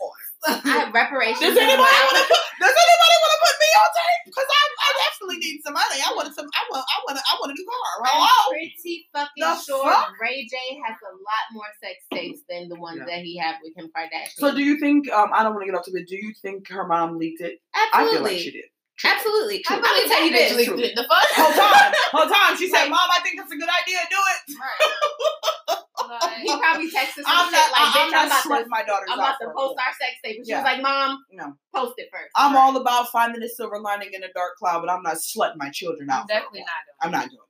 I, 0.46 0.86
have 0.86 0.94
reparations. 0.94 1.40
Does 1.40 1.56
anybody 1.56 1.80
want 1.84 2.16
to 2.16 2.24
put? 2.28 2.42
Does 2.60 2.76
anybody 2.76 3.16
want 3.20 3.32
to 3.36 3.40
put 3.44 3.56
me 3.60 3.68
on 3.76 3.88
tape? 3.92 4.22
Because 4.30 4.48
I, 4.48 4.62
I 4.80 4.88
definitely 5.04 5.38
need 5.44 5.56
some 5.64 5.74
money. 5.74 5.98
I 6.00 6.10
want 6.16 6.32
some. 6.34 6.48
I 6.48 6.62
want. 6.72 6.84
I 6.88 6.96
want. 7.04 7.18
I 7.20 7.32
want 7.40 7.52
a 7.52 7.56
new 7.56 7.66
car. 7.68 7.92
I'm 8.08 8.28
pretty 8.48 9.08
fucking 9.12 9.40
The 9.40 9.54
sure 9.60 9.84
fuck? 9.84 10.12
Ray 10.20 10.46
J 10.48 10.56
has 10.86 10.96
a 10.96 11.12
lot 11.12 11.44
more 11.52 11.68
sex 11.82 12.00
tapes 12.12 12.40
than 12.48 12.68
the 12.68 12.76
ones 12.80 12.98
Yeah. 13.04 13.16
that 13.16 13.20
he 13.24 13.36
had 13.36 13.56
with 13.62 13.74
Kim 13.76 13.88
Kardashian. 13.92 14.36
So 14.40 14.54
do 14.54 14.62
you 14.62 14.78
think? 14.80 15.10
Um, 15.12 15.30
I 15.34 15.42
don't 15.42 15.52
want 15.54 15.66
to 15.66 15.72
get 15.72 15.78
off 15.78 15.84
to 15.86 15.92
it. 15.92 16.08
Do 16.08 16.16
you 16.16 16.32
think 16.40 16.68
her 16.68 16.86
mom 16.86 17.18
leaked 17.18 17.40
it? 17.40 17.60
Absolutely. 17.74 18.08
I 18.08 18.12
feel 18.12 18.22
like 18.24 18.38
she 18.40 18.50
did. 18.52 18.64
Absolutely. 19.04 19.64
I 19.68 19.74
I'm 19.74 19.80
gonna 19.80 19.94
believe 19.94 20.10
tell 20.12 20.24
you 20.24 20.30
that 20.30 20.38
this. 20.38 20.68
bitch 20.68 20.76
leaked 20.76 20.92
it. 20.92 20.94
The 20.96 21.04
fuck? 21.08 21.28
Hold 21.40 21.56
on. 21.56 21.88
Hold 22.20 22.30
on. 22.32 22.50
She 22.58 22.68
said, 22.68 22.82
Like- 22.88 22.90
"Mom, 22.90 23.08
I 23.10 23.20
think 23.22 23.40
it's 23.40 23.52
a 23.52 23.56
good 23.56 23.68
idea. 23.70 23.98
Do 24.10 24.20
it." 24.20 24.40
Like, 26.10 26.42
He 26.42 26.48
probably 26.58 26.90
texted 26.90 27.22
some 27.22 27.28
I'm 27.28 27.46
shit 27.52 27.60
not. 27.60 27.70
like, 27.70 27.80
I, 27.80 27.86
bitch, 27.86 27.94
I'm 27.94 28.06
I'm, 28.06 28.10
not 28.10 28.26
about 28.26 28.42
sweating 28.42 28.64
to, 28.64 28.70
my 28.70 28.82
daughter's 28.82 29.08
I'm 29.12 29.18
about 29.20 29.36
to 29.40 29.46
post 29.54 29.54
fool. 29.54 29.76
our 29.78 29.94
sex 29.94 30.12
tape. 30.24 30.38
But 30.40 30.46
she 30.46 30.50
Yeah. 30.50 30.58
was 30.58 30.64
like, 30.66 30.82
Mom, 30.82 31.22
No. 31.30 31.54
post 31.74 31.94
it 31.98 32.08
first. 32.10 32.32
I'm 32.34 32.52
Right. 32.54 32.60
all 32.60 32.76
about 32.76 33.10
finding 33.12 33.40
the 33.40 33.48
silver 33.48 33.78
lining 33.78 34.10
in 34.12 34.24
a 34.24 34.32
dark 34.32 34.56
cloud, 34.56 34.80
but 34.80 34.90
I'm 34.90 35.02
not 35.02 35.16
slutting 35.22 35.56
my 35.56 35.70
children 35.70 36.10
out. 36.10 36.22
I'm 36.22 36.26
definitely 36.26 36.60
not 36.66 36.82
doing 36.82 36.98
I'm 37.02 37.10
not 37.12 37.28
doing 37.30 37.38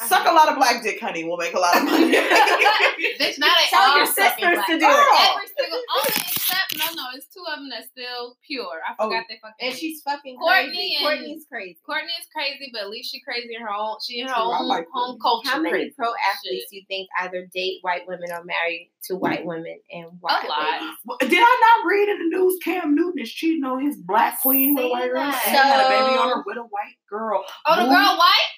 I 0.00 0.06
Suck 0.08 0.26
a 0.26 0.32
lot 0.32 0.48
of 0.48 0.56
black 0.56 0.82
dick, 0.82 0.98
honey. 1.00 1.22
We'll 1.22 1.36
make 1.36 1.54
a 1.54 1.58
lot 1.58 1.76
of 1.76 1.84
money. 1.84 2.10
Bitch, 2.12 3.38
now 3.38 3.46
they 3.54 3.66
Tell 3.70 3.82
all 3.90 3.96
your 3.98 4.06
sisters 4.06 4.58
to 4.66 4.74
do 4.78 4.86
it. 4.90 5.06
Every 5.30 5.48
single, 5.54 5.78
only 5.94 6.10
except, 6.18 6.74
no, 6.78 6.84
no, 6.98 7.04
it's 7.14 7.26
two 7.30 7.44
of 7.46 7.58
them 7.60 7.70
that's 7.70 7.86
still 7.94 8.36
pure. 8.44 8.82
I 8.82 8.94
Oh. 8.98 9.06
forgot 9.08 9.24
they 9.28 9.38
fucking 9.40 9.54
And 9.60 9.70
name. 9.70 9.78
she's 9.78 10.02
fucking 10.02 10.36
Kourtney 10.36 10.74
crazy. 10.74 10.96
and- 10.98 11.06
Kourtney's 11.06 11.46
crazy. 11.46 11.78
Courtney 11.86 12.10
is 12.20 12.26
crazy, 12.34 12.70
but 12.72 12.82
at 12.82 12.90
least 12.90 13.12
she 13.12 13.20
crazy 13.22 13.54
in 13.54 13.62
her 13.62 13.70
own. 13.70 13.96
She 14.04 14.18
in 14.18 14.26
her 14.26 14.34
True, 14.34 14.42
own 14.42 14.66
like 14.66 14.88
home 14.92 15.16
culture. 15.22 15.48
How 15.50 15.60
many 15.60 15.90
pro 15.90 16.08
athletes 16.10 16.66
do 16.70 16.76
you 16.76 16.82
think 16.88 17.08
either 17.20 17.46
date 17.54 17.78
white 17.82 18.02
women 18.08 18.32
or 18.32 18.42
marry 18.44 18.90
to 19.04 19.14
white 19.14 19.44
women 19.46 19.78
and 19.92 20.06
white 20.20 20.42
A 20.44 20.48
lot. 20.48 20.72
ladies? 20.82 20.96
Well, 21.04 21.18
Did 21.20 21.38
I 21.38 21.54
not 21.78 21.86
read 21.88 22.08
in 22.08 22.18
the 22.18 22.36
news 22.36 22.58
Cam 22.64 22.94
Newton 22.96 23.22
is 23.22 23.30
cheating 23.32 23.62
on 23.64 23.80
his 23.84 23.96
black 23.96 24.40
queen 24.40 24.74
with 24.74 24.86
a 24.86 24.88
white 24.88 25.06
girl? 25.12 25.22
that. 25.22 25.44
And 25.46 25.56
had 25.56 25.86
a 25.86 25.88
baby 25.88 26.18
on 26.18 26.28
her 26.30 26.42
with 26.44 26.56
a 26.58 26.62
white 26.62 26.98
girl. 27.08 27.44
Oh, 27.66 27.76
the 27.76 27.82
Moved- 27.82 27.94
girl 27.94 28.16
white? 28.18 28.50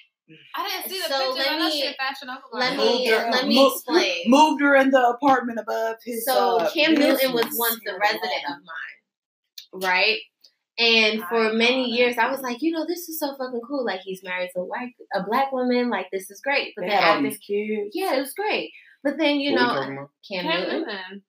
I 0.55 0.67
didn't 0.67 0.91
see 0.91 0.99
the 0.99 1.07
So 1.07 1.33
picture. 1.33 1.37
let 1.49 1.51
I 1.51 1.57
know 1.59 1.65
me- 1.65 1.71
she 1.81 1.87
in 1.87 1.93
fashion 1.93 2.29
over. 2.29 2.41
Let 2.53 2.75
Moved 2.75 2.89
me 2.99 3.07
her- 3.07 3.29
let 3.31 3.47
me 3.47 3.55
moved- 3.55 3.75
explain. 3.75 4.23
Moved 4.27 4.61
her 4.61 4.75
in 4.75 4.89
the 4.91 5.07
apartment 5.09 5.59
above 5.59 5.95
his. 6.03 6.25
So 6.25 6.57
uh, 6.59 6.69
Cam 6.71 6.93
Newton 6.95 7.33
was 7.33 7.45
once 7.57 7.79
here 7.83 7.95
a 7.95 7.99
resident 7.99 8.43
of 8.49 8.57
mine, 8.65 9.89
right? 9.89 10.19
And 10.79 11.23
for 11.23 11.53
many 11.53 11.89
know 11.89 11.97
years. 11.97 12.17
I 12.19 12.29
was 12.29 12.41
like, 12.41 12.61
you 12.61 12.71
know, 12.71 12.85
this 12.85 13.09
is 13.09 13.19
so 13.19 13.35
fucking 13.35 13.61
cool. 13.67 13.83
Like 13.85 14.01
he's 14.01 14.23
married 14.23 14.51
to 14.53 14.61
a 14.61 14.65
white, 14.65 14.93
a 15.13 15.23
black 15.23 15.51
woman. 15.51 15.89
Like 15.89 16.07
this 16.11 16.29
is 16.29 16.39
great. 16.41 16.73
But 16.75 16.83
They 16.83 16.89
then 16.89 17.01
had 17.01 17.09
all 17.09 17.15
after, 17.15 17.29
these 17.29 17.39
kids. 17.39 17.91
yeah, 17.95 18.15
it 18.15 18.19
was 18.19 18.33
great. 18.33 18.71
But 19.03 19.17
then 19.17 19.39
you 19.39 19.53
What 19.53 19.61
know, 19.61 19.67
talking 19.73 19.93
about? 19.97 20.09
Cam, 20.29 20.43
Cam 20.43 20.61
Newton. 20.61 20.79
Newton. 20.81 21.23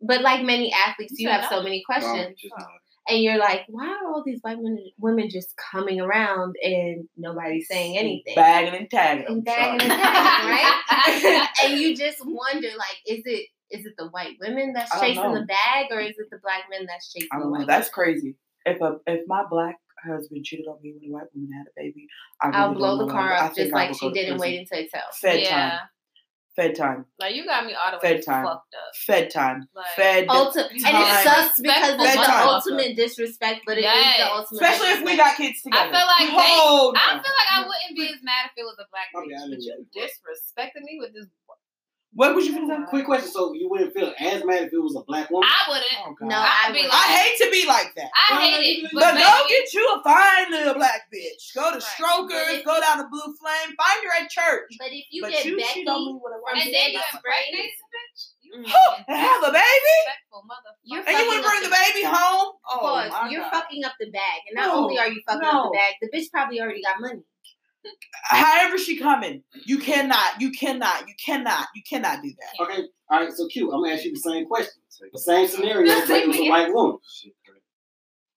But 0.00 0.20
like 0.22 0.42
many 0.42 0.72
athletes, 0.72 1.14
You 1.18 1.28
you 1.28 1.32
have 1.34 1.50
no. 1.50 1.58
so 1.58 1.62
many 1.62 1.82
questions, 1.84 2.38
just 2.40 2.54
not. 2.56 2.68
And 3.08 3.22
you're 3.22 3.38
like, 3.38 3.64
why 3.68 3.86
are 3.86 4.08
all 4.08 4.22
these 4.24 4.40
white 4.40 4.58
women, 4.58 4.90
women 4.98 5.28
just 5.28 5.54
coming 5.56 6.00
around 6.00 6.54
and 6.62 7.06
nobody's 7.16 7.68
saying 7.68 7.98
anything? 7.98 8.34
Bagging 8.34 8.74
and 8.74 8.90
tagging. 8.90 9.26
And 9.26 9.44
bagging 9.44 9.90
and 9.90 10.00
tagging, 10.00 10.50
right? 10.50 11.48
and 11.64 11.78
you 11.78 11.94
just 11.96 12.18
wonder, 12.24 12.68
like, 12.68 12.96
is 13.06 13.22
it 13.24 13.48
is 13.70 13.86
it 13.86 13.94
the 13.98 14.08
white 14.08 14.36
women 14.40 14.72
that's 14.72 14.98
chasing 15.00 15.34
the 15.34 15.46
bag, 15.46 15.86
or 15.90 16.00
is 16.00 16.14
it 16.16 16.28
the 16.30 16.38
black 16.42 16.64
men 16.70 16.86
that's 16.86 17.12
chasing 17.12 17.28
I 17.32 17.38
the 17.38 17.44
don't 17.44 17.52
know. 17.52 17.58
white? 17.60 17.66
That's 17.66 17.88
crazy. 17.88 18.36
If 18.64 18.80
a 18.80 18.96
if 19.06 19.26
my 19.26 19.44
black 19.50 19.76
husband 20.06 20.44
cheated 20.44 20.66
on 20.66 20.78
me 20.82 20.94
when 20.94 21.10
a 21.10 21.12
white 21.12 21.34
woman 21.34 21.50
had 21.52 21.66
a 21.66 21.72
baby, 21.76 22.06
I 22.40 22.46
really 22.46 22.58
I'll 22.58 22.68
don't 22.68 22.78
blow 22.78 23.06
the 23.06 23.12
car 23.12 23.32
up 23.32 23.54
just 23.54 23.72
like 23.72 23.94
she 23.94 24.10
did 24.12 24.28
and 24.28 24.38
prison. 24.38 24.40
wait 24.40 24.68
until 24.72 24.78
it. 24.78 25.14
Fed 25.14 25.40
yeah. 25.40 25.70
time. 25.70 25.78
Fed 26.56 26.76
time. 26.76 27.04
Like 27.18 27.34
you 27.34 27.44
got 27.44 27.66
me 27.66 27.74
all 27.74 27.90
the 27.90 27.98
way 27.98 28.14
Fed 28.14 28.24
time. 28.24 28.44
fucked 28.46 28.74
up. 28.78 28.94
Fed 29.06 29.30
time. 29.30 29.66
Like, 29.74 29.86
Fed. 29.96 30.28
Ulti- 30.28 30.70
and 30.70 30.80
time. 30.80 31.02
it 31.02 31.24
sucks 31.26 31.58
because 31.60 31.94
it's 31.98 32.04
Bedtime. 32.14 32.46
the 32.46 32.52
ultimate 32.52 32.94
disrespect, 32.96 33.62
but 33.66 33.74
it 33.78 33.80
is 33.80 33.90
Yes. 33.90 34.18
the 34.18 34.26
ultimate. 34.30 34.62
Especially 34.62 34.90
if 34.94 35.02
we 35.04 35.16
got 35.16 35.36
kids 35.36 35.62
together. 35.62 35.82
I 35.82 35.90
feel 35.90 36.06
like 36.06 36.30
they- 36.30 36.54
oh, 36.62 36.92
no. 36.94 37.00
I 37.00 37.10
feel 37.18 37.34
like 37.34 37.50
I 37.50 37.58
wouldn't 37.66 37.96
be 37.98 38.06
as 38.06 38.22
mad 38.22 38.46
if 38.46 38.52
it 38.56 38.62
was 38.62 38.76
a 38.78 38.86
black 38.94 39.10
Okay, 39.14 39.34
bitch, 39.34 39.42
I 39.42 39.48
but 39.50 39.58
you 39.58 39.74
that. 39.74 39.98
disrespected 39.98 40.82
me 40.86 40.98
with 41.00 41.12
this. 41.14 41.26
What 42.14 42.34
would 42.34 42.46
you 42.46 42.54
gonna 42.54 42.86
say? 42.86 42.90
Quick 42.90 43.06
question. 43.06 43.26
So 43.30 43.52
you 43.54 43.68
wouldn't 43.68 43.92
feel 43.92 44.14
as 44.18 44.44
mad 44.44 44.62
if 44.64 44.72
it 44.72 44.78
was 44.78 44.94
a 44.94 45.02
black 45.02 45.30
woman? 45.30 45.50
I 45.50 45.66
wouldn't. 45.68 45.98
Oh, 46.06 46.14
No, 46.26 46.38
I'd 46.38 46.70
I 46.70 46.72
be 46.72 46.82
like- 46.86 46.92
I 46.94 47.06
hate 47.10 47.36
to 47.42 47.50
be 47.50 47.66
like 47.66 47.90
that. 47.96 48.10
I 48.14 48.38
hate 48.38 48.86
it. 48.86 48.90
but 48.94 49.00
But 49.00 49.14
maybe- 49.14 49.26
go 49.26 49.48
get 49.48 49.74
you 49.74 49.84
a 49.98 50.02
fine 50.06 50.50
little 50.50 50.74
black 50.74 51.10
bitch. 51.12 51.50
Go 51.54 51.70
to 51.74 51.78
Right. 51.78 51.82
Strokers. 51.82 52.62
Go 52.62 52.80
down 52.80 52.98
to 52.98 53.06
Blue 53.10 53.34
Flame. 53.34 53.74
Find 53.74 53.98
her 54.06 54.22
at 54.22 54.30
church. 54.30 54.70
But 54.78 54.88
if 54.94 55.06
you 55.10 55.22
but 55.22 55.32
get 55.32 55.44
you 55.44 55.56
Becky, 55.58 55.82
cheat 55.82 55.88
on 55.88 56.06
me 56.06 56.20
with 56.22 56.32
a 56.34 56.38
white 56.38 56.54
and 56.62 56.72
then 56.72 56.92
you 56.94 56.98
Becky 57.02 57.16
impregnate 57.18 57.72
Springs, 57.74 57.82
the 57.82 57.98
bitch. 57.98 58.20
You 58.44 58.52
Mm. 58.62 58.64
Huh, 58.70 59.02
and 59.08 59.16
have 59.18 59.42
a 59.42 59.50
baby? 59.50 59.64
disrespectful 59.66 60.42
motherfucker. 60.46 60.78
You're 60.84 61.00
And 61.00 61.08
you 61.08 61.14
fucking 61.14 61.26
want 61.26 61.42
to 61.42 61.48
up 61.48 61.50
bring 61.50 61.62
the 61.66 61.74
baby 61.74 62.02
home? 62.06 62.48
Oh, 62.70 62.78
Pause. 62.78 63.32
You're 63.32 63.40
God. 63.42 63.50
fucking 63.52 63.84
up 63.84 63.94
the 63.98 64.10
bag, 64.10 64.38
and 64.46 64.54
not 64.54 64.68
No, 64.68 64.74
only 64.86 64.98
are 65.00 65.08
you 65.08 65.20
fucking 65.26 65.42
up 65.42 65.64
the 65.64 65.70
bag, 65.74 65.94
the 66.00 66.08
bitch 66.14 66.30
probably 66.30 66.60
already 66.60 66.82
got 66.82 67.00
money. 67.00 67.24
However 68.24 68.78
she 68.78 68.96
coming, 68.98 69.42
you 69.66 69.78
cannot, 69.78 70.40
you 70.40 70.50
cannot, 70.50 71.06
you 71.08 71.14
cannot, 71.24 71.66
you 71.74 71.82
cannot 71.88 72.22
do 72.22 72.32
that. 72.38 72.64
Okay. 72.64 72.82
All 73.10 73.20
right. 73.20 73.32
So 73.32 73.46
cute. 73.48 73.72
I'm 73.72 73.82
gonna 73.82 73.94
ask 73.94 74.04
you 74.04 74.12
the 74.12 74.20
same 74.20 74.46
question. 74.46 74.72
The 75.12 75.18
same 75.18 75.46
scenario, 75.46 75.92
but 76.08 76.10
it 76.10 76.28
was 76.28 76.36
a 76.38 76.48
white 76.48 76.72
woman. 76.72 76.98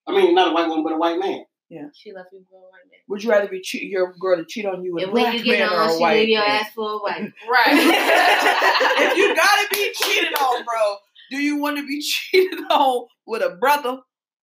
I 0.08 0.12
mean, 0.12 0.36
not 0.36 0.50
a 0.52 0.54
white 0.54 0.68
woman, 0.68 0.84
but 0.84 0.94
a 0.94 0.98
white 0.98 1.20
man. 1.20 1.44
Yeah. 1.70 1.88
She 1.94 2.14
left 2.14 2.30
you 2.32 2.46
for 2.50 2.56
a 2.58 2.62
white 2.62 2.90
man. 2.90 3.00
Would 3.10 3.24
you 3.24 3.30
rather 3.30 3.48
be 3.48 3.62
cheat, 3.62 3.90
your 3.90 4.14
girl 4.20 4.38
to 4.38 4.46
cheat 4.48 4.66
on 4.66 4.84
you 4.84 4.94
with 4.94 5.04
a 5.04 5.08
And 5.08 5.14
when 5.14 5.24
black 5.24 5.34
you 5.36 5.44
get 5.44 5.60
man 5.70 5.78
or 5.78 5.84
a 5.84 5.92
she 5.92 6.00
white 6.00 6.20
leave 6.20 6.30
your 6.30 6.48
man? 6.48 6.62
ass 6.62 6.72
for 6.74 6.92
a 6.92 6.98
white. 6.98 7.34
Right. 7.50 7.66
if 9.12 9.18
you 9.18 9.36
gotta 9.36 9.68
be 9.72 9.92
cheated 9.94 10.34
on, 10.34 10.64
bro, 10.64 10.96
do 11.32 11.38
you 11.38 11.58
want 11.58 11.78
to 11.78 11.86
be 11.86 12.02
cheated 12.02 12.60
on 12.72 13.08
with 13.26 13.42
a 13.42 13.58
brother 13.60 14.00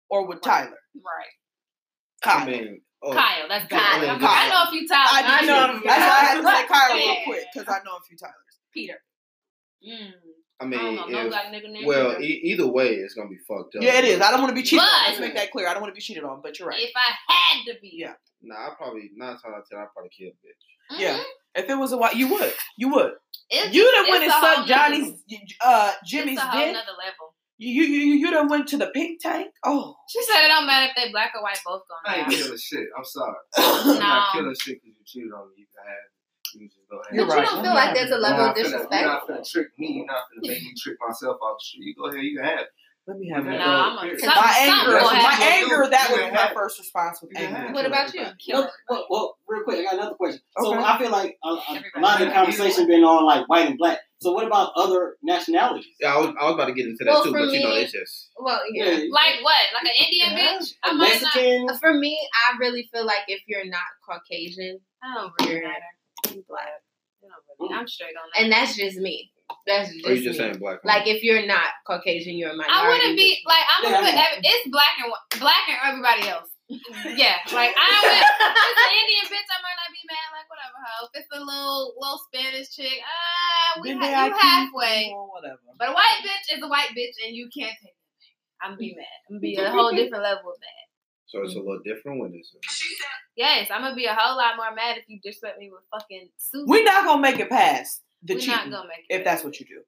or 0.09 0.27
with 0.27 0.41
Tyler? 0.41 0.77
right. 0.95 1.27
Kyle. 2.21 2.47
I 2.47 2.51
mean, 2.51 2.81
oh, 3.03 3.13
Kyle, 3.13 3.47
that's 3.47 3.67
good. 3.67 3.77
Kyle. 3.79 4.09
I, 4.09 4.45
I 4.45 4.49
know 4.49 4.63
a 4.67 4.71
few 4.71 4.87
times. 4.87 5.09
I, 5.11 5.23
I 5.25 5.45
know. 5.45 5.79
That's 5.83 5.85
why 5.85 6.19
I 6.19 6.25
had 6.25 6.41
to 6.41 6.47
say 6.47 6.67
Kyle 6.67 6.95
real 6.95 7.15
quick 7.25 7.45
because 7.53 7.67
I 7.67 7.79
know 7.85 7.95
a 7.97 8.01
few 8.07 8.17
Tylers. 8.17 8.35
Peter. 8.73 8.95
Mm. 9.87 10.11
I 10.61 10.65
I 10.65 10.67
mean, 10.67 10.79
don't 10.79 10.95
know 10.95 11.05
no 11.07 11.21
if, 11.23 11.29
black 11.29 11.45
nigga 11.53 11.71
named 11.71 11.85
well, 11.87 12.09
Peter. 12.17 12.21
e- 12.21 12.41
either 12.51 12.67
way, 12.67 12.89
it's 12.95 13.13
gonna 13.13 13.29
be 13.29 13.37
fucked 13.47 13.75
up. 13.77 13.81
Yeah, 13.81 13.97
it 13.99 14.03
is. 14.05 14.19
I 14.21 14.29
don't 14.31 14.41
want 14.41 14.49
to 14.49 14.55
be 14.55 14.63
cheated 14.63 14.83
on. 14.83 14.89
Let's 15.07 15.19
make 15.21 15.35
that 15.35 15.51
clear. 15.51 15.67
I 15.69 15.73
don't 15.73 15.81
want 15.81 15.93
to 15.93 15.95
be 15.95 16.01
cheated 16.01 16.23
on, 16.25 16.41
but 16.43 16.59
you're 16.59 16.67
right. 16.67 16.81
If 16.81 16.91
I 16.97 17.33
had 17.33 17.63
to 17.73 17.79
be. 17.81 17.91
Yeah. 17.93 18.13
Nah, 18.41 18.55
I 18.55 18.69
probably 18.77 19.09
nine 19.15 19.31
times 19.31 19.43
out 19.47 19.59
of 19.59 19.69
ten, 19.69 19.79
I 19.79 19.85
probably 19.93 20.09
kill 20.17 20.27
a 20.27 20.31
bitch. 20.31 20.97
Mhm. 20.97 20.99
Yeah. 20.99 21.19
If 21.55 21.69
it 21.69 21.75
was 21.75 21.93
a 21.93 21.97
white, 21.97 22.15
you 22.15 22.27
would. 22.27 22.53
You 22.77 22.89
would. 22.89 23.13
It's, 23.49 23.73
You 23.73 23.83
done 23.91 24.05
it's 24.05 24.11
went 24.11 24.23
and 24.23 24.31
sucked 24.33 24.67
Johnny's, 24.67 25.23
uh, 25.61 25.93
Jimmy's 26.05 26.33
it's 26.37 26.43
a 26.43 26.45
whole 26.47 26.59
dick. 26.59 26.73
nother 26.73 26.91
level. 26.99 27.33
You, 27.61 27.83
you, 27.83 27.99
you, 27.99 28.13
you 28.15 28.31
done 28.31 28.47
went 28.47 28.67
to 28.69 28.77
the 28.77 28.87
pink 28.87 29.19
tank. 29.21 29.51
Oh, 29.65 29.93
She 30.07 30.23
said 30.23 30.45
it 30.45 30.47
don't 30.47 30.65
matter 30.65 30.87
if 30.89 30.95
they 30.95 31.11
black 31.11 31.33
or 31.35 31.43
white, 31.43 31.59
both 31.65 31.81
I 32.07 32.15
gonna 32.15 32.21
ain't 32.23 32.31
die. 32.31 32.35
killing 32.37 32.57
shit. 32.57 32.87
I'm 32.97 33.03
sorry. 33.03 33.35
I'm 33.57 33.99
not 33.99 34.31
killing 34.33 34.55
shit 34.63 34.79
because 34.81 34.95
you 34.97 35.03
cheated 35.05 35.33
on 35.33 35.49
me. 35.49 35.55
You 35.57 35.65
can 35.75 35.83
have 35.85 35.97
it. 35.99 36.11
You 36.61 36.67
just 36.69 36.89
go 36.89 36.97
ahead. 36.97 37.13
You're 37.13 37.27
but 37.27 37.35
right. 37.35 37.43
you 37.43 37.51
don't 37.51 37.63
feel 37.63 37.73
like 37.75 37.93
there's 37.93 38.11
a 38.11 38.17
level 38.17 38.45
of 38.45 38.55
disrespect. 38.55 38.89
You're 38.93 39.11
not 39.11 39.27
finna 39.27 39.51
trick 39.51 39.67
me. 39.77 39.91
You're 39.97 40.05
not 40.07 40.23
gonna 40.33 40.47
make 40.53 40.61
me 40.63 40.73
trick 40.81 40.97
myself 41.05 41.37
off 41.43 41.57
the 41.59 41.63
street. 41.65 41.83
You 41.85 41.95
go 41.95 42.07
ahead. 42.09 42.23
You 42.23 42.37
can 42.37 42.45
have 42.47 42.59
it. 42.59 42.67
let 43.07 43.17
me 43.19 43.29
have 43.29 43.43
No, 43.45 43.51
it. 43.51 43.57
No, 43.59 43.65
I'm 43.65 43.97
a, 43.97 44.01
Period. 44.01 44.21
my 44.23 44.55
anger, 44.57 44.91
my 45.03 45.13
happen. 45.35 45.45
anger. 45.51 45.87
That 45.91 46.07
You 46.09 46.15
would 46.15 46.29
be 46.31 46.35
my 46.35 46.51
first 46.55 46.79
response. 46.79 47.21
With 47.21 47.37
anger. 47.37 47.73
What 47.73 47.85
about 47.85 48.13
you? 48.15 48.23
No, 48.49 48.69
well, 48.89 49.05
well, 49.09 49.37
real 49.49 49.63
quick, 49.63 49.79
I 49.79 49.83
got 49.83 49.93
another 49.95 50.15
question. 50.15 50.39
So 50.57 50.73
Okay. 50.73 50.81
I 50.83 50.97
feel 50.97 51.11
like 51.11 51.37
a, 51.43 51.47
a, 51.49 51.83
a 51.97 51.99
lot 51.99 52.21
of 52.21 52.27
the 52.29 52.33
conversation 52.33 52.87
been 52.87 53.03
on 53.03 53.25
like 53.25 53.47
white 53.49 53.67
and 53.67 53.77
black. 53.77 53.99
So 54.21 54.33
what 54.33 54.45
about 54.45 54.73
other 54.75 55.15
nationalities? 55.23 55.85
Yeah, 55.99 56.13
I 56.15 56.17
was, 56.19 56.35
I 56.39 56.43
was 56.45 56.53
about 56.55 56.65
to 56.65 56.73
get 56.73 56.85
into 56.87 57.05
that 57.05 57.11
Well, 57.11 57.23
too, 57.23 57.31
for 57.31 57.39
but 57.39 57.51
you 57.53 57.63
know, 57.63 57.71
it's 57.73 57.91
just 57.93 58.29
Well, 58.37 58.59
yeah. 58.73 58.85
Like 59.11 59.39
what? 59.41 59.63
Like 59.73 59.83
an 59.85 60.05
Indian 60.05 60.31
Yeah. 60.37 60.57
bitch? 60.59 60.73
I 60.83 60.93
might 60.93 61.21
not. 61.21 61.35
Mexican. 61.35 61.77
For 61.79 61.93
me, 61.93 62.19
I 62.51 62.57
really 62.59 62.89
feel 62.91 63.05
like 63.05 63.23
if 63.27 63.41
you're 63.47 63.65
not 63.65 63.87
Caucasian, 64.05 64.79
I 65.03 65.13
don't 65.15 65.31
really 65.39 65.53
You're- 65.53 65.67
matter. 65.67 65.91
I'm 66.27 66.43
black. 66.49 66.67
You 67.23 67.29
really- 67.59 67.73
mm. 67.73 67.79
I'm 67.79 67.87
straight 67.87 68.15
on 68.21 68.29
that. 68.33 68.41
and 68.43 68.51
that's 68.51 68.75
just 68.75 68.97
me. 68.97 69.31
That's 69.65 69.91
just, 69.93 70.05
or 70.05 70.13
you 70.13 70.23
just 70.23 70.37
me. 70.39 70.45
saying 70.45 70.59
black. 70.59 70.83
Like 70.83 71.07
if 71.07 71.23
you're 71.23 71.45
not 71.45 71.67
Caucasian, 71.87 72.35
you're 72.37 72.51
a 72.51 72.55
minority. 72.55 72.73
I 72.75 72.87
wouldn't 72.89 73.15
be 73.17 73.39
like 73.47 73.63
I'm 73.77 73.83
Yeah, 73.85 73.91
gonna 74.01 74.05
put 74.11 74.15
every, 74.19 74.41
it's 74.43 74.69
black 74.69 74.95
and 75.01 75.13
black 75.39 75.63
and 75.69 75.77
everybody 75.87 76.27
else. 76.27 76.49
Yeah, 76.69 77.41
like 77.49 77.73
I 77.73 77.89
would. 78.05 78.21
If 78.21 78.53
it's 78.61 78.77
an 78.77 78.93
Indian 79.01 79.25
bitch, 79.25 79.49
I 79.49 79.59
might 79.65 79.77
not 79.81 79.89
be 79.89 80.03
mad. 80.05 80.27
Like 80.37 80.47
whatever, 80.49 80.77
hoe. 80.85 81.09
If 81.09 81.25
it's 81.25 81.31
a 81.33 81.41
little 81.41 81.93
little 81.97 82.21
Spanish 82.29 82.69
chick, 82.75 83.01
ah, 83.01 83.81
we 83.81 83.89
Then 83.89 83.97
ha- 83.97 84.05
they 84.05 84.29
you 84.29 84.37
halfway. 84.37 85.01
or 85.15 85.25
Whatever. 85.33 85.65
But 85.77 85.89
a 85.89 85.93
white 85.97 86.21
bitch 86.21 86.53
is 86.57 86.61
a 86.61 86.69
white 86.69 86.93
bitch, 86.93 87.17
and 87.25 87.33
you 87.35 87.49
can't 87.49 87.73
take 87.81 87.89
it. 87.97 87.97
I'm 88.61 88.77
gonna 88.77 88.85
be 88.85 88.93
mad. 88.93 89.17
I'm 89.29 89.35
gonna 89.37 89.41
be 89.41 89.55
a 89.57 89.71
whole 89.71 89.91
different 89.95 90.21
level 90.23 90.51
of 90.53 90.59
mad. 90.61 90.85
so 91.25 91.41
it's 91.41 91.55
a 91.55 91.63
little 91.63 91.81
different 91.81 92.19
when 92.21 92.33
it's. 92.37 92.53
A 92.53 92.59
yes, 93.35 93.69
I'm 93.73 93.81
gonna 93.81 93.95
be 93.97 94.05
a 94.05 94.13
whole 94.13 94.37
lot 94.37 94.53
more 94.57 94.69
mad 94.75 94.97
if 94.97 95.05
you 95.07 95.17
disrespect 95.23 95.57
me 95.57 95.71
with 95.73 95.81
fucking 95.89 96.29
Susan. 96.37 96.67
We're 96.69 96.83
not 96.85 97.05
gonna 97.05 97.21
make 97.21 97.39
it 97.39 97.49
past 97.49 98.03
the 98.21 98.35
We're 98.35 98.39
cheating 98.45 98.69
not 98.69 98.85
gonna 98.85 98.89
make 98.93 99.05
it. 99.09 99.15
if 99.17 99.23
that's 99.25 99.43
what 99.43 99.59
you 99.59 99.65
do. 99.65 99.81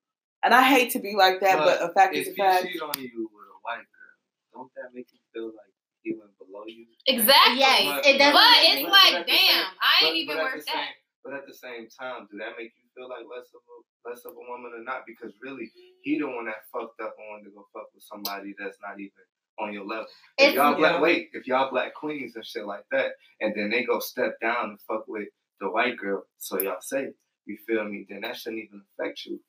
And 0.43 0.55
I 0.55 0.63
hate 0.63 0.89
to 0.97 0.99
be 0.99 1.13
like 1.13 1.37
that, 1.41 1.59
but, 1.61 1.77
But 1.79 1.89
a 1.91 1.93
fact 1.93 2.15
is 2.15 2.25
If 2.27 2.33
a 2.33 2.37
you 2.37 2.43
fact. 2.43 2.63
cheat 2.65 2.81
on 2.81 2.97
you 2.97 3.29
with 3.29 3.45
a 3.45 3.59
white 3.61 3.85
girl, 3.85 4.15
don't 4.53 4.71
that 4.73 4.89
make 4.95 5.05
you 5.13 5.19
feel 5.33 5.53
like 5.53 5.69
he 6.01 6.15
went 6.17 6.30
below 6.51 6.67
you? 6.67 6.85
Exactly. 7.07 7.59
Yes, 7.63 8.05
it 8.05 8.17
doesn't 8.19 8.35
But 8.35 8.59
it's 8.67 8.83
but 8.83 8.91
like, 8.91 9.13
at 9.15 9.25
the 9.25 9.31
damn, 9.31 9.47
same- 9.47 9.79
I 9.79 9.93
ain't 10.03 10.11
but- 10.11 10.15
even 10.19 10.35
but 10.35 10.43
worth 10.43 10.53
the 10.53 10.71
that. 10.71 10.75
same- 10.75 10.95
But 11.23 11.33
at 11.33 11.45
the 11.47 11.53
same 11.53 11.87
time, 11.87 12.27
do 12.31 12.37
that 12.39 12.57
make 12.57 12.73
you 12.75 12.89
feel 12.95 13.07
like 13.07 13.23
less 13.29 13.47
of 13.53 13.61
a 13.61 14.09
less 14.09 14.25
of 14.25 14.33
a 14.33 14.43
woman 14.49 14.73
or 14.73 14.83
not 14.83 15.05
because 15.05 15.31
really 15.41 15.71
he 16.01 16.17
the 16.17 16.25
one 16.27 16.45
that 16.45 16.65
fucked 16.73 16.99
up 16.99 17.13
and 17.19 17.27
wanted 17.29 17.45
to 17.45 17.51
go 17.51 17.67
fuck 17.71 17.93
with 17.93 18.03
somebody 18.03 18.55
that's 18.57 18.77
not 18.81 18.99
even 18.99 19.21
on 19.59 19.71
your 19.71 19.85
level. 19.85 20.07
If 20.39 20.49
It's- 20.49 20.55
y'all 20.55 20.73
black 20.75 20.95
Yeah. 20.95 21.01
wait, 21.01 21.29
if 21.33 21.45
y'all 21.47 21.69
black 21.69 21.93
queens 21.93 22.35
and 22.35 22.43
shit 22.45 22.65
like 22.65 22.83
that, 22.89 23.13
and 23.39 23.53
then 23.55 23.69
they 23.69 23.83
go 23.83 23.99
step 23.99 24.39
down 24.41 24.71
and 24.71 24.81
fuck 24.81 25.07
with 25.07 25.29
the 25.59 25.69
white 25.69 25.97
girl, 25.97 26.25
so 26.39 26.59
y'all 26.59 26.81
say, 26.81 27.13
you 27.45 27.57
feel 27.67 27.83
me, 27.83 28.05
then 28.09 28.21
that 28.21 28.37
shouldn't 28.37 28.63
even 28.63 28.83
affect 28.97 29.25
you. 29.25 29.39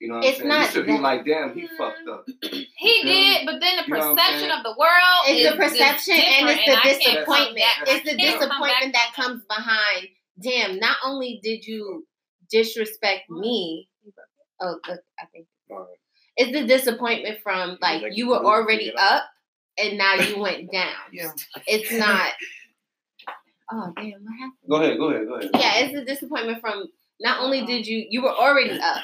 You 0.00 0.08
know 0.08 0.16
what 0.16 0.24
It's 0.24 0.36
I'm 0.40 0.42
saying? 0.42 0.48
not 0.48 0.66
you 0.66 0.72
should 0.72 0.86
be 0.86 0.98
like, 0.98 1.24
damn, 1.24 1.54
he 1.54 1.66
fucked 1.78 2.06
up. 2.08 2.26
He 2.78 3.02
did, 3.02 3.46
but 3.46 3.60
then 3.60 3.76
the 3.78 3.84
You 3.86 3.94
know 3.94 4.14
perception 4.14 4.50
of 4.50 4.62
the 4.62 4.74
world 4.78 5.22
It's 5.26 5.40
is 5.44 5.50
the 5.50 5.56
perception 5.56 6.14
is 6.16 6.24
and 6.38 6.48
it's 6.50 6.64
the 6.66 6.72
I 6.78 6.82
disappointment. 6.92 7.56
back- 7.56 7.88
It's 7.88 8.04
the 8.04 8.12
I 8.12 8.16
can't 8.16 8.38
come 8.38 8.48
disappointment 8.48 8.92
that 8.92 9.12
comes 9.16 9.42
behind. 9.48 10.08
Damn! 10.42 10.78
Not 10.78 10.98
only 11.04 11.40
did 11.42 11.66
you 11.66 12.06
disrespect 12.50 13.30
me. 13.30 13.88
Oh, 14.60 14.78
look, 14.88 15.00
I 15.18 15.24
think 15.32 15.46
it's 16.36 16.52
the 16.52 16.66
disappointment 16.66 17.38
from 17.42 17.78
like 17.80 18.02
Like, 18.02 18.16
you 18.16 18.28
were 18.28 18.44
already 18.44 18.92
up. 18.92 19.00
up 19.12 19.22
and 19.78 19.96
now 19.96 20.14
you 20.14 20.38
went 20.38 20.70
down. 20.80 20.92
Yeah. 21.12 21.30
It's 21.66 21.90
not. 21.98 22.32
Oh 23.72 23.92
damn! 23.96 24.12
What 24.22 24.38
happened? 24.38 24.52
Go 24.68 24.76
ahead, 24.76 24.98
go 24.98 25.10
ahead, 25.10 25.26
go 25.26 25.34
ahead. 25.36 25.50
Yeah, 25.54 25.72
it's 25.78 25.94
a 25.96 26.04
disappointment 26.04 26.60
from 26.60 26.86
not 27.18 27.40
only 27.40 27.58
uh-huh. 27.60 27.66
did 27.66 27.86
you 27.86 28.06
you 28.10 28.22
were 28.22 28.30
already 28.34 28.78
up 28.78 29.02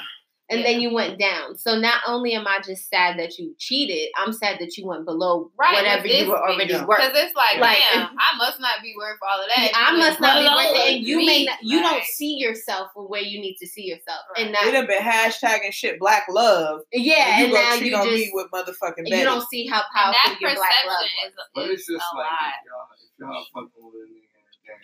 and 0.53 0.65
then 0.65 0.79
you 0.81 0.93
went 0.93 1.19
down. 1.19 1.57
So 1.57 1.77
not 1.79 2.01
only 2.07 2.33
am 2.33 2.47
I 2.47 2.59
just 2.65 2.89
sad 2.89 3.17
that 3.19 3.37
you 3.37 3.55
cheated, 3.59 4.09
I'm 4.17 4.31
sad 4.33 4.57
that 4.59 4.77
you 4.77 4.85
went 4.87 5.05
below 5.05 5.51
Right, 5.57 5.73
whatever 5.73 6.07
you 6.07 6.29
were 6.29 6.37
already 6.37 6.73
worth. 6.73 6.97
Because 6.99 7.11
it's 7.15 7.35
like, 7.35 7.59
Like, 7.59 7.77
damn, 7.93 8.09
I 8.17 8.37
must 8.37 8.59
not 8.59 8.81
be 8.81 8.93
worth 8.97 9.17
all 9.27 9.39
of 9.41 9.47
that. 9.55 9.71
I 9.75 9.97
must 9.97 10.19
not 10.19 10.39
be 10.39 10.45
worth 10.47 10.75
it, 10.87 10.95
and 10.97 11.05
you 11.05 11.17
may 11.25 11.45
not, 11.45 11.57
you 11.61 11.79
don't 11.81 12.03
see 12.03 12.37
yourself 12.37 12.89
for 12.93 13.07
where 13.07 13.21
you 13.21 13.39
need 13.41 13.55
to 13.61 13.67
see 13.67 13.83
yourself, 13.83 14.19
Right. 14.35 14.45
and 14.45 14.49
We 14.49 14.71
that 14.71 14.71
done 14.71 14.87
been 14.87 15.01
hashtagging 15.01 15.71
shit 15.73 15.99
black 15.99 16.25
love. 16.29 16.81
yeah, 16.91 17.39
you 17.39 17.45
and 17.45 17.53
gonna 17.53 17.63
now 17.65 17.75
cheat 17.77 17.91
you 17.91 17.95
on 17.97 18.05
just 18.05 18.15
me 18.15 18.31
with 18.33 18.47
motherfucking 18.51 19.05
you 19.05 19.11
Betty. 19.11 19.23
don't 19.23 19.47
see 19.49 19.67
how 19.67 19.81
And 19.81 19.89
powerful 19.95 20.31
that 20.31 20.41
your 20.41 20.55
black 20.55 20.71
love 20.87 20.97
perception 21.01 21.33
was. 21.37 21.47
But 21.55 21.69
it's 21.69 21.85
just 21.87 22.05
a 22.13 22.17
like 22.17 22.25
lot. 22.25 22.53
if 22.61 22.65
y'all, 22.69 22.87
if 22.93 23.11
y'all 23.19 23.45
fucking 23.53 23.83
with 23.85 23.95
a 23.95 24.07
nigga 24.11 24.73
and 24.73 24.81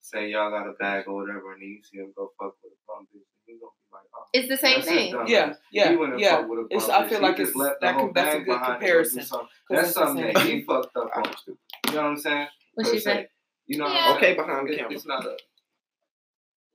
say 0.00 0.28
y'all 0.28 0.50
got 0.50 0.66
a 0.68 0.72
bag 0.74 1.04
or 1.08 1.14
whatever, 1.14 1.52
and 1.54 1.62
you 1.62 1.80
see 1.82 1.98
him 1.98 2.12
go 2.16 2.32
fuck 2.38 2.54
with 2.62 2.72
a 2.72 2.80
bum 2.86 3.06
bitch, 3.08 3.22
you 3.22 3.22
gonna 3.22 3.24
be 3.24 3.31
like, 3.92 4.02
oh. 4.16 4.24
It's 4.32 4.48
the 4.48 4.56
same 4.56 4.82
thing. 4.82 5.12
dumb. 5.12 5.26
Yeah, 5.26 5.54
yeah, 5.70 5.90
He 5.90 5.96
went 5.96 6.12
and 6.12 6.20
yeah. 6.20 6.36
fucked 6.36 6.48
with 6.48 6.58
a 6.60 6.62
It's- 6.74 6.88
I 6.88 7.08
feel 7.08 7.20
like 7.20 7.38
it's- 7.38 7.54
left 7.54 7.80
that 7.82 7.94
whole 7.94 8.04
can- 8.06 8.12
that's 8.14 8.34
a 8.34 8.38
good 8.38 8.46
behind 8.46 8.64
to 8.64 8.66
go 8.66 8.72
do 8.72 8.78
comparison. 8.80 9.22
something. 9.22 9.48
'Cause 9.68 9.76
That's 9.82 9.92
something 9.92 10.24
that 10.32 10.38
he 10.42 10.48
thing. 10.50 10.64
fucked 10.64 10.96
up 10.96 11.10
on. 11.16 11.24
You 11.46 11.56
know 11.94 11.96
what 12.02 12.04
I'm 12.06 12.16
saying? 12.16 12.48
What 12.74 12.86
Per 12.86 12.92
she 12.92 12.98
se. 12.98 13.04
said? 13.04 13.28
You 13.66 13.78
know, 13.78 13.88
Yeah. 13.88 14.14
Okay, 14.16 14.34
behind 14.34 14.68
the 14.68 14.76
camera. 14.76 14.92
It's 14.92 15.06
not 15.06 15.24
a. 15.24 15.36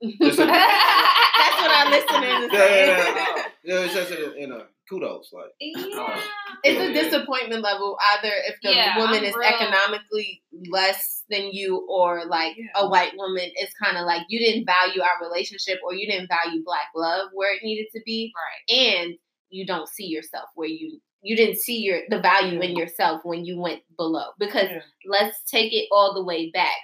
That's 0.00 0.38
what 0.38 1.70
our 1.70 1.90
listeners 1.90 2.12
are 2.14 2.54
Yeah, 2.54 2.58
saying. 2.58 2.88
yeah, 2.88 3.14
yeah. 3.36 3.42
Yeah, 3.64 3.80
it's 3.84 3.94
just 3.94 4.10
in, 4.12 4.32
in 4.36 4.52
a 4.52 4.66
kudos, 4.88 5.30
like 5.32 5.52
yeah. 5.60 5.84
Oh. 5.94 6.24
It's 6.64 6.80
a 6.80 6.92
disappointment 6.92 7.62
level 7.62 7.96
either 8.14 8.32
if 8.46 8.56
the 8.62 8.70
Yeah, 8.74 8.98
woman 8.98 9.18
I'm 9.18 9.24
is 9.24 9.34
real- 9.36 9.48
economically 9.48 10.42
less 10.70 11.24
than 11.30 11.50
you 11.52 11.86
or 11.88 12.24
like 12.26 12.56
Yeah. 12.56 12.66
a 12.76 12.88
white 12.88 13.12
woman 13.16 13.50
it's 13.54 13.74
kind 13.74 13.96
of 13.96 14.06
like 14.06 14.22
you 14.28 14.38
didn't 14.38 14.64
value 14.66 15.02
our 15.02 15.26
relationship 15.28 15.78
or 15.84 15.94
you 15.94 16.06
didn't 16.10 16.28
value 16.28 16.62
black 16.64 16.86
love 16.96 17.28
where 17.32 17.54
it 17.54 17.62
needed 17.62 17.86
to 17.94 18.00
be 18.04 18.32
Right. 18.34 18.76
and 18.76 19.14
you 19.50 19.66
don't 19.66 19.88
see 19.88 20.06
yourself 20.06 20.48
where 20.54 20.68
you 20.68 21.00
you 21.22 21.36
didn't 21.36 21.58
see 21.58 21.78
your 21.80 22.00
the 22.08 22.20
value 22.20 22.60
in 22.60 22.76
yourself 22.76 23.20
when 23.24 23.44
you 23.44 23.60
went 23.60 23.82
below 23.96 24.30
because 24.38 24.70
Yeah. 24.70 24.80
let's 25.06 25.42
take 25.44 25.72
it 25.72 25.88
all 25.92 26.14
the 26.14 26.24
way 26.24 26.50
back 26.50 26.76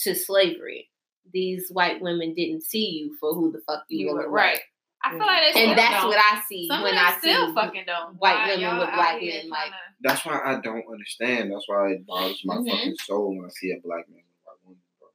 to 0.00 0.14
slavery 0.14 0.90
these 1.32 1.68
white 1.72 2.00
women 2.00 2.34
didn't 2.34 2.62
see 2.62 2.90
you 2.90 3.16
for 3.18 3.32
who 3.34 3.50
the 3.50 3.60
fuck 3.66 3.82
you, 3.88 4.08
You 4.08 4.14
were 4.14 4.22
were. 4.24 4.30
right. 4.30 4.60
I 5.04 5.10
feel 5.10 5.18
like 5.26 5.42
they 5.44 5.50
still 5.52 5.68
and 5.70 5.78
that's 5.78 6.00
don't. 6.00 6.08
what 6.08 6.18
i 6.18 6.40
see 6.48 6.66
Some 6.68 6.82
when 6.82 6.92
of 6.94 6.96
them 6.98 7.04
i 7.06 7.12
see 7.12 7.18
still 7.32 7.54
fucking 7.54 7.84
don't. 7.86 8.14
white 8.16 8.34
Why 8.34 8.48
women 8.56 8.78
with 8.78 8.88
out 8.88 8.94
black 8.94 9.18
here 9.18 9.42
men, 9.42 9.50
like- 9.50 9.70
tryna- 9.70 9.94
that's 10.00 10.24
why 10.26 10.40
I 10.44 10.60
don't 10.60 10.84
understand. 10.90 11.52
That's 11.52 11.68
why 11.68 11.92
it 11.92 12.06
bothers 12.06 12.42
my 12.44 12.56
Mhm. 12.56 12.70
fucking 12.70 12.96
soul 12.96 13.36
when 13.36 13.46
I 13.46 13.48
see 13.50 13.70
a 13.72 13.80
black 13.80 14.08
man 14.08 14.20
with 14.20 14.36
a 14.36 14.44
white 14.44 14.58
woman. 14.64 14.80
Bro. 15.00 15.08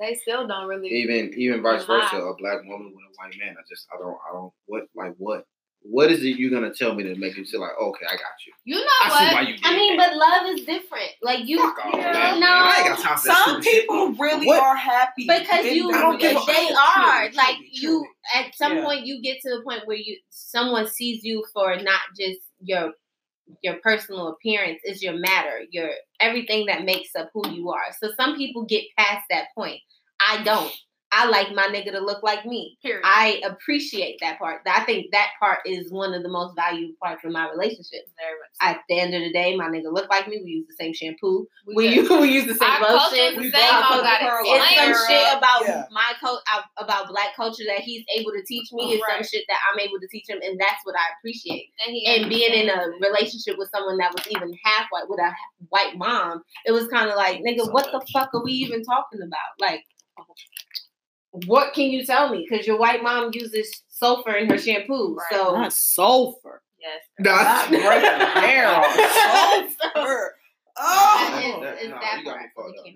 they 0.00 0.14
still 0.14 0.46
don't 0.48 0.66
really. 0.66 0.88
Even 0.88 1.32
even 1.36 1.62
vice 1.62 1.86
Why? 1.86 2.00
versa, 2.02 2.16
a 2.16 2.34
black 2.36 2.64
woman 2.64 2.92
with 2.94 3.04
a 3.04 3.12
white 3.16 3.36
man. 3.38 3.56
I 3.58 3.62
just 3.68 3.86
I 3.94 3.98
don't 3.98 4.18
I 4.28 4.32
don't 4.32 4.52
what 4.66 4.84
like 4.94 5.14
what 5.18 5.46
what 5.86 6.10
is 6.10 6.22
it 6.24 6.36
you're 6.38 6.50
gonna 6.50 6.72
tell 6.72 6.94
me 6.94 7.02
to 7.04 7.14
make 7.16 7.36
you 7.36 7.44
feel 7.44 7.60
like 7.60 7.72
okay 7.80 8.06
I 8.06 8.12
got 8.16 8.34
you? 8.46 8.52
You 8.64 8.76
know 8.76 8.90
I 9.04 9.08
what? 9.10 9.18
see 9.28 9.34
why 9.34 9.40
you 9.42 9.56
did. 9.56 9.60
I 9.64 9.76
mean, 9.76 9.96
that. 9.98 10.10
but 10.10 10.16
love 10.16 10.46
is 10.58 10.64
different. 10.64 11.10
Like 11.22 11.46
you, 11.46 11.58
Fuck 11.58 11.84
all 11.84 11.90
you 11.92 12.02
that, 12.02 12.38
know. 12.38 12.46
I 12.46 12.76
ain't 12.78 12.88
got 12.88 12.98
time 13.00 13.18
for 13.18 13.26
that 13.28 13.44
Some 13.44 13.50
stupid 13.62 13.64
shit. 13.64 13.80
people 13.82 14.12
really 14.14 14.46
What? 14.46 14.62
are 14.62 14.76
happy 14.76 15.26
because 15.28 15.66
you, 15.66 15.92
the 15.92 15.98
I 15.98 16.00
don't 16.00 16.18
give 16.20 16.30
a- 16.32 16.34
they 16.46 16.52
relationship. 16.52 16.76
are 16.78 17.20
Truly, 17.24 17.36
like 17.36 17.56
truly, 17.56 17.68
you. 17.72 17.88
truly. 17.90 18.08
At 18.34 18.54
some 18.54 18.76
Yeah. 18.78 18.84
point, 18.84 19.06
you 19.06 19.20
get 19.22 19.40
to 19.42 19.50
the 19.50 19.62
point 19.62 19.86
where 19.86 19.96
you 19.98 20.16
someone 20.30 20.86
sees 20.88 21.22
you 21.22 21.44
for 21.52 21.76
not 21.76 22.00
just 22.18 22.40
your 22.62 22.92
your 23.62 23.74
personal 23.82 24.28
appearance 24.28 24.80
is 24.84 25.02
your 25.02 25.12
matter, 25.18 25.60
your 25.70 25.90
everything 26.18 26.64
that 26.66 26.84
makes 26.86 27.14
up 27.14 27.28
who 27.34 27.46
you 27.50 27.68
are. 27.70 27.84
So 28.00 28.10
some 28.16 28.36
people 28.36 28.64
get 28.64 28.84
past 28.98 29.22
that 29.28 29.48
point. 29.54 29.80
I 30.18 30.42
don't. 30.44 30.72
I 31.14 31.26
like 31.28 31.54
my 31.54 31.68
nigga 31.68 31.92
to 31.92 32.00
look 32.00 32.22
like 32.24 32.44
me. 32.44 32.76
Period. 32.82 33.02
I 33.04 33.40
appreciate 33.44 34.16
that 34.20 34.38
part. 34.38 34.62
I 34.66 34.82
think 34.84 35.12
that 35.12 35.28
part 35.38 35.60
is 35.64 35.92
one 35.92 36.12
of 36.12 36.22
the 36.24 36.28
most 36.28 36.56
valuable 36.56 36.94
parts 37.00 37.24
of 37.24 37.30
my 37.30 37.48
relationship. 37.50 38.02
Very 38.18 38.34
much. 38.34 38.50
At 38.60 38.80
the 38.88 38.98
end 38.98 39.14
of 39.14 39.22
the 39.22 39.32
day, 39.32 39.54
my 39.56 39.68
nigga 39.68 39.92
look 39.92 40.10
like 40.10 40.26
me. 40.26 40.40
We 40.42 40.50
use 40.50 40.66
the 40.68 40.74
same 40.74 40.92
shampoo. 40.92 41.46
We 41.68 41.74
We 41.76 41.88
use, 41.94 42.10
we 42.10 42.30
use 42.32 42.46
the 42.46 42.54
same 42.54 42.68
Our 42.68 42.82
lotion. 42.82 43.18
is 43.18 43.34
the 43.36 43.40
We 43.42 43.50
same. 43.52 43.60
both 43.62 43.84
all 43.90 44.02
got 44.02 44.20
the 44.20 44.26
pearl 44.26 44.40
explained. 44.42 44.90
It's 44.90 44.98
some 44.98 45.08
Layer 45.08 45.22
shit 45.22 45.38
about 45.38 45.62
yeah. 45.66 45.84
my 45.92 46.12
cult 46.20 46.42
about 46.78 47.08
black 47.08 47.36
culture 47.36 47.64
that 47.68 47.80
he's 47.80 48.04
able 48.18 48.32
to 48.32 48.42
teach 48.42 48.72
me. 48.72 48.94
Is 48.94 49.02
some 49.08 49.22
shit 49.22 49.44
that 49.48 49.58
I'm 49.70 49.78
able 49.78 50.00
to 50.00 50.08
teach 50.10 50.28
him, 50.28 50.38
and 50.42 50.58
that's 50.58 50.82
what 50.84 50.96
I 50.96 51.06
appreciate. 51.18 51.70
And, 51.86 51.94
he 51.94 52.06
And 52.06 52.28
being 52.28 52.52
in 52.52 52.68
a 52.68 52.90
relationship 53.00 53.56
with 53.56 53.70
someone 53.70 53.98
that 53.98 54.12
was 54.12 54.26
even 54.34 54.52
half 54.64 54.86
white 54.90 55.08
with 55.08 55.20
a 55.20 55.30
white 55.68 55.96
mom, 55.96 56.42
it 56.66 56.72
was 56.72 56.88
kind 56.88 57.08
of 57.08 57.16
like, 57.16 57.40
nigga, 57.40 57.70
what 57.72 57.92
the 57.92 58.04
fuck 58.12 58.30
are 58.34 58.42
we 58.42 58.52
even 58.52 58.82
talking 58.82 59.20
about? 59.22 59.54
Like, 59.60 59.84
oh. 60.18 60.24
What 61.46 61.74
can 61.74 61.90
you 61.90 62.04
tell 62.04 62.30
me? 62.30 62.46
Because 62.48 62.66
your 62.66 62.78
white 62.78 63.02
mom 63.02 63.30
uses 63.32 63.82
sulfur 63.88 64.34
in 64.34 64.48
her 64.50 64.58
shampoo, 64.58 65.14
Right. 65.16 65.26
so 65.30 65.52
Not 65.56 65.72
sulfur. 65.72 66.62
Yes. 66.80 67.00
Not 67.18 67.68
breaking 67.70 68.42
hair 68.42 68.68
off. 68.68 68.86
Sulfur. 69.94 70.34
Oh. 70.76 71.38
is- 71.38 71.62
That- 71.62 71.82
is 71.82 71.88
nah, 71.90 72.00
that 72.00 72.18
you 72.18 72.24
got 72.24 72.38
me 72.40 72.46
fucked 72.56 72.78
up, 72.78 72.84
man. 72.86 72.94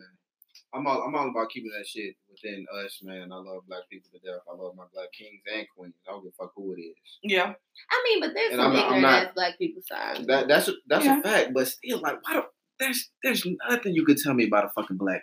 I'm 0.75 0.87
all 0.87 1.03
I'm 1.03 1.15
all 1.15 1.31
about 1.31 1.49
keeping 1.49 1.71
that 1.79 1.87
shit 1.87 2.15
within 2.31 2.67
us, 2.85 3.01
man. 3.03 3.33
I 3.33 3.37
love 3.37 3.63
black 3.67 3.89
people 3.91 4.11
to 4.13 4.19
death. 4.19 4.43
I 4.51 4.55
love 4.55 4.75
my 4.77 4.85
black 4.93 5.11
kings 5.13 5.41
and 5.55 5.67
queens. 5.75 5.95
I 6.07 6.11
don't 6.13 6.23
give 6.23 6.33
a 6.39 6.43
fuck 6.45 6.53
who 6.55 6.75
it 6.75 6.81
is. 6.81 6.97
Yeah. 7.23 7.55
I 7.91 8.03
mean, 8.05 8.21
but 8.21 8.35
there's 8.35 8.53
And 8.53 8.61
some 8.61 8.73
not- 8.75 8.85
I'm 8.85 8.97
ignorant 8.97 9.03
not- 9.03 9.23
ass 9.29 9.35
black 9.35 9.59
people. 9.59 9.83
Sorry. 9.87 10.25
That 10.27 10.49
that's 10.49 10.69
a, 10.69 10.73
that's 10.87 11.05
Yeah. 11.07 11.21
a 11.21 11.23
fact, 11.23 11.55
but 11.55 11.69
still, 11.69 12.01
like, 12.01 12.19
why 12.27 12.35
don't 12.35 12.47
there's 12.79 13.11
there's 13.23 13.47
nothing 13.69 13.95
you 13.95 14.05
could 14.05 14.19
tell 14.19 14.35
me 14.35 14.45
about 14.47 14.67
a 14.67 14.69
fucking 14.71 14.99
black 14.99 15.23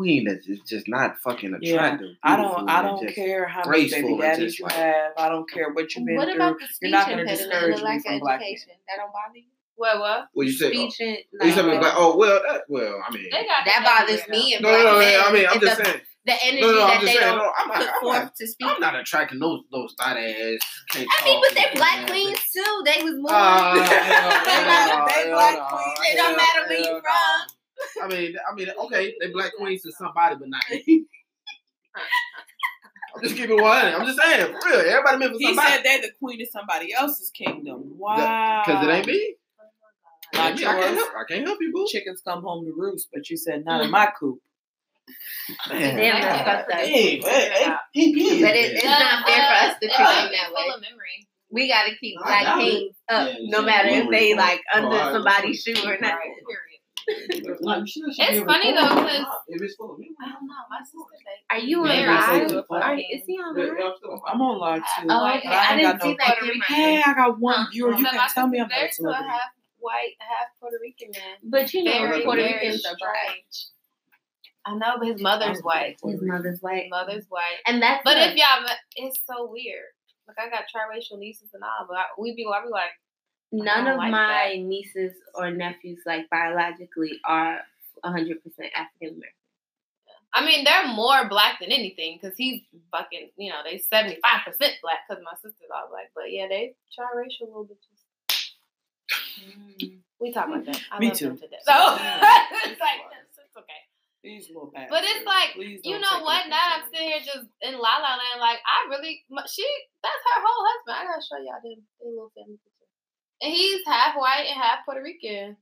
queen 0.00 0.24
that's 0.24 0.46
just, 0.46 0.66
just 0.66 0.88
not 0.88 1.18
fucking 1.18 1.56
Yeah. 1.60 1.74
attractive. 1.74 2.16
I 2.22 2.36
don't. 2.36 2.68
I 2.70 2.80
don't 2.82 3.06
care 3.14 3.46
how 3.46 3.60
many 3.68 3.88
graceful 3.88 4.16
baby 4.16 4.20
daddies 4.22 4.58
you 4.58 4.64
like- 4.64 4.74
have. 4.74 5.12
I 5.18 5.28
don't 5.28 5.48
care 5.50 5.70
what 5.72 5.94
you've 5.94 6.06
been 6.06 6.16
What 6.16 6.26
through. 6.28 6.36
about 6.36 6.58
the 6.58 6.66
You're 6.82 6.90
not 6.90 7.08
gonna 7.08 7.26
discourage 7.26 7.62
and 7.64 7.72
the 7.74 7.76
me 7.76 7.82
lack 7.84 8.02
from 8.04 8.14
of 8.14 8.20
black 8.20 8.40
education? 8.40 8.68
That 8.88 8.96
don't 8.96 9.12
bother 9.12 9.36
you? 9.38 9.44
What? 9.76 9.98
What? 10.00 10.28
What 10.34 10.46
you 10.46 10.52
say? 10.52 10.66
Oh, 10.68 10.88
Speech 10.88 11.00
and 11.00 11.16
oh, 11.40 11.46
you 11.46 11.52
said 11.52 11.64
like, 11.66 11.80
black? 11.80 11.94
Oh 11.96 12.16
well, 12.16 12.40
that, 12.48 12.62
well, 12.68 13.02
I 13.06 13.12
mean, 13.14 13.24
They 13.30 13.44
got 13.44 13.64
that 13.64 13.80
bothers 13.84 14.28
me 14.28 14.54
and 14.54 14.62
no, 14.62 14.68
black 14.70 14.84
no, 14.84 14.92
no. 14.92 14.98
men. 14.98 15.20
I 15.26 15.32
mean, 15.32 15.46
I'm 15.50 15.60
just 15.60 15.78
the, 15.78 15.84
saying. 15.84 16.00
the 16.26 16.34
energy 16.44 16.60
No, 16.60 16.72
no, 16.72 16.86
that 16.86 17.00
they 17.00 17.06
saying. 17.06 17.20
don't 17.20 17.38
No, 17.38 17.52
I'm 17.56 17.68
not. 17.68 17.76
put 17.78 17.88
I'm 17.88 18.00
forth 18.00 18.22
not, 18.24 18.36
to 18.36 18.46
speak. 18.46 18.68
I'm 18.68 18.80
not 18.80 18.94
attracting 19.00 19.38
those 19.38 19.60
those 19.72 19.94
thought 19.98 20.16
ass. 20.18 20.60
can't 20.90 21.08
I 21.20 21.24
mean, 21.24 21.34
talk 21.40 21.44
but 21.48 21.54
they 21.56 21.64
and 21.64 21.74
black 21.76 21.96
that 22.00 22.10
queens 22.10 22.38
shit. 22.40 22.64
too. 22.64 22.82
They 22.84 23.02
was 23.04 23.14
more. 23.20 23.32
Uh, 23.32 23.74
They 23.74 23.80
hell 23.80 24.28
black- 24.28 25.14
they 25.14 25.24
no, 25.24 25.34
black 25.36 25.54
hell 25.56 25.68
no, 25.70 25.76
queens. 25.76 25.98
It 26.12 26.16
don't 26.16 26.26
hell 26.26 26.36
matter 26.36 26.62
where 26.68 26.78
you 26.78 26.84
no. 26.84 27.00
from. 27.00 27.56
I 28.02 28.08
mean, 28.08 28.34
I 28.50 28.54
mean, 28.54 28.68
okay, 28.86 29.14
they 29.20 29.28
black 29.30 29.52
queens 29.56 29.82
to 29.82 29.92
somebody, 29.92 30.36
but 30.38 30.48
not 30.48 30.62
me. 30.70 31.04
I'm 33.16 33.22
just 33.24 33.34
keeping 33.36 33.60
one. 33.60 33.84
I'm 33.86 34.06
just 34.06 34.20
saying, 34.20 34.46
for 34.46 34.68
real. 34.70 34.80
Everybody 34.80 35.18
meant 35.18 35.32
for 35.32 35.38
He 35.38 35.46
somebody. 35.46 35.72
said 35.72 35.82
they're 35.84 36.00
the 36.02 36.10
queen 36.22 36.40
of 36.42 36.48
somebody 36.52 36.92
else's 36.94 37.30
kingdom. 37.30 37.98
Wow. 37.98 38.62
Because 38.64 38.86
it 38.86 38.90
ain't 38.90 39.06
me. 39.06 39.34
Not 40.32 40.52
It. 40.52 40.66
I 40.66 40.72
can't 40.80 40.96
help. 40.96 41.10
I 41.10 41.24
can't 41.32 41.46
help 41.46 41.58
you, 41.60 41.72
boo. 41.72 41.86
Chickens 41.90 42.22
come 42.24 42.42
home 42.42 42.64
to 42.66 42.72
roost, 42.76 43.08
but 43.12 43.28
you 43.28 43.36
said 43.36 43.64
not 43.64 43.82
in 43.84 43.90
my 43.90 44.08
coop. 44.18 44.38
Man. 45.68 45.96
Damn, 45.96 46.20
that's 46.20 46.44
fucked 46.48 46.70
up. 46.72 46.78
Hey, 46.78 47.18
man, 47.18 47.50
hey, 47.50 47.74
he 47.92 48.12
did. 48.14 48.42
But 48.42 48.54
it- 48.54 48.72
it's 48.76 48.84
not 48.84 49.26
fair 49.26 49.36
for 49.44 49.66
us 49.66 49.74
to 49.82 49.88
treat 49.88 49.98
uh, 49.98 50.22
them 50.22 50.30
that 50.32 50.46
full 50.46 50.54
way. 50.54 50.74
of 50.74 50.80
memory. 50.80 51.26
We 51.50 51.66
got 51.68 51.82
to 51.86 51.96
keep 51.96 52.16
I 52.22 52.22
black 52.28 52.42
doubt 52.44 52.60
kings 52.60 52.96
up, 53.08 53.28
Yeah, 53.28 53.38
no 53.58 53.62
matter 53.62 53.88
if 53.88 54.08
they 54.08 54.34
like 54.36 54.60
under 54.72 54.88
I- 54.96 55.12
somebody's 55.12 55.62
shoe 55.62 55.74
or 55.84 55.98
not. 56.00 56.14
Right. 56.14 56.30
Period. 57.06 57.58
Like, 57.60 57.82
It's 57.86 58.44
funny 58.44 58.72
though 58.72 58.80
though, 58.80 59.06
'cause- 59.06 59.26
if 59.48 59.62
it's 59.62 59.74
full. 59.76 59.96
I 60.22 60.32
don't 60.32 60.46
know. 60.46 60.54
My 60.68 60.80
sister, 60.82 60.98
they. 61.24 61.56
Are 61.56 61.58
you 61.58 61.80
on 61.82 61.88
Very 61.88 62.06
live? 62.06 62.64
Are, 62.70 62.94
is 62.94 63.24
he 63.26 63.38
on 63.38 63.56
Yeah, 63.56 63.64
live? 63.64 63.74
yeah, 63.78 63.90
I'm 64.28 64.40
on. 64.40 64.54
I'm 64.54 64.58
live 64.60 64.82
too. 64.82 65.06
Oh, 65.10 65.34
okay. 65.36 65.48
I 65.48 65.52
I 65.52 65.72
ain't 65.72 65.80
didn't 65.80 65.92
got 65.98 66.02
see 66.02 66.08
no- 66.10 66.16
that 66.18 66.38
Puerto 66.38 66.52
camera. 66.66 66.66
Hey, 66.66 67.02
I 67.04 67.14
got 67.14 67.38
one 67.40 67.54
Huh. 67.54 67.66
viewer. 67.72 67.90
You 67.94 68.04
So 68.04 68.10
can 68.10 68.28
tell 68.30 68.46
me 68.48 68.58
I'm 68.60 68.68
not 68.68 68.72
a 68.72 68.76
married 68.78 68.90
a 68.90 68.94
celebrity. 68.94 69.28
half 69.30 69.50
white, 69.78 70.14
half 70.20 70.48
Puerto 70.60 70.78
Rican 70.80 71.10
man. 71.12 71.36
But 71.42 71.72
you 71.74 71.82
know, 71.84 71.92
Very, 71.92 72.22
Puerto 72.22 72.42
very 72.42 72.54
Ricans 72.54 72.84
are 72.86 72.96
black. 72.98 73.16
strange. 73.26 73.66
I 74.66 74.74
know, 74.74 74.96
but 74.98 75.08
his 75.08 75.22
mother's 75.22 75.60
white. 75.62 75.96
His 76.04 76.20
mother's 76.22 76.44
His 76.56 76.62
white. 76.62 76.88
mother's 76.90 77.26
white. 77.30 77.58
And 77.66 77.82
that's 77.82 78.02
But 78.04 78.18
a- 78.18 78.30
if 78.30 78.36
y'all, 78.36 78.66
it's 78.96 79.18
so 79.26 79.46
weird. 79.46 79.84
Like 80.28 80.38
I 80.38 80.48
got 80.50 80.64
triracial 80.72 81.18
nieces 81.18 81.50
and 81.54 81.64
all, 81.64 81.86
but 81.88 81.96
I, 81.96 82.04
we 82.18 82.34
be 82.36 82.44
like, 82.46 82.64
we 82.64 82.70
like 82.70 82.90
None 83.52 83.88
of 83.88 83.96
like 83.96 84.10
my 84.10 84.52
that. 84.54 84.62
nieces 84.62 85.12
or 85.34 85.50
nephews, 85.50 86.00
like 86.06 86.30
biologically, 86.30 87.18
are 87.24 87.60
100% 88.04 88.36
African 88.76 89.08
American. 89.08 89.34
I 90.32 90.46
mean, 90.46 90.62
they're 90.62 90.86
more 90.86 91.28
black 91.28 91.58
than 91.58 91.72
anything 91.72 92.18
because 92.20 92.36
he's 92.36 92.62
fucking, 92.92 93.30
you 93.36 93.50
know, 93.50 93.62
they 93.64 93.82
75% 93.82 94.22
black 94.22 95.02
because 95.08 95.22
my 95.24 95.34
sister's 95.42 95.70
all 95.74 95.90
black. 95.90 96.10
But 96.14 96.30
yeah, 96.30 96.46
they 96.48 96.74
triracial 96.94 97.48
little 97.50 97.66
bitches. 97.66 97.98
Mm. 99.42 99.98
We 100.20 100.32
talk 100.32 100.46
about 100.46 100.66
that. 100.66 100.80
I 100.92 101.00
Me 101.00 101.08
love 101.08 101.18
too. 101.18 101.34
them 101.34 101.38
to 101.38 101.48
death. 101.48 101.66
So 101.66 101.74
it's 102.70 102.78
like, 102.78 103.00
it's, 103.10 103.42
it's 103.42 103.56
okay. 103.58 103.82
These 104.22 104.48
little 104.54 104.70
bastards. 104.70 104.92
But 104.92 105.02
it's 105.02 105.26
like, 105.26 105.56
Please 105.56 105.80
You 105.82 105.98
know 105.98 106.22
what? 106.22 106.46
Now 106.46 106.78
I'm 106.78 106.84
sitting 106.92 107.08
here 107.08 107.24
just 107.24 107.50
in 107.64 107.74
La 107.74 107.98
La 107.98 108.14
Land, 108.14 108.38
like, 108.38 108.62
I 108.62 108.86
really, 108.86 109.24
she, 109.48 109.66
that's 110.04 110.22
her 110.30 110.38
whole 110.44 110.62
husband. 110.62 110.94
I 110.94 111.02
gotta 111.10 111.24
show 111.26 111.42
y'all 111.42 111.58
them, 111.58 111.82
their 111.98 112.12
little 112.14 112.30
family 112.36 112.54
picture. 112.54 112.69
And 112.69 112.69
he's 113.40 113.84
half 113.86 114.16
white 114.16 114.46
and 114.48 114.60
half 114.60 114.84
Puerto 114.84 115.02
Rican. 115.02 115.56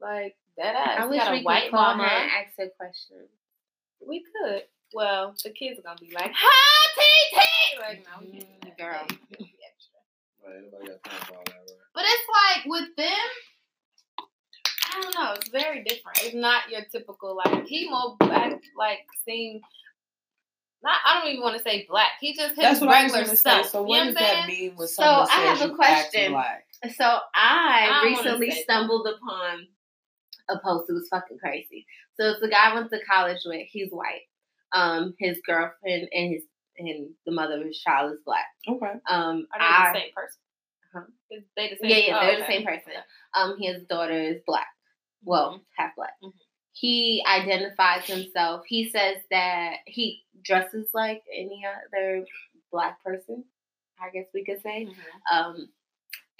Like, 0.00 0.36
that 0.56 0.74
ass. 0.74 0.98
I 1.00 1.06
wish 1.06 1.18
got 1.18 1.32
a 1.32 1.36
we 1.36 1.42
white 1.42 1.64
could 1.64 1.70
call 1.72 1.96
mama. 1.96 2.04
her 2.04 2.16
and 2.16 2.30
ask 2.30 2.56
her 2.58 2.68
questions. 2.76 3.28
We 4.06 4.22
could. 4.24 4.62
Well, 4.92 5.34
the 5.44 5.50
kids 5.50 5.78
are 5.78 5.82
gonna 5.82 5.98
be 6.00 6.12
like, 6.14 6.32
"Hi, 6.34 6.86
TT." 6.96 7.78
Like, 7.80 8.04
no, 8.04 8.26
we 8.26 8.38
can't. 8.40 8.60
Mm-hmm, 8.60 8.82
girl. 8.82 9.06
They- 9.08 9.16
they 9.30 9.44
be 9.44 9.54
extra. 9.68 10.00
Right, 10.44 10.62
nobody 10.72 10.88
got 10.90 11.04
time 11.04 11.20
for 11.28 11.36
all 11.36 11.42
that, 11.46 11.54
right? 11.54 11.70
But 11.94 12.04
it's 12.06 12.26
like 12.56 12.66
with 12.66 12.96
them, 12.96 13.28
I 14.18 15.00
don't 15.02 15.14
know. 15.14 15.32
It's 15.34 15.48
very 15.50 15.84
different. 15.84 16.18
It's 16.22 16.34
not 16.34 16.68
your 16.70 16.82
typical 16.90 17.36
like 17.36 17.66
he 17.66 17.88
more 17.88 18.16
black, 18.18 18.60
like 18.76 19.00
seem. 19.24 19.60
Not, 20.82 20.96
I 21.04 21.20
don't 21.20 21.28
even 21.30 21.42
want 21.42 21.58
to 21.58 21.62
say 21.62 21.86
black. 21.88 22.12
He 22.20 22.34
just 22.34 22.50
his 22.54 22.56
That's 22.56 22.80
what 22.80 22.88
I 22.88 23.04
was 23.04 23.12
regular 23.12 23.24
going 23.26 23.30
to 23.30 23.36
stuff. 23.36 23.64
say. 23.66 23.70
So 23.70 23.80
you 23.82 23.86
what 23.88 23.98
know 23.98 24.04
does 24.06 24.14
that 24.14 24.44
saying? 24.46 24.60
mean 24.60 24.76
when 24.76 24.88
So, 24.88 24.94
someone 25.02 25.28
I 25.30 25.34
have 25.34 25.60
a 25.60 25.64
you 25.66 25.70
act 25.82 26.10
question. 26.10 26.32
black? 26.32 26.66
So 26.96 27.04
I, 27.34 27.88
I 27.92 28.04
recently 28.06 28.50
say 28.50 28.56
that. 28.56 28.62
stumbled 28.64 29.06
upon 29.06 29.66
a 30.48 30.58
post. 30.58 30.88
It 30.88 30.94
was 30.94 31.08
fucking 31.10 31.38
crazy. 31.38 31.86
So 32.18 32.30
it's 32.30 32.40
the 32.40 32.48
guy 32.48 32.70
I 32.70 32.74
went 32.74 32.90
to 32.90 32.98
college 33.04 33.40
with. 33.44 33.66
He's 33.70 33.90
white. 33.90 34.22
Um, 34.72 35.14
his 35.18 35.38
girlfriend 35.46 36.08
and 36.12 36.32
his 36.32 36.42
and 36.78 37.10
the 37.26 37.32
mother 37.32 37.60
of 37.60 37.66
his 37.66 37.78
child 37.80 38.12
is 38.12 38.18
black. 38.24 38.46
Okay. 38.66 38.92
Um, 39.08 39.46
Are 39.54 39.92
they 39.92 39.92
the 39.92 39.98
same 40.04 40.12
person? 40.14 40.38
Huh? 40.94 41.00
They 41.56 41.68
the 41.68 41.76
same? 41.76 41.90
yeah, 41.90 41.96
yeah, 41.98 42.16
oh, 42.18 42.26
they're 42.26 42.36
the 42.38 42.44
okay. 42.44 42.56
same 42.56 42.66
person. 42.66 42.92
Um, 43.34 43.56
his 43.60 43.82
daughter 43.84 44.18
is 44.18 44.40
black. 44.46 44.68
Well, 45.22 45.50
Mm-hmm. 45.50 45.62
half 45.76 45.94
black. 45.96 46.14
Mhm. 46.22 46.32
He 46.72 47.22
identifies 47.28 48.06
himself. 48.06 48.62
He 48.66 48.88
says 48.88 49.18
that 49.30 49.74
he 49.86 50.22
dresses 50.42 50.88
like 50.94 51.22
any 51.36 51.62
other 51.66 52.24
black 52.72 53.02
person. 53.04 53.44
I 54.00 54.08
guess 54.10 54.26
we 54.32 54.44
could 54.44 54.62
say. 54.62 54.86
Mhm. 54.86 55.34
Um, 55.36 55.68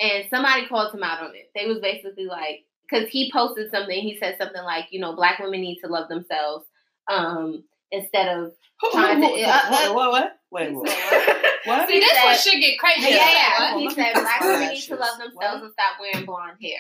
and 0.01 0.25
somebody 0.31 0.67
called 0.67 0.95
him 0.95 1.03
out 1.03 1.23
on 1.23 1.35
it. 1.35 1.51
They 1.55 1.67
was 1.67 1.79
basically 1.81 2.25
like, 2.27 2.65
because 2.89 3.09
he 3.09 3.31
posted 3.33 3.71
something. 3.71 4.01
He 4.01 4.19
said 4.19 4.37
something 4.39 4.63
like, 4.65 4.87
you 4.91 5.01
know, 5.01 5.15
black 5.15 5.39
women 5.39 5.61
need 5.61 5.79
to 5.85 5.89
love 5.89 6.09
themselves. 6.09 6.67
Um, 7.09 7.65
instead 7.93 8.29
of 8.39 8.53
Trying 8.93 9.21
to- 9.21 9.27
what, 9.29 9.41
uh, 9.43 9.69
what, 9.71 9.95
what, 9.95 10.11
what? 10.13 10.33
Wait, 10.51 10.73
what? 10.75 10.89
What? 11.67 11.87
See, 11.91 12.01
this 12.01 12.11
said- 12.11 12.25
one 12.25 12.37
should 12.39 12.61
get 12.61 12.79
crazy. 12.79 13.03
yeah, 13.11 13.17
Yeah. 13.17 13.75
yeah. 13.75 13.79
He 13.79 13.91
said 13.91 14.15
black 14.15 14.41
women 14.41 14.69
need 14.71 14.81
to 14.81 14.95
love 14.97 15.19
What? 15.19 15.27
themselves 15.29 15.63
and 15.65 15.73
stop 15.73 16.01
wearing 16.01 16.25
blonde 16.25 16.57
hair. 16.63 16.79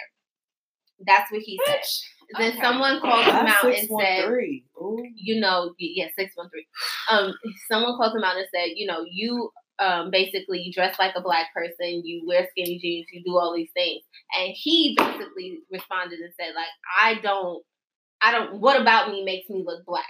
That's 1.06 1.30
what 1.30 1.42
he 1.42 1.60
said. 1.66 1.80
Then 2.38 2.52
Okay. 2.52 2.60
someone 2.62 3.00
called 3.00 3.24
him 3.26 3.34
That's 3.44 3.64
out 3.64 3.74
and 3.74 3.88
said. 4.00 4.24
Ooh. 4.80 5.02
you 5.16 5.40
know, 5.40 5.74
yeah, 5.78 6.06
six 6.16 6.32
one 6.36 6.48
three. 6.50 6.66
Um, 7.10 7.34
someone 7.70 7.96
called 7.96 8.16
him 8.16 8.24
out 8.24 8.36
and 8.36 8.46
said, 8.54 8.70
you 8.76 8.86
know, 8.86 9.04
you 9.10 9.50
um 9.80 10.10
basically 10.10 10.60
you 10.60 10.72
dress 10.72 10.98
like 10.98 11.14
a 11.16 11.20
black 11.20 11.52
person, 11.54 12.04
you 12.04 12.24
wear 12.26 12.46
skinny 12.50 12.78
jeans, 12.78 13.06
you 13.12 13.22
do 13.24 13.36
all 13.36 13.54
these 13.54 13.70
things, 13.74 14.02
and 14.38 14.52
he 14.54 14.94
basically 14.96 15.60
responded 15.70 16.20
and 16.20 16.32
said, 16.38 16.52
like, 16.54 16.66
I 17.02 17.20
don't, 17.22 17.62
I 18.22 18.32
don't. 18.32 18.60
What 18.60 18.80
about 18.80 19.10
me 19.10 19.24
makes 19.24 19.48
me 19.48 19.62
look 19.66 19.84
black? 19.86 20.04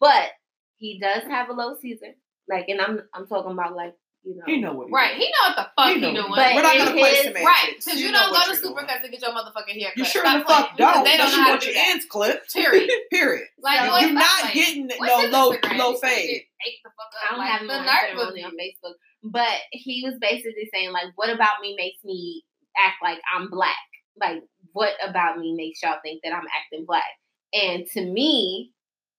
But 0.00 0.30
he 0.78 0.98
does 1.00 1.24
have 1.24 1.48
a 1.48 1.52
low 1.52 1.76
Caesar, 1.80 2.14
like, 2.48 2.68
and 2.68 2.80
I'm 2.80 3.00
I'm 3.14 3.26
talking 3.26 3.52
about 3.52 3.76
like 3.76 3.94
you 4.28 4.36
know, 4.36 4.44
He 4.46 4.60
know 4.60 4.72
what 4.76 4.88
he 4.88 4.92
Right, 4.92 5.14
he 5.16 5.24
know 5.24 5.42
what 5.48 5.56
the 5.56 5.66
fuck 5.74 5.88
He 5.88 5.94
he, 5.94 6.00
know 6.00 6.12
doing. 6.12 6.30
what 6.30 6.36
But 6.36 6.54
We're 6.54 6.62
not 6.62 6.76
gonna 6.76 6.90
play 6.92 7.10
his- 7.16 7.24
semantics. 7.32 7.46
right, 7.48 7.72
because 7.80 8.00
you, 8.00 8.12
know 8.12 8.20
don't 8.20 8.30
what 8.32 8.46
go 8.46 8.52
to. 8.54 8.60
Supercuts 8.60 9.02
to 9.02 9.08
get 9.08 9.20
your 9.22 9.30
motherfucking 9.32 9.80
haircut. 9.80 9.96
You 9.96 10.04
sure 10.04 10.22
Stop 10.22 10.46
the 10.46 10.52
fuck 10.52 10.76
don't. 10.76 11.04
They 11.04 11.16
don't 11.16 11.30
know 11.32 11.36
you 11.38 11.42
how 11.42 11.48
want 11.48 11.60
to 11.62 11.66
do 11.66 11.72
your 11.72 11.80
that. 11.82 11.88
ends 11.96 12.04
clipped. 12.04 12.52
Period. 12.58 12.90
Period. 13.10 13.46
Like, 13.62 13.80
So- 13.88 13.96
You're 14.04 14.12
not 14.12 14.40
playing. 14.52 14.86
getting 14.86 14.98
What's 15.00 15.32
no 15.32 15.38
low 15.38 15.52
Instagram? 15.56 15.78
low 15.78 15.92
This 15.92 16.00
fade. 16.02 16.28
shit 16.28 16.42
ate 16.66 16.78
the 16.84 16.90
fuck 16.92 17.10
up. 17.16 17.22
I 17.24 17.36
don't 17.36 17.46
have 17.46 17.60
the 17.66 17.74
him 17.74 17.80
on 17.80 17.86
nerve 17.86 17.94
Instagram, 17.96 18.20
of 18.22 18.28
only 18.28 18.42
on 18.44 18.52
you. 18.52 18.58
Facebook. 18.60 18.94
But 19.24 19.56
he 19.72 20.02
was 20.04 20.14
basically 20.20 20.68
saying 20.72 20.92
like, 20.92 21.08
what 21.16 21.30
about 21.30 21.60
me 21.62 21.74
makes 21.76 22.04
me 22.04 22.44
act 22.76 22.96
like 23.02 23.18
I'm 23.34 23.48
black? 23.50 23.76
Like, 24.20 24.42
what 24.72 24.92
about 25.02 25.38
me 25.38 25.54
makes 25.56 25.80
y'all 25.82 25.98
think 26.04 26.20
that 26.22 26.32
I'm 26.34 26.46
acting 26.54 26.84
black? 26.86 27.04
And 27.52 27.86
to 27.94 28.00
me, 28.04 28.72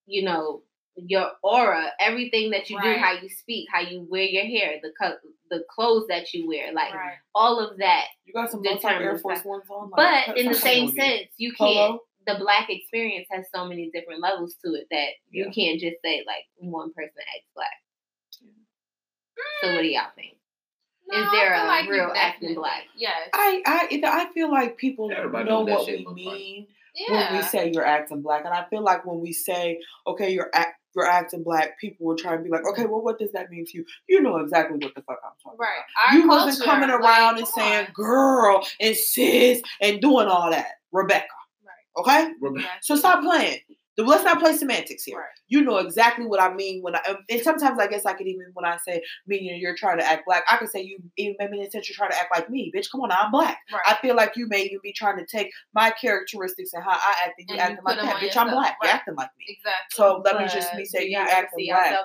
you 0.05 0.23
know, 0.23 0.61
your 1.07 1.31
aura, 1.43 1.91
everything 1.99 2.51
that 2.51 2.69
you 2.69 2.81
do, 2.81 2.93
how 2.93 3.13
you 3.13 3.29
speak, 3.29 3.67
how 3.71 3.81
you 3.81 4.05
wear 4.09 4.23
your 4.23 4.45
hair, 4.45 4.79
the 4.81 4.91
co- 4.99 5.17
the 5.49 5.63
clothes 5.69 6.05
that 6.07 6.33
you 6.33 6.47
wear, 6.47 6.71
like 6.73 6.93
Right. 6.93 7.17
all 7.33 7.59
of 7.59 7.77
that. 7.79 8.05
You 8.25 8.33
got 8.33 8.51
some 8.51 8.61
low 8.61 8.77
Air 8.83 9.17
Force. 9.17 9.43
Ones 9.43 9.63
on. 9.69 9.89
Like, 9.89 9.95
But 9.97 10.25
cut- 10.25 10.37
in 10.37 10.47
the 10.47 10.53
same 10.53 10.61
playing 10.61 10.85
with 10.87 10.95
me. 10.95 11.01
sense, 11.01 11.29
you 11.37 11.53
can't. 11.53 11.75
Polo. 11.91 11.99
The 12.27 12.35
black 12.35 12.69
experience 12.69 13.27
has 13.31 13.45
so 13.53 13.65
many 13.65 13.89
different 13.91 14.21
levels 14.21 14.55
to 14.63 14.73
it 14.73 14.85
that 14.91 15.09
you 15.31 15.49
can't 15.49 15.79
just 15.79 15.95
say 16.03 16.23
like 16.27 16.43
one 16.57 16.93
person 16.93 17.15
acts 17.35 17.47
black. 17.55 17.73
So 19.61 19.73
what 19.73 19.81
do 19.81 19.87
y'all 19.87 20.11
think? 20.15 20.37
No, 21.07 21.19
Is 21.19 21.31
there 21.31 21.53
a 21.55 21.65
like 21.65 21.89
real 21.89 22.11
acting 22.15 22.53
black? 22.55 22.83
Yes. 22.95 23.29
I 23.33 23.63
I 23.65 24.01
I 24.05 24.33
feel 24.33 24.51
like 24.51 24.77
people 24.77 25.11
Everybody 25.11 25.49
know 25.49 25.61
what 25.61 25.87
we 25.87 26.05
mean 26.13 26.67
like. 27.09 27.09
when 27.31 27.37
we 27.37 27.41
say 27.43 27.71
you're 27.73 27.85
acting 27.85 28.21
black, 28.21 28.45
and 28.45 28.53
I 28.53 28.65
feel 28.69 28.83
like 28.83 29.05
when 29.05 29.19
we 29.19 29.33
say 29.33 29.79
okay 30.05 30.29
you're 30.31 30.51
act 30.53 30.78
you're 30.95 31.05
acting 31.05 31.43
black, 31.43 31.79
people 31.79 32.05
will 32.07 32.15
try 32.15 32.33
and 32.35 32.43
be 32.43 32.49
like 32.49 32.65
okay 32.71 32.85
well 32.85 33.01
what 33.01 33.19
does 33.19 33.31
that 33.33 33.49
mean 33.51 33.65
to 33.65 33.77
you? 33.77 33.85
You 34.07 34.21
know 34.21 34.37
exactly 34.37 34.77
what 34.81 34.93
the 34.95 35.01
fuck 35.01 35.19
I'm 35.23 35.31
talking 35.43 35.59
Right. 35.59 35.67
about. 36.07 36.13
Our 36.13 36.19
you 36.19 36.27
wasn't 36.27 36.57
culture, 36.65 36.71
coming 36.71 36.89
like, 36.89 36.99
around 36.99 37.37
and 37.37 37.47
saying 37.47 37.85
on. 37.87 37.91
girl 37.93 38.65
and 38.79 38.95
sis 38.95 39.61
and 39.81 40.01
doing 40.01 40.27
all 40.27 40.49
that, 40.51 40.67
Rebecca. 40.91 41.27
Right. 41.65 42.01
Okay, 42.01 42.31
Rebecca. 42.41 42.67
so 42.81 42.95
stop 42.95 43.21
playing. 43.23 43.59
Let's 44.07 44.23
not 44.23 44.39
play 44.39 44.55
semantics 44.55 45.03
here. 45.03 45.17
Right. 45.17 45.25
You 45.47 45.61
know 45.61 45.77
exactly 45.77 46.25
what 46.25 46.41
I 46.41 46.53
mean 46.53 46.81
when 46.81 46.95
I, 46.95 47.15
and 47.29 47.41
sometimes 47.41 47.79
I 47.79 47.87
guess 47.87 48.05
I 48.05 48.13
could 48.13 48.27
even 48.27 48.47
when 48.53 48.65
I 48.65 48.77
say 48.77 49.01
meaning 49.27 49.59
you're 49.59 49.75
trying 49.75 49.97
to 49.99 50.05
act 50.05 50.25
black, 50.25 50.43
I 50.49 50.57
could 50.57 50.69
say 50.69 50.81
you 50.81 50.99
even 51.17 51.35
maybe 51.39 51.59
in 51.59 51.65
a 51.65 51.71
sense 51.71 51.89
you're 51.89 51.95
trying 51.95 52.11
to 52.11 52.17
act 52.17 52.33
like 52.35 52.49
me, 52.49 52.71
bitch. 52.75 52.91
Come 52.91 53.01
on, 53.01 53.11
I'm 53.11 53.31
black. 53.31 53.59
Right. 53.71 53.81
I 53.87 53.95
feel 53.95 54.15
like 54.15 54.35
you 54.35 54.47
may 54.47 54.63
even 54.63 54.79
be 54.83 54.93
trying 54.93 55.17
to 55.17 55.25
take 55.25 55.51
my 55.73 55.91
characteristics 55.91 56.73
and 56.73 56.83
how 56.83 56.91
I 56.91 57.15
act, 57.25 57.33
and 57.39 57.49
you 57.49 57.55
And 57.55 57.61
acting 57.61 57.83
like 57.85 57.97
that, 57.97 58.15
bitch. 58.15 58.19
I'm 58.19 58.21
yourself. 58.47 58.51
black. 58.51 58.77
You're 58.83 58.91
acting 58.91 59.15
like 59.15 59.29
me. 59.37 59.45
exactly. 59.49 59.73
So 59.91 60.21
let 60.23 60.37
me 60.37 60.45
just 60.45 60.73
me 60.75 60.85
say 60.85 61.07
you 61.07 61.17
acting 61.17 61.67
black. 61.67 61.95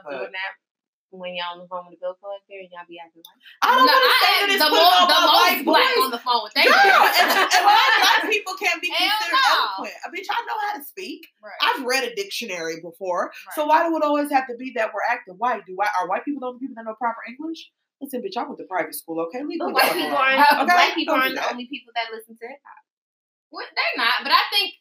When 1.19 1.35
y'all 1.39 1.55
on 1.55 1.63
the 1.63 1.69
phone 1.71 1.87
with 1.87 1.97
the 1.99 2.03
bill 2.03 2.17
collector 2.19 2.59
and 2.59 2.69
y'all 2.75 2.85
be 2.91 2.99
acting 2.99 3.23
like 3.23 3.39
I 3.63 3.79
don't 3.79 3.87
No, 3.87 3.95
want 3.95 4.05
to 4.05 4.11
I 4.11 4.21
say 4.25 4.35
that 4.35 4.49
it's 4.55 4.63
the, 4.65 4.71
putting 4.71 4.91
mo- 4.91 5.09
the 5.11 5.21
most 5.25 5.35
white 5.39 5.63
black 5.65 5.91
boys. 5.95 6.05
on 6.05 6.11
the 6.15 6.23
phone 6.25 6.41
with 6.45 6.55
Girl, 6.55 6.65
do. 6.65 7.21
and, 7.23 7.29
and 7.31 7.63
why 7.69 7.81
black 8.03 8.23
people 8.31 8.55
can't 8.59 8.81
be 8.83 8.91
Hell 8.91 8.99
considered 9.07 9.39
no. 9.39 9.51
eloquent? 9.55 9.97
I 10.03 10.07
bitch, 10.13 10.29
I 10.31 10.39
know 10.45 10.59
how 10.67 10.73
to 10.79 10.83
speak. 10.85 11.21
Right. 11.39 11.61
I've 11.63 11.83
read 11.87 12.03
a 12.05 12.13
dictionary 12.19 12.79
before. 12.83 13.31
So 13.55 13.65
why 13.67 13.87
do 13.87 13.95
it 13.97 14.03
always 14.03 14.29
have 14.35 14.47
to 14.51 14.57
be 14.59 14.75
that 14.77 14.91
we're 14.93 15.07
acting 15.07 15.35
white? 15.39 15.63
Do 15.67 15.75
white 15.79 15.95
are 15.97 16.07
white 16.11 16.25
people 16.25 16.41
the 16.43 16.51
only 16.53 16.61
people 16.61 16.75
that 16.77 16.85
know 16.85 16.95
proper 16.99 17.23
English? 17.29 17.71
Listen, 18.03 18.21
bitch, 18.21 18.37
I 18.37 18.45
went 18.45 18.59
to 18.59 18.67
private 18.69 18.95
school, 18.95 19.21
okay? 19.31 19.41
leave 19.47 19.63
but 19.63 19.73
white 19.73 19.93
people 19.95 20.13
aren't. 20.19 20.41
Okay? 20.43 20.65
Black 20.67 20.95
people 20.99 21.15
don't 21.15 21.23
aren't 21.31 21.37
the 21.39 21.47
only 21.51 21.67
people 21.71 21.93
that 21.95 22.11
listen 22.13 22.37
to 22.37 22.45
hip 22.47 22.59
hop. 22.61 22.83
Well, 23.55 23.65
they're 23.71 23.97
not, 24.03 24.27
but 24.27 24.33
I 24.35 24.43
think 24.51 24.75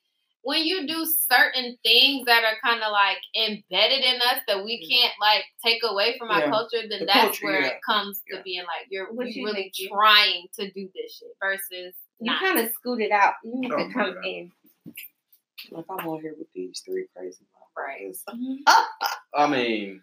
when 0.43 0.63
you 0.63 0.85
do 0.87 1.05
certain 1.31 1.77
things 1.83 2.25
that 2.25 2.43
are 2.43 2.57
kind 2.63 2.83
of 2.83 2.91
like 2.91 3.17
embedded 3.35 4.03
in 4.03 4.15
us 4.17 4.39
that 4.47 4.63
we 4.63 4.85
can't 4.87 5.13
like 5.19 5.43
take 5.65 5.81
away 5.83 6.17
from 6.17 6.29
our 6.31 6.41
Yeah. 6.41 6.49
culture, 6.51 6.87
then 6.89 6.99
The 6.99 7.05
that's 7.05 7.21
culture, 7.39 7.45
where 7.45 7.61
yeah. 7.61 7.67
it 7.67 7.79
comes 7.87 8.21
to 8.29 8.41
being 8.43 8.63
like 8.63 8.87
you're 8.89 9.11
What 9.13 9.27
you 9.27 9.41
you 9.41 9.45
really 9.45 9.71
think, 9.75 9.91
trying 9.91 10.47
to 10.59 10.71
do 10.71 10.89
this 10.93 11.17
shit 11.17 11.29
versus 11.41 11.95
You 12.19 12.31
kind 12.39 12.59
of 12.59 12.69
scooted 12.73 13.11
out. 13.11 13.33
You 13.43 13.51
need 13.55 13.71
Oh 13.71 13.77
to 13.87 13.93
come 13.93 14.13
God. 14.15 14.25
in. 14.25 14.51
Like 15.71 15.85
I'm 15.89 16.05
on 16.07 16.21
here 16.21 16.35
with 16.37 16.51
these 16.53 16.81
three 16.85 17.05
crazy 17.15 17.45
motherfuckers. 17.55 18.17
Mm-hmm. 18.29 18.55
Ah, 18.67 18.89
ah. 19.01 19.19
I 19.35 19.47
mean, 19.47 20.01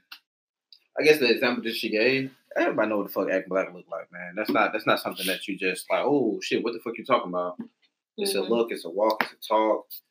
I 0.98 1.02
guess 1.04 1.18
the 1.18 1.30
example 1.30 1.62
that 1.64 1.74
she 1.76 1.90
gave, 1.90 2.30
everybody 2.56 2.88
know 2.88 2.98
what 2.98 3.06
the 3.08 3.12
fuck 3.12 3.30
acting 3.30 3.50
black 3.50 3.72
look 3.74 3.84
like, 3.90 4.10
man. 4.10 4.32
That's 4.36 4.50
not 4.50 4.72
that's 4.72 4.86
not 4.86 5.00
something 5.00 5.26
that 5.26 5.46
you 5.46 5.58
just 5.58 5.84
like, 5.90 6.02
oh 6.04 6.40
shit, 6.42 6.64
what 6.64 6.72
the 6.72 6.80
fuck 6.80 6.96
you 6.96 7.04
talking 7.04 7.28
about? 7.28 7.56
It's 8.16 8.32
Mhm. 8.32 8.36
a 8.36 8.42
mm-hmm. 8.42 8.52
look, 8.52 8.72
it's 8.72 8.84
a 8.86 8.90
walk, 8.90 9.22
it's 9.32 9.46
a 9.46 9.48
talk, 9.48 9.86
it's 9.88 10.02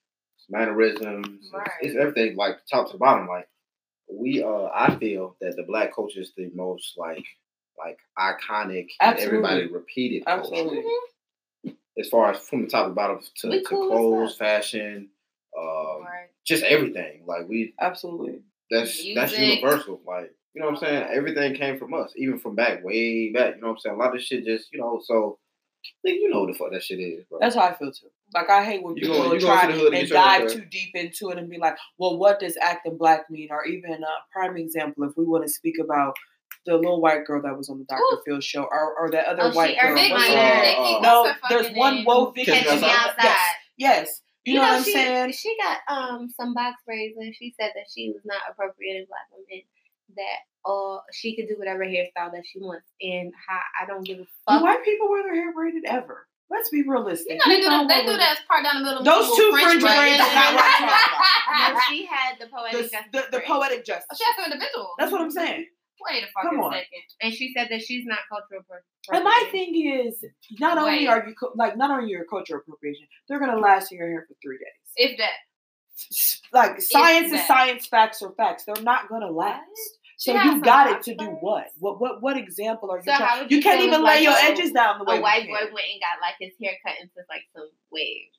mannerisms, 0.49 1.27
it's- 1.27 1.51
Right. 1.53 1.69
it's, 1.81 1.95
everything 1.95 2.35
like 2.35 2.57
top 2.71 2.91
to 2.91 2.97
bottom. 2.97 3.27
Like 3.27 3.47
we 4.11 4.43
uh 4.43 4.69
I 4.73 4.95
feel 4.95 5.35
that 5.41 5.55
the 5.55 5.63
black 5.63 5.93
culture 5.93 6.19
is 6.21 6.33
the 6.35 6.49
most 6.55 6.97
like 6.97 7.23
like 7.77 7.97
iconic 8.17 8.87
and 8.99 9.17
everybody 9.19 9.67
repeated 9.67 10.25
culture. 10.25 10.41
Absolutely. 10.51 10.83
As 11.97 12.07
far 12.09 12.31
as 12.31 12.39
from 12.39 12.63
the 12.63 12.67
top 12.69 12.87
to 12.87 12.93
bottom 12.93 13.19
to, 13.41 13.49
We 13.49 13.59
to 13.59 13.65
cool 13.65 13.87
clothes, 13.89 14.35
fashion, 14.37 15.09
um, 15.57 16.01
Right. 16.03 16.29
just 16.45 16.63
everything. 16.63 17.23
Like 17.25 17.47
we 17.47 17.73
Absolutely. 17.79 18.39
that's 18.71 19.03
that's 19.15 19.37
universal. 19.37 20.01
Like 20.05 20.31
You 20.55 20.61
know 20.61 20.67
what 20.71 20.77
I'm 20.77 20.85
saying? 20.85 21.07
Everything 21.11 21.53
came 21.55 21.77
from 21.77 21.93
us, 21.93 22.11
even 22.17 22.39
from 22.39 22.55
back 22.55 22.83
way 22.83 23.31
back. 23.31 23.55
You 23.55 23.61
know 23.61 23.67
what 23.67 23.73
I'm 23.73 23.79
saying? 23.79 23.95
A 23.95 23.99
lot 23.99 24.15
of 24.15 24.21
shit 24.21 24.45
just, 24.45 24.71
you 24.73 24.79
know, 24.79 24.99
so 25.03 25.37
nigga, 26.05 26.13
you 26.15 26.29
know 26.29 26.41
what 26.41 26.51
the 26.51 26.57
fuck 26.57 26.71
that 26.71 26.83
shit 26.83 26.99
is, 26.99 27.23
bro. 27.25 27.39
That's 27.41 27.55
how 27.55 27.61
I 27.61 27.73
feel 27.73 27.91
too. 27.91 28.07
Like 28.33 28.49
I 28.49 28.63
hate 28.63 28.83
when 28.83 28.95
You 28.95 29.01
people 29.03 29.17
go- 29.23 29.33
you 29.33 29.39
go 29.39 29.47
try 29.47 29.65
to 29.67 29.73
the 29.73 29.79
hood 29.79 29.93
and 29.93 30.01
and 30.03 30.09
dive 30.09 30.51
too 30.51 30.65
deep 30.65 30.91
into 30.95 31.29
it 31.29 31.37
and 31.37 31.49
be 31.49 31.57
like, 31.57 31.75
"Well, 31.97 32.17
what 32.17 32.39
does 32.39 32.57
acting 32.61 32.97
black 32.97 33.29
mean?" 33.29 33.47
Or 33.51 33.65
even 33.65 33.91
a 33.91 34.07
prime 34.31 34.55
example, 34.57 35.03
if 35.05 35.17
we 35.17 35.25
want 35.25 35.45
to 35.45 35.49
speak 35.51 35.75
about 35.83 36.15
the 36.65 36.75
little 36.75 37.01
white 37.01 37.25
girl 37.25 37.41
that 37.41 37.57
was 37.57 37.69
on 37.69 37.79
the 37.79 37.85
Dr. 37.85 38.01
Ooh. 38.01 38.21
Phil 38.25 38.39
show, 38.41 38.63
or, 38.63 38.95
or 38.99 39.09
that 39.11 39.25
other 39.25 39.43
Oh, 39.43 39.51
white 39.53 39.77
or 39.81 39.87
girl. 39.87 39.95
Vicky, 39.95 40.11
what's 40.13 40.27
her 40.27 40.37
uh, 40.37 40.97
uh, 40.97 41.01
no, 41.01 41.33
there's 41.49 41.75
one 41.75 41.95
name? 41.95 42.05
woke 42.05 42.35
Vicky. 42.35 42.51
Catch 42.51 42.63
Catching 42.65 42.81
me 42.81 42.87
outside. 42.87 43.07
outside. 43.07 43.55
Yes, 43.77 44.07
yes. 44.07 44.21
You, 44.45 44.55
know, 44.55 44.61
what 44.61 44.71
I'm 44.73 44.83
she, 44.83 44.91
saying? 44.93 45.31
She 45.33 45.57
got 45.61 45.77
um 45.87 46.29
some 46.29 46.53
box 46.53 46.81
braids 46.85 47.15
and 47.17 47.33
she 47.35 47.53
said 47.59 47.71
that 47.75 47.85
she 47.93 48.09
was 48.11 48.21
not 48.25 48.41
appropriating 48.49 49.05
black 49.07 49.27
women. 49.31 49.63
That 50.15 50.69
uh 50.69 50.97
she 51.13 51.35
could 51.35 51.47
do 51.47 51.55
whatever 51.57 51.85
hairstyle 51.85 52.31
that 52.31 52.43
she 52.45 52.59
wants, 52.59 52.87
and 53.01 53.31
how 53.47 53.59
I 53.81 53.85
don't 53.85 54.03
give 54.03 54.19
a 54.19 54.21
fuck. 54.21 54.27
Do 54.47 54.53
fuck. 54.55 54.63
white 54.63 54.83
people 54.85 55.09
wear 55.09 55.23
their 55.23 55.35
hair 55.35 55.53
braided 55.53 55.85
ever? 55.85 56.25
Let's 56.49 56.69
be 56.69 56.81
realistic. 56.81 57.33
You 57.33 57.37
know 57.37 57.43
they 57.45 57.57
do 57.61 57.63
You 57.63 57.69
that. 57.69 57.87
They 57.87 58.05
do 58.05 58.11
we- 58.11 58.17
that 58.17 58.39
part 58.49 58.63
down 58.63 58.81
the 58.81 58.89
middle. 58.89 59.03
Those 59.03 59.37
two 59.37 59.51
French 59.51 59.79
French 59.79 59.81
braids 59.83 60.13
is 60.15 60.33
not 60.33 60.53
what 60.55 60.65
I'm 60.65 60.89
talking 60.89 61.73
No, 61.75 61.79
she 61.89 62.05
had 62.07 62.39
the 62.39 62.47
poetic 62.47 62.71
The, 62.73 62.81
justice 62.89 63.05
the, 63.13 63.21
the 63.31 63.37
braids. 63.37 63.47
poetic 63.51 63.79
Oh, 63.79 63.83
justice. 63.85 64.17
she 64.17 64.23
has 64.25 64.35
to 64.37 64.43
individual. 64.51 64.89
That's 64.97 65.11
what 65.11 65.21
I'm 65.21 65.29
saying. 65.31 65.65
Wait 66.09 66.23
a 66.23 66.27
fucking 66.33 66.57
Come 66.57 66.59
on. 66.65 66.71
second. 66.73 67.03
and 67.21 67.33
she 67.33 67.53
said 67.55 67.67
that 67.69 67.81
she's 67.83 68.05
not 68.07 68.19
cultural. 68.29 68.61
appropriation. 68.61 69.13
And 69.13 69.23
my 69.23 69.47
thing 69.51 69.75
is, 70.09 70.23
not 70.59 70.77
only 70.79 71.07
are 71.07 71.23
you 71.27 71.35
like 71.55 71.77
not 71.77 71.91
only 71.91 72.09
your 72.09 72.25
cultural 72.25 72.61
appropriation, 72.61 73.05
they're 73.27 73.39
gonna 73.39 73.59
last 73.59 73.91
in 73.91 73.97
your 73.99 74.07
hair 74.09 74.25
for 74.27 74.35
three 74.41 74.57
days. 74.57 74.89
If 74.95 75.17
that. 75.19 75.31
S- 76.11 76.41
Like 76.53 76.81
science 76.81 77.25
is 77.27 77.31
that. 77.33 77.47
science, 77.47 77.85
facts 77.85 78.21
are 78.21 78.31
facts. 78.31 78.63
They're 78.65 78.81
not 78.83 79.09
gonna 79.09 79.29
last. 79.29 79.98
So 80.19 80.33
She 80.33 80.37
you 80.37 80.51
some 80.51 80.59
got 80.61 80.91
it 80.91 81.01
to 81.03 81.15
do 81.15 81.27
what? 81.39 81.67
What 81.79 82.01
what 82.01 82.21
what 82.21 82.35
example 82.35 82.91
are 82.91 82.97
you 82.97 83.03
So 83.07 83.15
trying? 83.15 83.47
You 83.49 83.55
you 83.57 83.63
can't 83.63 83.79
even 83.79 84.01
if, 84.01 84.05
lay 84.05 84.19
like, 84.19 84.23
your 84.23 84.33
a- 84.35 84.51
edges 84.51 84.71
down 84.73 84.99
the 84.99 85.05
way 85.05 85.17
A 85.17 85.21
white 85.21 85.47
boy 85.47 85.63
went 85.71 85.87
and 85.87 86.01
got 86.03 86.19
like 86.21 86.35
his 86.41 86.51
hair 86.61 86.73
cut 86.85 86.95
into 86.99 87.23
like 87.29 87.43
some 87.55 87.69
waves. 87.89 88.35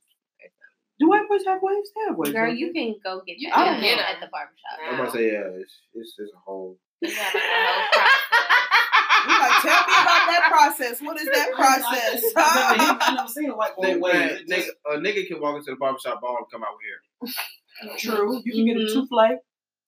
Do 1.00 1.08
white 1.08 1.26
boys 1.26 1.40
have 1.46 1.60
waves? 1.62 1.88
They 1.96 2.04
have 2.08 2.16
waves. 2.18 2.32
Girl, 2.36 2.52
you 2.52 2.74
can 2.74 2.96
go 3.02 3.22
get 3.26 3.38
You 3.38 3.48
that 3.48 3.54
can 3.56 3.72
done 3.72 3.80
get 3.80 3.98
at 3.98 4.20
the 4.20 4.28
barbershop. 4.28 4.76
I'm 4.90 4.96
gonna 4.98 5.10
say, 5.10 5.32
yeah, 5.32 5.48
it's, 5.56 5.72
it's, 5.94 6.12
it's 6.18 6.32
a 6.36 6.38
whole. 6.44 6.76
You 7.00 7.08
got 7.08 7.32
like 7.34 7.42
a 7.48 7.48
whole 7.48 9.40
like 9.40 9.62
tell 9.64 9.80
me 9.80 9.94
about 10.04 10.22
that 10.28 10.48
process. 10.52 11.00
What 11.00 11.16
is 11.18 11.28
that 11.32 11.52
process? 11.56 12.24
I 12.36 12.76
never, 12.76 12.98
I 13.00 13.14
never 13.14 13.28
seen 13.28 13.48
a 13.48 13.56
white 13.56 13.74
boy 13.74 13.84
Nigga, 13.96 14.00
wave. 14.02 14.12
man, 14.12 14.28
It 14.28 14.48
nigga, 14.50 14.56
just- 14.56 14.70
a 14.84 14.98
nigga 14.98 15.26
can 15.26 15.40
walk 15.40 15.56
into 15.56 15.70
the 15.70 15.76
barbershop 15.80 16.20
bar 16.20 16.36
and 16.36 16.46
come 16.52 16.62
out 16.62 16.76
with 16.76 16.84
hair. 16.84 17.96
True. 17.96 18.42
You 18.44 18.52
can 18.52 18.66
get 18.66 18.76
a 18.76 18.80
Mhm. 18.80 18.92
souffle. 18.92 19.38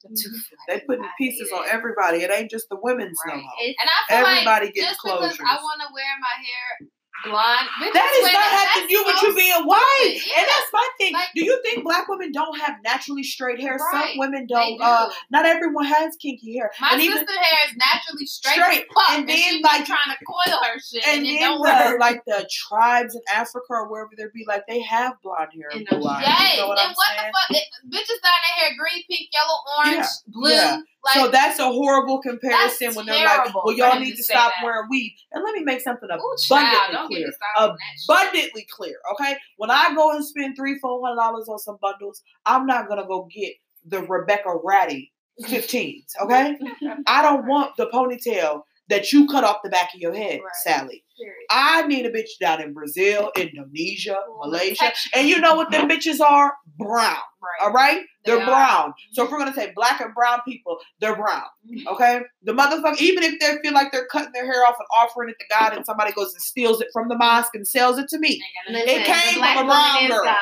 Mm-hmm. 0.06 0.54
They 0.68 0.80
putting 0.80 1.08
pieces 1.18 1.52
on 1.52 1.64
everybody. 1.70 2.18
It 2.18 2.30
ain't 2.30 2.50
just 2.50 2.68
the 2.68 2.78
women's 2.80 3.18
no 3.26 3.36
more. 3.36 3.52
And 3.60 3.74
I 3.78 3.98
feel 4.08 4.26
Everybody 4.26 4.66
like 4.66 4.74
just 4.74 5.00
because 5.02 5.38
I 5.40 5.56
want 5.62 5.80
to 5.82 5.88
wear 5.94 6.12
my 6.20 6.36
hair 6.42 6.88
blonde, 7.24 7.68
bitches 7.80 7.92
That 7.94 8.10
does 8.20 8.32
not 8.32 8.52
have 8.52 8.82
to 8.82 8.88
do 8.88 9.02
with 9.04 9.22
you 9.22 9.34
being 9.34 9.64
white. 9.66 10.16
stupid. 10.20 10.38
And 10.38 10.46
that's 10.46 10.72
my 10.72 10.88
thing. 10.98 11.12
Like- 11.14 11.28
do 11.34 11.44
you 11.44 11.60
think 11.62 11.84
black 11.84 12.08
women 12.08 12.32
don't 12.32 12.58
have 12.60 12.76
naturally 12.84 13.22
straight 13.22 13.60
hair? 13.60 13.76
Right. 13.76 14.08
Some 14.10 14.18
women 14.18 14.46
don't. 14.46 14.78
do. 14.78 14.82
Uh, 14.82 15.10
not 15.30 15.46
everyone 15.46 15.84
has 15.84 16.16
kinky 16.16 16.56
hair. 16.56 16.70
my 16.80 16.90
and 16.92 17.00
sister 17.02 17.32
hair 17.32 17.58
is 17.68 17.76
naturally 17.76 18.26
straight, 18.26 18.54
Straight. 18.54 18.86
fuck, 18.94 19.10
And 19.10 19.20
and, 19.20 19.28
then, 19.28 19.62
like- 19.62 19.84
trying 19.86 20.16
to 20.16 20.24
coil 20.24 20.58
her 20.64 20.78
shit, 20.80 21.06
and, 21.06 21.18
and 21.18 21.26
then 21.26 21.40
don't 21.40 21.62
the, 21.62 21.90
work. 21.92 22.00
like 22.00 22.24
the 22.26 22.48
tribes 22.50 23.14
in 23.14 23.22
Africa 23.32 23.66
or 23.70 23.88
wherever 23.90 24.10
they 24.16 24.24
be, 24.34 24.44
like 24.46 24.66
they 24.66 24.80
have 24.82 25.14
blonde 25.22 25.50
hair 25.54 25.68
and 25.72 25.86
blue 25.86 26.08
eyes. 26.08 26.24
Yes, 26.26 26.54
You 26.54 26.60
know 26.62 26.68
what 26.68 26.78
and 26.78 26.88
I'm 26.88 26.94
what 26.94 27.06
saying? 27.16 27.32
the 27.50 27.54
fuck? 27.54 27.62
It, 27.62 27.64
bitches 27.88 28.20
dye 28.22 28.30
their 28.58 28.68
hair 28.68 28.76
green, 28.78 29.04
pink, 29.08 29.28
yellow, 29.32 29.58
orange, 29.78 29.96
Yeah, 29.96 30.06
blue. 30.28 30.50
yeah. 30.50 30.80
Like, 31.04 31.14
so 31.16 31.28
that's 31.30 31.58
a 31.58 31.64
horrible 31.66 32.20
comparison 32.20 32.94
when 32.94 33.06
they're 33.06 33.24
like, 33.24 33.52
"Well, 33.54 33.72
y'all 33.72 33.98
need 33.98 34.12
to 34.12 34.16
to 34.18 34.22
stop 34.22 34.52
that. 34.56 34.64
wearing 34.64 34.86
weed." 34.88 35.16
And 35.32 35.42
let 35.42 35.54
me 35.54 35.62
make 35.64 35.80
something 35.80 36.08
Ooh, 36.08 36.14
abundantly 36.14 36.46
child, 36.94 37.06
clear. 37.08 37.26
me 37.26 37.32
started 37.32 37.70
on 37.72 37.76
that 37.76 37.76
shit. 37.98 38.04
abundantly 38.32 38.66
clear. 38.70 38.96
Okay, 39.12 39.36
when 39.56 39.70
I 39.70 39.92
go 39.94 40.12
and 40.12 40.24
spend 40.24 40.56
three, 40.56 40.78
four 40.78 41.04
hundred 41.04 41.16
dollars 41.20 41.48
on 41.48 41.58
some 41.58 41.78
bundles, 41.82 42.22
I'm 42.46 42.66
not 42.66 42.88
gonna 42.88 43.06
go 43.06 43.28
get 43.34 43.54
the 43.84 44.00
Rebecca 44.02 44.54
Ratty 44.62 45.12
15s. 45.42 46.12
Okay, 46.22 46.56
I 47.06 47.22
don't 47.22 47.46
want 47.46 47.76
the 47.76 47.86
ponytail 47.86 48.62
that 48.88 49.12
you 49.12 49.26
cut 49.26 49.42
off 49.44 49.58
the 49.64 49.70
back 49.70 49.94
of 49.94 50.00
your 50.00 50.14
head, 50.14 50.40
Right. 50.40 50.52
Sally. 50.62 51.04
Period. 51.22 51.46
I 51.50 51.86
need 51.86 52.06
a 52.06 52.10
bitch 52.10 52.30
down 52.40 52.60
in 52.60 52.72
Brazil, 52.72 53.30
Indonesia, 53.36 54.16
Well, 54.28 54.48
Malaysia, 54.50 54.92
and 55.14 55.28
you 55.28 55.40
know 55.40 55.54
what 55.54 55.70
them 55.70 55.88
bitches 55.88 56.20
are? 56.20 56.54
Brown. 56.78 57.16
Right. 57.40 57.60
All 57.66 57.72
right, 57.72 58.00
They 58.24 58.32
they're 58.32 58.40
are. 58.40 58.46
brown. 58.46 58.94
So 59.12 59.24
if 59.24 59.30
we're 59.30 59.38
gonna 59.38 59.52
say 59.54 59.72
black 59.74 60.00
and 60.00 60.14
brown 60.14 60.40
people, 60.46 60.78
they're 61.00 61.16
brown. 61.16 61.42
Mhm. 61.68 61.86
Okay, 61.86 62.20
the 62.42 62.52
motherfucker, 62.52 63.00
even 63.00 63.22
if 63.24 63.38
they 63.40 63.58
feel 63.62 63.72
like 63.72 63.90
they're 63.92 64.06
cutting 64.06 64.32
their 64.32 64.46
hair 64.46 64.64
off 64.64 64.76
and 64.78 64.86
offering 65.00 65.28
it 65.30 65.36
to 65.40 65.46
God, 65.50 65.76
and 65.76 65.84
somebody 65.84 66.12
goes 66.12 66.32
and 66.32 66.42
steals 66.42 66.80
it 66.80 66.88
from 66.92 67.08
the 67.08 67.16
mosque 67.16 67.54
and 67.54 67.66
sells 67.66 67.98
it 67.98 68.08
to 68.08 68.18
me. 68.18 68.30
Ain't 68.30 68.42
got 68.66 68.72
nothing 68.72 68.86
to 68.88 68.92
Listen, 69.00 69.14
say. 69.14 69.30
came 69.32 69.42
from 69.42 69.58
a 69.58 69.64
brown 69.66 70.08
girl. 70.08 70.36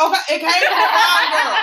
Okay, 0.00 0.34
it 0.34 0.40
came 0.40 0.66
from 0.66 0.78
a 0.78 0.88
brown 0.92 1.44
girl. 1.44 1.56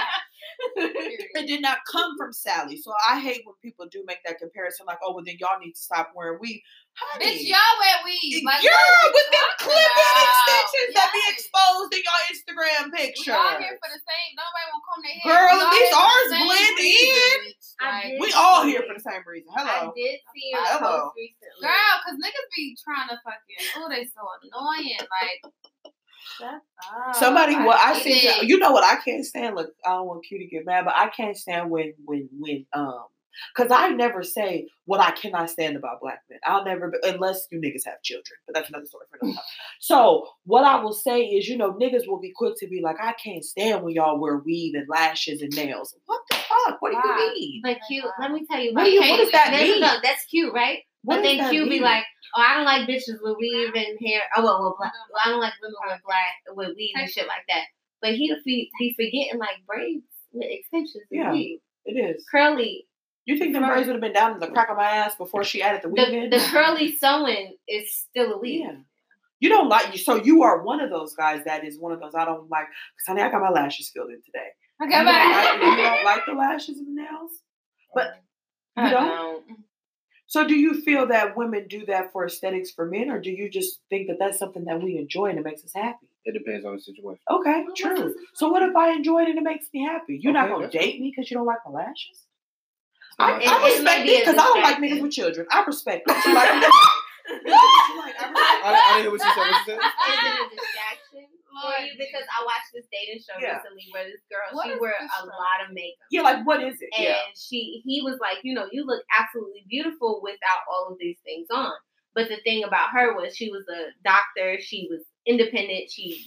It 0.75 1.47
did 1.47 1.61
not 1.61 1.79
come 1.91 2.15
from 2.17 2.31
Sally. 2.31 2.77
So 2.77 2.93
I 3.09 3.19
hate 3.19 3.41
when 3.45 3.55
people 3.61 3.85
do 3.91 4.03
make 4.07 4.19
that 4.25 4.39
comparison, 4.39 4.85
like, 4.85 4.99
oh, 5.03 5.13
well, 5.13 5.23
then 5.25 5.35
y'all 5.39 5.59
need 5.59 5.73
to 5.73 5.79
stop 5.81 6.11
wearing 6.15 6.39
weed. 6.39 6.63
Honey, 6.93 7.25
Bitch, 7.25 7.49
y'all 7.49 7.75
wear 7.81 7.97
weed. 8.05 8.43
Like, 8.45 8.61
yeah, 8.61 8.69
what 8.69 9.17
with 9.17 9.25
you 9.25 9.33
them 9.33 9.49
talking 9.57 9.65
clip-in 9.65 9.97
about? 9.97 10.29
extensions 10.29 10.91
that 10.93 11.09
be 11.09 11.23
exposed 11.33 11.89
in 11.89 12.01
your 12.05 12.19
Instagram 12.29 12.83
We 12.85 12.97
picture. 13.01 13.33
all 13.33 13.57
here 13.57 13.75
for 13.81 13.89
the 13.89 13.97
same. 13.97 14.29
Nobody 14.37 14.65
will 14.69 14.83
comb 14.85 15.01
their 15.01 15.17
hair. 15.17 15.29
Girl, 15.33 15.57
We 15.57 15.57
at 15.57 15.65
all 15.65 15.73
least 15.73 15.89
the 15.89 15.97
ours 15.97 16.29
blend 16.45 16.75
reason, 16.77 17.39
in. 17.49 17.53
Like, 17.81 18.13
We 18.21 18.27
all 18.37 18.61
see- 18.61 18.69
here 18.77 18.83
for 18.85 18.93
the 18.93 19.01
same 19.01 19.23
reason. 19.25 19.49
Hello. 19.57 19.89
I 19.89 19.93
did 19.97 20.21
see 20.21 20.45
your 20.53 20.65
Hello. 20.69 21.09
post 21.09 21.17
recently. 21.17 21.61
Girl, 21.65 21.95
cause 22.05 22.17
niggas 22.21 22.47
be 22.53 22.63
trying 22.85 23.09
to 23.09 23.17
fucking. 23.25 23.61
Oh, 23.81 23.87
they 23.89 24.05
so 24.05 24.21
annoying. 24.45 25.01
Like, 25.01 25.39
shut. 26.37 26.61
Somebody, 27.17 27.57
what 27.57 27.81
I 27.81 27.97
hate 27.97 28.21
see, 28.21 28.45
you 28.45 28.61
know 28.61 28.69
what 28.71 28.83
I 28.85 29.01
can't 29.01 29.25
stand. 29.25 29.55
Look, 29.57 29.73
I 29.85 29.97
don't 29.97 30.05
want 30.05 30.25
Q 30.29 30.37
to 30.37 30.45
get 30.45 30.65
mad, 30.65 30.85
but 30.85 30.93
I 30.95 31.09
can't 31.09 31.35
stand 31.37 31.69
when, 31.73 31.93
when, 32.05 32.29
when, 32.37 32.65
um, 32.73 33.05
because 33.55 33.71
I 33.71 33.89
never 33.89 34.23
say 34.23 34.67
what 34.85 34.99
I 34.99 35.11
cannot 35.11 35.49
stand 35.49 35.75
about 35.75 36.01
black 36.01 36.21
men. 36.29 36.39
I'll 36.45 36.65
never, 36.65 36.89
be- 36.89 37.07
unless 37.07 37.47
you 37.51 37.59
niggas 37.59 37.85
have 37.85 38.01
children, 38.03 38.37
but 38.45 38.55
that's 38.55 38.69
another 38.69 38.85
story 38.85 39.05
for 39.09 39.17
another 39.21 39.33
mm. 39.33 39.35
time. 39.35 39.45
So 39.79 40.27
what 40.45 40.63
I 40.63 40.81
will 40.81 40.93
say 40.93 41.21
is, 41.21 41.47
you 41.47 41.57
know, 41.57 41.73
niggas 41.73 42.07
will 42.07 42.19
be 42.19 42.33
quick 42.35 42.55
to 42.59 42.67
be 42.67 42.81
like, 42.81 42.97
I 43.01 43.13
can't 43.13 43.43
stand 43.43 43.83
when 43.83 43.93
y'all 43.93 44.19
wear 44.19 44.37
weave 44.37 44.75
and 44.75 44.87
lashes 44.89 45.41
and 45.41 45.51
nails. 45.55 45.95
What 46.05 46.21
the 46.29 46.35
fuck? 46.37 46.81
What 46.81 46.91
do 46.91 46.97
Why? 46.97 47.17
you 47.17 47.33
mean? 47.33 47.61
But 47.63 47.77
cute. 47.87 48.05
Let 48.19 48.31
me 48.31 48.45
tell 48.49 48.59
you. 48.59 48.73
What 48.73 48.85
do 48.85 48.91
you? 48.91 49.01
hate 49.01 49.11
What 49.11 49.17
does 49.17 49.31
that 49.31 49.51
That's, 49.51 49.63
mean? 49.63 49.81
no, 49.81 49.95
that's 50.01 50.25
cute, 50.25 50.53
right? 50.53 50.79
What 51.03 51.17
but 51.17 51.23
does 51.23 51.31
then 51.31 51.37
that 51.39 51.51
Q 51.51 51.69
be 51.69 51.79
like, 51.81 52.03
oh, 52.35 52.41
I 52.41 52.55
don't 52.55 52.65
like 52.65 52.87
bitches 52.87 53.19
with 53.21 53.35
weave 53.37 53.75
and 53.75 53.97
hair. 53.99 54.21
Oh, 54.37 54.43
well, 54.43 54.61
well, 54.61 54.75
black. 54.77 54.91
Mm-hmm. 54.91 55.11
Well, 55.11 55.21
I 55.25 55.29
don't 55.29 55.41
like 55.41 55.53
women 55.61 55.75
with 55.85 56.01
black 56.05 56.55
with 56.55 56.77
weave 56.77 56.95
and 56.95 57.09
shit 57.09 57.27
like 57.27 57.43
that. 57.49 57.63
But 58.01 58.15
he 58.15 58.33
be 58.45 58.69
he 58.79 58.93
forgetting 58.93 59.39
like 59.39 59.65
braids 59.67 60.03
with 60.31 60.47
extensions 60.49 61.03
Yeah. 61.11 61.31
weave, 61.31 61.59
It 61.85 61.93
is. 61.93 62.25
curly. 62.29 62.85
You 63.25 63.37
think 63.37 63.53
the 63.53 63.61
Right. 63.61 63.69
braids 63.73 63.87
would 63.87 63.93
have 63.93 64.01
been 64.01 64.13
down 64.13 64.33
in 64.33 64.39
the 64.39 64.47
crack 64.47 64.69
of 64.69 64.77
my 64.77 64.89
ass 64.89 65.15
before 65.15 65.43
she 65.43 65.61
added 65.61 65.81
the 65.81 65.89
weave 65.89 66.05
The, 66.07 66.13
in? 66.23 66.29
the 66.29 66.39
curly 66.51 66.91
sewing 66.95 67.55
is 67.67 67.93
still 67.95 68.33
a 68.33 68.37
weave. 68.37 68.61
Yeah. 68.61 68.75
You 69.39 69.49
don't 69.49 69.67
like 69.69 69.91
you, 69.91 69.97
so 69.97 70.15
you 70.15 70.43
are 70.43 70.63
one 70.63 70.79
of 70.79 70.89
those 70.89 71.15
guys 71.15 71.43
that 71.45 71.63
is 71.65 71.77
one 71.79 71.91
of 71.91 71.99
those 71.99 72.15
I 72.15 72.23
don't 72.25 72.49
like 72.49 72.65
because 72.67 73.07
honey 73.07 73.21
I 73.21 73.29
got 73.29 73.41
my 73.41 73.49
lashes 73.49 73.89
filled 73.93 74.09
in 74.11 74.21
today. 74.25 74.47
Okay, 74.81 74.97
you, 74.99 75.03
don't 75.05 75.05
like, 75.05 75.53
you 75.77 75.83
don't 75.83 76.03
like 76.05 76.25
the 76.25 76.33
lashes 76.33 76.77
and 76.77 76.87
the 76.87 77.01
nails? 77.01 77.31
But 77.93 78.15
you 78.77 78.83
I 78.83 78.89
don't? 78.89 79.07
don't. 79.07 79.43
So 80.27 80.47
do 80.47 80.55
you 80.55 80.81
feel 80.81 81.07
that 81.07 81.35
women 81.37 81.67
do 81.67 81.85
that 81.87 82.11
for 82.11 82.25
aesthetics 82.25 82.71
for 82.71 82.85
men 82.85 83.09
or 83.11 83.19
do 83.19 83.29
you 83.29 83.49
just 83.49 83.81
think 83.89 84.07
that 84.07 84.17
that's 84.19 84.39
something 84.39 84.63
that 84.65 84.81
we 84.81 84.97
enjoy 84.97 85.25
and 85.27 85.37
it 85.37 85.43
makes 85.45 85.63
us 85.63 85.71
happy? 85.75 86.07
It 86.25 86.33
depends 86.33 86.65
on 86.65 86.75
the 86.77 86.81
situation. 86.81 87.19
Okay, 87.29 87.63
Well, 87.67 87.75
true. 87.75 88.15
So 88.33 88.47
what 88.49 88.63
if 88.63 88.75
I 88.75 88.93
enjoy 88.93 89.23
it 89.23 89.29
and 89.29 89.37
it 89.37 89.43
makes 89.43 89.65
me 89.73 89.83
happy? 89.83 90.17
You're 90.21 90.33
not 90.33 90.49
gonna 90.49 90.69
date 90.69 90.99
me 91.01 91.13
because 91.13 91.29
you 91.29 91.35
don't 91.37 91.45
like 91.45 91.59
my 91.65 91.71
lashes? 91.71 92.23
It's 93.13 93.19
not 93.19 93.29
I, 93.29 93.41
It- 93.41 93.49
I 93.49 93.65
respect 93.69 94.03
be 94.03 94.09
it 94.11 94.15
a 94.15 94.19
because 94.25 94.37
I 94.41 94.45
don't 94.47 94.63
like 94.63 94.77
niggas 94.77 95.01
with 95.01 95.11
children. 95.11 95.45
I 95.51 95.63
respect 95.63 96.03
it. 96.09 96.25
You 96.25 96.33
like 96.33 96.49
it? 96.63 96.73
You 97.23 97.95
like- 98.03 98.19
I 98.19 98.27
respect 98.27 98.65
I, 98.65 98.67
I 98.67 98.99
didn't 98.99 99.01
hear 99.03 99.11
what 99.11 99.21
you 99.23 99.31
said. 99.31 99.37
What 99.37 99.47
you 99.47 99.63
said? 99.63 99.79
Is 99.79 100.19
it 100.19 100.35
a 100.43 100.47
distraction 100.51 101.23
for 101.47 101.71
you? 101.85 101.93
Because 101.95 102.25
I 102.27 102.39
watched 102.43 102.69
this 102.75 102.85
dating 102.91 103.21
show 103.23 103.37
Yeah. 103.39 103.57
recently 103.63 103.87
where 103.95 104.05
this 104.11 104.19
girl 104.27 104.43
What 104.51 104.67
she 104.67 104.75
wore 104.75 104.91
a 104.91 104.99
distraction? 104.99 105.29
lot 105.31 105.59
of 105.63 105.69
makeup. 105.71 106.07
Yeah, 106.11 106.21
like 106.27 106.43
what 106.45 106.59
is 106.63 106.75
it? 106.81 106.89
And 106.97 107.03
Yeah. 107.15 107.21
she 107.37 107.81
he 107.85 108.01
was 108.03 108.19
like, 108.19 108.43
you 108.43 108.53
know, 108.53 108.67
you 108.71 108.83
look 108.85 109.03
absolutely 109.17 109.63
beautiful 109.69 110.19
without 110.21 110.67
all 110.67 110.91
of 110.91 110.97
these 110.99 111.17
things 111.23 111.47
on. 111.53 111.71
But 112.13 112.27
the 112.29 112.37
thing 112.43 112.63
about 112.63 112.91
her 112.91 113.15
was 113.15 113.35
she 113.35 113.49
was 113.49 113.63
a 113.71 113.89
doctor, 114.03 114.59
she 114.61 114.87
was 114.91 115.01
independent, 115.25 115.89
she 115.89 116.19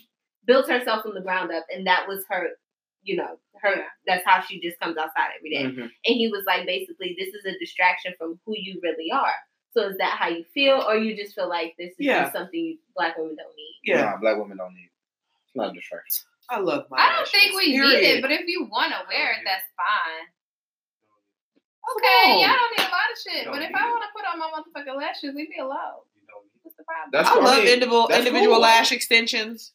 built 0.46 0.68
herself 0.68 1.02
from 1.02 1.14
the 1.14 1.20
ground 1.20 1.52
up, 1.52 1.64
and 1.70 1.86
that 1.86 2.08
was 2.08 2.24
her, 2.30 2.48
you 3.06 3.16
know, 3.16 3.38
her 3.62 3.84
that's 4.06 4.24
how 4.26 4.40
she 4.42 4.60
just 4.60 4.78
comes 4.80 4.96
outside 4.98 5.30
every 5.38 5.50
day. 5.50 5.62
Mhm. 5.64 5.82
And 5.84 6.14
he 6.20 6.28
was 6.28 6.44
like, 6.46 6.66
basically, 6.66 7.14
this 7.18 7.32
is 7.32 7.44
a 7.46 7.58
distraction 7.58 8.12
from 8.18 8.38
who 8.44 8.54
you 8.56 8.80
really 8.82 9.10
are. 9.12 9.32
So 9.72 9.88
is 9.88 9.96
that 9.98 10.16
how 10.18 10.28
you 10.28 10.44
feel, 10.52 10.82
or 10.88 10.96
you 10.96 11.16
just 11.16 11.34
feel 11.34 11.48
like 11.48 11.74
this 11.78 11.90
is 11.92 11.96
Yeah. 12.06 12.22
just 12.22 12.32
something 12.32 12.58
you, 12.58 12.78
black 12.94 13.16
women 13.16 13.36
don't 13.36 13.54
need? 13.56 13.74
Yeah. 13.84 14.02
Nah, 14.02 14.16
black 14.18 14.36
women 14.38 14.56
don't 14.56 14.74
need. 14.74 14.90
It's 15.46 15.54
not 15.54 15.70
a 15.70 15.72
distraction. 15.72 16.26
I 16.48 16.58
love 16.60 16.86
my 16.90 16.96
I 16.98 17.08
don't 17.10 17.18
lashes. 17.20 17.30
think 17.32 17.54
we 17.56 17.78
need 17.78 18.02
it, 18.02 18.22
but 18.22 18.30
if 18.32 18.46
you 18.46 18.64
want 18.70 18.92
to 18.92 19.00
wear 19.08 19.32
it, 19.32 19.38
that's 19.44 19.64
fine. 19.76 20.26
Okay, 21.96 22.40
y'all 22.42 22.50
don't 22.54 22.78
need 22.78 22.86
a 22.86 22.90
lot 22.90 23.10
of 23.12 23.18
shit. 23.22 23.46
But 23.46 23.62
if 23.62 23.74
I 23.74 23.90
want 23.90 24.02
to 24.02 24.08
put 24.14 24.24
on 24.26 24.38
my 24.38 24.50
motherfucking 24.50 24.96
lashes, 24.98 25.34
leave 25.34 25.48
me 25.48 25.58
alone. 25.60 26.02
What's 26.62 26.76
the 26.76 26.82
problem? 26.84 27.10
That's 27.12 27.28
I 27.28 27.34
what 27.36 27.44
love 27.44 27.58
mean. 27.64 27.74
individual 27.74 28.08
That's 28.08 28.26
individual 28.26 28.56
cool. 28.56 28.62
lash 28.62 28.90
extensions. 28.90 29.72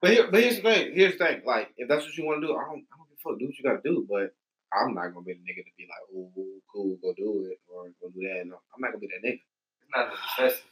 But 0.00 0.10
here, 0.12 0.28
but 0.30 0.40
here's 0.40 0.56
the 0.56 0.62
thing. 0.62 0.92
Here's 0.94 1.18
the 1.18 1.24
thing. 1.24 1.42
Like, 1.44 1.70
if 1.76 1.88
that's 1.88 2.04
what 2.04 2.16
you 2.16 2.24
want 2.24 2.40
to 2.40 2.46
do, 2.46 2.54
I 2.56 2.64
don't, 2.64 2.84
I 2.92 2.96
don't 2.96 3.08
give 3.08 3.18
a 3.18 3.22
fuck. 3.22 3.38
Do 3.38 3.46
what 3.46 3.58
you 3.58 3.64
gotta 3.64 3.80
do. 3.84 4.06
But 4.08 4.32
I'm 4.72 4.94
not 4.94 5.12
gonna 5.12 5.24
be 5.26 5.34
the 5.34 5.40
nigga 5.40 5.64
to 5.64 5.72
be 5.76 5.84
like, 5.88 6.04
oh, 6.16 6.30
cool, 6.72 6.96
go 7.02 7.12
do 7.16 7.50
it 7.50 7.58
or 7.68 7.84
go 8.00 8.08
do 8.08 8.20
that. 8.28 8.46
No, 8.46 8.60
I'm 8.74 8.80
not 8.80 8.92
gonna 8.92 8.98
be 9.00 9.08
that 9.08 9.26
nigga. 9.26 9.40
it's 9.40 9.90
not 9.94 10.06
a 10.08 10.42
necessity. 10.44 10.66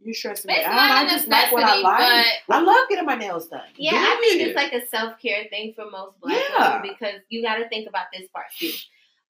You 0.00 0.14
stressing 0.14 0.48
me 0.48 0.54
It's 0.54 0.66
out. 0.66 0.74
not 0.76 0.90
I 0.92 1.04
a 1.06 1.08
just 1.10 1.26
like 1.26 1.50
what 1.50 1.64
I 1.64 1.76
like. 1.80 2.26
but 2.46 2.54
I 2.56 2.60
love 2.60 2.88
getting 2.88 3.04
my 3.04 3.16
nails 3.16 3.48
done. 3.48 3.62
Yeah, 3.76 3.90
Do 3.90 3.96
I 3.96 4.16
think 4.20 4.40
it. 4.40 4.46
it's 4.48 4.56
like 4.56 4.72
a 4.72 4.86
self 4.86 5.18
care 5.20 5.44
thing 5.50 5.72
for 5.74 5.90
most 5.90 6.20
black 6.20 6.40
Yeah. 6.56 6.76
women 6.78 6.88
because 6.94 7.20
you 7.30 7.42
got 7.42 7.56
to 7.56 7.68
think 7.68 7.88
about 7.88 8.06
this 8.16 8.28
part 8.28 8.46
too. 8.56 8.70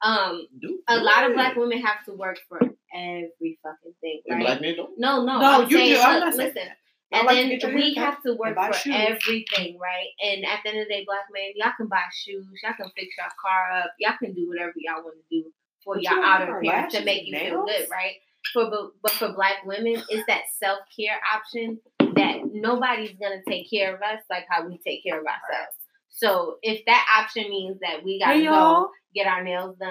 Um, 0.02 0.46
Do 0.60 0.78
a 0.86 0.98
do 0.98 1.02
lot 1.04 1.24
of 1.24 1.32
black 1.32 1.56
women 1.56 1.80
have 1.80 2.04
to 2.04 2.12
work 2.12 2.38
for 2.50 2.60
every 2.94 3.58
fucking 3.62 3.94
thing, 4.02 4.20
And 4.26 4.36
right? 4.36 4.44
black 4.46 4.60
men 4.60 4.76
don't. 4.76 4.90
no, 4.98 5.24
no, 5.24 5.40
No, 5.40 5.62
I'm 5.62 5.70
you 5.70 5.76
saying, 5.78 5.94
do. 5.94 6.00
I'm 6.00 6.14
look, 6.16 6.24
not 6.26 6.34
saying 6.34 6.52
listen. 6.54 6.68
And 7.10 7.26
like 7.26 7.60
then 7.60 7.74
we 7.74 7.94
have 7.94 8.22
to 8.22 8.34
work 8.34 8.54
for 8.54 8.72
shoes. 8.74 8.94
everything, 8.94 9.78
right? 9.78 10.08
And 10.20 10.44
at 10.44 10.60
the 10.62 10.70
end 10.70 10.80
of 10.80 10.88
the 10.88 10.94
day, 10.94 11.04
black 11.06 11.24
men, 11.32 11.52
y'all 11.56 11.72
can 11.76 11.86
buy 11.88 12.02
shoes, 12.12 12.46
y'all 12.62 12.74
can 12.76 12.90
fix 12.94 13.16
your 13.16 13.26
car 13.40 13.80
up, 13.80 13.92
y'all 13.98 14.18
can 14.18 14.34
do 14.34 14.46
whatever 14.48 14.72
y'all 14.76 15.02
want 15.02 15.16
to 15.16 15.24
do 15.30 15.50
for 15.82 15.94
But 15.94 16.02
you 16.02 16.10
your 16.10 16.24
outer 16.24 16.58
appearance 16.58 16.92
to 16.94 17.04
make 17.04 17.26
you 17.26 17.38
feel 17.38 17.64
good, 17.64 17.88
right? 17.90 18.16
For 18.52 18.70
but, 18.70 18.90
but 19.02 19.12
for 19.12 19.32
black 19.32 19.64
women, 19.64 20.02
it's 20.10 20.26
that 20.26 20.42
self 20.58 20.80
care 20.98 21.18
option 21.34 21.80
that 22.14 22.40
nobody's 22.52 23.16
gonna 23.20 23.42
take 23.48 23.70
care 23.70 23.94
of 23.94 24.02
us 24.02 24.20
like 24.28 24.44
how 24.50 24.66
we 24.66 24.78
take 24.86 25.02
care 25.02 25.18
of 25.18 25.26
ourselves. 25.26 25.74
So 26.10 26.58
if 26.62 26.84
that 26.86 27.22
option 27.22 27.48
means 27.48 27.78
that 27.80 28.04
we 28.04 28.18
gotta 28.18 28.38
Hey 28.38 28.44
go. 28.44 28.90
Get 29.18 29.26
our 29.26 29.42
nails 29.42 29.76
done 29.78 29.88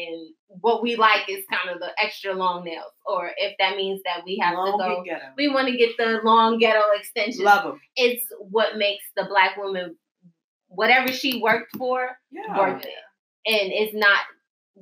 and 0.00 0.30
what 0.60 0.82
we 0.82 0.96
like 0.96 1.28
is 1.28 1.44
kind 1.52 1.68
of 1.74 1.80
the 1.80 1.90
extra 2.02 2.32
long 2.34 2.64
nails, 2.64 2.92
or 3.06 3.30
if 3.36 3.54
that 3.58 3.76
means 3.76 4.00
that 4.04 4.22
we 4.24 4.38
have 4.42 4.54
Long 4.54 4.78
to 4.78 4.84
go 4.96 5.02
ghetto. 5.04 5.24
we 5.36 5.48
want 5.48 5.68
to 5.68 5.76
get 5.76 5.90
the 5.98 6.20
long 6.24 6.58
ghetto 6.58 6.82
extension. 6.94 7.44
Love 7.44 7.64
them. 7.64 7.80
It's 7.96 8.24
what 8.38 8.76
makes 8.76 9.04
the 9.16 9.24
black 9.24 9.56
woman, 9.56 9.96
whatever 10.68 11.12
she 11.12 11.40
worked 11.42 11.76
for, 11.76 12.16
Yeah. 12.30 12.58
worth 12.58 12.84
it. 12.84 12.92
And 13.46 13.72
it's 13.72 13.94
not 13.94 14.20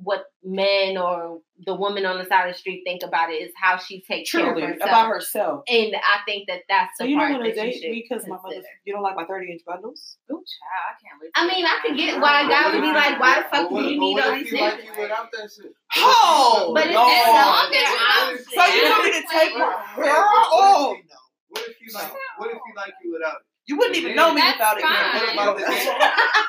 what 0.03 0.25
men 0.43 0.97
or 0.97 1.39
the 1.65 1.75
woman 1.75 2.05
on 2.05 2.17
the 2.17 2.25
side 2.25 2.47
of 2.47 2.53
the 2.53 2.57
street 2.57 2.83
think 2.85 3.03
about 3.03 3.29
it. 3.29 3.35
Is 3.35 3.51
how 3.55 3.77
she 3.77 4.01
takes 4.01 4.31
care 4.31 4.53
of 4.53 4.61
herself. 4.61 4.89
about 4.89 5.07
herself. 5.07 5.63
And 5.67 5.95
I 5.95 6.19
think 6.25 6.47
that 6.47 6.61
that's 6.69 6.97
So 6.97 7.03
the 7.03 7.09
you 7.09 7.15
don't 7.17 7.27
part 7.27 7.41
want 7.41 7.53
to 7.53 7.53
date 7.53 7.81
me 7.81 8.05
because 8.07 8.27
my 8.27 8.37
mother. 8.41 8.61
You 8.85 8.93
don't 8.93 9.03
like 9.03 9.15
my 9.15 9.25
thirty 9.25 9.51
inch 9.51 9.61
bundles. 9.65 10.17
Ooh, 10.31 10.35
child, 10.35 10.83
I 10.87 10.93
can't 11.01 11.21
wait. 11.21 11.31
I 11.35 11.47
mean, 11.47 11.65
I 11.65 11.79
could 11.83 11.97
get 11.97 12.19
why 12.21 12.41
a 12.43 12.49
guy 12.49 12.71
would 12.71 12.81
be 12.81 12.93
like, 12.93 13.19
why 13.19 13.43
the 13.43 13.49
fuck 13.49 13.69
do 13.69 13.81
you 13.83 13.99
need 13.99 14.19
all 14.19 14.33
these 14.33 14.49
he 14.49 14.59
like 14.61 14.77
nails? 14.77 14.85
you 14.95 15.01
without 15.03 15.31
that 15.31 15.49
shit? 15.51 15.73
Oh, 15.97 16.71
But 16.73 16.87
it's 16.87 16.95
Lord. 16.95 17.09
long 17.09 17.69
What. 17.69 18.39
So 18.39 18.61
you 18.65 18.83
want 18.89 19.03
me 19.03 19.11
to 19.11 19.25
take 19.27 19.53
my 19.57 19.73
hair? 19.95 20.13
Oh 20.15 20.95
no. 20.95 21.15
What 21.49 21.63
if 21.67 21.75
he 21.77 21.91
like? 21.93 22.13
What 22.37 22.49
if 22.51 22.57
he 22.61 22.71
like 22.75 22.93
you 23.03 23.11
without 23.13 23.41
it? 23.41 23.48
You 23.69 23.77
wouldn't 23.77 23.97
even 24.01 24.15
know 24.17 24.33
me 24.33 24.41
That's 24.41 24.57
without 24.57 24.77
it. 24.77 24.81
fine. 24.81 25.37
What 25.37 25.53
about 25.53 25.57
the 25.61 25.63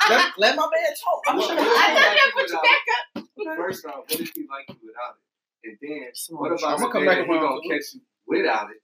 let, 0.08 0.32
let 0.40 0.52
my 0.56 0.64
man 0.72 0.90
talk. 0.96 1.20
I'm 1.28 1.36
What- 1.36 1.46
sure. 1.52 1.56
what 1.56 1.68
I 1.68 1.92
thought 1.92 2.00
like 2.00 2.16
you 2.16 2.24
you 2.24 2.32
put 2.32 2.48
your 2.48 2.62
back 2.64 2.84
up. 2.96 3.56
First 3.60 3.84
off, 3.84 4.08
what 4.08 4.20
if 4.20 4.32
he 4.32 4.48
like 4.48 4.64
you 4.72 4.88
without 4.88 5.20
it? 5.20 5.24
And 5.68 5.76
then 5.84 6.08
Smart. 6.16 6.40
what 6.40 6.52
about 6.56 6.80
I'ma 6.80 6.86
the 6.88 6.92
come 6.96 7.02
day 7.04 7.08
back 7.12 7.18
that 7.20 7.26
he 7.28 7.32
around 7.36 7.44
gonna 7.44 7.60
to 7.60 7.68
catch 7.68 7.86
you 7.92 8.00
without 8.26 8.66
it? 8.72 8.80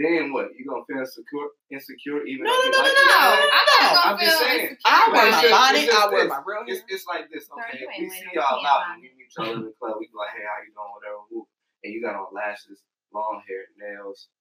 Then 0.00 0.32
what? 0.32 0.48
You 0.56 0.64
gonna 0.64 0.88
feel 0.88 1.04
insecure? 1.04 1.48
Insecure 1.68 2.24
even 2.24 2.48
No, 2.48 2.56
though 2.56 2.56
no, 2.56 2.64
you 2.64 2.72
no, 2.72 2.80
like 2.80 2.88
no, 2.88 2.96
it 2.96 3.04
no. 3.04 3.12
without? 3.12 3.36
I'm 3.36 3.52
not 3.52 3.68
gonna 3.68 4.00
I'm 4.00 4.16
feel 4.16 4.24
just 4.32 4.40
saying. 4.40 4.60
insecure. 4.72 4.88
I 4.88 5.02
wear 5.12 5.20
It's 5.20 5.36
my 5.36 5.42
just- 5.44 5.52
bonnet. 5.52 5.76
it's 5.76 5.84
just 5.92 6.00
I 6.00 6.06
wear 6.08 6.24
this. 6.24 6.32
my 6.32 6.40
real 6.48 6.62
hair. 6.64 6.72
It's, 6.72 6.82
it's 6.88 7.04
like 7.12 7.24
this, 7.28 7.44
Sorry, 7.44 7.60
okay? 7.60 7.76
you 7.76 7.84
ain't 7.84 8.00
we 8.00 8.08
wearing 8.08 8.24
see 8.24 8.32
no 8.32 8.40
y'all 8.40 8.56
tan 8.64 8.72
out 8.72 8.80
and 8.88 9.04
we 9.04 9.08
meet 9.12 9.28
each 9.28 9.36
other 9.36 9.52
in 9.60 9.68
the 9.68 9.74
club, 9.76 10.00
we 10.00 10.08
be 10.08 10.16
like, 10.16 10.32
hey, 10.32 10.44
how 10.48 10.56
you 10.64 10.72
doing? 10.72 10.92
Whatever. 10.96 11.20
Woo. 11.28 11.44
And 11.84 11.92
you 11.92 12.00
got 12.00 12.16
on 12.16 12.32
lashes, 12.32 12.80
long 13.12 13.44
hair, 13.44 13.68
nails, 13.76 14.32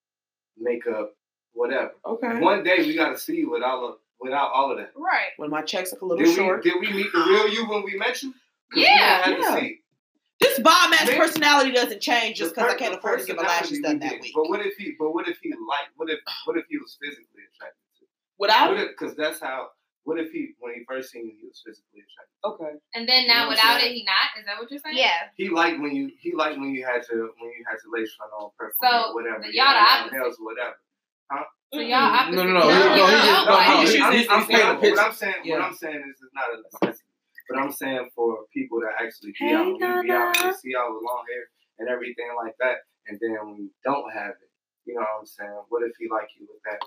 makeup, 0.56 1.12
whatever. 1.60 1.92
Okay. 2.06 2.40
One 2.40 2.64
day 2.64 2.78
we 2.80 2.96
gotta 2.96 3.18
see 3.18 3.36
you 3.38 3.52
without 3.52 3.70
all 3.80 3.90
of, 3.90 3.96
without 4.20 4.52
all 4.54 4.72
of 4.72 4.78
that. 4.78 4.92
Right. 4.96 5.32
When 5.38 5.50
my 5.50 5.62
checks 5.62 5.92
look 5.92 6.02
a 6.02 6.06
little 6.06 6.24
Did 6.24 6.30
we, 6.32 6.36
short. 6.36 6.64
did 6.64 6.74
we 6.80 6.92
meet 6.92 7.12
the 7.12 7.20
real 7.20 7.48
you 7.50 7.68
when 7.68 7.84
we 7.84 7.96
met 7.98 8.22
you? 8.24 8.32
'Cause 8.72 8.84
Yeah, 8.84 9.28
we 9.28 9.34
don't 9.34 9.42
yeah. 9.44 9.56
to 9.56 9.60
see. 9.62 9.80
This 10.40 10.60
bomb 10.60 10.94
ass 10.94 11.10
personality 11.10 11.72
doesn't 11.72 12.02
change 12.02 12.38
just 12.38 12.56
The 12.56 12.62
because 12.62 12.72
I 12.72 12.74
per- 12.74 12.80
can't 12.80 12.92
the 12.94 13.00
afford 13.00 13.20
to 13.20 13.26
get 13.26 13.36
my 13.36 13.44
lashes 13.44 13.80
done 13.82 14.00
that 14.00 14.22
week. 14.22 14.32
But 14.34 14.48
what 14.50 14.66
if 14.66 14.78
he? 14.78 14.96
But 14.98 15.12
what 15.14 15.28
if 15.28 15.38
he 15.44 15.50
like? 15.52 15.90
What 15.98 16.10
if? 16.10 16.20
What 16.46 16.56
if 16.58 16.66
he 16.70 16.78
was 16.78 16.98
physically 17.02 17.44
attracted 17.54 17.84
to? 18.00 18.06
Without 18.38 18.70
What 18.72 18.80
if? 18.80 18.90
Because 18.98 19.16
that's 19.18 19.42
how. 19.42 19.70
What 20.06 20.18
if 20.18 20.32
he, 20.32 20.56
when 20.60 20.74
he 20.74 20.82
first 20.88 21.12
seen 21.12 21.28
you, 21.28 21.34
he 21.40 21.46
was 21.46 21.62
physically 21.64 22.02
attracted? 22.02 22.34
okay. 22.42 22.72
And 22.96 23.04
then 23.08 23.24
You 23.24 23.28
know 23.28 23.46
now 23.46 23.50
without 23.50 23.84
it, 23.84 23.92
he 23.92 24.08
not. 24.08 24.32
Is 24.40 24.46
that 24.48 24.58
what 24.58 24.72
you're 24.72 24.80
saying? 24.80 24.98
Yeah. 24.98 25.28
He 25.36 25.50
liked 25.50 25.78
when 25.82 25.94
you. 25.94 26.10
He 26.18 26.34
liked 26.34 26.58
when 26.58 26.72
you 26.74 26.86
had 26.86 27.04
to. 27.12 27.16
When 27.38 27.52
you 27.52 27.62
had 27.70 27.78
to 27.84 27.88
lace 27.92 28.10
front 28.16 28.32
on 28.32 28.50
purple 28.58 28.80
So, 28.82 29.12
or 29.12 29.14
whatever. 29.16 29.44
the- 29.44 29.54
you 29.54 29.62
y'all 29.62 29.74
the 29.76 29.84
opposite. 30.08 30.14
nails 30.18 30.40
or 30.40 30.46
whatever. 31.30 31.46
So 31.72 31.80
mm-hmm. 31.80 31.90
y'all 31.90 32.10
opposite. 32.18 32.36
No, 32.36 32.44
no, 32.44 32.54
no. 32.54 32.60
No, 32.60 32.70
he, 32.70 32.74
no, 32.74 32.90
he 32.90 32.98
no, 32.98 33.08
just, 33.08 33.46
no, 33.46 33.46
no, 33.46 33.60
no, 33.60 33.82
he's 33.82 33.94
he- 33.94 33.98
using- 33.98 34.02
I'm, 34.02 34.10
I'm 34.10 34.16
using- 34.18 34.56
painting 34.56 34.70
a 34.70 34.90
what. 34.90 35.00
I'm 35.00 35.14
saying, 35.14 35.36
what 35.46 35.62
I'm 35.62 35.74
saying 35.76 36.02
is, 36.10 36.18
it's 36.18 36.34
not 36.34 36.48
a 36.50 36.58
necessity. 36.58 37.06
But 37.50 37.58
I'm 37.58 37.72
saying 37.72 38.10
for 38.16 38.46
people 38.54 38.80
that 38.82 38.94
actually 39.02 39.32
be 39.34 39.38
Hey, 39.50 39.54
out, 39.54 39.66
when 39.66 40.02
be 40.06 40.12
out, 40.12 40.38
and 40.38 40.56
see 40.56 40.70
y'all 40.74 40.94
with 40.94 41.02
long 41.02 41.26
hair 41.30 41.50
and 41.80 41.90
everything 41.90 42.30
like 42.38 42.54
that, 42.60 42.86
and 43.08 43.18
then 43.22 43.34
when 43.42 43.58
you 43.58 43.70
don't 43.84 44.06
have 44.14 44.38
it, 44.38 44.50
you 44.86 44.94
know 44.94 45.02
what 45.02 45.22
I'm 45.22 45.26
saying? 45.26 45.58
What 45.70 45.82
if 45.82 45.94
he 45.98 46.08
like 46.10 46.30
you 46.38 46.46
with 46.46 46.62
that? 46.66 46.78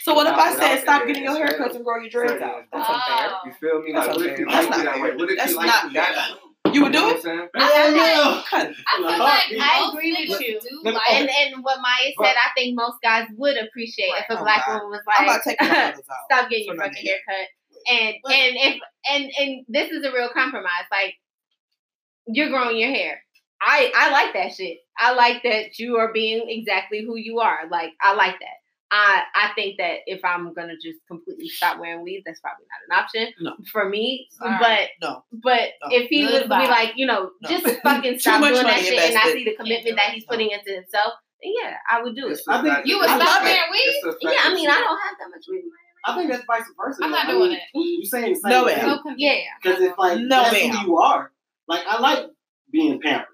So 0.00 0.14
what 0.14 0.26
if 0.26 0.34
I 0.34 0.54
said 0.54 0.80
stop 0.82 1.06
getting 1.06 1.24
your 1.24 1.42
it's 1.44 1.54
haircuts 1.54 1.74
and 1.76 1.84
grow 1.84 1.98
your 1.98 2.10
dreads 2.10 2.40
out? 2.42 2.64
That's 2.72 2.88
unfair. 2.88 3.30
You 3.46 3.52
feel 3.58 3.82
me? 3.82 3.92
That's 3.92 4.06
Like, 4.08 4.16
what 4.16 4.26
if 4.26 4.38
he 4.38 4.44
like 4.44 4.54
That's 4.54 4.68
not 4.70 4.84
that 4.84 4.94
fair. 4.94 5.02
way? 5.02 5.16
What 5.16 5.30
if 5.30 5.36
That's 5.38 5.54
like 5.54 5.66
not 5.66 5.84
you 5.84 6.00
fair. 6.00 6.36
Naturally? 6.78 6.78
You 6.78 6.82
would 6.82 6.92
do 6.92 7.02
what 7.02 7.10
I'm 7.12 7.16
it? 7.16 7.22
saying? 7.22 7.48
I 7.54 8.42
feel 8.50 8.72
I 8.86 8.96
feel 8.96 9.18
like 9.18 9.62
I 9.62 9.90
agree 9.92 10.26
with 10.28 10.40
you. 10.40 10.60
do 10.60 10.80
Let 10.84 10.90
me- 10.92 10.96
like 10.98 11.12
And 11.12 11.30
and 11.30 11.64
what 11.64 11.80
Maya 11.80 12.12
said, 12.22 12.34
I 12.36 12.50
think 12.56 12.76
most 12.76 12.96
guys 13.02 13.26
would 13.36 13.56
appreciate 13.56 14.10
if 14.18 14.26
a 14.30 14.42
black 14.42 14.66
God. 14.66 14.82
woman 14.82 14.90
was 14.90 15.00
I'm 15.18 15.26
like, 15.26 15.36
not 15.36 15.42
taking 15.44 15.68
out. 15.76 15.94
stop 16.30 16.50
getting 16.50 16.66
your 16.66 16.76
fucking 16.76 16.92
nigga. 16.92 17.06
haircut. 17.06 17.48
And 17.90 18.14
But- 18.22 18.32
and 18.32 18.56
if 18.56 18.80
and 19.10 19.32
and 19.38 19.64
this 19.68 19.90
is 19.90 20.04
a 20.04 20.12
real 20.12 20.28
compromise. 20.32 20.86
Like 20.90 21.14
you're 22.26 22.48
growing 22.50 22.76
your 22.78 22.90
hair. 22.90 23.22
I 23.60 23.92
I 23.96 24.10
like 24.10 24.34
that 24.34 24.52
shit. 24.54 24.78
I 24.98 25.14
like 25.14 25.42
that 25.44 25.78
you 25.78 25.96
are 25.96 26.12
being 26.12 26.44
exactly 26.48 27.04
who 27.04 27.16
you 27.16 27.40
are. 27.40 27.60
Like 27.70 27.90
I 28.02 28.14
like 28.14 28.38
that. 28.40 28.56
I 28.90 29.22
I 29.34 29.50
think 29.54 29.78
that 29.78 30.00
if 30.06 30.24
I'm 30.24 30.52
gonna 30.54 30.74
just 30.82 30.98
completely 31.08 31.48
stop 31.48 31.78
wearing 31.80 32.02
weave, 32.02 32.22
that's 32.24 32.40
probably 32.40 32.66
not 32.70 32.98
an 32.98 33.04
option 33.04 33.34
No. 33.40 33.52
for 33.72 33.88
me. 33.88 34.28
Alright. 34.40 34.90
But 35.00 35.08
No. 35.08 35.24
but 35.42 35.70
No. 35.82 35.96
if 35.96 36.08
he 36.08 36.24
was 36.24 36.42
to 36.42 36.48
be 36.48 36.48
like, 36.48 36.92
you 36.96 37.06
know, 37.06 37.30
No. 37.42 37.48
just 37.48 37.66
fucking 37.82 38.18
stop 38.20 38.40
doing 38.42 38.54
that 38.54 38.62
money 38.64 38.82
shit, 38.82 38.98
and 39.10 39.18
I 39.18 39.32
see 39.32 39.44
the 39.44 39.56
commitment 39.56 39.96
that 39.96 40.10
he's 40.12 40.24
putting 40.24 40.50
into 40.50 40.70
himself, 40.72 41.14
then 41.42 41.52
yeah, 41.60 41.76
I 41.90 42.02
would 42.02 42.14
do 42.14 42.28
it. 42.28 42.32
It's 42.32 42.46
a 42.46 42.52
I 42.52 42.62
think- 42.62 42.86
you 42.86 42.98
would 42.98 43.08
I 43.08 43.14
it's 43.16 43.24
a 43.24 43.26
stop 43.26 43.42
wearing 43.42 43.70
weave. 43.72 43.82
it's 43.86 44.04
a 44.06 44.12
fact 44.12 44.22
Yeah, 44.22 44.40
I 44.44 44.54
mean, 44.54 44.68
I 44.70 44.78
don't 44.80 44.98
have 45.02 45.16
that 45.18 45.28
much 45.30 45.44
weave 45.50 45.62
in 45.64 45.68
my 45.68 45.76
hair. 45.82 45.82
I 46.08 46.14
think 46.16 46.30
that's 46.30 46.44
vice 46.46 46.72
versa. 46.78 47.00
I'm 47.04 47.10
not 47.10 47.26
I 47.26 47.30
doing 47.32 47.50
mean, 47.50 47.58
it. 47.58 47.62
You 47.74 48.06
saying 48.06 48.34
the 48.34 48.38
same 48.40 48.50
No, 48.52 48.66
thing. 48.66 48.76
ma'am. 48.78 48.88
So 48.88 49.02
convenient. 49.02 49.38
Yeah. 49.38 49.50
Because 49.62 49.80
it's 49.82 49.98
like 49.98 50.18
No, 50.20 50.42
that's 50.42 50.52
ma'am. 50.52 50.76
who 50.76 50.86
you 50.86 50.98
are. 50.98 51.32
Like 51.66 51.84
I 51.88 51.98
like 51.98 52.26
being 52.70 53.00
pampered. 53.00 53.26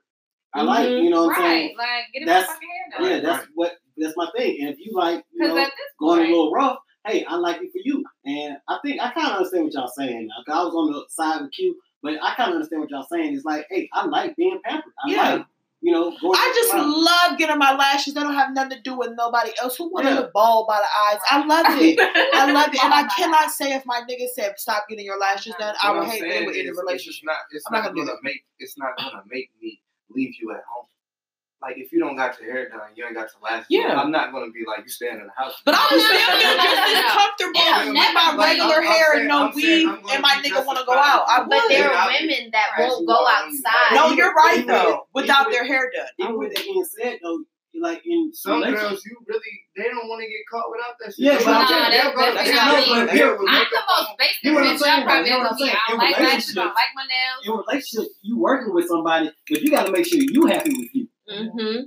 I 0.55 0.63
like, 0.63 0.87
Mhm. 0.89 1.05
you 1.05 1.11
know 1.11 1.27
what 1.27 1.37
I'm 1.37 1.43
right. 1.43 1.49
saying? 1.51 1.75
Like 1.77 2.05
get 2.15 2.27
That's- 2.27 2.47
my 2.49 2.53
fucking 2.55 2.69
hair 2.71 3.03
Yeah, 3.03 3.21
done. 3.21 3.23
that's 3.25 3.47
what 3.55 3.73
that's 3.97 4.17
my 4.17 4.29
thing. 4.37 4.59
And 4.61 4.71
if 4.71 4.79
you 4.79 4.93
like, 4.95 5.25
you 5.33 5.47
know, 5.47 5.57
at 5.57 5.67
this 5.67 5.73
going 5.99 6.21
a 6.27 6.29
little 6.29 6.53
rough, 6.53 6.79
hey, 7.07 7.25
I 7.25 7.37
like 7.37 7.57
it 7.63 7.73
for 7.73 7.81
you. 7.85 8.05
And 8.25 8.57
I 8.69 8.79
think 8.85 9.01
I 9.01 9.11
kind 9.13 9.29
of 9.29 9.37
understand 9.39 9.65
what 9.65 9.73
y'all 9.75 9.89
saying 9.89 10.27
now. 10.29 10.43
'cause 10.47 10.59
I 10.61 10.65
was 10.65 10.75
on 10.75 10.93
the 10.93 11.05
side 11.09 11.43
of 11.43 11.51
Q, 11.51 11.77
but 12.03 12.15
I 12.23 12.35
kind 12.35 12.51
of 12.51 12.57
understand 12.57 12.81
what 12.83 12.91
y'all 12.91 13.07
saying. 13.11 13.35
It's 13.35 13.45
like, 13.45 13.67
hey, 13.71 13.89
I 13.93 14.07
like 14.07 14.37
being 14.37 14.61
pampered. 14.65 14.93
I 15.05 15.11
Yeah. 15.11 15.35
like, 15.35 15.47
you 15.85 15.91
know, 15.91 16.17
going 16.21 16.39
I 16.39 16.53
just 16.55 16.73
around. 16.75 16.93
love 16.93 17.39
getting 17.39 17.59
my 17.59 17.75
lashes. 17.75 18.15
They 18.15 18.21
don't 18.21 18.35
have 18.35 18.53
nothing 18.55 18.77
to 18.79 18.81
do 18.83 18.97
with 18.97 19.11
nobody 19.17 19.51
else. 19.61 19.77
Who 19.77 19.91
want 19.91 20.07
to 20.07 20.13
Yeah. 20.13 20.21
look 20.21 20.33
bald 20.33 20.69
by 20.69 20.79
the 20.79 20.87
eyes? 20.87 21.21
I 21.29 21.45
love 21.45 21.67
it. 21.83 21.99
I 22.35 22.53
love 22.53 22.73
it. 22.73 22.85
And 22.85 22.95
I 22.95 23.03
Bald 23.03 23.09
by 23.09 23.15
the 23.17 23.23
cannot 23.23 23.51
say 23.51 23.73
if 23.75 23.85
my 23.85 24.01
nigga 24.09 24.29
said 24.33 24.55
stop 24.61 24.89
getting 24.89 25.05
your 25.05 25.19
lashes 25.19 25.55
done, 25.59 25.75
I 25.83 25.91
would 25.91 26.03
I'm 26.05 26.09
hate 26.09 26.21
saying 26.21 26.31
being 26.33 26.47
within 26.47 26.61
a 26.67 26.71
is, 26.71 26.71
It's 26.71 26.79
relationship. 26.79 27.25
not. 27.25 27.37
It's 27.51 27.65
I'm 27.67 27.73
not 27.73 27.79
not, 27.81 27.85
gonna 27.95 28.01
do 28.03 28.07
gonna 28.07 28.19
make. 28.23 28.45
It's 28.61 28.79
not 28.79 28.97
gonna 28.97 29.25
make 29.29 29.51
me 29.61 29.81
leave 30.11 30.35
you 30.41 30.53
at 30.53 30.63
home. 30.73 30.87
Like 31.63 31.79
if 31.79 31.93
you 31.93 32.01
don't 32.01 32.17
got 32.17 32.35
your 32.41 32.51
hair 32.53 32.69
done, 32.69 32.91
you 32.97 33.07
ain't 33.07 33.15
got 33.15 33.29
your 33.31 33.39
lashes. 33.49 33.67
Yeah. 33.71 33.89
done, 33.89 33.99
I'm 33.99 34.11
not 34.11 34.33
gonna 34.33 34.51
be 34.51 34.65
like 34.67 34.83
you 34.83 34.91
staying 34.91 35.15
in 35.23 35.27
the 35.31 35.33
house. 35.39 35.55
But 35.65 35.77
I 35.79 35.87
would 35.91 35.97
No, 35.97 36.05
still 36.05 36.19
no, 36.19 36.35
feel 36.43 36.57
no, 36.59 36.63
just 36.67 36.77
no, 36.83 36.99
as 36.99 37.13
comfortable 37.15 37.61
It'll 37.63 37.85
with 37.87 37.95
never 37.95 38.15
my 38.19 38.29
be- 38.35 38.43
regular 38.43 38.79
I'm 38.83 38.83
hair 38.83 39.07
saying- 39.15 39.21
and 39.21 39.29
no 39.29 39.39
I'm 39.47 39.55
weave, 39.55 39.89
I'm 39.89 40.03
and 40.11 40.23
my 40.23 40.35
nigga 40.43 40.67
want 40.67 40.79
to 40.83 40.85
go 40.85 40.93
out. 40.99 41.23
I 41.31 41.47
comfortable. 41.47 41.63
But 41.63 41.69
there 41.71 41.91
are 41.95 42.09
women 42.11 42.43
that 42.51 42.69
won't 42.83 43.07
go 43.07 43.19
outside. 43.31 43.95
No, 43.95 44.11
you're 44.11 44.35
right 44.35 44.59
even- 44.59 44.67
though. 44.75 45.07
Without 45.15 45.41
even- 45.47 45.53
their 45.53 45.65
hair 45.65 45.87
done. 45.95 46.11
Even 46.19 46.39
with 46.39 46.51
that 46.55 46.65
being 46.65 46.85
said, 46.85 47.19
though, 47.23 47.39
like 47.81 48.03
in 48.05 48.31
Some 48.35 48.59
relationships- 48.61 48.83
girls, 48.91 49.07
you 49.07 49.17
really 49.27 49.55
they 49.79 49.85
don't 49.89 50.07
want 50.11 50.21
to 50.21 50.29
get 50.29 50.43
caught 50.51 50.67
without 50.71 50.95
that 51.01 51.15
shit. 51.15 51.25
Yeah, 51.25 51.39
but 51.39 51.47
I'm 51.47 51.63
don't- 51.63 51.71
saying- 51.71 51.91
they'll 51.95 52.13
go 52.13 52.27
to 52.27 52.35
that's 52.37 52.51
not 52.51 52.75
me. 52.77 52.85
They'll 53.17 53.39
go 53.39 53.47
to 53.47 53.51
I'm 53.55 53.67
the 53.71 53.83
most 53.87 54.11
basic 54.19 54.43
You 54.43 54.51
know 54.53 54.59
what 54.61 54.67
I'm 54.67 54.77
bitch 54.77 54.83
y'all 54.83 55.05
probably 55.07 55.31
though? 55.31 55.31
You 55.31 55.31
know 55.31 55.37
ever 55.39 55.43
what 55.47 55.53
I'm 55.53 55.57
meet. 55.57 55.63
I 55.63 55.73
saying? 55.73 55.79
don't 55.89 55.95
In 55.95 56.11
like 56.11 56.19
lashes. 56.21 56.59
I 56.59 56.61
don't 56.61 56.75
like 56.75 56.93
my 56.99 57.07
nails. 57.07 57.41
in 57.47 57.53
relationship, 57.55 58.09
you 58.23 58.35
working 58.39 58.75
with 58.75 58.87
somebody, 58.89 59.31
but 59.49 59.61
you 59.63 59.71
got 59.71 59.87
to 59.87 59.93
make 59.93 60.07
sure 60.07 60.19
you 60.21 60.47
happy 60.47 60.75
with 60.77 60.91
you. 60.95 61.09
Mm-hmm. 61.33 61.83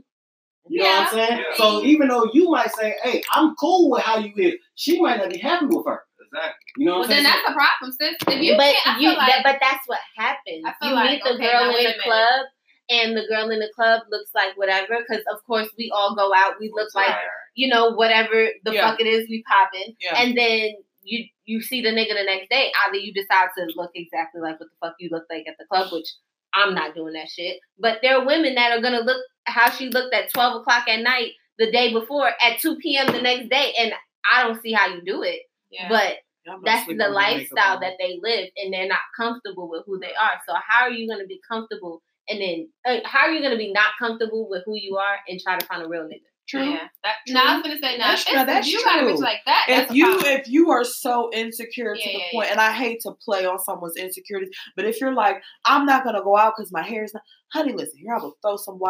You 0.67 0.81
know 0.81 0.89
what 0.89 1.01
I'm 1.07 1.13
saying? 1.13 1.37
Yeah. 1.39 1.57
So 1.57 1.83
even 1.83 2.07
though 2.07 2.29
you 2.33 2.49
might 2.49 2.71
say, 2.71 2.95
"Hey, 3.03 3.21
I'm 3.33 3.55
cool 3.55 3.91
with 3.91 4.01
how 4.01 4.17
you 4.17 4.33
is," 4.37 4.55
she 4.75 4.99
might 4.99 5.17
not 5.17 5.29
be 5.29 5.37
happy 5.37 5.67
with 5.67 5.85
her. 5.85 6.01
Exactly. 6.19 6.53
You 6.77 6.85
know 6.87 6.91
Well, 6.93 6.99
what 7.01 7.03
I'm 7.05 7.23
then 7.23 7.23
saying? 7.23 7.35
that's 7.45 7.49
a 7.49 7.53
problem, 7.53 7.91
sis. 7.91 8.15
If 8.35 8.41
you 8.43 8.57
but 8.57 8.75
can't, 8.83 9.01
you, 9.01 9.09
like 9.09 9.27
that, 9.27 9.41
but 9.43 9.57
that's 9.61 9.87
what 9.87 9.99
happens. 10.17 10.63
I 10.65 10.73
feel 10.81 10.89
You 10.89 10.95
like, 10.95 11.09
meet 11.11 11.23
the 11.23 11.33
okay, 11.35 11.51
girl 11.51 11.75
in 11.75 11.83
the 11.85 11.93
club, 12.03 12.45
and 12.89 13.15
the 13.17 13.23
girl 13.29 13.49
in 13.51 13.59
the 13.59 13.69
club 13.75 14.01
looks 14.09 14.31
like 14.33 14.57
whatever. 14.57 14.97
Because 15.07 15.23
of 15.31 15.43
course 15.45 15.69
we 15.77 15.91
all 15.95 16.15
go 16.15 16.33
out, 16.35 16.55
we 16.59 16.71
look 16.73 16.93
like 16.95 17.13
you 17.53 17.67
know 17.67 17.91
whatever 17.91 18.47
the 18.63 18.73
Yeah. 18.73 18.89
fuck 18.89 18.99
it 18.99 19.07
is 19.07 19.29
we 19.29 19.43
popping, 19.43 19.95
Yeah. 20.01 20.19
and 20.19 20.35
then 20.35 20.71
you 21.03 21.25
you 21.45 21.61
see 21.61 21.81
the 21.83 21.89
nigga 21.89 22.15
the 22.17 22.23
next 22.25 22.49
day. 22.49 22.71
Either 22.87 22.97
you 22.97 23.13
decide 23.13 23.49
to 23.55 23.67
look 23.75 23.91
exactly 23.93 24.41
like 24.41 24.59
what 24.59 24.69
the 24.69 24.75
fuck 24.81 24.95
you 24.99 25.09
look 25.11 25.25
like 25.29 25.45
at 25.47 25.55
the 25.59 25.65
club, 25.65 25.91
which 25.93 26.07
I'm 26.55 26.73
not 26.73 26.95
doing 26.95 27.13
that 27.13 27.29
shit. 27.29 27.59
But 27.77 27.99
there 28.01 28.17
are 28.17 28.25
women 28.25 28.55
that 28.55 28.71
are 28.71 28.81
gonna 28.81 29.01
look 29.01 29.21
how 29.45 29.69
she 29.69 29.89
looked 29.89 30.13
at 30.13 30.31
12 30.33 30.61
o'clock 30.61 30.87
at 30.87 31.01
night 31.01 31.31
the 31.57 31.71
day 31.71 31.93
before 31.93 32.27
at 32.27 32.59
2 32.59 32.77
p.m. 32.77 33.07
the 33.07 33.21
next 33.21 33.49
day, 33.49 33.73
and 33.79 33.93
I 34.31 34.43
don't 34.43 34.61
see 34.61 34.73
how 34.73 34.87
you 34.87 35.01
do 35.05 35.23
it. 35.23 35.41
yeah. 35.71 35.87
But 35.89 36.15
that's 36.63 36.85
the 36.85 36.93
on 36.93 36.99
your 36.99 37.09
makeup 37.09 37.15
lifestyle 37.15 37.79
that 37.79 37.93
they 37.99 38.19
live 38.21 38.49
and 38.57 38.73
they're 38.73 38.87
not 38.87 38.99
comfortable 39.17 39.69
with 39.69 39.83
who 39.85 39.99
they 39.99 40.13
are 40.13 40.39
so 40.47 40.53
how 40.67 40.83
are 40.83 40.91
you 40.91 41.07
going 41.07 41.19
to 41.19 41.25
be 41.25 41.39
comfortable 41.47 42.03
and 42.29 42.39
then 42.39 42.69
uh, 42.85 42.99
how 43.03 43.21
are 43.21 43.31
you 43.31 43.39
going 43.39 43.51
to 43.51 43.57
be 43.57 43.71
not 43.71 43.97
comfortable 43.99 44.47
with 44.47 44.61
who 44.65 44.75
you 44.75 44.95
are 44.97 45.17
and 45.27 45.39
try 45.39 45.57
to 45.57 45.65
find 45.65 45.83
a 45.83 45.87
real 45.87 46.03
nigga 46.03 46.21
True. 46.47 46.63
Yeah. 46.63 46.87
That, 47.03 47.15
True. 47.25 47.33
no, 47.33 47.43
I 47.43 47.55
was 47.55 47.63
gonna 47.63 47.79
say 47.79 47.97
now. 47.97 48.09
That's- 48.09 48.27
if, 48.27 48.33
now, 48.33 48.41
if 48.41 48.47
that's 48.47 48.67
you 48.67 48.83
got 48.83 48.99
a 48.99 49.07
bitch 49.07 49.15
true. 49.15 49.23
like 49.23 49.39
that, 49.47 49.65
if 49.67 49.77
that's 49.77 49.93
you 49.95 50.05
problem. 50.05 50.31
if 50.33 50.47
you 50.47 50.69
are 50.69 50.83
so 50.83 51.31
insecure 51.33 51.95
to 51.95 51.99
the 51.99 52.11
yeah, 52.11 52.31
point, 52.31 52.45
yeah. 52.47 52.51
and 52.51 52.61
I 52.61 52.71
hate 52.71 53.01
to 53.01 53.13
play 53.13 53.47
on 53.47 53.57
someone's 53.57 53.97
insecurities, 53.97 54.55
but 54.75 54.85
if 54.85 55.01
you're 55.01 55.15
like, 55.15 55.41
I'm 55.65 55.87
not 55.87 56.03
gonna 56.03 56.21
go 56.21 56.37
out 56.37 56.53
because 56.55 56.71
my 56.71 56.83
hair 56.83 57.03
is 57.03 57.15
not, 57.15 57.23
honey, 57.51 57.73
listen, 57.73 57.97
here 57.97 58.13
I 58.13 58.19
will 58.21 58.37
throw 58.43 58.57
some 58.57 58.75
white 58.75 58.83